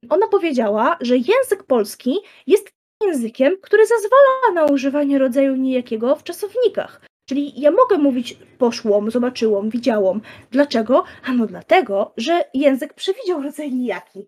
ona 0.09 0.27
powiedziała, 0.31 0.97
że 1.01 1.17
język 1.17 1.63
polski 1.67 2.19
jest 2.47 2.71
językiem, 3.03 3.57
który 3.61 3.83
zezwala 3.87 4.53
na 4.53 4.73
używanie 4.73 5.19
rodzaju 5.19 5.55
niejakiego 5.55 6.15
w 6.15 6.23
czasownikach. 6.23 7.01
Czyli 7.29 7.61
ja 7.61 7.71
mogę 7.71 7.97
mówić 7.97 8.37
poszłom, 8.57 9.11
zobaczyłam, 9.11 9.69
widziałam. 9.69 10.21
Dlaczego? 10.51 11.03
Ano 11.23 11.45
dlatego, 11.45 12.13
że 12.17 12.43
język 12.53 12.93
przewidział 12.93 13.41
rodzaj 13.47 13.71
nijaki. 13.71 14.27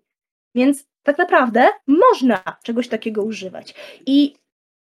Więc 0.55 0.85
tak 1.03 1.17
naprawdę 1.17 1.67
można 1.87 2.43
czegoś 2.63 2.87
takiego 2.87 3.23
używać. 3.23 3.75
I 4.05 4.35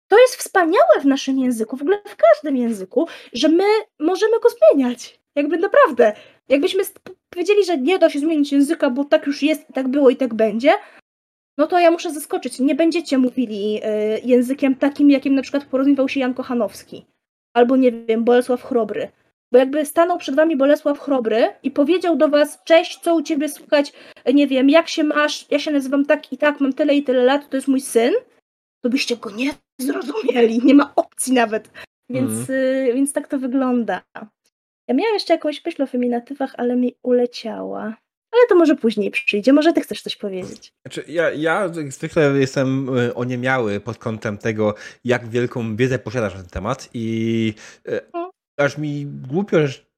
to 0.09 0.19
jest 0.19 0.37
wspaniałe 0.37 1.01
w 1.01 1.07
naszym 1.07 1.39
języku, 1.39 1.77
w 1.77 1.83
ogóle 1.83 2.03
w 2.07 2.17
każdym 2.17 2.57
języku, 2.57 3.09
że 3.33 3.49
my 3.49 3.65
możemy 4.01 4.41
go 4.41 4.49
zmieniać. 4.49 5.21
Jakby 5.35 5.59
naprawdę. 5.59 6.13
Jakbyśmy 6.49 6.83
powiedzieli, 7.31 7.65
że 7.65 7.79
nie 7.79 7.99
da 7.99 8.11
się 8.11 8.19
zmienić 8.19 8.53
języka, 8.53 8.91
bo 8.91 9.05
tak 9.05 9.27
już 9.27 9.43
jest, 9.43 9.67
tak 9.75 9.89
było 9.89 10.11
i 10.11 10.17
tak 10.17 10.35
będzie, 10.35 10.73
no 11.59 11.67
to 11.67 11.79
ja 11.79 11.91
muszę 11.91 12.13
zaskoczyć. 12.13 12.61
Nie 12.61 12.75
będziecie 12.75 13.19
mówili 13.19 13.81
y, 13.85 14.21
językiem 14.25 14.75
takim, 14.75 15.11
jakim 15.11 15.35
na 15.35 15.43
przykład 15.43 15.65
porozumiewał 15.65 16.09
się 16.09 16.21
Jan 16.21 16.35
Kochanowski. 16.35 17.07
Albo 17.55 17.77
nie 17.77 17.93
wiem, 17.93 18.25
Bolesław 18.25 18.63
Chrobry. 18.63 19.09
Bo 19.53 19.59
jakby 19.59 19.87
stanął 19.87 20.19
przed 20.19 20.35
wami 20.35 20.57
Bolesław 20.57 20.99
Chrobry 20.99 21.49
i 21.63 21.71
powiedział 21.71 22.17
do 22.17 22.29
was, 22.29 22.59
cześć, 22.65 22.99
co 22.99 23.15
u 23.15 23.23
ciebie 23.23 23.49
słychać, 23.49 23.93
nie 24.35 24.47
wiem, 24.47 24.71
jak 24.71 24.89
się 24.89 25.05
masz, 25.05 25.47
ja 25.51 25.59
się 25.59 25.71
nazywam 25.71 26.05
tak 26.05 26.33
i 26.33 26.39
tak, 26.39 26.61
mam 26.61 26.73
tyle 26.73 26.95
i 26.95 27.03
tyle 27.03 27.25
lat, 27.25 27.51
to 27.51 27.57
jest 27.57 27.69
mój 27.69 27.81
syn, 27.81 28.13
to 28.81 28.91
byście 28.91 29.17
go 29.17 29.31
nie 29.31 29.51
zrozumieli, 29.81 30.61
nie 30.65 30.75
ma 30.75 30.93
opcji 30.97 31.33
nawet. 31.33 31.71
Więc, 32.11 32.51
mm. 32.51 32.51
y, 32.51 32.93
więc 32.95 33.13
tak 33.13 33.29
to 33.29 33.39
wygląda. 33.39 34.03
Ja 34.91 34.97
miałam 34.97 35.15
jeszcze 35.15 35.35
jakąś 35.35 35.65
myśl 35.65 35.83
o 35.83 35.87
feminatywach, 35.87 36.55
ale 36.57 36.77
mi 36.77 36.95
uleciała. 37.03 37.83
Ale 38.33 38.47
to 38.49 38.55
może 38.55 38.77
później 38.77 39.11
przyjdzie. 39.11 39.53
Może 39.53 39.73
ty 39.73 39.81
chcesz 39.81 40.03
coś 40.03 40.17
powiedzieć. 40.17 40.73
Znaczy, 40.87 41.05
ja, 41.09 41.31
ja 41.31 41.69
zwykle 41.89 42.39
jestem 42.39 42.99
y, 42.99 43.15
oniemiały 43.15 43.81
pod 43.81 43.99
kątem 43.99 44.39
tego, 44.39 44.75
jak 45.05 45.29
wielką 45.29 45.77
wiedzę 45.77 45.99
posiadasz 45.99 46.35
na 46.35 46.41
ten 46.41 46.51
temat 46.51 46.89
i 46.95 47.55
hmm. 47.87 48.31
aż 48.59 48.79
mi 48.79 49.07
głupio, 49.07 49.67
że 49.67 49.91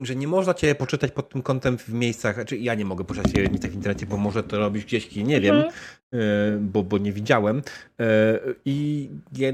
że 0.00 0.16
nie 0.16 0.28
można 0.28 0.54
cię 0.54 0.74
poczytać 0.74 1.12
pod 1.12 1.28
tym 1.28 1.42
kątem 1.42 1.78
w 1.78 1.88
miejscach, 1.88 2.34
znaczy 2.34 2.56
ja 2.56 2.74
nie 2.74 2.84
mogę 2.84 3.04
poczytać 3.04 3.32
nic 3.52 3.66
w 3.66 3.74
internecie, 3.74 4.06
bo 4.06 4.16
może 4.16 4.42
to 4.42 4.58
robić 4.58 4.84
gdzieś, 4.84 5.16
nie 5.16 5.40
wiem, 5.40 5.64
mm. 6.12 6.68
bo, 6.68 6.82
bo 6.82 6.98
nie 6.98 7.12
widziałem. 7.12 7.62
E, 8.00 8.38
I 8.64 9.08
ja, 9.32 9.52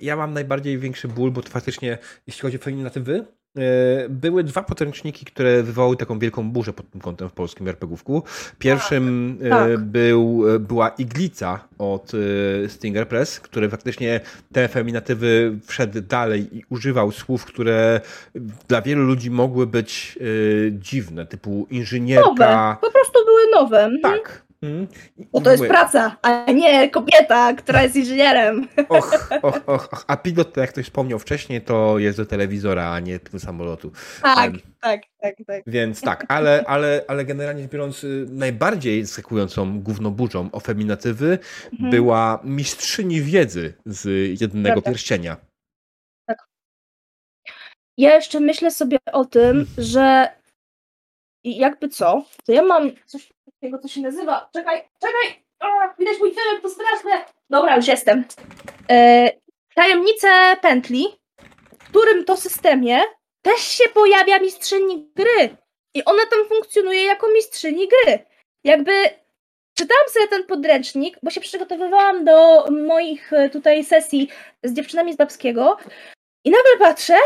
ja, 0.00 0.16
mam 0.16 0.32
najbardziej 0.32 0.78
większy 0.78 1.08
ból, 1.08 1.30
bo 1.30 1.42
to 1.42 1.48
faktycznie, 1.48 1.98
jeśli 2.26 2.42
chodzi 2.42 2.56
o 2.56 2.60
feminatywy, 2.60 3.24
E, 3.24 3.43
były 4.08 4.44
dwa 4.44 4.62
podręczniki, 4.62 5.24
które 5.24 5.62
wywołały 5.62 5.96
taką 5.96 6.18
wielką 6.18 6.50
burzę 6.50 6.72
pod 6.72 6.90
tym 6.90 7.00
kątem 7.00 7.28
w 7.28 7.32
polskim 7.32 7.68
RPGówku. 7.68 8.22
Pierwszym 8.58 9.36
tak, 9.40 9.50
tak. 9.50 9.78
Był, 9.78 10.44
e, 10.54 10.58
była 10.58 10.88
Iglica 10.88 11.68
od 11.78 12.12
Stinger 12.68 13.08
Press, 13.08 13.40
który 13.40 13.68
faktycznie 13.68 14.20
te 14.52 14.68
feminatywy 14.68 15.58
wszedł 15.66 16.00
dalej 16.00 16.56
i 16.56 16.64
używał 16.68 17.12
słów, 17.12 17.44
które 17.44 18.00
dla 18.68 18.82
wielu 18.82 19.04
ludzi 19.04 19.30
mogły 19.30 19.66
być 19.66 20.18
dziwne, 20.70 21.26
typu 21.26 21.66
inżynierka. 21.70 22.28
Nowe, 22.28 22.76
po 22.80 22.90
prostu 22.90 23.24
były 23.24 23.40
nowe. 23.54 23.84
Mhm. 23.84 24.02
Tak, 24.02 24.43
Hmm. 24.64 24.86
Bo 25.32 25.40
to 25.40 25.50
jest 25.50 25.66
praca, 25.66 26.16
a 26.22 26.52
nie 26.52 26.90
kobieta, 26.90 27.54
która 27.54 27.82
jest 27.82 27.96
inżynierem. 27.96 28.68
Och, 28.88 29.28
och, 29.42 29.54
och, 29.66 29.68
och. 29.92 30.04
A 30.06 30.16
pilot, 30.16 30.52
to 30.52 30.60
jak 30.60 30.70
ktoś 30.70 30.84
wspomniał 30.84 31.18
wcześniej, 31.18 31.62
to 31.62 31.98
jest 31.98 32.18
do 32.18 32.26
telewizora, 32.26 32.90
a 32.90 33.00
nie 33.00 33.18
do 33.32 33.38
samolotu. 33.38 33.92
Tak, 34.22 34.50
um, 34.50 34.60
tak, 34.80 35.00
tak, 35.20 35.34
tak. 35.46 35.62
Więc 35.66 36.00
tak, 36.00 36.24
ale, 36.28 36.64
ale, 36.66 37.04
ale 37.08 37.24
generalnie 37.24 37.68
biorąc, 37.68 38.04
y, 38.04 38.26
najbardziej 38.30 39.04
zaskakującą 39.04 39.80
głównoburzą 39.80 40.48
o 40.52 40.60
feminatywy 40.60 41.38
mhm. 41.72 41.90
była 41.90 42.40
mistrzyni 42.44 43.20
wiedzy 43.20 43.74
z 43.86 44.04
jednego 44.40 44.72
Prawda. 44.72 44.90
pierścienia. 44.90 45.36
Tak. 46.26 46.38
Ja 47.98 48.14
jeszcze 48.14 48.40
myślę 48.40 48.70
sobie 48.70 48.98
o 49.12 49.24
tym, 49.24 49.66
że 49.78 50.28
jakby 51.44 51.88
co, 51.88 52.24
to 52.46 52.52
ja 52.52 52.62
mam 52.62 52.90
coś 53.06 53.32
takiego, 53.54 53.78
co 53.78 53.88
się 53.88 54.00
nazywa. 54.00 54.50
Czekaj, 54.52 54.88
czekaj! 55.00 55.44
O, 55.60 55.66
widać 55.98 56.18
mój 56.20 56.30
film, 56.30 56.62
to 56.62 56.68
straszne! 56.68 57.24
Dobra, 57.50 57.76
już 57.76 57.86
jestem. 57.86 58.24
E, 58.90 59.30
tajemnice 59.74 60.28
pętli, 60.62 61.06
w 61.78 61.88
którym 61.88 62.24
to 62.24 62.36
systemie 62.36 63.00
też 63.42 63.60
się 63.60 63.84
pojawia 63.94 64.38
mistrzyni 64.38 65.10
gry. 65.16 65.56
I 65.94 66.04
ona 66.04 66.22
tam 66.30 66.48
funkcjonuje 66.48 67.02
jako 67.02 67.28
mistrzyni 67.28 67.88
gry. 67.88 68.18
Jakby 68.64 68.92
czytałam 69.74 70.08
sobie 70.08 70.28
ten 70.28 70.44
podręcznik, 70.44 71.16
bo 71.22 71.30
się 71.30 71.40
przygotowywałam 71.40 72.24
do 72.24 72.66
moich 72.70 73.32
e, 73.32 73.50
tutaj 73.50 73.84
sesji 73.84 74.28
z 74.62 74.72
dziewczynami 74.72 75.12
z 75.12 75.16
Babskiego 75.16 75.76
i 76.44 76.50
nagle 76.50 76.78
patrzę 76.78 77.16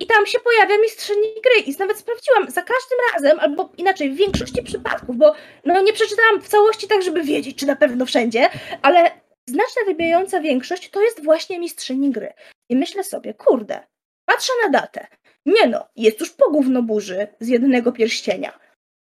i 0.00 0.06
tam 0.06 0.26
się 0.26 0.38
pojawia 0.40 0.78
mistrzyni 0.78 1.28
gry. 1.42 1.62
I 1.66 1.76
nawet 1.78 1.98
sprawdziłam 1.98 2.50
za 2.50 2.62
każdym 2.62 2.98
razem, 3.14 3.40
albo 3.40 3.72
inaczej, 3.76 4.10
w 4.10 4.16
większości 4.16 4.62
przypadków, 4.62 5.16
bo 5.16 5.34
no 5.64 5.82
nie 5.82 5.92
przeczytałam 5.92 6.40
w 6.40 6.48
całości 6.48 6.88
tak, 6.88 7.02
żeby 7.02 7.22
wiedzieć, 7.22 7.58
czy 7.58 7.66
na 7.66 7.76
pewno 7.76 8.06
wszędzie, 8.06 8.50
ale 8.82 9.10
znaczna 9.46 9.82
wybijająca 9.86 10.40
większość 10.40 10.90
to 10.90 11.02
jest 11.02 11.24
właśnie 11.24 11.58
mistrzyni 11.58 12.10
gry. 12.10 12.32
I 12.68 12.76
myślę 12.76 13.04
sobie, 13.04 13.34
kurde, 13.34 13.86
patrzę 14.24 14.52
na 14.64 14.80
datę. 14.80 15.06
Nie 15.46 15.66
no, 15.66 15.88
jest 15.96 16.20
już 16.20 16.30
po 16.30 16.50
burzy 16.82 17.26
z 17.40 17.48
jednego 17.48 17.92
pierścienia. 17.92 18.58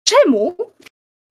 Czemu 0.04 0.58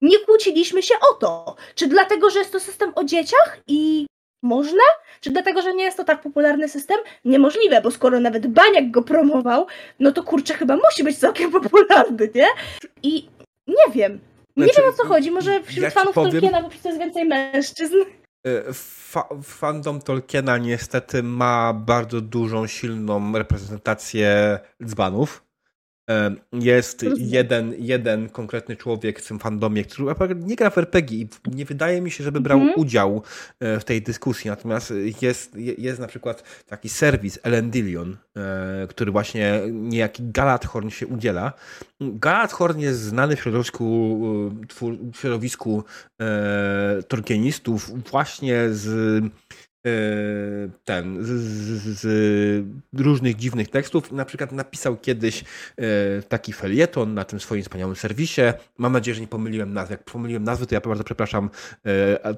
nie 0.00 0.18
kłóciliśmy 0.18 0.82
się 0.82 0.94
o 1.10 1.14
to? 1.14 1.56
Czy 1.74 1.86
dlatego, 1.86 2.30
że 2.30 2.38
jest 2.38 2.52
to 2.52 2.60
system 2.60 2.92
o 2.94 3.04
dzieciach 3.04 3.60
i 3.66 4.06
można? 4.42 4.82
Czy 5.20 5.30
dlatego, 5.30 5.62
że 5.62 5.74
nie 5.74 5.84
jest 5.84 5.96
to 5.96 6.04
tak 6.04 6.22
popularny 6.22 6.68
system? 6.68 6.96
Niemożliwe, 7.24 7.80
bo 7.82 7.90
skoro 7.90 8.20
nawet 8.20 8.46
Baniak 8.46 8.90
go 8.90 9.02
promował, 9.02 9.66
no 10.00 10.12
to 10.12 10.22
kurczę, 10.22 10.54
chyba 10.54 10.76
musi 10.76 11.04
być 11.04 11.18
całkiem 11.18 11.50
popularny, 11.60 12.30
nie? 12.34 12.46
I 13.02 13.28
nie 13.66 13.94
wiem. 13.94 14.20
Nie 14.56 14.64
znaczy, 14.64 14.80
wiem 14.80 14.90
o 14.90 14.92
co 14.92 15.06
chodzi. 15.06 15.30
Może 15.30 15.62
wśród 15.62 15.82
ja 15.82 15.90
fanów 15.90 16.14
powiem... 16.14 16.30
Tolkiena, 16.30 16.62
bo 16.62 16.68
przecież 16.68 16.84
jest 16.84 16.98
więcej 16.98 17.24
mężczyzn. 17.24 17.96
E, 18.46 18.72
fa 18.72 19.28
fandom 19.42 20.00
Tolkiena 20.00 20.58
niestety 20.58 21.22
ma 21.22 21.72
bardzo 21.72 22.20
dużą, 22.20 22.66
silną 22.66 23.32
reprezentację 23.32 24.58
dzbanów. 24.84 25.44
Jest 26.52 27.04
jeden, 27.16 27.74
jeden 27.78 28.28
konkretny 28.28 28.76
człowiek 28.76 29.20
w 29.20 29.28
tym 29.28 29.38
fandomie, 29.38 29.84
który 29.84 30.34
nie 30.34 30.56
gra 30.56 30.70
w 30.70 30.78
RPG 30.78 31.18
i 31.18 31.28
nie 31.54 31.64
wydaje 31.64 32.00
mi 32.00 32.10
się, 32.10 32.24
żeby 32.24 32.40
brał 32.40 32.58
mm 32.58 32.72
-hmm. 32.72 32.78
udział 32.78 33.22
e, 33.60 33.80
w 33.80 33.84
tej 33.84 34.02
dyskusji. 34.02 34.50
Natomiast 34.50 34.92
jest, 35.22 35.56
jest 35.78 36.00
na 36.00 36.06
przykład 36.06 36.64
taki 36.66 36.88
serwis 36.88 37.38
Elendilion, 37.42 38.16
e, 38.36 38.86
który 38.88 39.12
właśnie 39.12 39.60
niejaki 39.72 40.22
Galathorn 40.30 40.88
się 40.88 41.06
udziela. 41.06 41.52
Galathorn 42.00 42.78
jest 42.78 43.00
znany 43.00 43.36
w 43.36 43.40
środowisku, 43.40 44.18
e, 44.82 45.12
w 45.12 45.16
środowisku 45.16 45.84
Tolkienistów 47.08 48.10
właśnie 48.10 48.68
z 48.70 49.22
E, 49.24 49.71
ten, 50.84 51.24
z, 51.24 51.28
z, 51.28 52.00
z, 52.00 52.66
różnych 52.92 53.36
dziwnych 53.36 53.68
tekstów. 53.68 54.12
Na 54.12 54.24
przykład 54.24 54.52
napisał 54.52 54.96
kiedyś 54.96 55.44
e, 55.76 56.22
taki 56.22 56.52
felieton 56.52 57.14
na 57.14 57.24
tym 57.24 57.40
swoim 57.40 57.62
wspaniałym 57.62 57.96
serwisie. 57.96 58.42
Mam 58.78 58.92
nadzieję, 58.92 59.14
że 59.14 59.20
nie 59.20 59.26
pomyliłem 59.26 59.72
nazwy. 59.72 59.94
Jak 59.94 60.04
pomyliłem 60.04 60.44
nazwy, 60.44 60.66
to 60.66 60.74
ja 60.74 60.80
bardzo 60.80 61.04
przepraszam 61.04 61.50
e, 61.86 62.34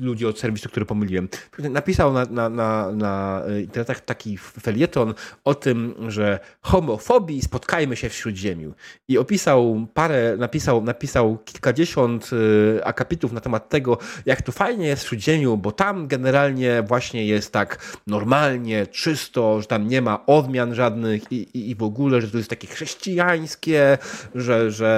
ludzi 0.00 0.26
od 0.26 0.38
serwisu, 0.38 0.68
który 0.68 0.86
pomyliłem. 0.86 1.28
Napisał 1.58 2.12
na, 2.12 2.24
na, 2.24 2.48
na, 2.48 2.92
na 2.92 3.42
internetach 3.60 4.00
taki 4.00 4.38
felieton 4.38 5.14
o 5.44 5.54
tym, 5.54 5.94
że 6.08 6.38
homofobii 6.60 7.42
spotkajmy 7.42 7.96
się 7.96 8.08
w 8.08 8.14
Śródziemiu. 8.14 8.74
I 9.08 9.18
opisał 9.18 9.86
parę, 9.94 10.36
napisał, 10.38 10.82
napisał 10.82 11.38
kilkadziesiąt 11.44 12.30
y, 12.32 12.84
akapitów 12.84 13.32
na 13.32 13.40
temat 13.40 13.68
tego, 13.68 13.98
jak 14.26 14.42
to 14.42 14.52
fajnie 14.52 14.86
jest 14.86 15.04
w 15.04 15.08
Śródziemiu, 15.08 15.56
bo 15.56 15.72
tam 15.72 16.08
generalnie 16.08 16.82
właśnie 16.82 17.26
jest 17.26 17.52
tak 17.52 17.98
normalnie, 18.06 18.86
czysto, 18.86 19.60
że 19.60 19.66
tam 19.66 19.88
nie 19.88 20.02
ma 20.02 20.26
odmian 20.26 20.74
żadnych 20.74 21.32
i, 21.32 21.36
i, 21.36 21.70
i 21.70 21.74
w 21.74 21.82
ogóle, 21.82 22.20
że 22.20 22.30
to 22.30 22.38
jest 22.38 22.50
takie 22.50 22.66
chrześcijańskie, 22.66 23.98
że, 24.34 24.70
że 24.70 24.90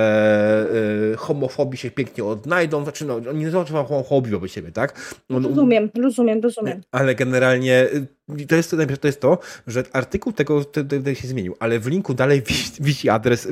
y, 1.13 1.17
homofobii 1.17 1.79
się 1.79 1.91
pięknie 1.91 2.25
odnajdą. 2.25 2.83
Znaczy, 2.83 3.05
no, 3.05 3.33
nie 3.33 3.51
zobaczą 3.51 3.85
homofobii 3.85 4.33
wobec 4.33 4.62
siebie, 4.63 4.73
tak? 4.73 5.19
On, 5.29 5.47
rozumiem, 5.47 5.91
rozumiem, 5.95 6.41
rozumiem. 6.41 6.81
Ale 6.93 7.15
generalnie 7.15 7.87
y, 8.39 8.47
to 8.47 8.57
jest 8.57 8.71
to, 8.71 8.77
to 9.01 9.07
jest 9.07 9.21
to, 9.21 9.39
że 9.67 9.85
artykuł 9.93 10.33
tego, 10.33 10.65
tego 10.65 11.15
się 11.15 11.29
zmienił, 11.29 11.57
ale 11.61 11.79
w 11.79 11.87
linku 11.87 12.15
dalej 12.15 12.43
wisi, 12.81 13.09
adres, 13.09 13.49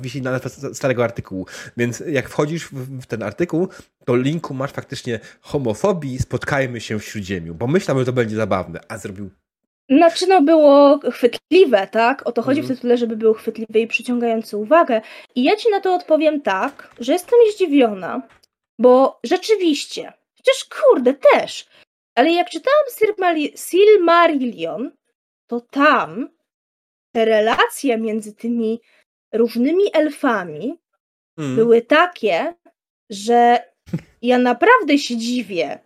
wisi 0.00 0.22
nazwa 0.22 0.48
starego 0.74 1.04
artykułu. 1.04 1.46
Więc 1.76 2.02
jak 2.06 2.28
wchodzisz 2.28 2.68
w 2.72 3.06
ten 3.06 3.22
artykuł, 3.22 3.68
to 4.04 4.16
linku 4.16 4.54
masz 4.54 4.70
faktycznie 4.70 5.20
homofobii, 5.40 6.18
spotkajmy 6.18 6.80
się 6.80 6.98
w 6.98 7.04
Śródziemiu, 7.04 7.54
bo 7.54 7.66
myślałem, 7.66 8.02
że 8.02 8.06
to 8.06 8.12
będzie 8.12 8.36
zabawne, 8.36 8.80
a 8.88 8.98
zrobił 8.98 9.30
znaczy, 9.90 10.26
no 10.26 10.42
było 10.42 11.00
chwytliwe, 11.12 11.86
tak? 11.86 12.26
O 12.26 12.32
to 12.32 12.42
chodzi 12.42 12.60
w 12.60 12.64
mhm. 12.64 12.76
tytule, 12.76 12.96
żeby 12.96 13.16
było 13.16 13.34
chwytliwe 13.34 13.80
i 13.80 13.86
przyciągające 13.86 14.56
uwagę. 14.56 15.00
I 15.34 15.44
ja 15.44 15.56
ci 15.56 15.70
na 15.70 15.80
to 15.80 15.94
odpowiem 15.94 16.40
tak, 16.40 16.94
że 17.00 17.12
jestem 17.12 17.38
zdziwiona, 17.54 18.22
bo 18.78 19.20
rzeczywiście 19.24 20.12
Chociaż 20.46 20.64
kurde, 20.64 21.14
też. 21.14 21.66
Ale 22.14 22.32
jak 22.32 22.50
czytałam 22.50 22.84
Silmarillion, 23.56 24.90
to 25.46 25.60
tam 25.60 26.28
te 27.14 27.24
relacje 27.24 27.98
między 27.98 28.34
tymi 28.34 28.80
różnymi 29.32 29.84
elfami 29.92 30.78
Mm. 31.38 31.56
były 31.56 31.82
takie, 31.82 32.54
że 33.10 33.58
ja 34.22 34.38
naprawdę 34.38 34.98
się 34.98 35.16
dziwię, 35.16 35.78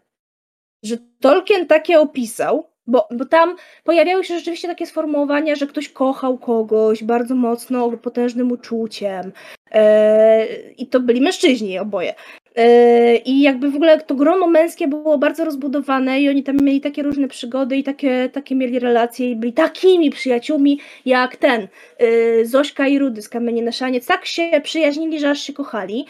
że 0.85 0.97
Tolkien 1.21 1.67
takie 1.67 2.01
opisał, 2.01 2.71
bo, 2.87 3.09
bo 3.11 3.25
tam 3.25 3.57
pojawiały 3.85 4.25
się 4.25 4.39
rzeczywiście 4.39 4.69
takie 4.69 4.87
sformułowania, 4.87 5.55
że 5.55 5.67
ktoś 5.67 5.89
kochał 5.89 6.39
kogoś 6.39 7.05
bardzo 7.05 7.35
mocno, 7.35 7.91
potężnym 7.91 8.53
uczuciem. 8.53 9.33
E, 9.73 10.47
I 10.79 10.87
to 10.87 11.01
byli 11.01 11.21
mężczyźni 11.21 11.79
oboje. 11.79 12.15
E, 12.57 13.17
I 13.17 13.41
jakby 13.41 13.71
w 13.71 13.77
ogóle 13.77 14.01
to 14.01 14.15
grono 14.15 14.47
męskie 14.47 14.89
było 14.89 15.19
bardzo 15.19 15.45
rozbudowane 15.45 16.21
i 16.21 16.29
oni 16.29 16.43
tam 16.43 16.57
mieli 16.57 16.81
takie 16.81 17.03
różne 17.03 17.29
przygody 17.29 17.77
i 17.77 17.83
takie, 17.83 18.29
takie 18.33 18.55
mieli 18.55 18.79
relacje 18.79 19.31
i 19.31 19.37
byli 19.37 19.53
takimi 19.53 20.11
przyjaciółmi 20.11 20.81
jak 21.07 21.37
ten, 21.37 21.69
e, 21.99 22.45
Zośka 22.45 22.89
i 22.89 22.99
Rudy 22.99 23.23
z 23.23 23.29
Kamieni 23.29 23.63
na 23.63 23.73
Szaniec. 23.73 24.07
Tak 24.07 24.27
się 24.27 24.61
przyjaźnili, 24.63 25.21
że 25.21 25.31
aż 25.31 25.41
się 25.41 25.53
kochali. 25.53 26.07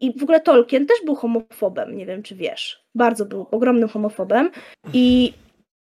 I 0.00 0.18
w 0.18 0.22
ogóle 0.22 0.40
Tolkien 0.40 0.86
też 0.86 0.96
był 1.04 1.14
homofobem, 1.14 1.96
nie 1.96 2.06
wiem 2.06 2.22
czy 2.22 2.34
wiesz. 2.34 2.84
Bardzo 2.94 3.26
był 3.26 3.46
ogromnym 3.50 3.88
homofobem 3.88 4.50
i 4.92 5.32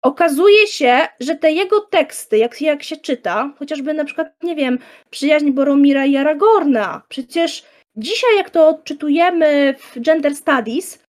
okazuje 0.01 0.67
się, 0.67 1.07
że 1.19 1.35
te 1.35 1.51
jego 1.51 1.81
teksty, 1.81 2.37
jak, 2.37 2.61
jak 2.61 2.83
się 2.83 2.97
czyta, 2.97 3.53
chociażby 3.59 3.93
na 3.93 4.05
przykład, 4.05 4.27
nie 4.43 4.55
wiem, 4.55 4.79
przyjaźń 5.09 5.51
Boromira 5.51 6.05
i 6.05 6.17
Aragorna, 6.17 7.01
przecież 7.09 7.63
dzisiaj 7.95 8.35
jak 8.37 8.49
to 8.49 8.67
odczytujemy 8.67 9.75
w 9.79 9.99
Gender 9.99 10.35
Studies, 10.35 11.03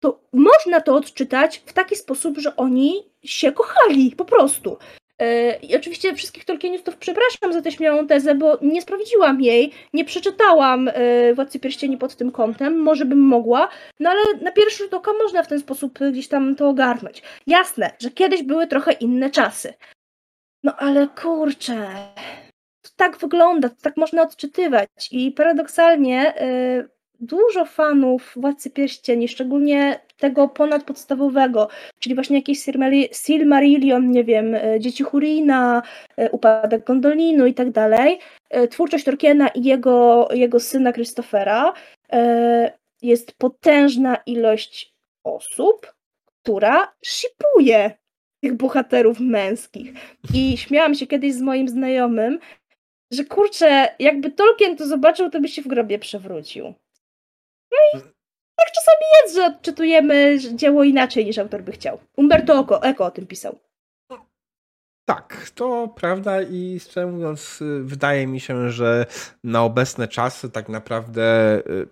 to 0.00 0.20
można 0.32 0.80
to 0.80 0.94
odczytać 0.94 1.62
w 1.66 1.72
taki 1.72 1.96
sposób, 1.96 2.38
że 2.38 2.56
oni 2.56 3.02
się 3.24 3.52
kochali, 3.52 4.12
po 4.16 4.24
prostu. 4.24 4.78
I 5.62 5.76
oczywiście 5.76 6.14
wszystkich 6.14 6.44
Tolkienistów 6.44 6.96
przepraszam 6.96 7.52
za 7.52 7.62
tę 7.62 7.72
śmiałą 7.72 8.06
tezę, 8.06 8.34
bo 8.34 8.58
nie 8.62 8.82
sprawdziłam 8.82 9.40
jej, 9.40 9.72
nie 9.92 10.04
przeczytałam 10.04 10.90
yy, 11.26 11.34
Władcy 11.34 11.60
Pierścieni 11.60 11.98
pod 11.98 12.16
tym 12.16 12.32
kątem, 12.32 12.78
może 12.78 13.04
bym 13.04 13.20
mogła, 13.20 13.68
no 14.00 14.10
ale 14.10 14.20
na 14.40 14.52
pierwszy 14.52 14.78
rzut 14.78 14.94
oka 14.94 15.12
można 15.12 15.42
w 15.42 15.48
ten 15.48 15.60
sposób 15.60 15.98
gdzieś 16.12 16.28
tam 16.28 16.56
to 16.56 16.68
ogarnąć. 16.68 17.22
Jasne, 17.46 17.90
że 17.98 18.10
kiedyś 18.10 18.42
były 18.42 18.66
trochę 18.66 18.92
inne 18.92 19.30
czasy. 19.30 19.74
No 20.62 20.76
ale 20.76 21.08
kurczę, 21.08 21.88
to 22.82 22.90
tak 22.96 23.18
wygląda, 23.18 23.68
to 23.68 23.76
tak 23.82 23.96
można 23.96 24.22
odczytywać 24.22 24.88
i 25.10 25.32
paradoksalnie 25.32 26.34
yy, 26.40 26.95
dużo 27.20 27.64
fanów 27.64 28.32
Władcy 28.36 28.70
Pierścieni, 28.70 29.28
szczególnie 29.28 30.00
tego 30.18 30.48
ponadpodstawowego, 30.48 31.68
czyli 31.98 32.14
właśnie 32.14 32.36
jakieś 32.36 32.58
Silmarillion, 33.12 34.10
nie 34.10 34.24
wiem, 34.24 34.54
e, 34.54 34.80
Dzieci 34.80 35.04
Hurina, 35.04 35.82
e, 36.16 36.30
Upadek 36.30 36.84
Gondolinu 36.84 37.46
i 37.46 37.54
tak 37.54 37.70
dalej, 37.70 38.18
e, 38.50 38.68
twórczość 38.68 39.04
Tolkiena 39.04 39.48
i 39.48 39.64
jego, 39.64 40.28
jego 40.32 40.60
syna 40.60 40.92
Christophera, 40.92 41.72
jest 43.02 43.32
potężna 43.32 44.16
ilość 44.26 44.94
osób, 45.24 45.94
która 46.42 46.92
shipuje 47.04 47.90
tych 48.40 48.54
bohaterów 48.54 49.20
męskich. 49.20 49.92
I 50.34 50.56
śmiałam 50.56 50.94
się 50.94 51.06
kiedyś 51.06 51.34
z 51.34 51.40
moim 51.40 51.68
znajomym, 51.68 52.38
że 53.10 53.24
kurczę, 53.24 53.88
jakby 53.98 54.30
Tolkien 54.30 54.76
to 54.76 54.86
zobaczył, 54.86 55.30
to 55.30 55.40
by 55.40 55.48
się 55.48 55.62
w 55.62 55.66
grobie 55.66 55.98
przewrócił. 55.98 56.74
Tak 58.56 58.72
czasami 58.72 59.04
jest, 59.22 59.34
że 59.34 59.46
odczytujemy 59.46 60.38
dzieło 60.54 60.84
inaczej 60.84 61.24
niż 61.24 61.38
autor 61.38 61.62
by 61.62 61.72
chciał. 61.72 61.98
Umberto 62.16 62.60
Eco, 62.60 62.82
Eco 62.82 63.04
o 63.04 63.10
tym 63.10 63.26
pisał. 63.26 63.58
Tak, 65.08 65.50
to 65.54 65.88
prawda 65.88 66.42
i 66.42 66.80
szczerze 66.80 67.06
mówiąc, 67.06 67.62
wydaje 67.82 68.26
mi 68.26 68.40
się, 68.40 68.70
że 68.70 69.06
na 69.44 69.64
obecne 69.64 70.08
czasy 70.08 70.50
tak 70.50 70.68
naprawdę 70.68 71.56
y, 71.58 71.88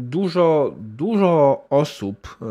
dużo, 0.00 0.74
dużo 0.78 1.64
osób 1.70 2.38
yy, 2.40 2.46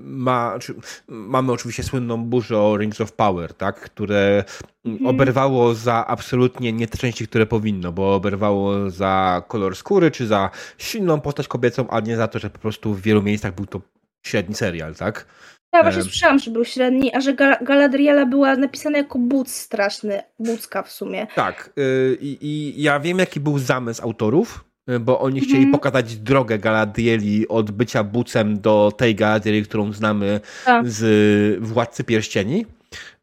ma, 0.00 0.58
czy, 0.60 0.74
mamy 1.08 1.52
oczywiście 1.52 1.82
słynną 1.82 2.24
burzę 2.24 2.58
o 2.58 2.76
Rings 2.76 3.00
of 3.00 3.12
Power, 3.12 3.54
tak, 3.54 3.80
które 3.80 4.44
mhm. 4.84 5.06
oberwało 5.06 5.74
za 5.74 6.06
absolutnie 6.06 6.72
nie 6.72 6.86
te 6.86 6.98
części, 6.98 7.28
które 7.28 7.46
powinno, 7.46 7.92
bo 7.92 8.14
oberwało 8.14 8.90
za 8.90 9.42
kolor 9.48 9.76
skóry, 9.76 10.10
czy 10.10 10.26
za 10.26 10.50
silną 10.78 11.20
postać 11.20 11.48
kobiecą, 11.48 11.90
a 11.90 12.00
nie 12.00 12.16
za 12.16 12.28
to, 12.28 12.38
że 12.38 12.50
po 12.50 12.58
prostu 12.58 12.94
w 12.94 13.02
wielu 13.02 13.22
miejscach 13.22 13.54
był 13.54 13.66
to 13.66 13.80
średni 14.26 14.54
serial, 14.54 14.94
tak? 14.94 15.26
Ja 15.72 15.82
właśnie 15.82 16.02
słyszałam, 16.02 16.38
że 16.38 16.50
był 16.50 16.64
średni, 16.64 17.14
a 17.14 17.20
że 17.20 17.34
Galadriela 17.62 18.26
była 18.26 18.56
napisana 18.56 18.98
jako 18.98 19.18
but 19.18 19.50
straszny, 19.50 20.22
bucka 20.38 20.82
w 20.82 20.92
sumie. 20.92 21.26
Tak, 21.34 21.70
yy, 21.76 22.18
i 22.20 22.82
ja 22.82 23.00
wiem, 23.00 23.18
jaki 23.18 23.40
był 23.40 23.58
zamysł 23.58 24.02
autorów, 24.02 24.64
bo 25.00 25.20
oni 25.20 25.40
chcieli 25.40 25.62
mm. 25.62 25.72
pokazać 25.72 26.16
drogę 26.16 26.58
Galadrieli 26.58 27.48
od 27.48 27.70
bycia 27.70 28.04
bucem 28.04 28.60
do 28.60 28.92
tej 28.96 29.14
Galadrieli, 29.14 29.62
którą 29.62 29.92
znamy 29.92 30.40
tak. 30.64 30.88
z 30.88 31.64
Władcy 31.64 32.04
Pierścieni. 32.04 32.66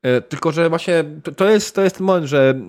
Y, 0.06 0.22
tylko, 0.22 0.52
że 0.52 0.70
właśnie 0.70 1.04
to 1.36 1.50
jest, 1.50 1.76
to 1.76 1.82
jest 1.82 1.98
ten 1.98 2.06
moment, 2.06 2.26
że 2.26 2.60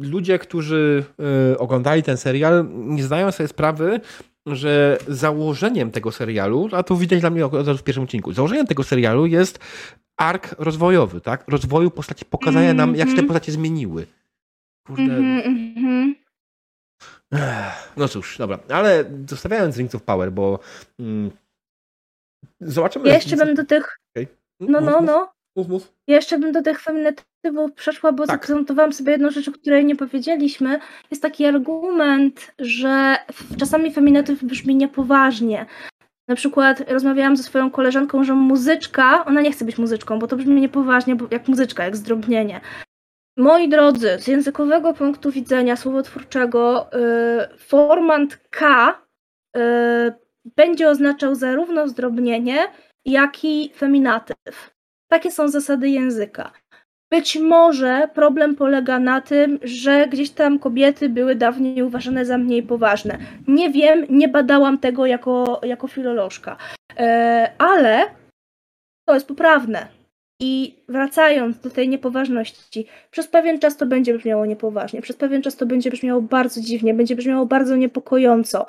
ludzie, 0.00 0.38
którzy 0.38 1.04
y, 1.52 1.58
oglądali 1.58 2.02
ten 2.02 2.16
serial, 2.16 2.68
nie 2.74 3.02
zdają 3.02 3.32
sobie 3.32 3.48
sprawy, 3.48 4.00
że 4.46 4.98
założeniem 5.08 5.90
tego 5.90 6.12
serialu, 6.12 6.68
a 6.72 6.82
to 6.82 6.96
widać 6.96 7.20
dla 7.20 7.30
mnie 7.30 7.46
od 7.46 7.54
razu 7.54 7.78
w 7.78 7.82
pierwszym 7.82 8.04
odcinku, 8.04 8.32
założeniem 8.32 8.66
tego 8.66 8.82
serialu 8.82 9.26
jest 9.26 9.58
ark 10.16 10.54
rozwojowy, 10.58 11.20
tak? 11.20 11.44
Rozwoju 11.48 11.90
postaci, 11.90 12.24
pokazania 12.24 12.74
nam, 12.74 12.96
jak 12.96 13.08
się 13.08 13.14
te 13.14 13.20
mhm. 13.20 13.26
postacie 13.28 13.52
zmieniły. 13.52 14.06
Kurde. 14.86 15.02
Mm 15.02 15.42
-hmm. 15.74 16.19
No 17.96 18.08
cóż, 18.08 18.38
dobra, 18.38 18.58
ale 18.68 19.04
zostawiając 19.28 19.76
Rings 19.76 19.94
of 19.94 20.02
Power, 20.02 20.32
bo 20.32 20.58
mm, 21.00 21.30
zobaczymy. 22.60 23.08
Ja 23.08 23.14
jeszcze 23.14 23.36
bym 23.36 23.54
do 23.54 23.64
tych. 23.64 23.98
Okay. 24.16 24.26
No, 24.60 24.80
no, 24.80 25.00
no. 25.00 25.32
Mów, 25.56 25.68
mów. 25.68 25.92
Ja 26.06 26.16
jeszcze 26.16 26.38
bym 26.38 26.52
do 26.52 26.62
tych 26.62 26.80
feminatywów 26.80 27.72
przeszła, 27.74 28.12
bo 28.12 28.26
tak. 28.26 28.46
zanotowałam 28.46 28.92
sobie 28.92 29.12
jedną 29.12 29.30
rzecz, 29.30 29.48
o 29.48 29.52
której 29.52 29.84
nie 29.84 29.96
powiedzieliśmy. 29.96 30.78
Jest 31.10 31.22
taki 31.22 31.44
argument, 31.44 32.54
że 32.58 33.16
czasami 33.58 33.92
feminatyw 33.92 34.44
brzmi 34.44 34.76
niepoważnie. 34.76 35.66
Na 36.28 36.36
przykład 36.36 36.90
rozmawiałam 36.90 37.36
ze 37.36 37.42
swoją 37.42 37.70
koleżanką, 37.70 38.24
że 38.24 38.34
muzyczka, 38.34 39.24
ona 39.24 39.40
nie 39.40 39.52
chce 39.52 39.64
być 39.64 39.78
muzyczką, 39.78 40.18
bo 40.18 40.26
to 40.26 40.36
brzmi 40.36 40.60
niepoważnie, 40.60 41.16
bo 41.16 41.26
jak 41.30 41.48
muzyczka, 41.48 41.84
jak 41.84 41.96
zdrobnienie. 41.96 42.60
Moi 43.40 43.68
drodzy, 43.68 44.18
z 44.18 44.26
językowego 44.26 44.94
punktu 44.94 45.30
widzenia 45.30 45.76
słowotwórczego 45.76 46.90
y, 47.54 47.58
formant 47.58 48.36
K 48.50 48.88
y, 49.56 49.60
będzie 50.56 50.88
oznaczał 50.88 51.34
zarówno 51.34 51.88
zdrobnienie, 51.88 52.58
jak 53.04 53.44
i 53.44 53.72
feminatyw. 53.76 54.70
Takie 55.10 55.30
są 55.30 55.48
zasady 55.48 55.88
języka. 55.88 56.52
Być 57.10 57.38
może 57.38 58.08
problem 58.14 58.56
polega 58.56 58.98
na 58.98 59.20
tym, 59.20 59.58
że 59.62 60.06
gdzieś 60.06 60.30
tam 60.30 60.58
kobiety 60.58 61.08
były 61.08 61.34
dawniej 61.34 61.82
uważane 61.82 62.24
za 62.24 62.38
mniej 62.38 62.62
poważne. 62.62 63.18
Nie 63.48 63.70
wiem, 63.70 64.06
nie 64.08 64.28
badałam 64.28 64.78
tego 64.78 65.06
jako, 65.06 65.60
jako 65.62 65.88
filolożka, 65.88 66.56
y, 66.92 66.96
ale 67.58 68.04
to 69.08 69.14
jest 69.14 69.28
poprawne 69.28 69.99
i 70.40 70.76
wracając 70.88 71.60
do 71.60 71.70
tej 71.70 71.88
niepoważności, 71.88 72.86
przez 73.10 73.28
pewien 73.28 73.58
czas 73.58 73.76
to 73.76 73.86
będzie 73.86 74.14
brzmiało 74.14 74.46
niepoważnie, 74.46 75.02
przez 75.02 75.16
pewien 75.16 75.42
czas 75.42 75.56
to 75.56 75.66
będzie 75.66 75.90
brzmiało 75.90 76.22
bardzo 76.22 76.60
dziwnie, 76.60 76.94
będzie 76.94 77.16
brzmiało 77.16 77.46
bardzo 77.46 77.76
niepokojąco. 77.76 78.66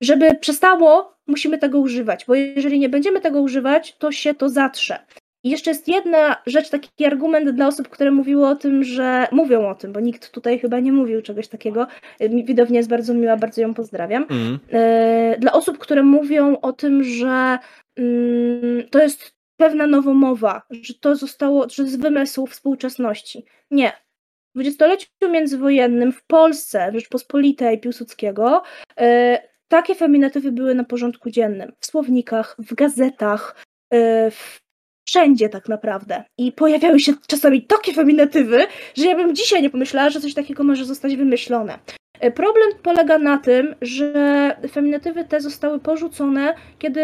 Żeby 0.00 0.34
przestało, 0.34 1.16
musimy 1.26 1.58
tego 1.58 1.78
używać, 1.78 2.24
bo 2.24 2.34
jeżeli 2.34 2.78
nie 2.78 2.88
będziemy 2.88 3.20
tego 3.20 3.40
używać, 3.40 3.96
to 3.96 4.12
się 4.12 4.34
to 4.34 4.48
zatrze. 4.48 4.98
I 5.44 5.50
jeszcze 5.50 5.70
jest 5.70 5.88
jedna 5.88 6.36
rzecz, 6.46 6.70
taki 6.70 7.04
argument 7.04 7.50
dla 7.50 7.66
osób, 7.66 7.88
które 7.88 8.10
mówiły 8.10 8.46
o 8.46 8.56
tym, 8.56 8.84
że 8.84 9.26
mówią 9.32 9.68
o 9.68 9.74
tym, 9.74 9.92
bo 9.92 10.00
nikt 10.00 10.30
tutaj 10.30 10.58
chyba 10.58 10.80
nie 10.80 10.92
mówił 10.92 11.22
czegoś 11.22 11.48
takiego. 11.48 11.86
Widownia 12.20 12.76
jest 12.76 12.88
bardzo 12.88 13.14
miła, 13.14 13.36
bardzo 13.36 13.60
ją 13.60 13.74
pozdrawiam. 13.74 14.26
Mm. 14.30 14.58
Dla 15.38 15.52
osób, 15.52 15.78
które 15.78 16.02
mówią 16.02 16.56
o 16.60 16.72
tym, 16.72 17.04
że 17.04 17.58
mm, 17.96 18.88
to 18.90 18.98
jest 18.98 19.35
pewna 19.56 19.86
nowomowa, 19.86 20.62
że 20.70 20.94
to 20.94 21.16
zostało, 21.16 21.68
że 21.68 21.86
z 21.86 21.96
wymysłu 21.96 22.46
współczesności. 22.46 23.44
Nie. 23.70 23.92
W 24.54 24.58
dwudziestoleciu 24.58 25.08
międzywojennym 25.30 26.12
w 26.12 26.24
Polsce, 26.24 26.90
w 26.92 26.94
Rzeczpospolitej 26.94 27.80
Piłsudskiego, 27.80 28.62
yy, 29.00 29.38
takie 29.68 29.94
feminatywy 29.94 30.52
były 30.52 30.74
na 30.74 30.84
porządku 30.84 31.30
dziennym. 31.30 31.72
W 31.80 31.86
słownikach, 31.86 32.56
w 32.58 32.74
gazetach, 32.74 33.64
yy, 33.92 34.30
wszędzie 35.08 35.48
tak 35.48 35.68
naprawdę. 35.68 36.24
I 36.38 36.52
pojawiały 36.52 37.00
się 37.00 37.12
czasami 37.26 37.62
takie 37.62 37.92
feminatywy, 37.92 38.66
że 38.96 39.06
ja 39.06 39.16
bym 39.16 39.34
dzisiaj 39.34 39.62
nie 39.62 39.70
pomyślała, 39.70 40.10
że 40.10 40.20
coś 40.20 40.34
takiego 40.34 40.64
może 40.64 40.84
zostać 40.84 41.16
wymyślone. 41.16 41.78
E, 42.20 42.30
problem 42.30 42.68
polega 42.82 43.18
na 43.18 43.38
tym, 43.38 43.74
że 43.82 44.56
feminatywy 44.72 45.24
te 45.24 45.40
zostały 45.40 45.80
porzucone, 45.80 46.54
kiedy 46.78 47.00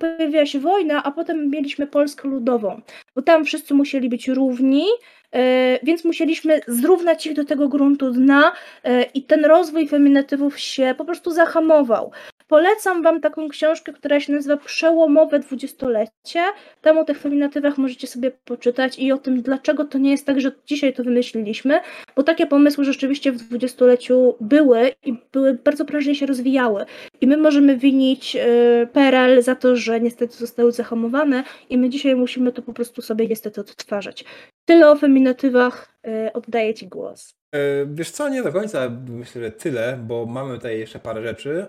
pojawiła 0.00 0.46
się 0.46 0.60
wojna, 0.60 1.02
a 1.02 1.10
potem 1.10 1.50
mieliśmy 1.50 1.86
Polskę 1.86 2.28
Ludową, 2.28 2.80
bo 3.14 3.22
tam 3.22 3.44
wszyscy 3.44 3.74
musieli 3.74 4.08
być 4.08 4.28
równi 4.28 4.84
e, 5.32 5.78
więc 5.82 6.04
musieliśmy 6.04 6.60
zrównać 6.66 7.26
ich 7.26 7.34
do 7.34 7.44
tego 7.44 7.68
gruntu 7.68 8.10
dna 8.10 8.52
e, 8.84 9.02
i 9.02 9.22
ten 9.22 9.44
rozwój 9.44 9.88
feminatywów 9.88 10.58
się 10.58 10.94
po 10.98 11.04
prostu 11.04 11.30
zahamował. 11.30 12.12
Polecam 12.50 13.02
Wam 13.02 13.20
taką 13.20 13.48
książkę, 13.48 13.92
która 13.92 14.20
się 14.20 14.32
nazywa 14.32 14.56
Przełomowe 14.56 15.38
dwudziestolecie. 15.38 16.40
Tam 16.82 16.98
o 16.98 17.04
tych 17.04 17.18
feminatywach 17.18 17.78
możecie 17.78 18.06
sobie 18.06 18.30
poczytać 18.30 18.98
i 18.98 19.12
o 19.12 19.18
tym, 19.18 19.42
dlaczego 19.42 19.84
to 19.84 19.98
nie 19.98 20.10
jest 20.10 20.26
tak, 20.26 20.40
że 20.40 20.52
dzisiaj 20.66 20.92
to 20.92 21.04
wymyśliliśmy, 21.04 21.80
bo 22.16 22.22
takie 22.22 22.46
pomysły 22.46 22.84
rzeczywiście 22.84 23.32
w 23.32 23.36
dwudziestoleciu 23.36 24.34
były 24.40 24.92
i 25.04 25.14
były 25.32 25.54
bardzo 25.54 25.84
prężnie 25.84 26.14
się 26.14 26.26
rozwijały. 26.26 26.84
I 27.20 27.26
my 27.26 27.36
możemy 27.36 27.76
winić 27.76 28.36
y, 28.36 28.88
PRL 28.92 29.42
za 29.42 29.54
to, 29.54 29.76
że 29.76 30.00
niestety 30.00 30.36
zostały 30.36 30.72
zahamowane 30.72 31.44
i 31.68 31.78
my 31.78 31.90
dzisiaj 31.90 32.16
musimy 32.16 32.52
to 32.52 32.62
po 32.62 32.72
prostu 32.72 33.02
sobie 33.02 33.26
niestety 33.26 33.60
odtwarzać. 33.60 34.24
Tyle 34.70 34.90
o 34.90 34.96
feminatywach, 34.96 35.94
y, 36.06 36.32
oddaję 36.32 36.74
Ci 36.74 36.88
głos. 36.88 37.34
E, 37.54 37.58
wiesz 37.86 38.10
co, 38.10 38.28
nie 38.28 38.42
do 38.42 38.52
końca 38.52 38.90
myślę, 39.08 39.42
że 39.42 39.50
tyle, 39.50 39.98
bo 40.02 40.26
mamy 40.26 40.54
tutaj 40.54 40.78
jeszcze 40.78 40.98
parę 40.98 41.22
rzeczy, 41.22 41.66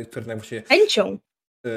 e, 0.00 0.04
które 0.04 0.26
tak 0.26 0.36
właśnie... 0.36 0.62
Chęcią. 0.62 1.18
E, 1.66 1.70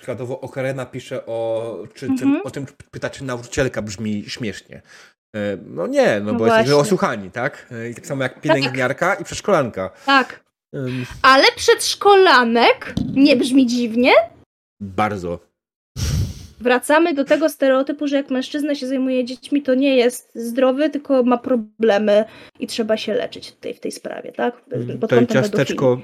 przykładowo 0.00 0.40
Okarena 0.40 0.86
pisze 0.86 1.26
o, 1.26 1.78
czy, 1.94 2.06
mhm. 2.06 2.40
o 2.44 2.50
tym, 2.50 2.66
pyta, 2.90 3.10
czy 3.10 3.24
nauczycielka 3.24 3.82
brzmi 3.82 4.24
śmiesznie. 4.28 4.82
No 5.66 5.86
nie, 5.86 6.20
no, 6.20 6.26
no 6.26 6.32
bo 6.32 6.38
właśnie. 6.38 6.56
jesteśmy 6.56 6.80
osłuchani, 6.80 7.30
tak? 7.30 7.68
I 7.90 7.94
tak 7.94 8.06
samo 8.06 8.22
jak 8.22 8.40
pielęgniarka 8.40 9.10
tak. 9.10 9.20
i 9.20 9.24
przedszkolanka. 9.24 9.90
Tak. 10.06 10.44
Ale 11.22 11.44
przedszkolanek 11.56 12.94
nie 13.14 13.36
brzmi 13.36 13.66
dziwnie? 13.66 14.12
Bardzo. 14.80 15.47
Wracamy 16.60 17.14
do 17.14 17.24
tego 17.24 17.48
stereotypu, 17.48 18.08
że 18.08 18.16
jak 18.16 18.30
mężczyzna 18.30 18.74
się 18.74 18.86
zajmuje 18.86 19.24
dziećmi, 19.24 19.62
to 19.62 19.74
nie 19.74 19.96
jest 19.96 20.30
zdrowy, 20.34 20.90
tylko 20.90 21.22
ma 21.22 21.38
problemy 21.38 22.24
i 22.60 22.66
trzeba 22.66 22.96
się 22.96 23.14
leczyć 23.14 23.52
tutaj 23.52 23.74
w 23.74 23.80
tej 23.80 23.92
sprawie, 23.92 24.32
tak? 24.32 24.64
Pod 25.00 25.10
to 25.10 25.26
ciasteczko, 25.26 26.00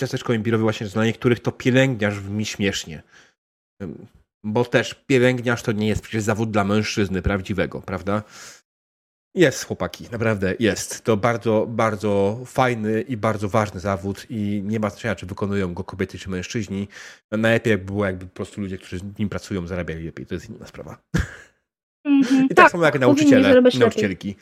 ciasteczko 0.00 0.32
imbirowe 0.32 0.62
właśnie, 0.62 0.86
dla 0.86 1.04
niektórych 1.04 1.40
to 1.40 1.52
pielęgniarz 1.52 2.20
brzmi 2.20 2.46
śmiesznie. 2.46 3.02
Bo 4.44 4.64
też 4.64 4.94
pielęgniarz 4.94 5.62
to 5.62 5.72
nie 5.72 5.88
jest 5.88 6.02
przecież 6.02 6.22
zawód 6.22 6.50
dla 6.50 6.64
mężczyzny 6.64 7.22
prawdziwego, 7.22 7.82
prawda? 7.82 8.22
Jest, 9.34 9.64
chłopaki, 9.64 10.08
naprawdę 10.12 10.54
jest. 10.58 11.04
To 11.04 11.16
bardzo, 11.16 11.66
bardzo 11.68 12.40
fajny 12.46 13.00
i 13.00 13.16
bardzo 13.16 13.48
ważny 13.48 13.80
zawód 13.80 14.26
i 14.30 14.62
nie 14.64 14.80
ma 14.80 14.90
znaczenia, 14.90 15.14
czy 15.14 15.26
wykonują 15.26 15.74
go 15.74 15.84
kobiety 15.84 16.18
czy 16.18 16.30
mężczyźni. 16.30 16.88
Najlepiej 17.30 17.78
było, 17.78 18.06
jakby 18.06 18.26
po 18.26 18.34
prostu 18.34 18.60
ludzie, 18.60 18.78
którzy 18.78 18.98
z 18.98 19.18
nim 19.18 19.28
pracują, 19.28 19.66
zarabiali 19.66 20.04
lepiej. 20.04 20.26
To 20.26 20.34
jest 20.34 20.50
inna 20.50 20.66
sprawa. 20.66 20.98
Mm 22.04 22.22
-hmm. 22.22 22.44
I 22.50 22.54
tak, 22.54 22.56
tak, 22.56 22.70
samo 22.70 22.84
jak 22.84 23.00
nauczyciele, 23.00 23.60
nauczycielki. 23.60 24.36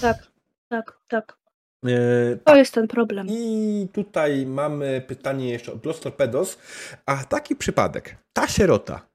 Tak, 0.00 0.32
tak, 0.68 0.98
tak. 1.08 1.36
E, 1.86 2.36
to 2.36 2.44
tak. 2.44 2.56
jest 2.56 2.74
ten 2.74 2.88
problem. 2.88 3.26
I 3.30 3.88
tutaj 3.92 4.46
mamy 4.46 5.04
pytanie 5.06 5.50
jeszcze 5.50 5.72
od 5.72 5.86
Los 5.86 6.00
Torpedos. 6.00 6.58
A 7.06 7.24
taki 7.24 7.56
przypadek, 7.56 8.16
ta 8.32 8.48
sierota, 8.48 9.06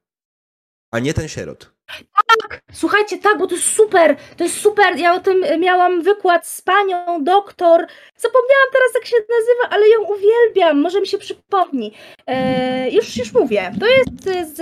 a 0.90 0.98
nie 0.98 1.14
ten 1.14 1.28
sierot, 1.28 1.77
tak, 2.28 2.62
słuchajcie, 2.72 3.18
tak, 3.18 3.38
bo 3.38 3.46
to 3.46 3.54
jest 3.54 3.72
super, 3.72 4.16
to 4.36 4.44
jest 4.44 4.60
super. 4.60 4.96
Ja 4.96 5.14
o 5.14 5.20
tym 5.20 5.44
miałam 5.60 6.02
wykład 6.02 6.46
z 6.46 6.62
panią 6.62 7.24
doktor. 7.24 7.86
Zapomniałam 8.16 8.68
teraz, 8.72 8.94
jak 8.94 9.04
się 9.06 9.16
nazywa, 9.16 9.76
ale 9.76 9.88
ją 9.88 10.02
uwielbiam. 10.02 10.80
Może 10.80 11.00
mi 11.00 11.06
się 11.06 11.18
przypomni. 11.18 11.92
E, 12.26 12.90
już, 12.90 13.16
już 13.16 13.32
mówię. 13.32 13.72
To 13.80 13.86
jest 13.86 14.56
z, 14.56 14.60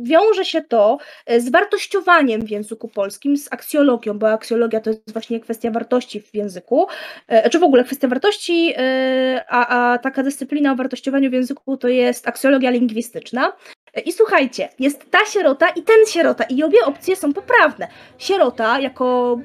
wiąże 0.00 0.44
się 0.44 0.62
to 0.62 0.98
z 1.38 1.50
wartościowaniem 1.50 2.46
w 2.46 2.50
języku 2.50 2.88
polskim, 2.88 3.36
z 3.36 3.52
aksjologią, 3.52 4.18
bo 4.18 4.32
aksjologia 4.32 4.80
to 4.80 4.90
jest 4.90 5.12
właśnie 5.12 5.40
kwestia 5.40 5.70
wartości 5.70 6.20
w 6.20 6.34
języku, 6.34 6.86
e, 7.28 7.50
czy 7.50 7.58
w 7.58 7.62
ogóle 7.62 7.84
kwestia 7.84 8.08
wartości, 8.08 8.74
e, 8.76 9.44
a, 9.48 9.92
a 9.92 9.98
taka 9.98 10.22
dyscyplina 10.22 10.72
o 10.72 10.76
wartościowaniu 10.76 11.30
w 11.30 11.32
języku 11.32 11.76
to 11.76 11.88
jest 11.88 12.28
aksjologia 12.28 12.70
lingwistyczna. 12.70 13.52
I 14.06 14.12
słuchajcie, 14.12 14.68
jest 14.78 15.10
ta 15.10 15.26
sierota 15.26 15.68
i 15.68 15.82
ten 15.82 16.06
sierota, 16.06 16.44
i 16.44 16.62
obie 16.62 16.84
opcje 16.84 17.16
są 17.16 17.32
poprawne. 17.32 17.88
Sierota, 18.18 18.80
jako 18.80 19.38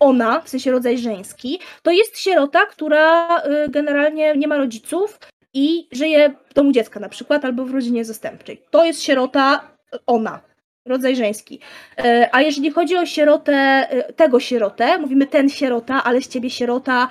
ona, 0.00 0.40
w 0.40 0.48
sensie 0.48 0.70
rodzaj 0.70 0.98
żeński, 0.98 1.60
to 1.82 1.90
jest 1.90 2.18
sierota, 2.18 2.66
która 2.66 3.38
y, 3.38 3.68
generalnie 3.68 4.34
nie 4.36 4.48
ma 4.48 4.56
rodziców 4.56 5.18
i 5.54 5.88
żyje 5.92 6.34
w 6.50 6.54
domu 6.54 6.72
dziecka 6.72 7.00
na 7.00 7.08
przykład, 7.08 7.44
albo 7.44 7.64
w 7.64 7.74
rodzinie 7.74 8.04
zastępczej. 8.04 8.62
To 8.70 8.84
jest 8.84 9.02
sierota 9.02 9.70
y, 9.94 9.98
ona, 10.06 10.40
rodzaj 10.86 11.16
żeński. 11.16 11.60
Y, 12.00 12.02
a 12.32 12.42
jeżeli 12.42 12.70
chodzi 12.70 12.96
o 12.96 13.06
sierotę, 13.06 13.88
tego 14.16 14.40
sierotę, 14.40 14.98
mówimy 14.98 15.26
ten 15.26 15.48
sierota, 15.48 16.04
ale 16.04 16.22
z 16.22 16.28
ciebie 16.28 16.50
sierota, 16.50 17.10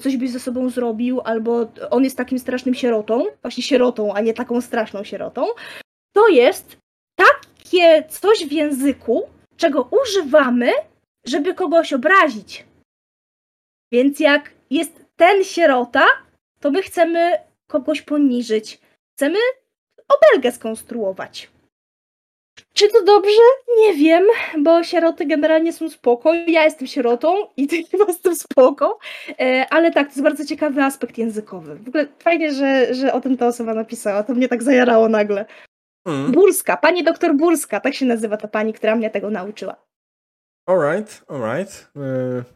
coś 0.00 0.16
byś 0.16 0.30
ze 0.30 0.40
sobą 0.40 0.70
zrobił, 0.70 1.20
albo 1.24 1.66
on 1.90 2.04
jest 2.04 2.16
takim 2.16 2.38
strasznym 2.38 2.74
sierotą, 2.74 3.24
właśnie 3.42 3.62
sierotą, 3.62 4.14
a 4.14 4.20
nie 4.20 4.34
taką 4.34 4.60
straszną 4.60 5.04
sierotą, 5.04 5.46
to 6.14 6.28
jest 6.28 6.76
takie 7.16 8.04
coś 8.08 8.46
w 8.46 8.52
języku, 8.52 9.22
czego 9.56 9.88
używamy, 10.02 10.72
żeby 11.26 11.54
kogoś 11.54 11.92
obrazić. 11.92 12.64
Więc 13.92 14.20
jak 14.20 14.50
jest 14.70 15.04
ten 15.16 15.44
sierota, 15.44 16.06
to 16.60 16.70
my 16.70 16.82
chcemy 16.82 17.32
kogoś 17.66 18.02
poniżyć. 18.02 18.80
Chcemy 19.16 19.38
obelgę 20.08 20.52
skonstruować. 20.52 21.50
Czy 22.72 22.88
to 22.88 23.02
dobrze? 23.04 23.42
Nie 23.78 23.94
wiem, 23.94 24.24
bo 24.58 24.84
sieroty 24.84 25.26
generalnie 25.26 25.72
są 25.72 25.90
spoko. 25.90 26.34
Ja 26.34 26.64
jestem 26.64 26.86
sierotą 26.88 27.34
i 27.56 27.66
ty 27.66 27.82
chyba 27.90 28.04
jestem 28.08 28.36
spoko. 28.36 28.98
E, 29.40 29.66
ale 29.70 29.92
tak, 29.92 30.06
to 30.06 30.10
jest 30.10 30.22
bardzo 30.22 30.44
ciekawy 30.44 30.82
aspekt 30.82 31.18
językowy. 31.18 31.76
W 31.76 31.88
ogóle 31.88 32.06
fajnie, 32.18 32.52
że, 32.52 32.94
że 32.94 33.12
o 33.12 33.20
tym 33.20 33.36
ta 33.36 33.46
osoba 33.46 33.74
napisała. 33.74 34.22
To 34.22 34.34
mnie 34.34 34.48
tak 34.48 34.62
zajarało 34.62 35.08
nagle. 35.08 35.46
Mm. 36.06 36.32
Burska, 36.32 36.76
pani 36.76 37.04
doktor 37.04 37.34
Burska, 37.36 37.80
tak 37.80 37.94
się 37.94 38.06
nazywa 38.06 38.36
ta 38.36 38.48
pani, 38.48 38.72
która 38.72 38.96
mnie 38.96 39.10
tego 39.10 39.30
nauczyła. 39.30 39.76
Alright, 40.66 41.24
alright. 41.28 41.92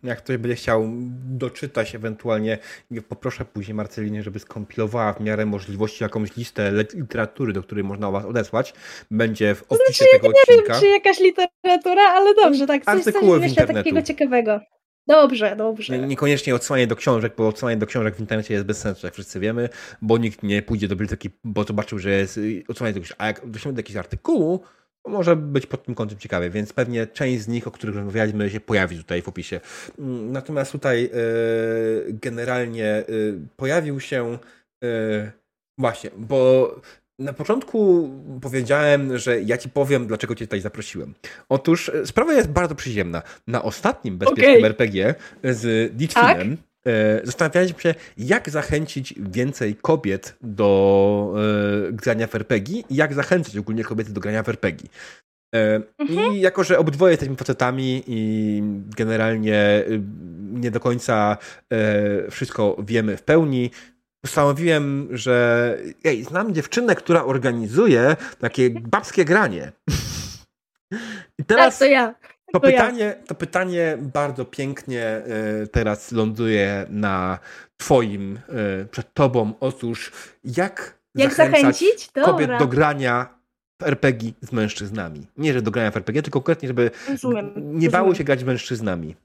Jak 0.03 0.19
ktoś 0.19 0.37
będzie 0.37 0.57
chciał 0.57 0.89
doczytać, 1.25 1.95
ewentualnie 1.95 2.59
poproszę 3.09 3.45
później 3.45 3.75
Marcelinie, 3.75 4.23
żeby 4.23 4.39
skompilowała 4.39 5.13
w 5.13 5.21
miarę 5.21 5.47
możliwości 5.47 6.05
jakąś 6.05 6.37
listę 6.37 6.73
literatury, 6.95 7.53
do 7.53 7.63
której 7.63 7.85
można 7.85 8.11
was 8.11 8.25
odesłać. 8.25 8.75
Będzie 9.11 9.55
w 9.55 9.63
opisie 9.63 9.85
znaczy, 9.87 10.05
tego 10.13 10.27
ja 10.27 10.33
odcinka. 10.43 10.63
Nie 10.63 10.69
wiem, 10.69 10.81
czy 10.81 10.87
jakaś 10.87 11.21
literatura, 11.21 12.03
ale 12.03 12.35
dobrze, 12.35 12.67
tak. 12.67 12.85
Coś, 12.85 12.95
Artykuły 12.95 13.41
coś 13.41 13.55
takiego 13.55 14.03
ciekawego. 14.03 14.61
Dobrze, 15.09 15.57
dobrze. 15.57 15.99
Niekoniecznie 15.99 16.55
odsłanie 16.55 16.87
do 16.87 16.97
książek, 16.97 17.33
bo 17.37 17.49
odsłanie 17.49 17.77
do 17.77 17.87
książek 17.87 18.17
w 18.17 18.21
internecie 18.21 18.55
jest 18.55 18.67
bez 18.67 18.79
sensu, 18.79 19.07
jak 19.07 19.15
wszyscy 19.15 19.41
wiemy, 19.41 19.69
bo 20.03 20.19
nikt 20.19 20.43
nie 20.43 20.63
pójdzie 20.63 20.89
do 20.89 20.97
biblioteki, 20.97 21.31
bo 21.45 21.65
zobaczył, 21.65 21.99
że 21.99 22.11
jest 22.11 22.39
y, 22.39 22.65
odsłanie 22.69 22.95
do 22.95 23.01
książek. 23.01 23.17
A 23.21 23.27
jak 23.27 23.51
dosiągnie 23.51 23.77
do 23.77 23.79
jakiegoś 23.81 23.99
artykułu, 23.99 24.63
może 25.07 25.37
być 25.37 25.67
pod 25.67 25.85
tym 25.85 25.95
kątem 25.95 26.19
ciekawie, 26.19 26.51
więc 26.51 26.73
pewnie 26.73 27.07
część 27.07 27.43
z 27.43 27.49
nich, 27.49 27.67
o 27.69 27.71
których 27.71 27.97
rozmawialiśmy, 27.97 28.51
się 28.51 28.61
pojawi 28.61 28.97
tutaj 28.97 29.23
w 29.23 29.29
opisie. 29.29 29.61
Mm, 29.99 30.33
natomiast 30.33 30.73
tutaj 30.73 31.03
yy, 31.03 32.13
generalnie 32.13 33.05
yy, 33.09 33.41
pojawił 33.57 34.01
się 34.01 34.39
yy, 34.83 35.33
właśnie, 35.79 36.11
bo 36.17 36.75
na 37.19 37.33
początku 37.33 38.11
powiedziałem, 38.41 39.19
że 39.19 39.43
ja 39.43 39.59
ci 39.59 39.69
powiem, 39.69 40.07
dlaczego 40.07 40.35
cię 40.35 40.47
tutaj 40.47 40.61
zaprosiłem. 40.61 41.15
Otóż 41.49 41.89
e, 41.89 42.07
sprawa 42.07 42.33
jest 42.33 42.49
bardzo 42.49 42.75
przyziemna. 42.75 43.23
Na 43.47 43.63
ostatnim 43.63 44.19
bezpiecznym 44.19 44.57
okay. 44.57 44.67
RPG 44.67 45.15
z 45.45 45.93
Ditfinem 45.97 46.57
tak? 46.57 46.93
E, 46.93 47.21
zastanawialiśmy 47.25 47.81
się, 47.81 47.95
jak 48.19 48.51
zachęcić 48.51 49.15
więcej 49.19 49.75
kobiet 49.75 50.37
do 50.43 51.35
e, 51.89 51.93
grania 51.93 52.27
w 52.27 52.35
RPG 52.35 52.83
i 52.91 52.97
jak 52.97 53.15
zachęcić 53.15 53.57
ogólnie 53.57 53.85
kobiety 53.85 54.13
do 54.13 54.21
grania 54.21 54.43
w 54.43 54.49
RPG. 54.49 54.89
Mhm. 55.99 56.35
I 56.35 56.41
jako, 56.41 56.65
że 56.65 56.79
obydwoje 56.79 57.11
jesteśmy 57.13 57.37
facetami 57.37 58.03
i 58.07 58.63
generalnie 58.97 59.85
nie 60.53 60.71
do 60.71 60.81
końca 60.81 61.37
wszystko 62.31 62.77
wiemy 62.87 63.17
w 63.17 63.23
pełni, 63.23 63.71
postanowiłem, 64.29 65.09
że 65.11 65.79
ej, 66.05 66.25
znam 66.25 66.55
dziewczynę, 66.55 66.95
która 66.95 67.25
organizuje 67.25 68.17
takie 68.41 68.71
babskie 68.71 69.25
granie. 69.25 69.73
I 71.39 71.45
teraz 71.45 71.79
tak, 71.79 71.89
to 71.89 71.93
ja. 71.93 72.15
To, 72.53 72.61
pytanie, 72.61 73.05
ja. 73.05 73.27
to 73.27 73.35
pytanie 73.35 73.99
bardzo 74.01 74.45
pięknie 74.45 75.05
e, 75.05 75.23
teraz 75.73 76.13
ląduje 76.13 76.87
na 76.91 77.39
twoim, 77.77 78.41
e, 78.49 78.85
przed 78.85 79.15
tobą. 79.15 79.53
Otóż 79.61 80.13
jak, 80.45 80.99
jak 81.15 81.35
zachęcić 81.35 82.11
kobiet 82.25 82.51
do 82.59 82.67
grania 82.67 83.39
w 83.83 83.87
RPG 83.87 84.33
z 84.41 84.53
mężczyznami. 84.53 85.27
Nie, 85.37 85.53
że 85.53 85.63
do 85.63 85.71
grania 85.71 85.91
w 85.91 85.97
RPG, 85.97 86.23
tylko 86.23 86.41
konkretnie, 86.41 86.69
żeby 86.69 86.91
Rozumiem. 87.09 87.53
nie 87.57 87.91
bały 87.91 88.17
się 88.17 88.25
grać 88.25 88.41
z 88.41 88.45
mężczyznami. 88.45 89.17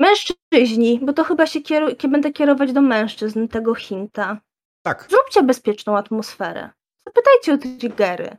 Mężczyźni, 0.00 1.00
bo 1.02 1.12
to 1.12 1.24
chyba 1.24 1.46
się 1.46 1.60
kieru- 1.60 2.08
będę 2.08 2.32
kierować 2.32 2.72
do 2.72 2.80
mężczyzn 2.80 3.48
tego 3.48 3.74
hinta. 3.74 4.40
Tak. 4.82 5.06
Zróbcie 5.10 5.42
bezpieczną 5.42 5.96
atmosferę. 5.96 6.70
Zapytajcie 7.06 7.52
o 7.52 7.58
triggery. 7.58 8.36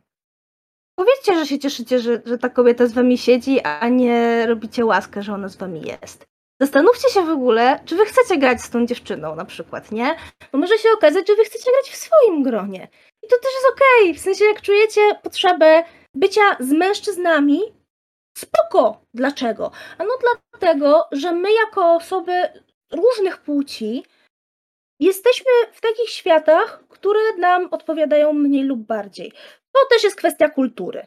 Powiedzcie, 0.98 1.34
że 1.34 1.46
się 1.46 1.58
cieszycie, 1.58 1.98
że, 1.98 2.22
że 2.24 2.38
ta 2.38 2.48
kobieta 2.48 2.86
z 2.86 2.92
wami 2.92 3.18
siedzi, 3.18 3.60
a 3.60 3.88
nie 3.88 4.46
robicie 4.46 4.84
łaskę, 4.84 5.22
że 5.22 5.34
ona 5.34 5.48
z 5.48 5.56
wami 5.56 5.82
jest. 5.82 6.26
Zastanówcie 6.60 7.08
się 7.08 7.24
w 7.24 7.30
ogóle, 7.30 7.80
czy 7.84 7.96
wy 7.96 8.04
chcecie 8.04 8.38
grać 8.38 8.62
z 8.62 8.70
tą 8.70 8.86
dziewczyną 8.86 9.36
na 9.36 9.44
przykład, 9.44 9.92
nie? 9.92 10.16
Bo 10.52 10.58
może 10.58 10.78
się 10.78 10.88
okazać, 10.94 11.28
że 11.28 11.36
wy 11.36 11.44
chcecie 11.44 11.70
grać 11.72 11.90
w 11.90 11.96
swoim 11.96 12.42
gronie. 12.42 12.88
I 13.22 13.28
to 13.28 13.36
też 13.36 13.52
jest 13.54 13.66
okej. 13.72 14.10
Okay. 14.10 14.14
W 14.14 14.20
sensie, 14.20 14.44
jak 14.44 14.62
czujecie 14.62 15.00
potrzebę 15.22 15.84
bycia 16.14 16.56
z 16.60 16.72
mężczyznami, 16.72 17.60
spoko. 18.38 19.00
Dlaczego? 19.14 19.70
Ano 19.98 20.10
dlatego, 20.20 21.08
że 21.12 21.32
my 21.32 21.48
jako 21.52 21.94
osoby 21.94 22.32
różnych 22.92 23.38
płci 23.38 24.04
jesteśmy 25.00 25.52
w 25.72 25.80
takich 25.80 26.10
światach, 26.10 26.84
które 26.88 27.20
nam 27.38 27.68
odpowiadają 27.70 28.32
mniej 28.32 28.64
lub 28.64 28.80
bardziej. 28.80 29.32
To 29.72 29.80
też 29.90 30.04
jest 30.04 30.16
kwestia 30.16 30.48
kultury. 30.48 31.06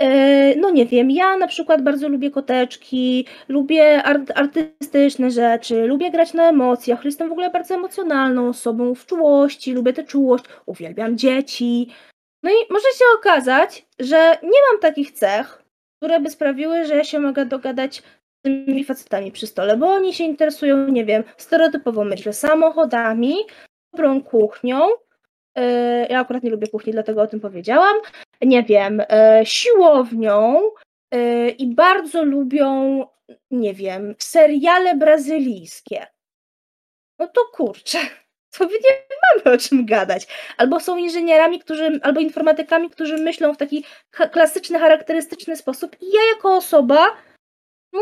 E, 0.00 0.54
no 0.56 0.70
nie 0.70 0.86
wiem, 0.86 1.10
ja 1.10 1.36
na 1.36 1.46
przykład 1.46 1.82
bardzo 1.82 2.08
lubię 2.08 2.30
koteczki, 2.30 3.26
lubię 3.48 4.02
art 4.02 4.32
artystyczne 4.34 5.30
rzeczy, 5.30 5.86
lubię 5.86 6.10
grać 6.10 6.34
na 6.34 6.48
emocjach, 6.48 7.04
jestem 7.04 7.28
w 7.28 7.32
ogóle 7.32 7.50
bardzo 7.50 7.74
emocjonalną 7.74 8.48
osobą, 8.48 8.94
w 8.94 9.06
czułości, 9.06 9.72
lubię 9.72 9.92
tę 9.92 10.04
czułość, 10.04 10.44
uwielbiam 10.66 11.18
dzieci. 11.18 11.92
No 12.42 12.50
i 12.50 12.54
może 12.70 12.86
się 12.98 13.04
okazać, 13.18 13.86
że 13.98 14.38
nie 14.42 14.58
mam 14.70 14.80
takich 14.80 15.12
cech, 15.12 15.62
które 16.00 16.20
by 16.20 16.30
sprawiły, 16.30 16.84
że 16.84 16.96
ja 16.96 17.04
się 17.04 17.18
mogę 17.18 17.46
dogadać 17.46 17.96
z 17.96 18.42
tymi 18.42 18.84
facetami 18.84 19.32
przy 19.32 19.46
stole, 19.46 19.76
bo 19.76 19.86
oni 19.86 20.14
się 20.14 20.24
interesują, 20.24 20.88
nie 20.88 21.04
wiem, 21.04 21.24
stereotypowo 21.36 22.04
myślę, 22.04 22.32
samochodami, 22.32 23.34
dobrą 23.92 24.22
kuchnią, 24.22 24.80
E, 25.56 26.06
ja 26.10 26.20
akurat 26.20 26.42
nie 26.42 26.50
lubię 26.50 26.68
kuchni, 26.68 26.92
dlatego 26.92 27.22
o 27.22 27.26
tym 27.26 27.40
powiedziałam. 27.40 27.96
Nie 28.42 28.62
wiem, 28.62 29.02
e, 29.08 29.40
siłownią 29.44 30.60
e, 31.10 31.48
i 31.48 31.74
bardzo 31.74 32.24
lubią, 32.24 33.04
nie 33.50 33.74
wiem, 33.74 34.14
seriale 34.18 34.96
brazylijskie. 34.96 36.06
No 37.18 37.28
to 37.28 37.40
kurczę, 37.52 37.98
to 38.58 38.64
my 38.64 38.72
nie 38.72 38.90
mamy 39.44 39.56
o 39.56 39.60
czym 39.60 39.86
gadać. 39.86 40.26
Albo 40.56 40.80
są 40.80 40.96
inżynierami, 40.96 41.60
którzy, 41.60 42.00
albo 42.02 42.20
informatykami, 42.20 42.90
którzy 42.90 43.16
myślą 43.16 43.54
w 43.54 43.56
taki 43.56 43.84
klasyczny, 44.32 44.78
charakterystyczny 44.78 45.56
sposób 45.56 45.96
i 46.00 46.06
ja 46.12 46.20
jako 46.34 46.56
osoba, 46.56 47.16
no, 47.92 48.00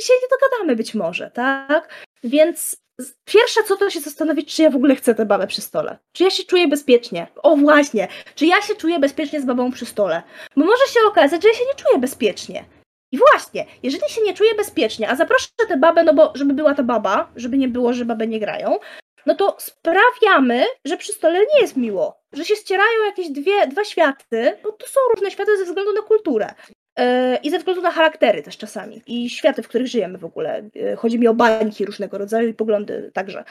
się 0.00 0.12
nie 0.22 0.28
dogadamy 0.38 0.76
być 0.76 0.94
może, 0.94 1.30
tak? 1.30 2.06
Więc 2.24 2.76
Pierwsze 3.24 3.62
co 3.64 3.76
to 3.76 3.90
się 3.90 4.00
zastanowić, 4.00 4.54
czy 4.54 4.62
ja 4.62 4.70
w 4.70 4.76
ogóle 4.76 4.96
chcę 4.96 5.14
tę 5.14 5.26
babę 5.26 5.46
przy 5.46 5.60
stole. 5.60 5.98
Czy 6.12 6.24
ja 6.24 6.30
się 6.30 6.44
czuję 6.44 6.68
bezpiecznie. 6.68 7.26
O 7.42 7.56
właśnie, 7.56 8.08
czy 8.34 8.46
ja 8.46 8.62
się 8.62 8.74
czuję 8.74 8.98
bezpiecznie 8.98 9.40
z 9.40 9.44
babą 9.44 9.72
przy 9.72 9.86
stole. 9.86 10.22
Bo 10.56 10.64
może 10.64 10.86
się 10.86 11.00
okazać, 11.08 11.42
że 11.42 11.48
ja 11.48 11.54
się 11.54 11.64
nie 11.64 11.84
czuję 11.84 11.98
bezpiecznie. 11.98 12.64
I 13.12 13.18
właśnie, 13.18 13.66
jeżeli 13.82 14.08
się 14.08 14.22
nie 14.22 14.34
czuję 14.34 14.54
bezpiecznie, 14.54 15.08
a 15.08 15.16
zaproszę 15.16 15.48
tę 15.68 15.76
babę, 15.76 16.04
no 16.04 16.14
bo 16.14 16.32
żeby 16.34 16.54
była 16.54 16.74
ta 16.74 16.82
baba, 16.82 17.32
żeby 17.36 17.58
nie 17.58 17.68
było, 17.68 17.92
że 17.92 18.04
baby 18.04 18.26
nie 18.26 18.40
grają, 18.40 18.78
no 19.26 19.34
to 19.34 19.56
sprawiamy, 19.58 20.64
że 20.84 20.96
przy 20.96 21.12
stole 21.12 21.40
nie 21.40 21.60
jest 21.60 21.76
miło. 21.76 22.20
Że 22.32 22.44
się 22.44 22.56
ścierają 22.56 23.04
jakieś 23.06 23.28
dwie, 23.30 23.66
dwa 23.66 23.84
światy, 23.84 24.56
bo 24.62 24.72
to 24.72 24.86
są 24.86 25.00
różne 25.14 25.30
światy 25.30 25.58
ze 25.58 25.64
względu 25.64 25.92
na 25.92 26.02
kulturę. 26.02 26.54
E, 26.98 27.36
I 27.36 27.50
ze 27.50 27.58
względu 27.58 27.82
na 27.82 27.90
charaktery 27.90 28.42
też 28.42 28.56
czasami 28.56 29.02
i 29.06 29.30
światy, 29.30 29.62
w 29.62 29.68
których 29.68 29.86
żyjemy 29.86 30.18
w 30.18 30.24
ogóle. 30.24 30.70
E, 30.76 30.96
chodzi 30.96 31.18
mi 31.18 31.28
o 31.28 31.34
bańki 31.34 31.84
różnego 31.84 32.18
rodzaju 32.18 32.48
i 32.48 32.54
poglądy 32.54 33.10
także. 33.14 33.44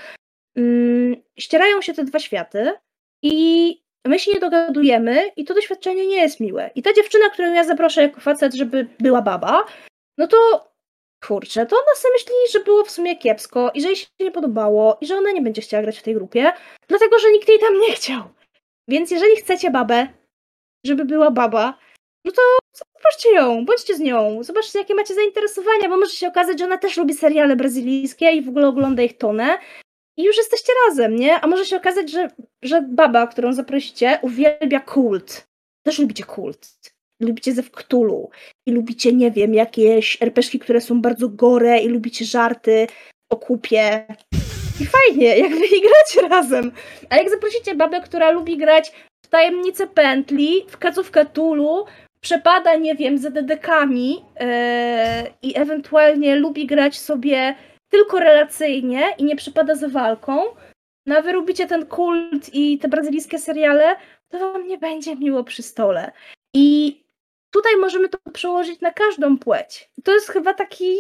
Mm, 0.56 1.16
ścierają 1.40 1.82
się 1.82 1.94
te 1.94 2.04
dwa 2.04 2.20
światy 2.20 2.74
i 3.24 3.78
my 4.06 4.20
się 4.20 4.32
nie 4.34 4.40
dogadujemy 4.40 5.32
i 5.36 5.46
to 5.46 5.54
doświadczenie 5.54 6.08
nie 6.08 6.22
jest 6.22 6.40
miłe. 6.40 6.70
I 6.76 6.82
ta 6.82 6.94
dziewczyna, 6.94 7.30
którą 7.30 7.54
ja 7.54 7.64
zaproszę 7.64 8.02
jako 8.02 8.22
facet, 8.22 8.54
żeby 8.54 8.88
była 9.00 9.22
baba, 9.22 9.66
no 10.18 10.28
to 10.28 10.70
kurczę, 11.28 11.66
to 11.66 11.76
ona 11.76 11.96
sobie 11.96 12.14
myśli, 12.14 12.34
że 12.52 12.60
było 12.60 12.86
w 12.86 12.92
sumie 12.92 13.18
kiepsko 13.18 13.72
i 13.74 13.82
że 13.82 13.88
jej 13.88 13.96
się 13.96 14.08
nie 14.20 14.32
podobało 14.32 14.98
i 15.02 15.08
że 15.08 15.18
ona 15.18 15.32
nie 15.32 15.42
będzie 15.42 15.62
chciała 15.62 15.84
grać 15.84 16.00
w 16.00 16.04
tej 16.04 16.14
grupie, 16.14 16.52
dlatego 16.88 17.20
że 17.20 17.32
nikt 17.32 17.50
jej 17.50 17.60
tam 17.60 17.80
nie 17.80 17.94
chciał. 17.94 18.24
Więc 18.88 19.12
jeżeli 19.12 19.36
chcecie 19.36 19.72
babę, 19.72 20.08
żeby 20.86 21.06
była 21.06 21.32
baba, 21.32 21.78
no 22.26 22.32
to 22.32 22.42
zobaczcie 22.74 23.32
ją, 23.34 23.66
bądźcie 23.66 23.96
z 23.96 24.00
nią, 24.00 24.44
zobaczcie 24.44 24.80
jakie 24.80 24.96
macie 24.96 25.16
zainteresowania, 25.16 25.90
bo 25.90 25.98
może 25.98 26.12
się 26.12 26.28
okazać, 26.28 26.60
że 26.60 26.66
ona 26.66 26.78
też 26.78 26.98
lubi 26.98 27.14
seriale 27.14 27.56
brazylijskie 27.56 28.32
i 28.32 28.42
w 28.42 28.50
ogóle 28.50 28.68
ogląda 28.68 29.04
ich 29.04 29.18
tonę 29.18 29.58
i 30.18 30.24
już 30.24 30.38
jesteście 30.38 30.74
razem, 30.88 31.16
nie? 31.16 31.42
A 31.42 31.48
może 31.48 31.66
się 31.66 31.78
okazać, 31.78 32.12
że, 32.12 32.30
że 32.62 32.82
baba, 32.82 33.28
którą 33.28 33.54
zaprosicie, 33.54 34.20
uwielbia 34.22 34.80
kult. 34.80 35.48
Też 35.84 36.00
lubicie 36.00 36.24
kult. 36.24 36.80
Lubicie 37.20 37.54
ze 37.54 37.64
Cthulhu 37.64 38.30
i 38.66 38.72
lubicie, 38.72 39.14
nie 39.14 39.32
wiem, 39.32 39.54
jakieś 39.54 40.22
RPszki, 40.22 40.60
które 40.60 40.82
są 40.82 41.02
bardzo 41.02 41.30
gore 41.30 41.80
i 41.80 41.88
lubicie 41.88 42.26
żarty 42.26 42.88
o 43.30 43.38
kupie. 43.38 44.06
I 44.82 44.86
fajnie, 44.86 45.38
jak 45.38 45.52
wy 45.52 45.60
gracie 45.60 46.28
razem. 46.30 46.72
A 47.10 47.18
jak 47.18 47.30
zaprosicie 47.30 47.76
babę, 47.76 48.02
która 48.02 48.32
lubi 48.32 48.58
grać 48.58 48.92
w 49.26 49.28
tajemnicę 49.28 49.88
pętli, 49.88 50.66
w 50.68 50.78
kacówkę 50.78 51.26
Tulu, 51.26 51.86
przepada, 52.22 52.76
nie 52.76 52.96
wiem, 52.96 53.18
za 53.18 53.30
dedekami 53.30 54.10
yy, 54.12 54.50
i 55.42 55.60
ewentualnie 55.60 56.36
lubi 56.36 56.66
grać 56.66 57.00
sobie 57.00 57.56
tylko 57.90 58.20
relacyjnie 58.20 59.04
i 59.18 59.24
nie 59.24 59.36
przypada 59.36 59.76
za 59.76 59.88
walką, 59.88 60.44
no 61.06 61.18
a 61.18 61.22
wy 61.22 61.34
lubicie 61.34 61.68
ten 61.68 61.86
kult 61.86 62.54
i 62.54 62.78
te 62.78 62.88
brazylijskie 62.88 63.40
seriale, 63.40 63.96
to 64.30 64.40
wam 64.40 64.68
nie 64.68 64.78
będzie 64.78 65.16
miło 65.16 65.44
przy 65.44 65.64
stole. 65.64 66.12
I 66.54 67.00
tutaj 67.52 67.78
możemy 67.78 68.10
to 68.10 68.18
przełożyć 68.34 68.82
na 68.82 68.92
każdą 68.92 69.38
płeć. 69.38 69.90
To 70.04 70.14
jest 70.14 70.30
chyba 70.30 70.54
taki, 70.54 70.98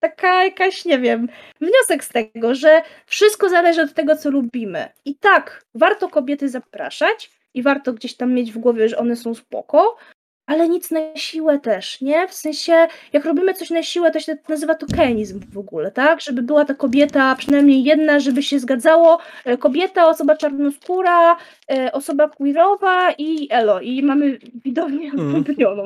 taka 0.00 0.44
jakaś, 0.44 0.84
nie 0.84 0.98
wiem, 0.98 1.28
wniosek 1.60 2.04
z 2.04 2.08
tego, 2.08 2.54
że 2.54 2.82
wszystko 3.06 3.48
zależy 3.48 3.82
od 3.82 3.94
tego, 3.94 4.16
co 4.16 4.30
lubimy. 4.30 4.88
I 5.04 5.14
tak, 5.18 5.64
warto 5.74 6.08
kobiety 6.08 6.48
zapraszać 6.48 7.30
i 7.54 7.62
warto 7.62 7.92
gdzieś 7.92 8.16
tam 8.16 8.32
mieć 8.32 8.52
w 8.52 8.58
głowie, 8.58 8.88
że 8.88 8.98
one 8.98 9.16
są 9.16 9.34
spoko, 9.34 9.96
ale 10.46 10.68
nic 10.68 10.90
na 10.90 11.00
siłę 11.16 11.58
też, 11.58 12.00
nie? 12.00 12.28
W 12.28 12.34
sensie, 12.34 12.86
jak 13.12 13.24
robimy 13.24 13.54
coś 13.54 13.70
na 13.70 13.82
siłę, 13.82 14.10
to 14.10 14.20
się 14.20 14.36
nazywa 14.48 14.74
tokenizm 14.74 15.40
w 15.52 15.58
ogóle, 15.58 15.90
tak? 15.90 16.20
Żeby 16.20 16.42
była 16.42 16.64
ta 16.64 16.74
kobieta, 16.74 17.36
przynajmniej 17.38 17.84
jedna, 17.84 18.20
żeby 18.20 18.42
się 18.42 18.58
zgadzało. 18.58 19.18
E, 19.44 19.56
kobieta, 19.56 20.08
osoba 20.08 20.36
czarnoskóra, 20.36 21.36
e, 21.70 21.92
osoba 21.92 22.28
queerowa 22.28 23.12
i 23.18 23.48
elo. 23.50 23.80
I 23.80 24.02
mamy 24.02 24.38
widownię 24.64 25.10
mm. 25.10 25.44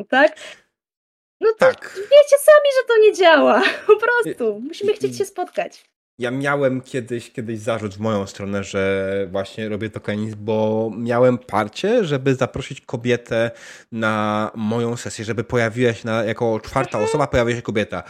tak? 0.09 0.37
No 1.41 1.51
to 1.51 1.59
tak. 1.59 1.95
wiecie 1.97 2.37
sami, 2.39 2.69
że 2.81 2.89
to 2.89 3.03
nie 3.03 3.13
działa. 3.13 3.63
Po 3.87 3.97
prostu. 3.97 4.61
Musimy 4.61 4.93
chcieć 4.93 5.19
się 5.19 5.25
spotkać. 5.25 5.85
Ja 6.21 6.31
miałem 6.31 6.81
kiedyś, 6.81 7.31
kiedyś 7.31 7.59
zarzut 7.59 7.95
w 7.95 7.99
moją 7.99 8.27
stronę, 8.27 8.65
że 8.65 9.29
właśnie 9.31 9.69
robię 9.69 9.91
tokenizm, 9.91 10.37
bo 10.41 10.91
miałem 10.99 11.39
parcie, 11.39 12.05
żeby 12.05 12.35
zaprosić 12.35 12.81
kobietę 12.81 13.51
na 13.93 14.51
moją 14.55 14.97
sesję, 14.97 15.25
żeby 15.25 15.45
pojawiła 15.45 15.93
się 15.93 16.07
na, 16.07 16.25
jako 16.25 16.61
czwarta 16.61 16.99
osoba, 16.99 17.27
pojawiła 17.27 17.57
się 17.57 17.63
kobieta. 17.63 18.03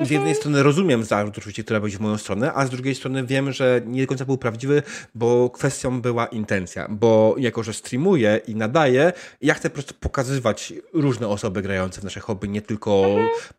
Z 0.00 0.10
jednej 0.10 0.34
strony 0.34 0.62
rozumiem 0.62 1.04
zarzut 1.04 1.38
oczywiście, 1.38 1.64
który 1.64 1.80
będzie 1.80 1.98
w 1.98 2.00
moją 2.00 2.18
stronę, 2.18 2.52
a 2.54 2.66
z 2.66 2.70
drugiej 2.70 2.94
strony 2.94 3.26
wiem, 3.26 3.52
że 3.52 3.80
nie 3.86 4.02
do 4.02 4.08
końca 4.08 4.24
był 4.24 4.38
prawdziwy, 4.38 4.82
bo 5.14 5.50
kwestią 5.50 6.00
była 6.00 6.26
intencja, 6.26 6.86
bo 6.90 7.34
jako, 7.38 7.62
że 7.62 7.72
streamuję 7.72 8.40
i 8.46 8.54
nadaję, 8.54 9.12
ja 9.40 9.54
chcę 9.54 9.70
po 9.70 9.74
prostu 9.74 9.94
pokazywać 10.00 10.72
różne 10.92 11.28
osoby 11.28 11.62
grające 11.62 12.00
w 12.00 12.04
nasze 12.04 12.20
hobby, 12.20 12.48
nie 12.48 12.62
tylko 12.62 13.06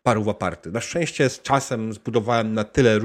paru 0.02 0.30
aparty. 0.30 0.70
Na 0.70 0.80
szczęście 0.80 1.28
z 1.28 1.42
czasem 1.42 1.92
zbudowałem 1.92 2.54
na 2.54 2.64
tyle 2.64 2.98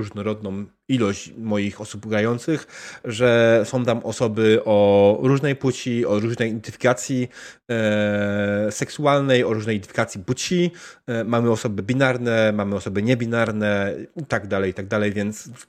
różnorodność 0.50 0.76
ilość 0.88 1.34
moich 1.38 1.82
osób 1.82 2.08
grających, 2.08 2.68
że 3.04 3.62
są 3.66 3.86
tam 3.86 4.00
osoby 4.04 4.62
o 4.66 5.20
różnej 5.22 5.56
płci, 5.56 6.06
o 6.06 6.20
różnej 6.20 6.50
identyfikacji 6.50 7.28
e, 7.72 8.68
seksualnej, 8.72 9.44
o 9.44 9.54
różnej 9.54 9.76
identyfikacji 9.76 10.24
płci. 10.24 10.72
E, 11.08 11.24
mamy 11.24 11.52
osoby 11.52 11.84
binarne, 11.84 12.52
mamy 12.52 12.76
osoby 12.76 13.04
niebinarne 13.04 13.96
i 14.16 14.26
tak 14.26 14.48
dalej, 14.48 14.72
i 14.72 14.74
tak 14.74 14.88
dalej, 14.88 15.12
więc 15.12 15.50
w, 15.50 15.68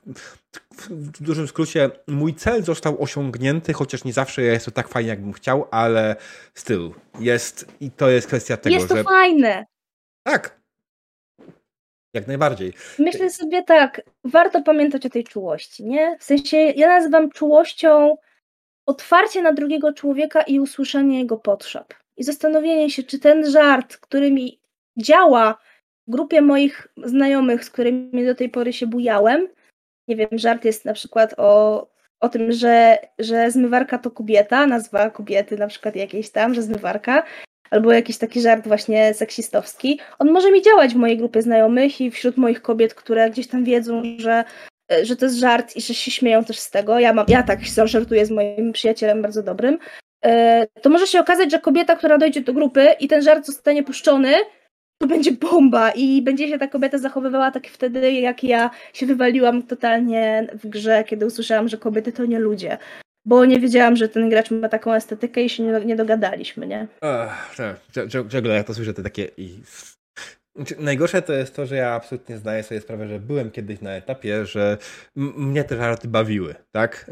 w 0.90 1.22
dużym 1.22 1.48
skrócie 1.48 1.90
mój 2.06 2.34
cel 2.34 2.62
został 2.62 3.02
osiągnięty, 3.02 3.72
chociaż 3.72 4.04
nie 4.04 4.12
zawsze 4.12 4.42
jest 4.42 4.64
to 4.64 4.70
tak 4.70 4.88
fajnie, 4.88 5.10
jakbym 5.10 5.32
chciał, 5.32 5.68
ale 5.70 6.16
styl 6.54 6.90
jest 7.20 7.66
i 7.80 7.90
to 7.90 8.08
jest 8.08 8.26
kwestia 8.26 8.56
tego, 8.56 8.76
jest 8.76 8.88
to 8.88 8.96
że... 8.96 9.04
fajne. 9.04 9.64
Tak, 10.22 10.60
jak 12.16 12.26
najbardziej. 12.26 12.72
Myślę 12.98 13.30
sobie 13.30 13.62
tak, 13.62 14.02
warto 14.24 14.62
pamiętać 14.62 15.06
o 15.06 15.10
tej 15.10 15.24
czułości, 15.24 15.84
nie? 15.84 16.16
W 16.18 16.24
sensie 16.24 16.56
ja 16.56 16.88
nazywam 16.88 17.30
czułością 17.30 18.16
otwarcie 18.86 19.42
na 19.42 19.52
drugiego 19.52 19.92
człowieka 19.92 20.42
i 20.42 20.60
usłyszenie 20.60 21.18
jego 21.18 21.36
potrzeb. 21.36 21.94
I 22.16 22.24
zastanowienie 22.24 22.90
się, 22.90 23.02
czy 23.02 23.18
ten 23.18 23.50
żart, 23.50 23.96
który 23.96 24.30
mi 24.30 24.60
działa 24.96 25.58
w 26.08 26.10
grupie 26.10 26.42
moich 26.42 26.88
znajomych, 27.04 27.64
z 27.64 27.70
którymi 27.70 28.26
do 28.26 28.34
tej 28.34 28.48
pory 28.48 28.72
się 28.72 28.86
bujałem, 28.86 29.48
nie 30.08 30.16
wiem, 30.16 30.28
żart 30.32 30.64
jest 30.64 30.84
na 30.84 30.92
przykład 30.92 31.34
o, 31.36 31.86
o 32.20 32.28
tym, 32.28 32.52
że, 32.52 32.98
że 33.18 33.50
zmywarka 33.50 33.98
to 33.98 34.10
kobieta, 34.10 34.66
nazwa 34.66 35.10
kobiety 35.10 35.56
na 35.56 35.66
przykład 35.66 35.96
jakiejś 35.96 36.30
tam, 36.30 36.54
że 36.54 36.62
zmywarka, 36.62 37.22
albo 37.70 37.92
jakiś 37.92 38.18
taki 38.18 38.40
żart 38.40 38.68
właśnie 38.68 39.14
seksistowski, 39.14 40.00
on 40.18 40.30
może 40.30 40.52
mi 40.52 40.62
działać 40.62 40.94
w 40.94 40.96
mojej 40.96 41.18
grupie 41.18 41.42
znajomych 41.42 42.00
i 42.00 42.10
wśród 42.10 42.36
moich 42.36 42.62
kobiet, 42.62 42.94
które 42.94 43.30
gdzieś 43.30 43.46
tam 43.46 43.64
wiedzą, 43.64 44.02
że, 44.18 44.44
że 45.02 45.16
to 45.16 45.24
jest 45.24 45.38
żart 45.38 45.76
i 45.76 45.80
że 45.80 45.94
się 45.94 46.10
śmieją 46.10 46.44
też 46.44 46.58
z 46.58 46.70
tego. 46.70 46.98
Ja, 46.98 47.12
mam, 47.12 47.26
ja 47.28 47.42
tak 47.42 47.60
żartuję 47.84 48.26
z 48.26 48.30
moim 48.30 48.72
przyjacielem 48.72 49.22
bardzo 49.22 49.42
dobrym. 49.42 49.78
E, 50.24 50.66
to 50.82 50.90
może 50.90 51.06
się 51.06 51.20
okazać, 51.20 51.50
że 51.50 51.58
kobieta, 51.58 51.96
która 51.96 52.18
dojdzie 52.18 52.40
do 52.40 52.52
grupy 52.52 52.88
i 53.00 53.08
ten 53.08 53.22
żart 53.22 53.46
zostanie 53.46 53.82
puszczony, 53.82 54.34
to 54.98 55.06
będzie 55.06 55.32
bomba 55.32 55.90
i 55.90 56.22
będzie 56.22 56.48
się 56.48 56.58
ta 56.58 56.66
kobieta 56.66 56.98
zachowywała 56.98 57.50
tak 57.50 57.66
wtedy, 57.66 58.12
jak 58.12 58.44
ja 58.44 58.70
się 58.92 59.06
wywaliłam 59.06 59.62
totalnie 59.62 60.46
w 60.54 60.66
grze, 60.66 61.04
kiedy 61.04 61.26
usłyszałam, 61.26 61.68
że 61.68 61.78
kobiety 61.78 62.12
to 62.12 62.24
nie 62.24 62.38
ludzie. 62.38 62.78
Bo 63.26 63.44
nie 63.44 63.60
wiedziałam, 63.60 63.96
że 63.96 64.08
ten 64.08 64.30
gracz 64.30 64.50
ma 64.50 64.68
taką 64.68 64.92
estetykę 64.92 65.42
i 65.42 65.48
się 65.48 65.62
nie, 65.62 65.84
nie 65.84 65.96
dogadaliśmy, 65.96 66.66
nie? 66.66 66.86
Ach, 67.00 67.54
tak, 67.56 67.80
czego 68.28 68.48
jak 68.48 68.66
to 68.66 68.74
słyszę, 68.74 68.94
to 68.94 69.02
takie... 69.02 69.30
I... 69.36 69.60
Znaczy, 70.56 70.76
najgorsze 70.78 71.22
to 71.22 71.32
jest 71.32 71.56
to, 71.56 71.66
że 71.66 71.76
ja 71.76 71.92
absolutnie 71.92 72.38
zdaję 72.38 72.62
sobie 72.62 72.80
sprawę, 72.80 73.08
że 73.08 73.20
byłem 73.20 73.50
kiedyś 73.50 73.80
na 73.80 73.90
etapie, 73.90 74.46
że 74.46 74.78
mnie 75.16 75.64
te 75.64 75.76
żarty 75.76 76.08
bawiły, 76.08 76.54
tak? 76.72 77.10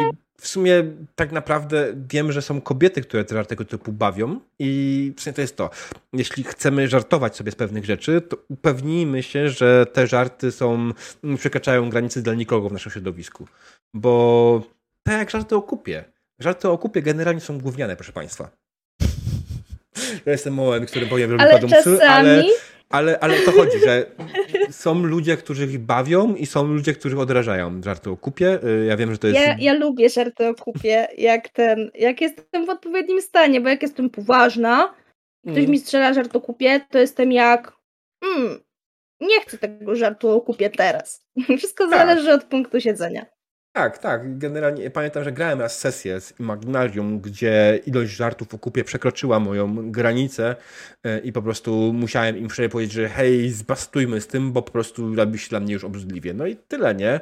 I 0.00 0.04
w 0.40 0.48
sumie 0.48 0.84
tak 1.14 1.32
naprawdę 1.32 1.94
wiem, 2.10 2.32
że 2.32 2.42
są 2.42 2.60
kobiety, 2.60 3.00
które 3.02 3.24
te 3.24 3.34
żarty 3.34 3.48
tego 3.48 3.64
typu 3.64 3.92
bawią 3.92 4.40
i 4.58 5.12
w 5.16 5.20
sumie 5.20 5.34
to 5.34 5.40
jest 5.40 5.56
to. 5.56 5.70
Jeśli 6.12 6.44
chcemy 6.44 6.88
żartować 6.88 7.36
sobie 7.36 7.52
z 7.52 7.54
pewnych 7.54 7.84
rzeczy, 7.84 8.20
to 8.20 8.36
upewnijmy 8.48 9.22
się, 9.22 9.48
że 9.48 9.86
te 9.86 10.06
żarty 10.06 10.52
są, 10.52 10.92
przekraczają 11.36 11.90
granicy 11.90 12.22
dla 12.22 12.34
nikogo 12.34 12.68
w 12.68 12.72
naszym 12.72 12.92
środowisku. 12.92 13.48
Bo 13.94 14.62
tak 15.08 15.18
jak 15.18 15.30
żarty 15.30 15.56
o 15.56 15.62
kupie. 15.62 16.04
Żarty 16.38 16.68
o 16.68 16.78
kupie 16.78 17.02
generalnie 17.02 17.40
są 17.40 17.58
gówniane, 17.58 17.96
proszę 17.96 18.12
Państwa. 18.12 18.50
To 20.24 20.30
jest 20.30 20.44
ten 20.44 20.52
moment, 20.52 20.90
który 20.90 21.06
powiem, 21.06 21.30
że 21.30 21.36
ale 21.44 21.68
czasami... 21.68 21.98
ale 22.08 22.44
ale, 22.88 23.20
ale 23.20 23.40
to 23.40 23.52
chodzi, 23.52 23.78
że 23.78 24.06
są 24.70 25.02
ludzie, 25.02 25.36
którzy 25.36 25.64
ich 25.64 25.78
bawią 25.78 26.34
i 26.34 26.46
są 26.46 26.66
ludzie, 26.66 26.92
którzy 26.92 27.18
odrażają 27.18 27.82
żarty 27.82 28.10
o 28.10 28.16
kupie. 28.16 28.58
Y, 28.64 28.86
ja 28.86 28.96
wiem, 28.96 29.12
że 29.12 29.18
to 29.18 29.26
jest... 29.26 29.40
Ja, 29.40 29.56
ja 29.58 29.74
lubię 29.74 30.08
żarty 30.10 30.48
o 30.48 30.54
kupie, 30.54 31.08
jak 31.18 31.48
ten, 31.48 31.90
jak 31.94 32.20
jestem 32.20 32.66
w 32.66 32.70
odpowiednim 32.70 33.22
stanie, 33.22 33.60
bo 33.60 33.68
jak 33.68 33.82
jestem 33.82 34.10
poważna, 34.10 34.94
ktoś 35.42 35.58
mm. 35.58 35.70
mi 35.70 35.78
strzela 35.78 36.14
żart 36.14 36.36
o 36.36 36.40
kupie, 36.40 36.80
to 36.90 36.98
jestem 36.98 37.32
jak 37.32 37.72
mm, 38.24 38.60
nie 39.20 39.40
chcę 39.40 39.58
tego 39.58 39.96
żartu 39.96 40.30
o 40.30 40.40
kupie 40.40 40.70
teraz. 40.70 41.26
Wszystko 41.58 41.88
tak. 41.88 41.98
zależy 41.98 42.32
od 42.32 42.44
punktu 42.44 42.80
siedzenia. 42.80 43.26
Tak, 43.78 43.98
tak. 43.98 44.38
Generalnie 44.38 44.90
pamiętam, 44.90 45.24
że 45.24 45.32
grałem 45.32 45.60
raz 45.60 45.78
sesję 45.78 46.20
z 46.20 46.40
Imaginarium, 46.40 47.20
gdzie 47.20 47.80
ilość 47.86 48.12
żartów 48.12 48.54
o 48.54 48.58
kupie 48.58 48.84
przekroczyła 48.84 49.40
moją 49.40 49.90
granicę 49.90 50.56
e, 51.04 51.18
i 51.18 51.32
po 51.32 51.42
prostu 51.42 51.92
musiałem 51.92 52.38
im 52.38 52.48
wczoraj 52.48 52.68
powiedzieć, 52.68 52.92
że 52.92 53.08
hej, 53.08 53.50
zbastujmy 53.50 54.20
z 54.20 54.26
tym, 54.26 54.52
bo 54.52 54.62
po 54.62 54.72
prostu 54.72 55.14
robi 55.14 55.38
się 55.38 55.48
dla 55.48 55.60
mnie 55.60 55.72
już 55.72 55.84
obrzydliwie. 55.84 56.34
No 56.34 56.46
i 56.46 56.56
tyle, 56.56 56.94
nie? 56.94 57.20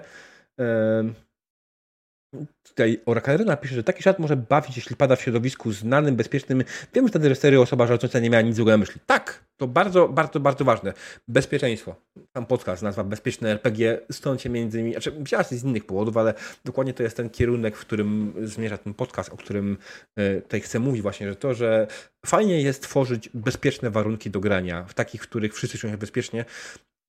Tutaj 2.63 3.01
Orakaryna 3.07 3.57
pisze, 3.57 3.75
że 3.75 3.83
taki 3.83 4.03
żart 4.03 4.19
może 4.19 4.37
bawić, 4.37 4.77
jeśli 4.77 4.97
pada 4.97 5.17
w 5.17 5.23
środowisku 5.23 5.73
znanym, 5.73 6.17
bezpiecznym. 6.17 6.65
Wiemy 6.95 7.09
wtedy, 7.09 7.29
że 7.29 7.35
serio 7.35 7.63
osoba 7.63 7.87
żartująca 7.87 8.19
nie 8.19 8.31
miała 8.31 8.43
nic 8.43 8.57
złego 8.57 8.71
na 8.71 8.79
myśli. 8.79 9.01
Tak, 9.07 9.45
to 9.57 9.67
bardzo, 9.67 10.09
bardzo, 10.09 10.41
bardzo 10.41 10.65
ważne. 10.65 10.93
Bezpieczeństwo. 11.29 11.97
Tam 12.33 12.47
podcast 12.47 12.83
nazwa 12.83 13.05
Bezpieczne 13.05 13.51
RPG, 13.51 14.01
stąd 14.13 14.43
się 14.43 14.49
między 14.49 14.79
innymi, 14.79 14.93
znaczy 14.93 15.11
wzięła 15.11 15.45
się 15.45 15.57
z 15.57 15.65
innych 15.65 15.87
powodów, 15.87 16.17
ale 16.17 16.35
dokładnie 16.65 16.95
to 16.95 17.03
jest 17.03 17.17
ten 17.17 17.31
kierunek, 17.31 17.77
w 17.77 17.81
którym 17.81 18.35
zmierza 18.43 18.79
ten 18.79 18.95
podcast, 18.95 19.33
o 19.33 19.37
którym 19.37 19.79
e, 20.17 20.41
tutaj 20.41 20.61
chcę 20.61 20.79
mówić 20.79 21.03
właśnie, 21.03 21.29
że 21.29 21.37
to, 21.37 21.55
że 21.55 21.87
fajnie 22.27 22.63
jest 22.63 22.83
tworzyć 22.83 23.31
bezpieczne 23.35 23.91
warunki 23.91 24.31
do 24.31 24.41
grania, 24.41 24.85
w 24.85 24.95
takich, 24.95 25.23
w 25.23 25.29
których 25.29 25.55
wszyscy 25.55 25.79
czują 25.79 25.93
się 25.93 25.99
bezpiecznie. 25.99 26.45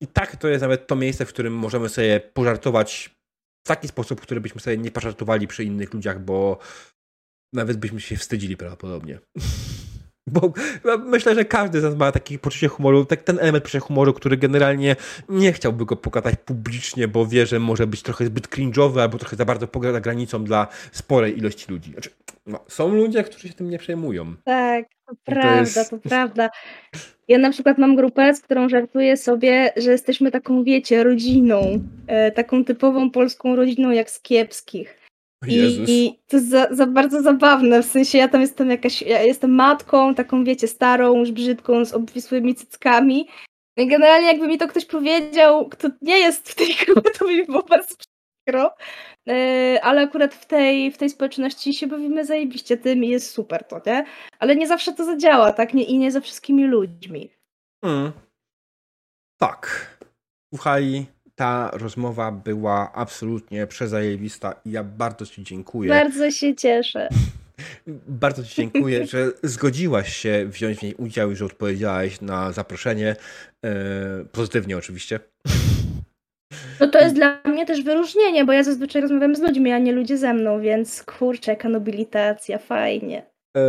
I 0.01 0.07
tak 0.07 0.35
to 0.35 0.47
jest 0.47 0.61
nawet 0.61 0.87
to 0.87 0.95
miejsce, 0.95 1.25
w 1.25 1.29
którym 1.29 1.53
możemy 1.53 1.89
sobie 1.89 2.19
pożartować 2.19 3.16
w 3.65 3.67
taki 3.67 3.87
sposób, 3.87 4.21
który 4.21 4.41
byśmy 4.41 4.61
sobie 4.61 4.77
nie 4.77 4.91
pożartowali 4.91 5.47
przy 5.47 5.63
innych 5.63 5.93
ludziach, 5.93 6.25
bo 6.25 6.59
nawet 7.53 7.77
byśmy 7.77 8.01
się 8.01 8.17
wstydzili 8.17 8.57
prawdopodobnie. 8.57 9.19
Bo 10.27 10.53
myślę, 11.05 11.35
że 11.35 11.45
każdy 11.45 11.81
z 11.81 11.83
nas 11.83 11.95
ma 11.95 12.11
takie 12.11 12.39
poczucie 12.39 12.67
humoru, 12.67 13.05
tak, 13.05 13.23
ten 13.23 13.39
element 13.39 13.63
poczucia 13.63 13.79
humoru, 13.79 14.13
który 14.13 14.37
generalnie 14.37 14.95
nie 15.29 15.53
chciałby 15.53 15.85
go 15.85 15.95
pokazać 15.95 16.35
publicznie, 16.45 17.07
bo 17.07 17.25
wie, 17.25 17.45
że 17.45 17.59
może 17.59 17.87
być 17.87 18.01
trochę 18.01 18.25
zbyt 18.25 18.47
cringe'owy 18.47 19.01
albo 19.01 19.17
trochę 19.17 19.35
za 19.35 19.45
bardzo 19.45 19.67
poza 19.67 20.01
granicą 20.01 20.43
dla 20.43 20.67
sporej 20.91 21.37
ilości 21.37 21.71
ludzi. 21.71 21.91
Znaczy, 21.91 22.09
no, 22.45 22.59
są 22.67 22.95
ludzie, 22.95 23.23
którzy 23.23 23.47
się 23.47 23.53
tym 23.53 23.69
nie 23.69 23.79
przejmują. 23.79 24.35
Tak, 24.43 24.85
to 25.07 25.15
prawda, 25.25 25.51
to, 25.53 25.59
jest... 25.59 25.89
to 25.89 25.97
prawda. 26.09 26.49
Ja 27.27 27.37
na 27.37 27.51
przykład 27.51 27.77
mam 27.77 27.95
grupę, 27.95 28.33
z 28.33 28.41
którą 28.41 28.69
żartuję 28.69 29.17
sobie, 29.17 29.73
że 29.77 29.91
jesteśmy 29.91 30.31
taką, 30.31 30.63
wiecie, 30.63 31.03
rodziną, 31.03 31.79
e, 32.07 32.31
taką 32.31 32.65
typową 32.65 33.11
polską 33.11 33.55
rodziną 33.55 33.91
jak 33.91 34.09
z 34.09 34.19
kiepskich. 34.19 35.06
I, 35.45 35.83
I, 35.87 36.19
to 36.27 36.37
jest 36.37 36.49
za, 36.49 36.67
za, 36.71 36.87
bardzo 36.87 37.21
zabawne, 37.21 37.83
w 37.83 37.85
sensie 37.85 38.17
ja 38.17 38.27
tam 38.27 38.41
jestem 38.41 38.69
jakaś, 38.69 39.01
ja 39.01 39.21
jestem 39.21 39.51
matką, 39.51 40.15
taką 40.15 40.43
wiecie, 40.43 40.67
starą, 40.67 41.19
już 41.19 41.31
brzydką, 41.31 41.85
z 41.85 41.93
obwisłymi 41.93 42.55
cyckami. 42.55 43.27
I 43.77 43.87
generalnie 43.87 44.27
jakby 44.27 44.47
mi 44.47 44.57
to 44.57 44.67
ktoś 44.67 44.85
powiedział, 44.85 45.69
kto 45.69 45.89
nie 46.01 46.17
jest 46.19 46.49
w 46.49 46.55
tej 46.55 46.75
grupie, 46.85 47.11
to 47.11 47.25
by 47.25 47.35
mi 47.35 47.45
było 47.45 47.63
bardzo 47.63 47.95
przykro. 47.95 48.75
Yy, 49.25 49.83
ale 49.83 50.01
akurat 50.01 50.35
w 50.35 50.45
tej, 50.45 50.91
w 50.91 50.97
tej 50.97 51.09
społeczności 51.09 51.73
się 51.73 51.87
bawimy 51.87 52.25
zajebiście 52.25 52.77
tym 52.77 53.03
i 53.03 53.09
jest 53.09 53.31
super 53.31 53.63
to, 53.63 53.81
nie? 53.85 54.05
Ale 54.39 54.55
nie 54.55 54.67
zawsze 54.67 54.93
to 54.93 55.05
zadziała, 55.05 55.53
tak? 55.53 55.73
Nie, 55.73 55.83
I 55.83 55.97
nie 55.97 56.11
ze 56.11 56.21
wszystkimi 56.21 56.63
ludźmi. 56.63 57.29
Hmm. 57.85 58.11
Tak. 59.37 59.97
Słuchaj, 60.53 61.05
ta 61.39 61.71
rozmowa 61.73 62.31
była 62.31 62.91
absolutnie 62.93 63.67
przezajewista 63.67 64.55
i 64.65 64.71
ja 64.71 64.83
bardzo 64.83 65.25
Ci 65.25 65.43
dziękuję. 65.43 65.89
Bardzo 65.89 66.31
się 66.31 66.55
cieszę. 66.55 67.09
Bardzo 68.07 68.43
Ci 68.43 68.55
dziękuję, 68.55 69.07
że 69.07 69.31
zgodziłaś 69.43 70.15
się 70.15 70.45
wziąć 70.47 70.77
w 70.79 70.81
niej 70.81 70.95
udział 70.95 71.31
i 71.31 71.35
że 71.35 71.45
odpowiedziałaś 71.45 72.21
na 72.21 72.51
zaproszenie. 72.51 73.15
E, 73.65 74.25
pozytywnie 74.31 74.77
oczywiście. 74.77 75.19
No 76.79 76.87
to 76.87 76.99
jest 76.99 77.15
dla 77.15 77.41
mnie 77.45 77.65
też 77.65 77.81
wyróżnienie, 77.81 78.45
bo 78.45 78.53
ja 78.53 78.63
zazwyczaj 78.63 79.01
rozmawiam 79.01 79.35
z 79.35 79.39
ludźmi, 79.39 79.71
a 79.71 79.77
nie 79.77 79.91
ludzie 79.91 80.17
ze 80.17 80.33
mną, 80.33 80.61
więc 80.61 81.03
kurczę, 81.03 81.51
jaka 81.51 81.69
nobilitacja, 81.69 82.57
fajnie. 82.57 83.25
E, 83.57 83.61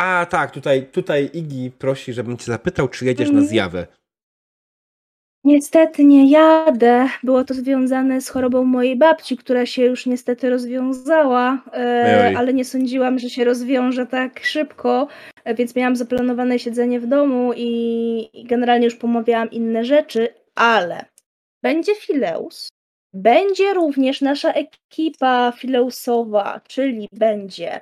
a 0.00 0.26
tak, 0.30 0.50
tutaj, 0.50 0.86
tutaj 0.86 1.30
Igi 1.32 1.70
prosi, 1.70 2.12
żebym 2.12 2.36
cię 2.36 2.44
zapytał, 2.44 2.88
czy 2.88 3.04
jedziesz 3.04 3.28
mm. 3.28 3.42
na 3.42 3.48
zjawę. 3.48 3.86
Niestety 5.44 6.04
nie 6.04 6.30
jadę. 6.30 7.08
Było 7.22 7.44
to 7.44 7.54
związane 7.54 8.20
z 8.20 8.28
chorobą 8.28 8.64
mojej 8.64 8.96
babci, 8.96 9.36
która 9.36 9.66
się 9.66 9.84
już 9.84 10.06
niestety 10.06 10.50
rozwiązała, 10.50 11.62
e, 11.72 12.34
ale 12.36 12.54
nie 12.54 12.64
sądziłam, 12.64 13.18
że 13.18 13.30
się 13.30 13.44
rozwiąże 13.44 14.06
tak 14.06 14.44
szybko, 14.44 15.08
e, 15.44 15.54
więc 15.54 15.76
miałam 15.76 15.96
zaplanowane 15.96 16.58
siedzenie 16.58 17.00
w 17.00 17.06
domu 17.06 17.52
i 17.56 18.44
generalnie 18.48 18.84
już 18.84 18.96
pomawiałam 18.96 19.50
inne 19.50 19.84
rzeczy, 19.84 20.28
ale 20.54 21.04
będzie 21.62 21.94
Fileus, 21.94 22.68
będzie 23.12 23.74
również 23.74 24.20
nasza 24.20 24.52
ekipa 24.52 25.52
Fileusowa, 25.52 26.60
czyli 26.68 27.08
będzie 27.12 27.80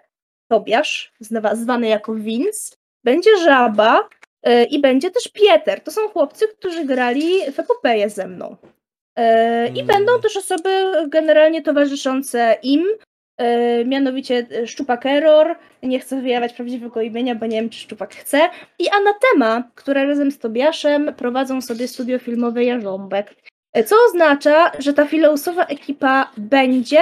Tobiasz, 0.48 1.12
zwany 1.52 1.88
jako 1.88 2.14
Vince, 2.14 2.76
będzie 3.04 3.30
Żaba, 3.44 4.08
I 4.70 4.80
będzie 4.80 5.10
też 5.10 5.28
Pieter. 5.28 5.80
To 5.80 5.90
są 5.90 6.08
chłopcy, 6.08 6.48
którzy 6.48 6.84
grali 6.84 7.52
w 7.52 7.58
epopeję 7.58 8.10
ze 8.10 8.26
mną. 8.26 8.56
E, 9.16 9.68
I 9.68 9.80
mm. 9.80 9.86
będą 9.86 10.20
też 10.20 10.36
osoby 10.36 10.70
generalnie 11.08 11.62
towarzyszące 11.62 12.56
im, 12.62 12.84
e, 13.38 13.84
mianowicie 13.84 14.46
Szczupak 14.66 15.06
Error, 15.06 15.56
nie 15.82 16.00
chcę 16.00 16.20
wyjawiać 16.20 16.52
prawdziwego 16.52 17.02
imienia, 17.02 17.34
bo 17.34 17.46
nie 17.46 17.60
wiem, 17.60 17.70
czy 17.70 17.78
Szczupak 17.78 18.14
chce, 18.14 18.40
i 18.78 18.88
Anatema, 18.88 19.70
która 19.74 20.04
razem 20.04 20.32
z 20.32 20.38
Tobiaszem 20.38 21.14
prowadzą 21.14 21.60
sobie 21.60 21.88
studio 21.88 22.18
filmowe 22.18 22.64
Jarząbek. 22.64 23.34
Co 23.86 23.96
oznacza, 24.08 24.72
że 24.78 24.92
ta 24.92 25.06
filousowa 25.06 25.64
ekipa 25.64 26.30
będzie, 26.36 26.98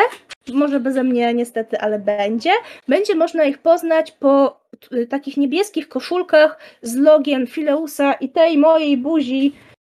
może 0.54 0.80
beze 0.80 1.04
mnie 1.04 1.34
niestety, 1.34 1.80
ale 1.80 1.98
będzie, 1.98 2.50
będzie 2.88 3.14
można 3.14 3.44
ich 3.44 3.58
poznać 3.58 4.12
po 4.12 4.60
takich 5.08 5.36
niebieskich 5.36 5.88
koszulkach 5.88 6.58
z 6.82 6.96
logiem 6.96 7.46
Fileusa 7.46 8.12
i 8.12 8.28
tej 8.28 8.58
mojej 8.58 8.96
buzi, 8.96 9.52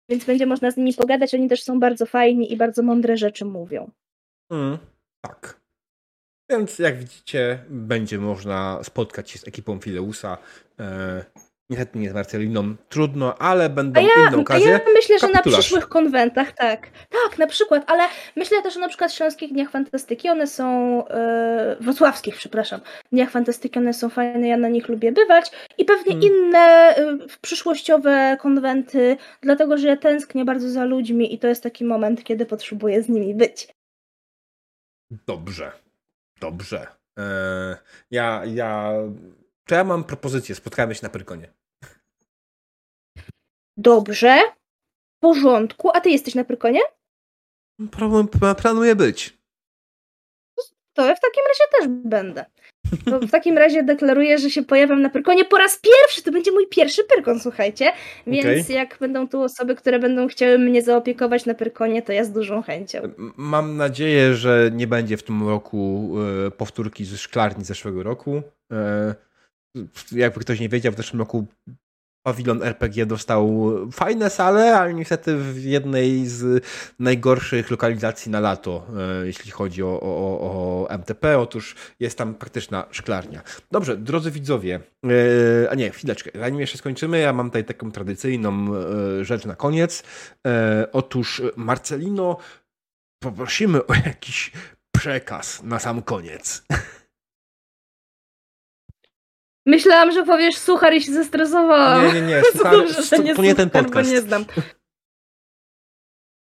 więc 0.09 0.25
będzie 0.25 0.47
można 0.47 0.71
z 0.71 0.77
nimi 0.77 0.95
pogadać. 0.95 1.35
Oni 1.35 1.49
też 1.49 1.63
są 1.63 1.81
bardzo 1.81 2.07
fajni 2.07 2.53
i 2.53 2.57
bardzo 2.57 2.83
mądre 2.83 3.17
rzeczy 3.17 3.45
mówią. 3.45 3.91
Mm, 4.51 4.79
tak. 5.21 5.61
Więc 6.51 6.79
jak 6.79 6.99
widzicie, 6.99 7.65
będzie 7.69 8.19
można 8.19 8.81
spotkać 8.83 9.31
się 9.31 9.39
z 9.39 9.49
ekipą 9.49 9.81
Fileusa. 9.81 10.39
E, 10.81 11.25
niestety 11.73 11.99
nie 11.99 12.11
z 12.11 12.15
Marceliną. 12.15 12.75
Trudno, 12.89 13.39
ale 13.39 13.71
będą 13.71 14.01
A 14.01 14.03
ja, 14.03 14.09
inne 14.29 14.39
a 14.39 14.41
okazje. 14.41 14.69
ja 14.69 14.81
myślę, 14.95 15.19
że 15.19 15.27
na 15.27 15.33
Kapitularz. 15.33 15.61
przyszłych 15.61 15.89
konwentach, 15.89 16.53
tak. 16.53 16.81
Tak, 17.11 17.39
na 17.39 17.47
przykład, 17.47 17.85
ale 17.87 18.03
myślę 18.37 18.63
też, 18.63 18.75
że 18.75 18.81
na 18.81 18.89
przykład 18.89 19.13
Śląskich 19.13 19.53
Dniach 19.53 19.71
Fantastyki, 19.71 20.29
one 20.29 20.47
są, 20.47 20.67
e, 21.09 21.77
wrocławskich, 21.81 22.37
przepraszam, 22.37 22.81
Dniach 23.13 23.31
Fantastyki, 23.31 23.79
one 23.79 23.95
są 23.95 24.09
fajne, 24.09 24.49
ja 24.49 24.57
na 24.57 24.69
nich 24.69 24.89
lubię 24.89 25.13
bywać 25.13 25.51
i 25.79 25.85
pewnie 25.85 26.13
Hmm. 26.13 26.23
inne 26.33 26.59
e, 26.97 27.19
przyszłościowe 27.41 28.37
konwenty, 28.41 29.17
dlatego, 29.41 29.79
że 29.79 29.89
ja 29.89 29.97
tęsknię 29.97 30.45
bardzo 30.45 30.71
za 30.71 30.85
ludźmi 30.85 31.35
i 31.35 31.39
to 31.39 31.47
jest 31.49 31.63
taki 31.63 31.85
moment, 31.85 32.25
kiedy 32.25 32.47
potrzebuję 32.47 33.03
z 33.03 33.09
nimi 33.09 33.35
być. 33.35 33.69
Dobrze. 35.27 35.73
Dobrze. 36.41 36.87
Eee, 37.19 37.77
ja, 38.11 38.43
ja... 38.47 38.93
To 39.67 39.75
ja 39.75 39.85
mam 39.85 40.05
propozycję. 40.05 40.55
Spotkamy 40.55 40.95
się 40.95 41.01
na 41.03 41.09
Pyrkonie. 41.09 41.49
Dobrze, 43.77 44.39
w 45.17 45.21
porządku, 45.23 45.91
a 45.95 46.01
ty 46.01 46.11
jesteś 46.11 46.35
na 46.35 46.45
Prykonie? 46.45 46.81
Problem- 47.91 48.29
Planuję 48.63 48.97
być. 48.97 49.39
To 50.95 51.07
ja 51.07 51.15
w 51.15 51.21
takim 51.21 51.43
razie 51.49 51.71
też 51.79 52.03
będę. 52.05 52.45
To 53.05 53.21
w 53.21 53.31
takim 53.31 53.59
razie 53.59 53.83
deklaruję, 53.83 54.39
że 54.39 54.51
się 54.51 54.63
pojawiam 54.63 55.03
na 55.03 55.11
Pyrkonie 55.11 55.45
po 55.45 55.59
raz 55.59 55.79
pierwszy. 55.79 56.23
To 56.23 56.33
będzie 56.33 56.53
mój 56.53 56.67
pierwszy 56.69 57.05
Pyrkon, 57.05 57.41
słuchajcie. 57.41 57.93
Więc 58.27 58.65
Okej. 58.65 58.77
jak 58.77 58.97
będą 59.01 59.29
tu 59.29 59.43
osoby, 59.43 59.77
które 59.77 59.99
będą 59.99 60.29
chciały 60.29 60.59
mnie 60.59 60.83
zaopiekować 60.83 61.47
na 61.47 61.55
Pyrkonie, 61.55 62.03
to 62.03 62.13
ja 62.13 62.25
z 62.25 62.33
dużą 62.33 62.63
chęcią. 62.63 62.99
Mam 63.37 63.77
nadzieję, 63.77 64.35
że 64.35 64.71
nie 64.73 64.87
będzie 64.87 65.17
w 65.17 65.23
tym 65.23 65.49
roku 65.49 66.13
e, 66.47 66.51
powtórki 66.51 67.05
ze 67.05 67.19
szklarni 67.19 67.65
zeszłego 67.65 68.03
roku. 68.03 68.43
E, 68.73 69.15
Jakby 70.13 70.41
ktoś 70.41 70.61
nie 70.61 70.69
wiedział, 70.69 70.93
w 70.93 70.97
zeszłym 70.97 71.21
roku 71.21 71.47
pawilon 72.23 72.63
RPG 72.63 73.07
dostał 73.07 73.71
fajne 73.93 74.31
sale, 74.31 74.77
ale 74.79 74.95
niestety 74.95 75.37
w 75.37 75.65
jednej 75.65 76.27
z 76.27 76.65
najgorszych 76.99 77.71
lokalizacji 77.71 78.31
na 78.33 78.41
lato, 78.41 78.87
e, 79.23 79.27
jeśli 79.27 79.51
chodzi 79.51 79.83
o, 79.83 80.01
o, 80.01 80.41
o- 80.41 80.87
MTP. 80.91 81.39
Otóż 81.39 81.75
jest 82.01 82.19
tam 82.19 82.35
praktyczna 82.35 82.87
szklarnia. 82.91 83.43
Dobrze, 83.71 83.97
drodzy 83.97 84.31
widzowie, 84.31 84.81
e, 85.65 85.71
a 85.71 85.75
nie, 85.75 85.91
chwileczkę, 85.91 86.31
zanim 86.35 86.61
jeszcze 86.61 86.79
skończymy, 86.79 87.19
ja 87.19 87.33
mam 87.33 87.47
tutaj 87.47 87.65
taką 87.65 87.93
tradycyjną 87.93 88.67
e, 89.21 89.25
rzecz 89.25 89.45
na 89.45 89.57
koniec. 89.57 90.03
Otóż 90.93 91.43
Marcelino, 91.57 92.37
poprosimy 93.23 93.87
o 93.87 93.95
jakiś 93.95 94.53
przekaz 94.97 95.63
na 95.63 95.79
sam 95.79 96.03
koniec. 96.03 96.63
Myślałam, 99.67 100.13
że 100.13 100.25
powiesz 100.25 100.57
suchar 100.57 100.95
i 100.95 101.01
się 101.03 101.13
zestresowałam. 101.13 102.07
Nie, 102.07 102.13
nie, 102.13 102.23
nie, 102.23 102.41
To 102.43 102.47
słuchaj, 102.53 102.77
dobrze, 102.77 103.03
że 103.03 103.19
nie, 103.19 103.35
to 103.35 103.43
nie 103.43 103.55
ten 103.55 103.69
suchar, 103.69 103.85
podcast. 103.85 104.11
nie 104.11 104.21
znam. 104.21 104.45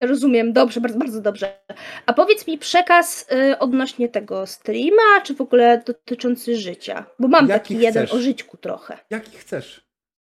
Rozumiem, 0.03 0.53
dobrze, 0.53 0.81
bardzo, 0.81 0.99
bardzo 0.99 1.21
dobrze. 1.21 1.59
A 2.05 2.13
powiedz 2.13 2.47
mi 2.47 2.57
przekaz 2.57 3.25
y, 3.31 3.59
odnośnie 3.59 4.09
tego 4.09 4.47
streama, 4.47 5.21
czy 5.23 5.35
w 5.35 5.41
ogóle 5.41 5.81
dotyczący 5.85 6.55
życia? 6.57 7.05
Bo 7.19 7.27
mam 7.27 7.47
Jaki 7.49 7.73
taki 7.73 7.83
jeden 7.83 8.05
chcesz. 8.05 8.13
o 8.17 8.21
żyćku 8.21 8.57
trochę. 8.57 8.97
Jaki 9.09 9.37
chcesz? 9.37 9.85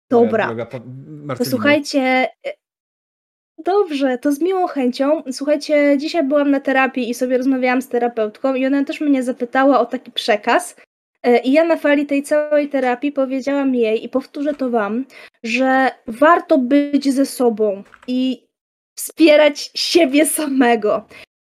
Dobra. 0.10 0.46
Droga 0.48 0.66
To 1.38 1.46
słuchajcie. 1.46 2.00
e, 2.48 2.54
Dobrze, 3.66 4.18
to 4.18 4.32
z 4.32 4.42
miłą 4.42 4.68
chęcią. 4.68 5.24
Słuchajcie, 5.32 5.98
dzisiaj 5.98 6.24
byłam 6.24 6.52
na 6.52 6.60
terapii 6.60 7.10
i 7.10 7.14
sobie 7.14 7.38
rozmawiałam 7.38 7.82
z 7.82 7.90
terapeutką, 7.90 8.56
i 8.56 8.66
ona 8.66 8.84
też 8.86 9.02
mnie 9.02 9.24
zapytała 9.24 9.80
o 9.80 9.86
taki 9.86 10.12
przekaz. 10.12 10.76
E, 11.24 11.38
I 11.38 11.52
ja 11.52 11.64
na 11.64 11.78
fali 11.78 12.06
tej 12.06 12.24
całej 12.24 12.70
terapii 12.70 13.12
powiedziałam 13.12 13.76
jej, 13.76 14.06
i 14.06 14.10
powtórzę 14.10 14.54
to 14.54 14.70
wam, 14.70 15.06
że 15.44 15.92
warto 16.08 16.58
być 16.58 17.14
ze 17.14 17.26
sobą 17.26 17.84
i 18.08 18.48
wspierać 18.96 19.72
siebie 19.76 20.26
samego. 20.26 21.08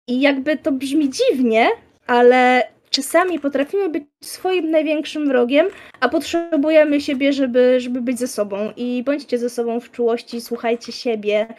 I 0.08 0.20
jakby 0.20 0.56
to 0.56 0.72
brzmi 0.72 1.10
dziwnie, 1.10 1.68
ale 2.06 2.68
czasami 2.90 3.40
potrafimy 3.40 3.88
być 3.88 4.04
swoim 4.22 4.70
największym 4.70 5.28
wrogiem, 5.28 5.66
a 6.00 6.08
potrzebujemy 6.08 7.00
siebie, 7.00 7.32
żeby, 7.32 7.80
żeby 7.80 8.02
być 8.02 8.18
ze 8.18 8.28
sobą. 8.28 8.72
I 8.76 9.02
bądźcie 9.06 9.38
ze 9.38 9.50
sobą 9.50 9.80
w 9.80 9.90
czułości, 9.90 10.40
słuchajcie 10.40 10.92
siebie. 10.92 11.54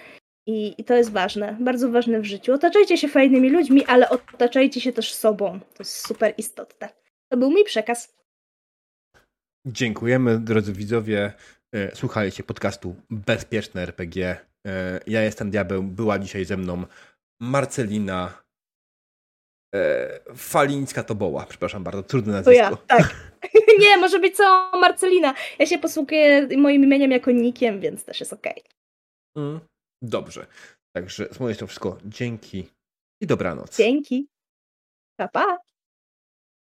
I, 0.45 0.75
I 0.77 0.83
to 0.83 0.95
jest 0.95 1.11
ważne, 1.11 1.57
bardzo 1.59 1.91
ważne 1.91 2.19
w 2.19 2.25
życiu. 2.25 2.53
Otaczajcie 2.53 2.97
się 2.97 3.07
fajnymi 3.07 3.49
ludźmi, 3.49 3.85
ale 3.85 4.09
otaczajcie 4.09 4.81
się 4.81 4.93
też 4.93 5.13
sobą. 5.13 5.59
To 5.59 5.75
jest 5.79 6.07
super 6.07 6.33
istotne. 6.37 7.02
To 7.33 7.37
był 7.37 7.51
mój 7.51 7.63
przekaz. 7.63 8.15
Dziękujemy, 9.67 10.39
drodzy 10.39 10.73
widzowie. 10.73 11.33
E, 11.75 11.95
Słuchajcie 11.95 12.43
podcastu 12.43 12.95
Bezpieczne 13.09 13.81
RPG. 13.81 14.45
E, 14.67 14.99
Ja 15.07 15.21
jestem 15.23 15.51
Diabeł, 15.51 15.83
była 15.83 16.19
dzisiaj 16.19 16.45
ze 16.45 16.57
mną 16.57 16.83
Marcelina 17.41 18.43
e, 19.75 20.19
Falińska 20.35 21.03
Toboła. 21.03 21.45
Przepraszam 21.45 21.83
bardzo, 21.83 22.03
trudne 22.03 22.43
To 22.43 22.51
ja, 22.51 22.69
nazwisko. 22.69 22.85
tak. 22.87 23.33
Nie, 23.79 23.97
może 23.97 24.19
być 24.19 24.35
cała 24.35 24.79
Marcelina. 24.79 25.33
Ja 25.59 25.65
się 25.65 25.79
posługuję 25.79 26.47
moim 26.57 26.83
imieniem 26.83 27.11
jako 27.11 27.31
nikiem, 27.31 27.79
więc 27.79 28.05
też 28.05 28.19
jest 28.19 28.33
okej. 28.33 28.63
Mm, 29.37 29.59
Dobrze. 30.01 30.47
Także 30.95 31.27
z 31.31 31.39
mojej 31.39 31.55
strony 31.55 31.67
wszystko. 31.67 31.97
Dzięki 32.05 32.69
i 33.21 33.27
dobranoc. 33.27 33.77
Dzięki. 33.77 34.27
Pa, 35.19 35.27
pa. 35.27 35.57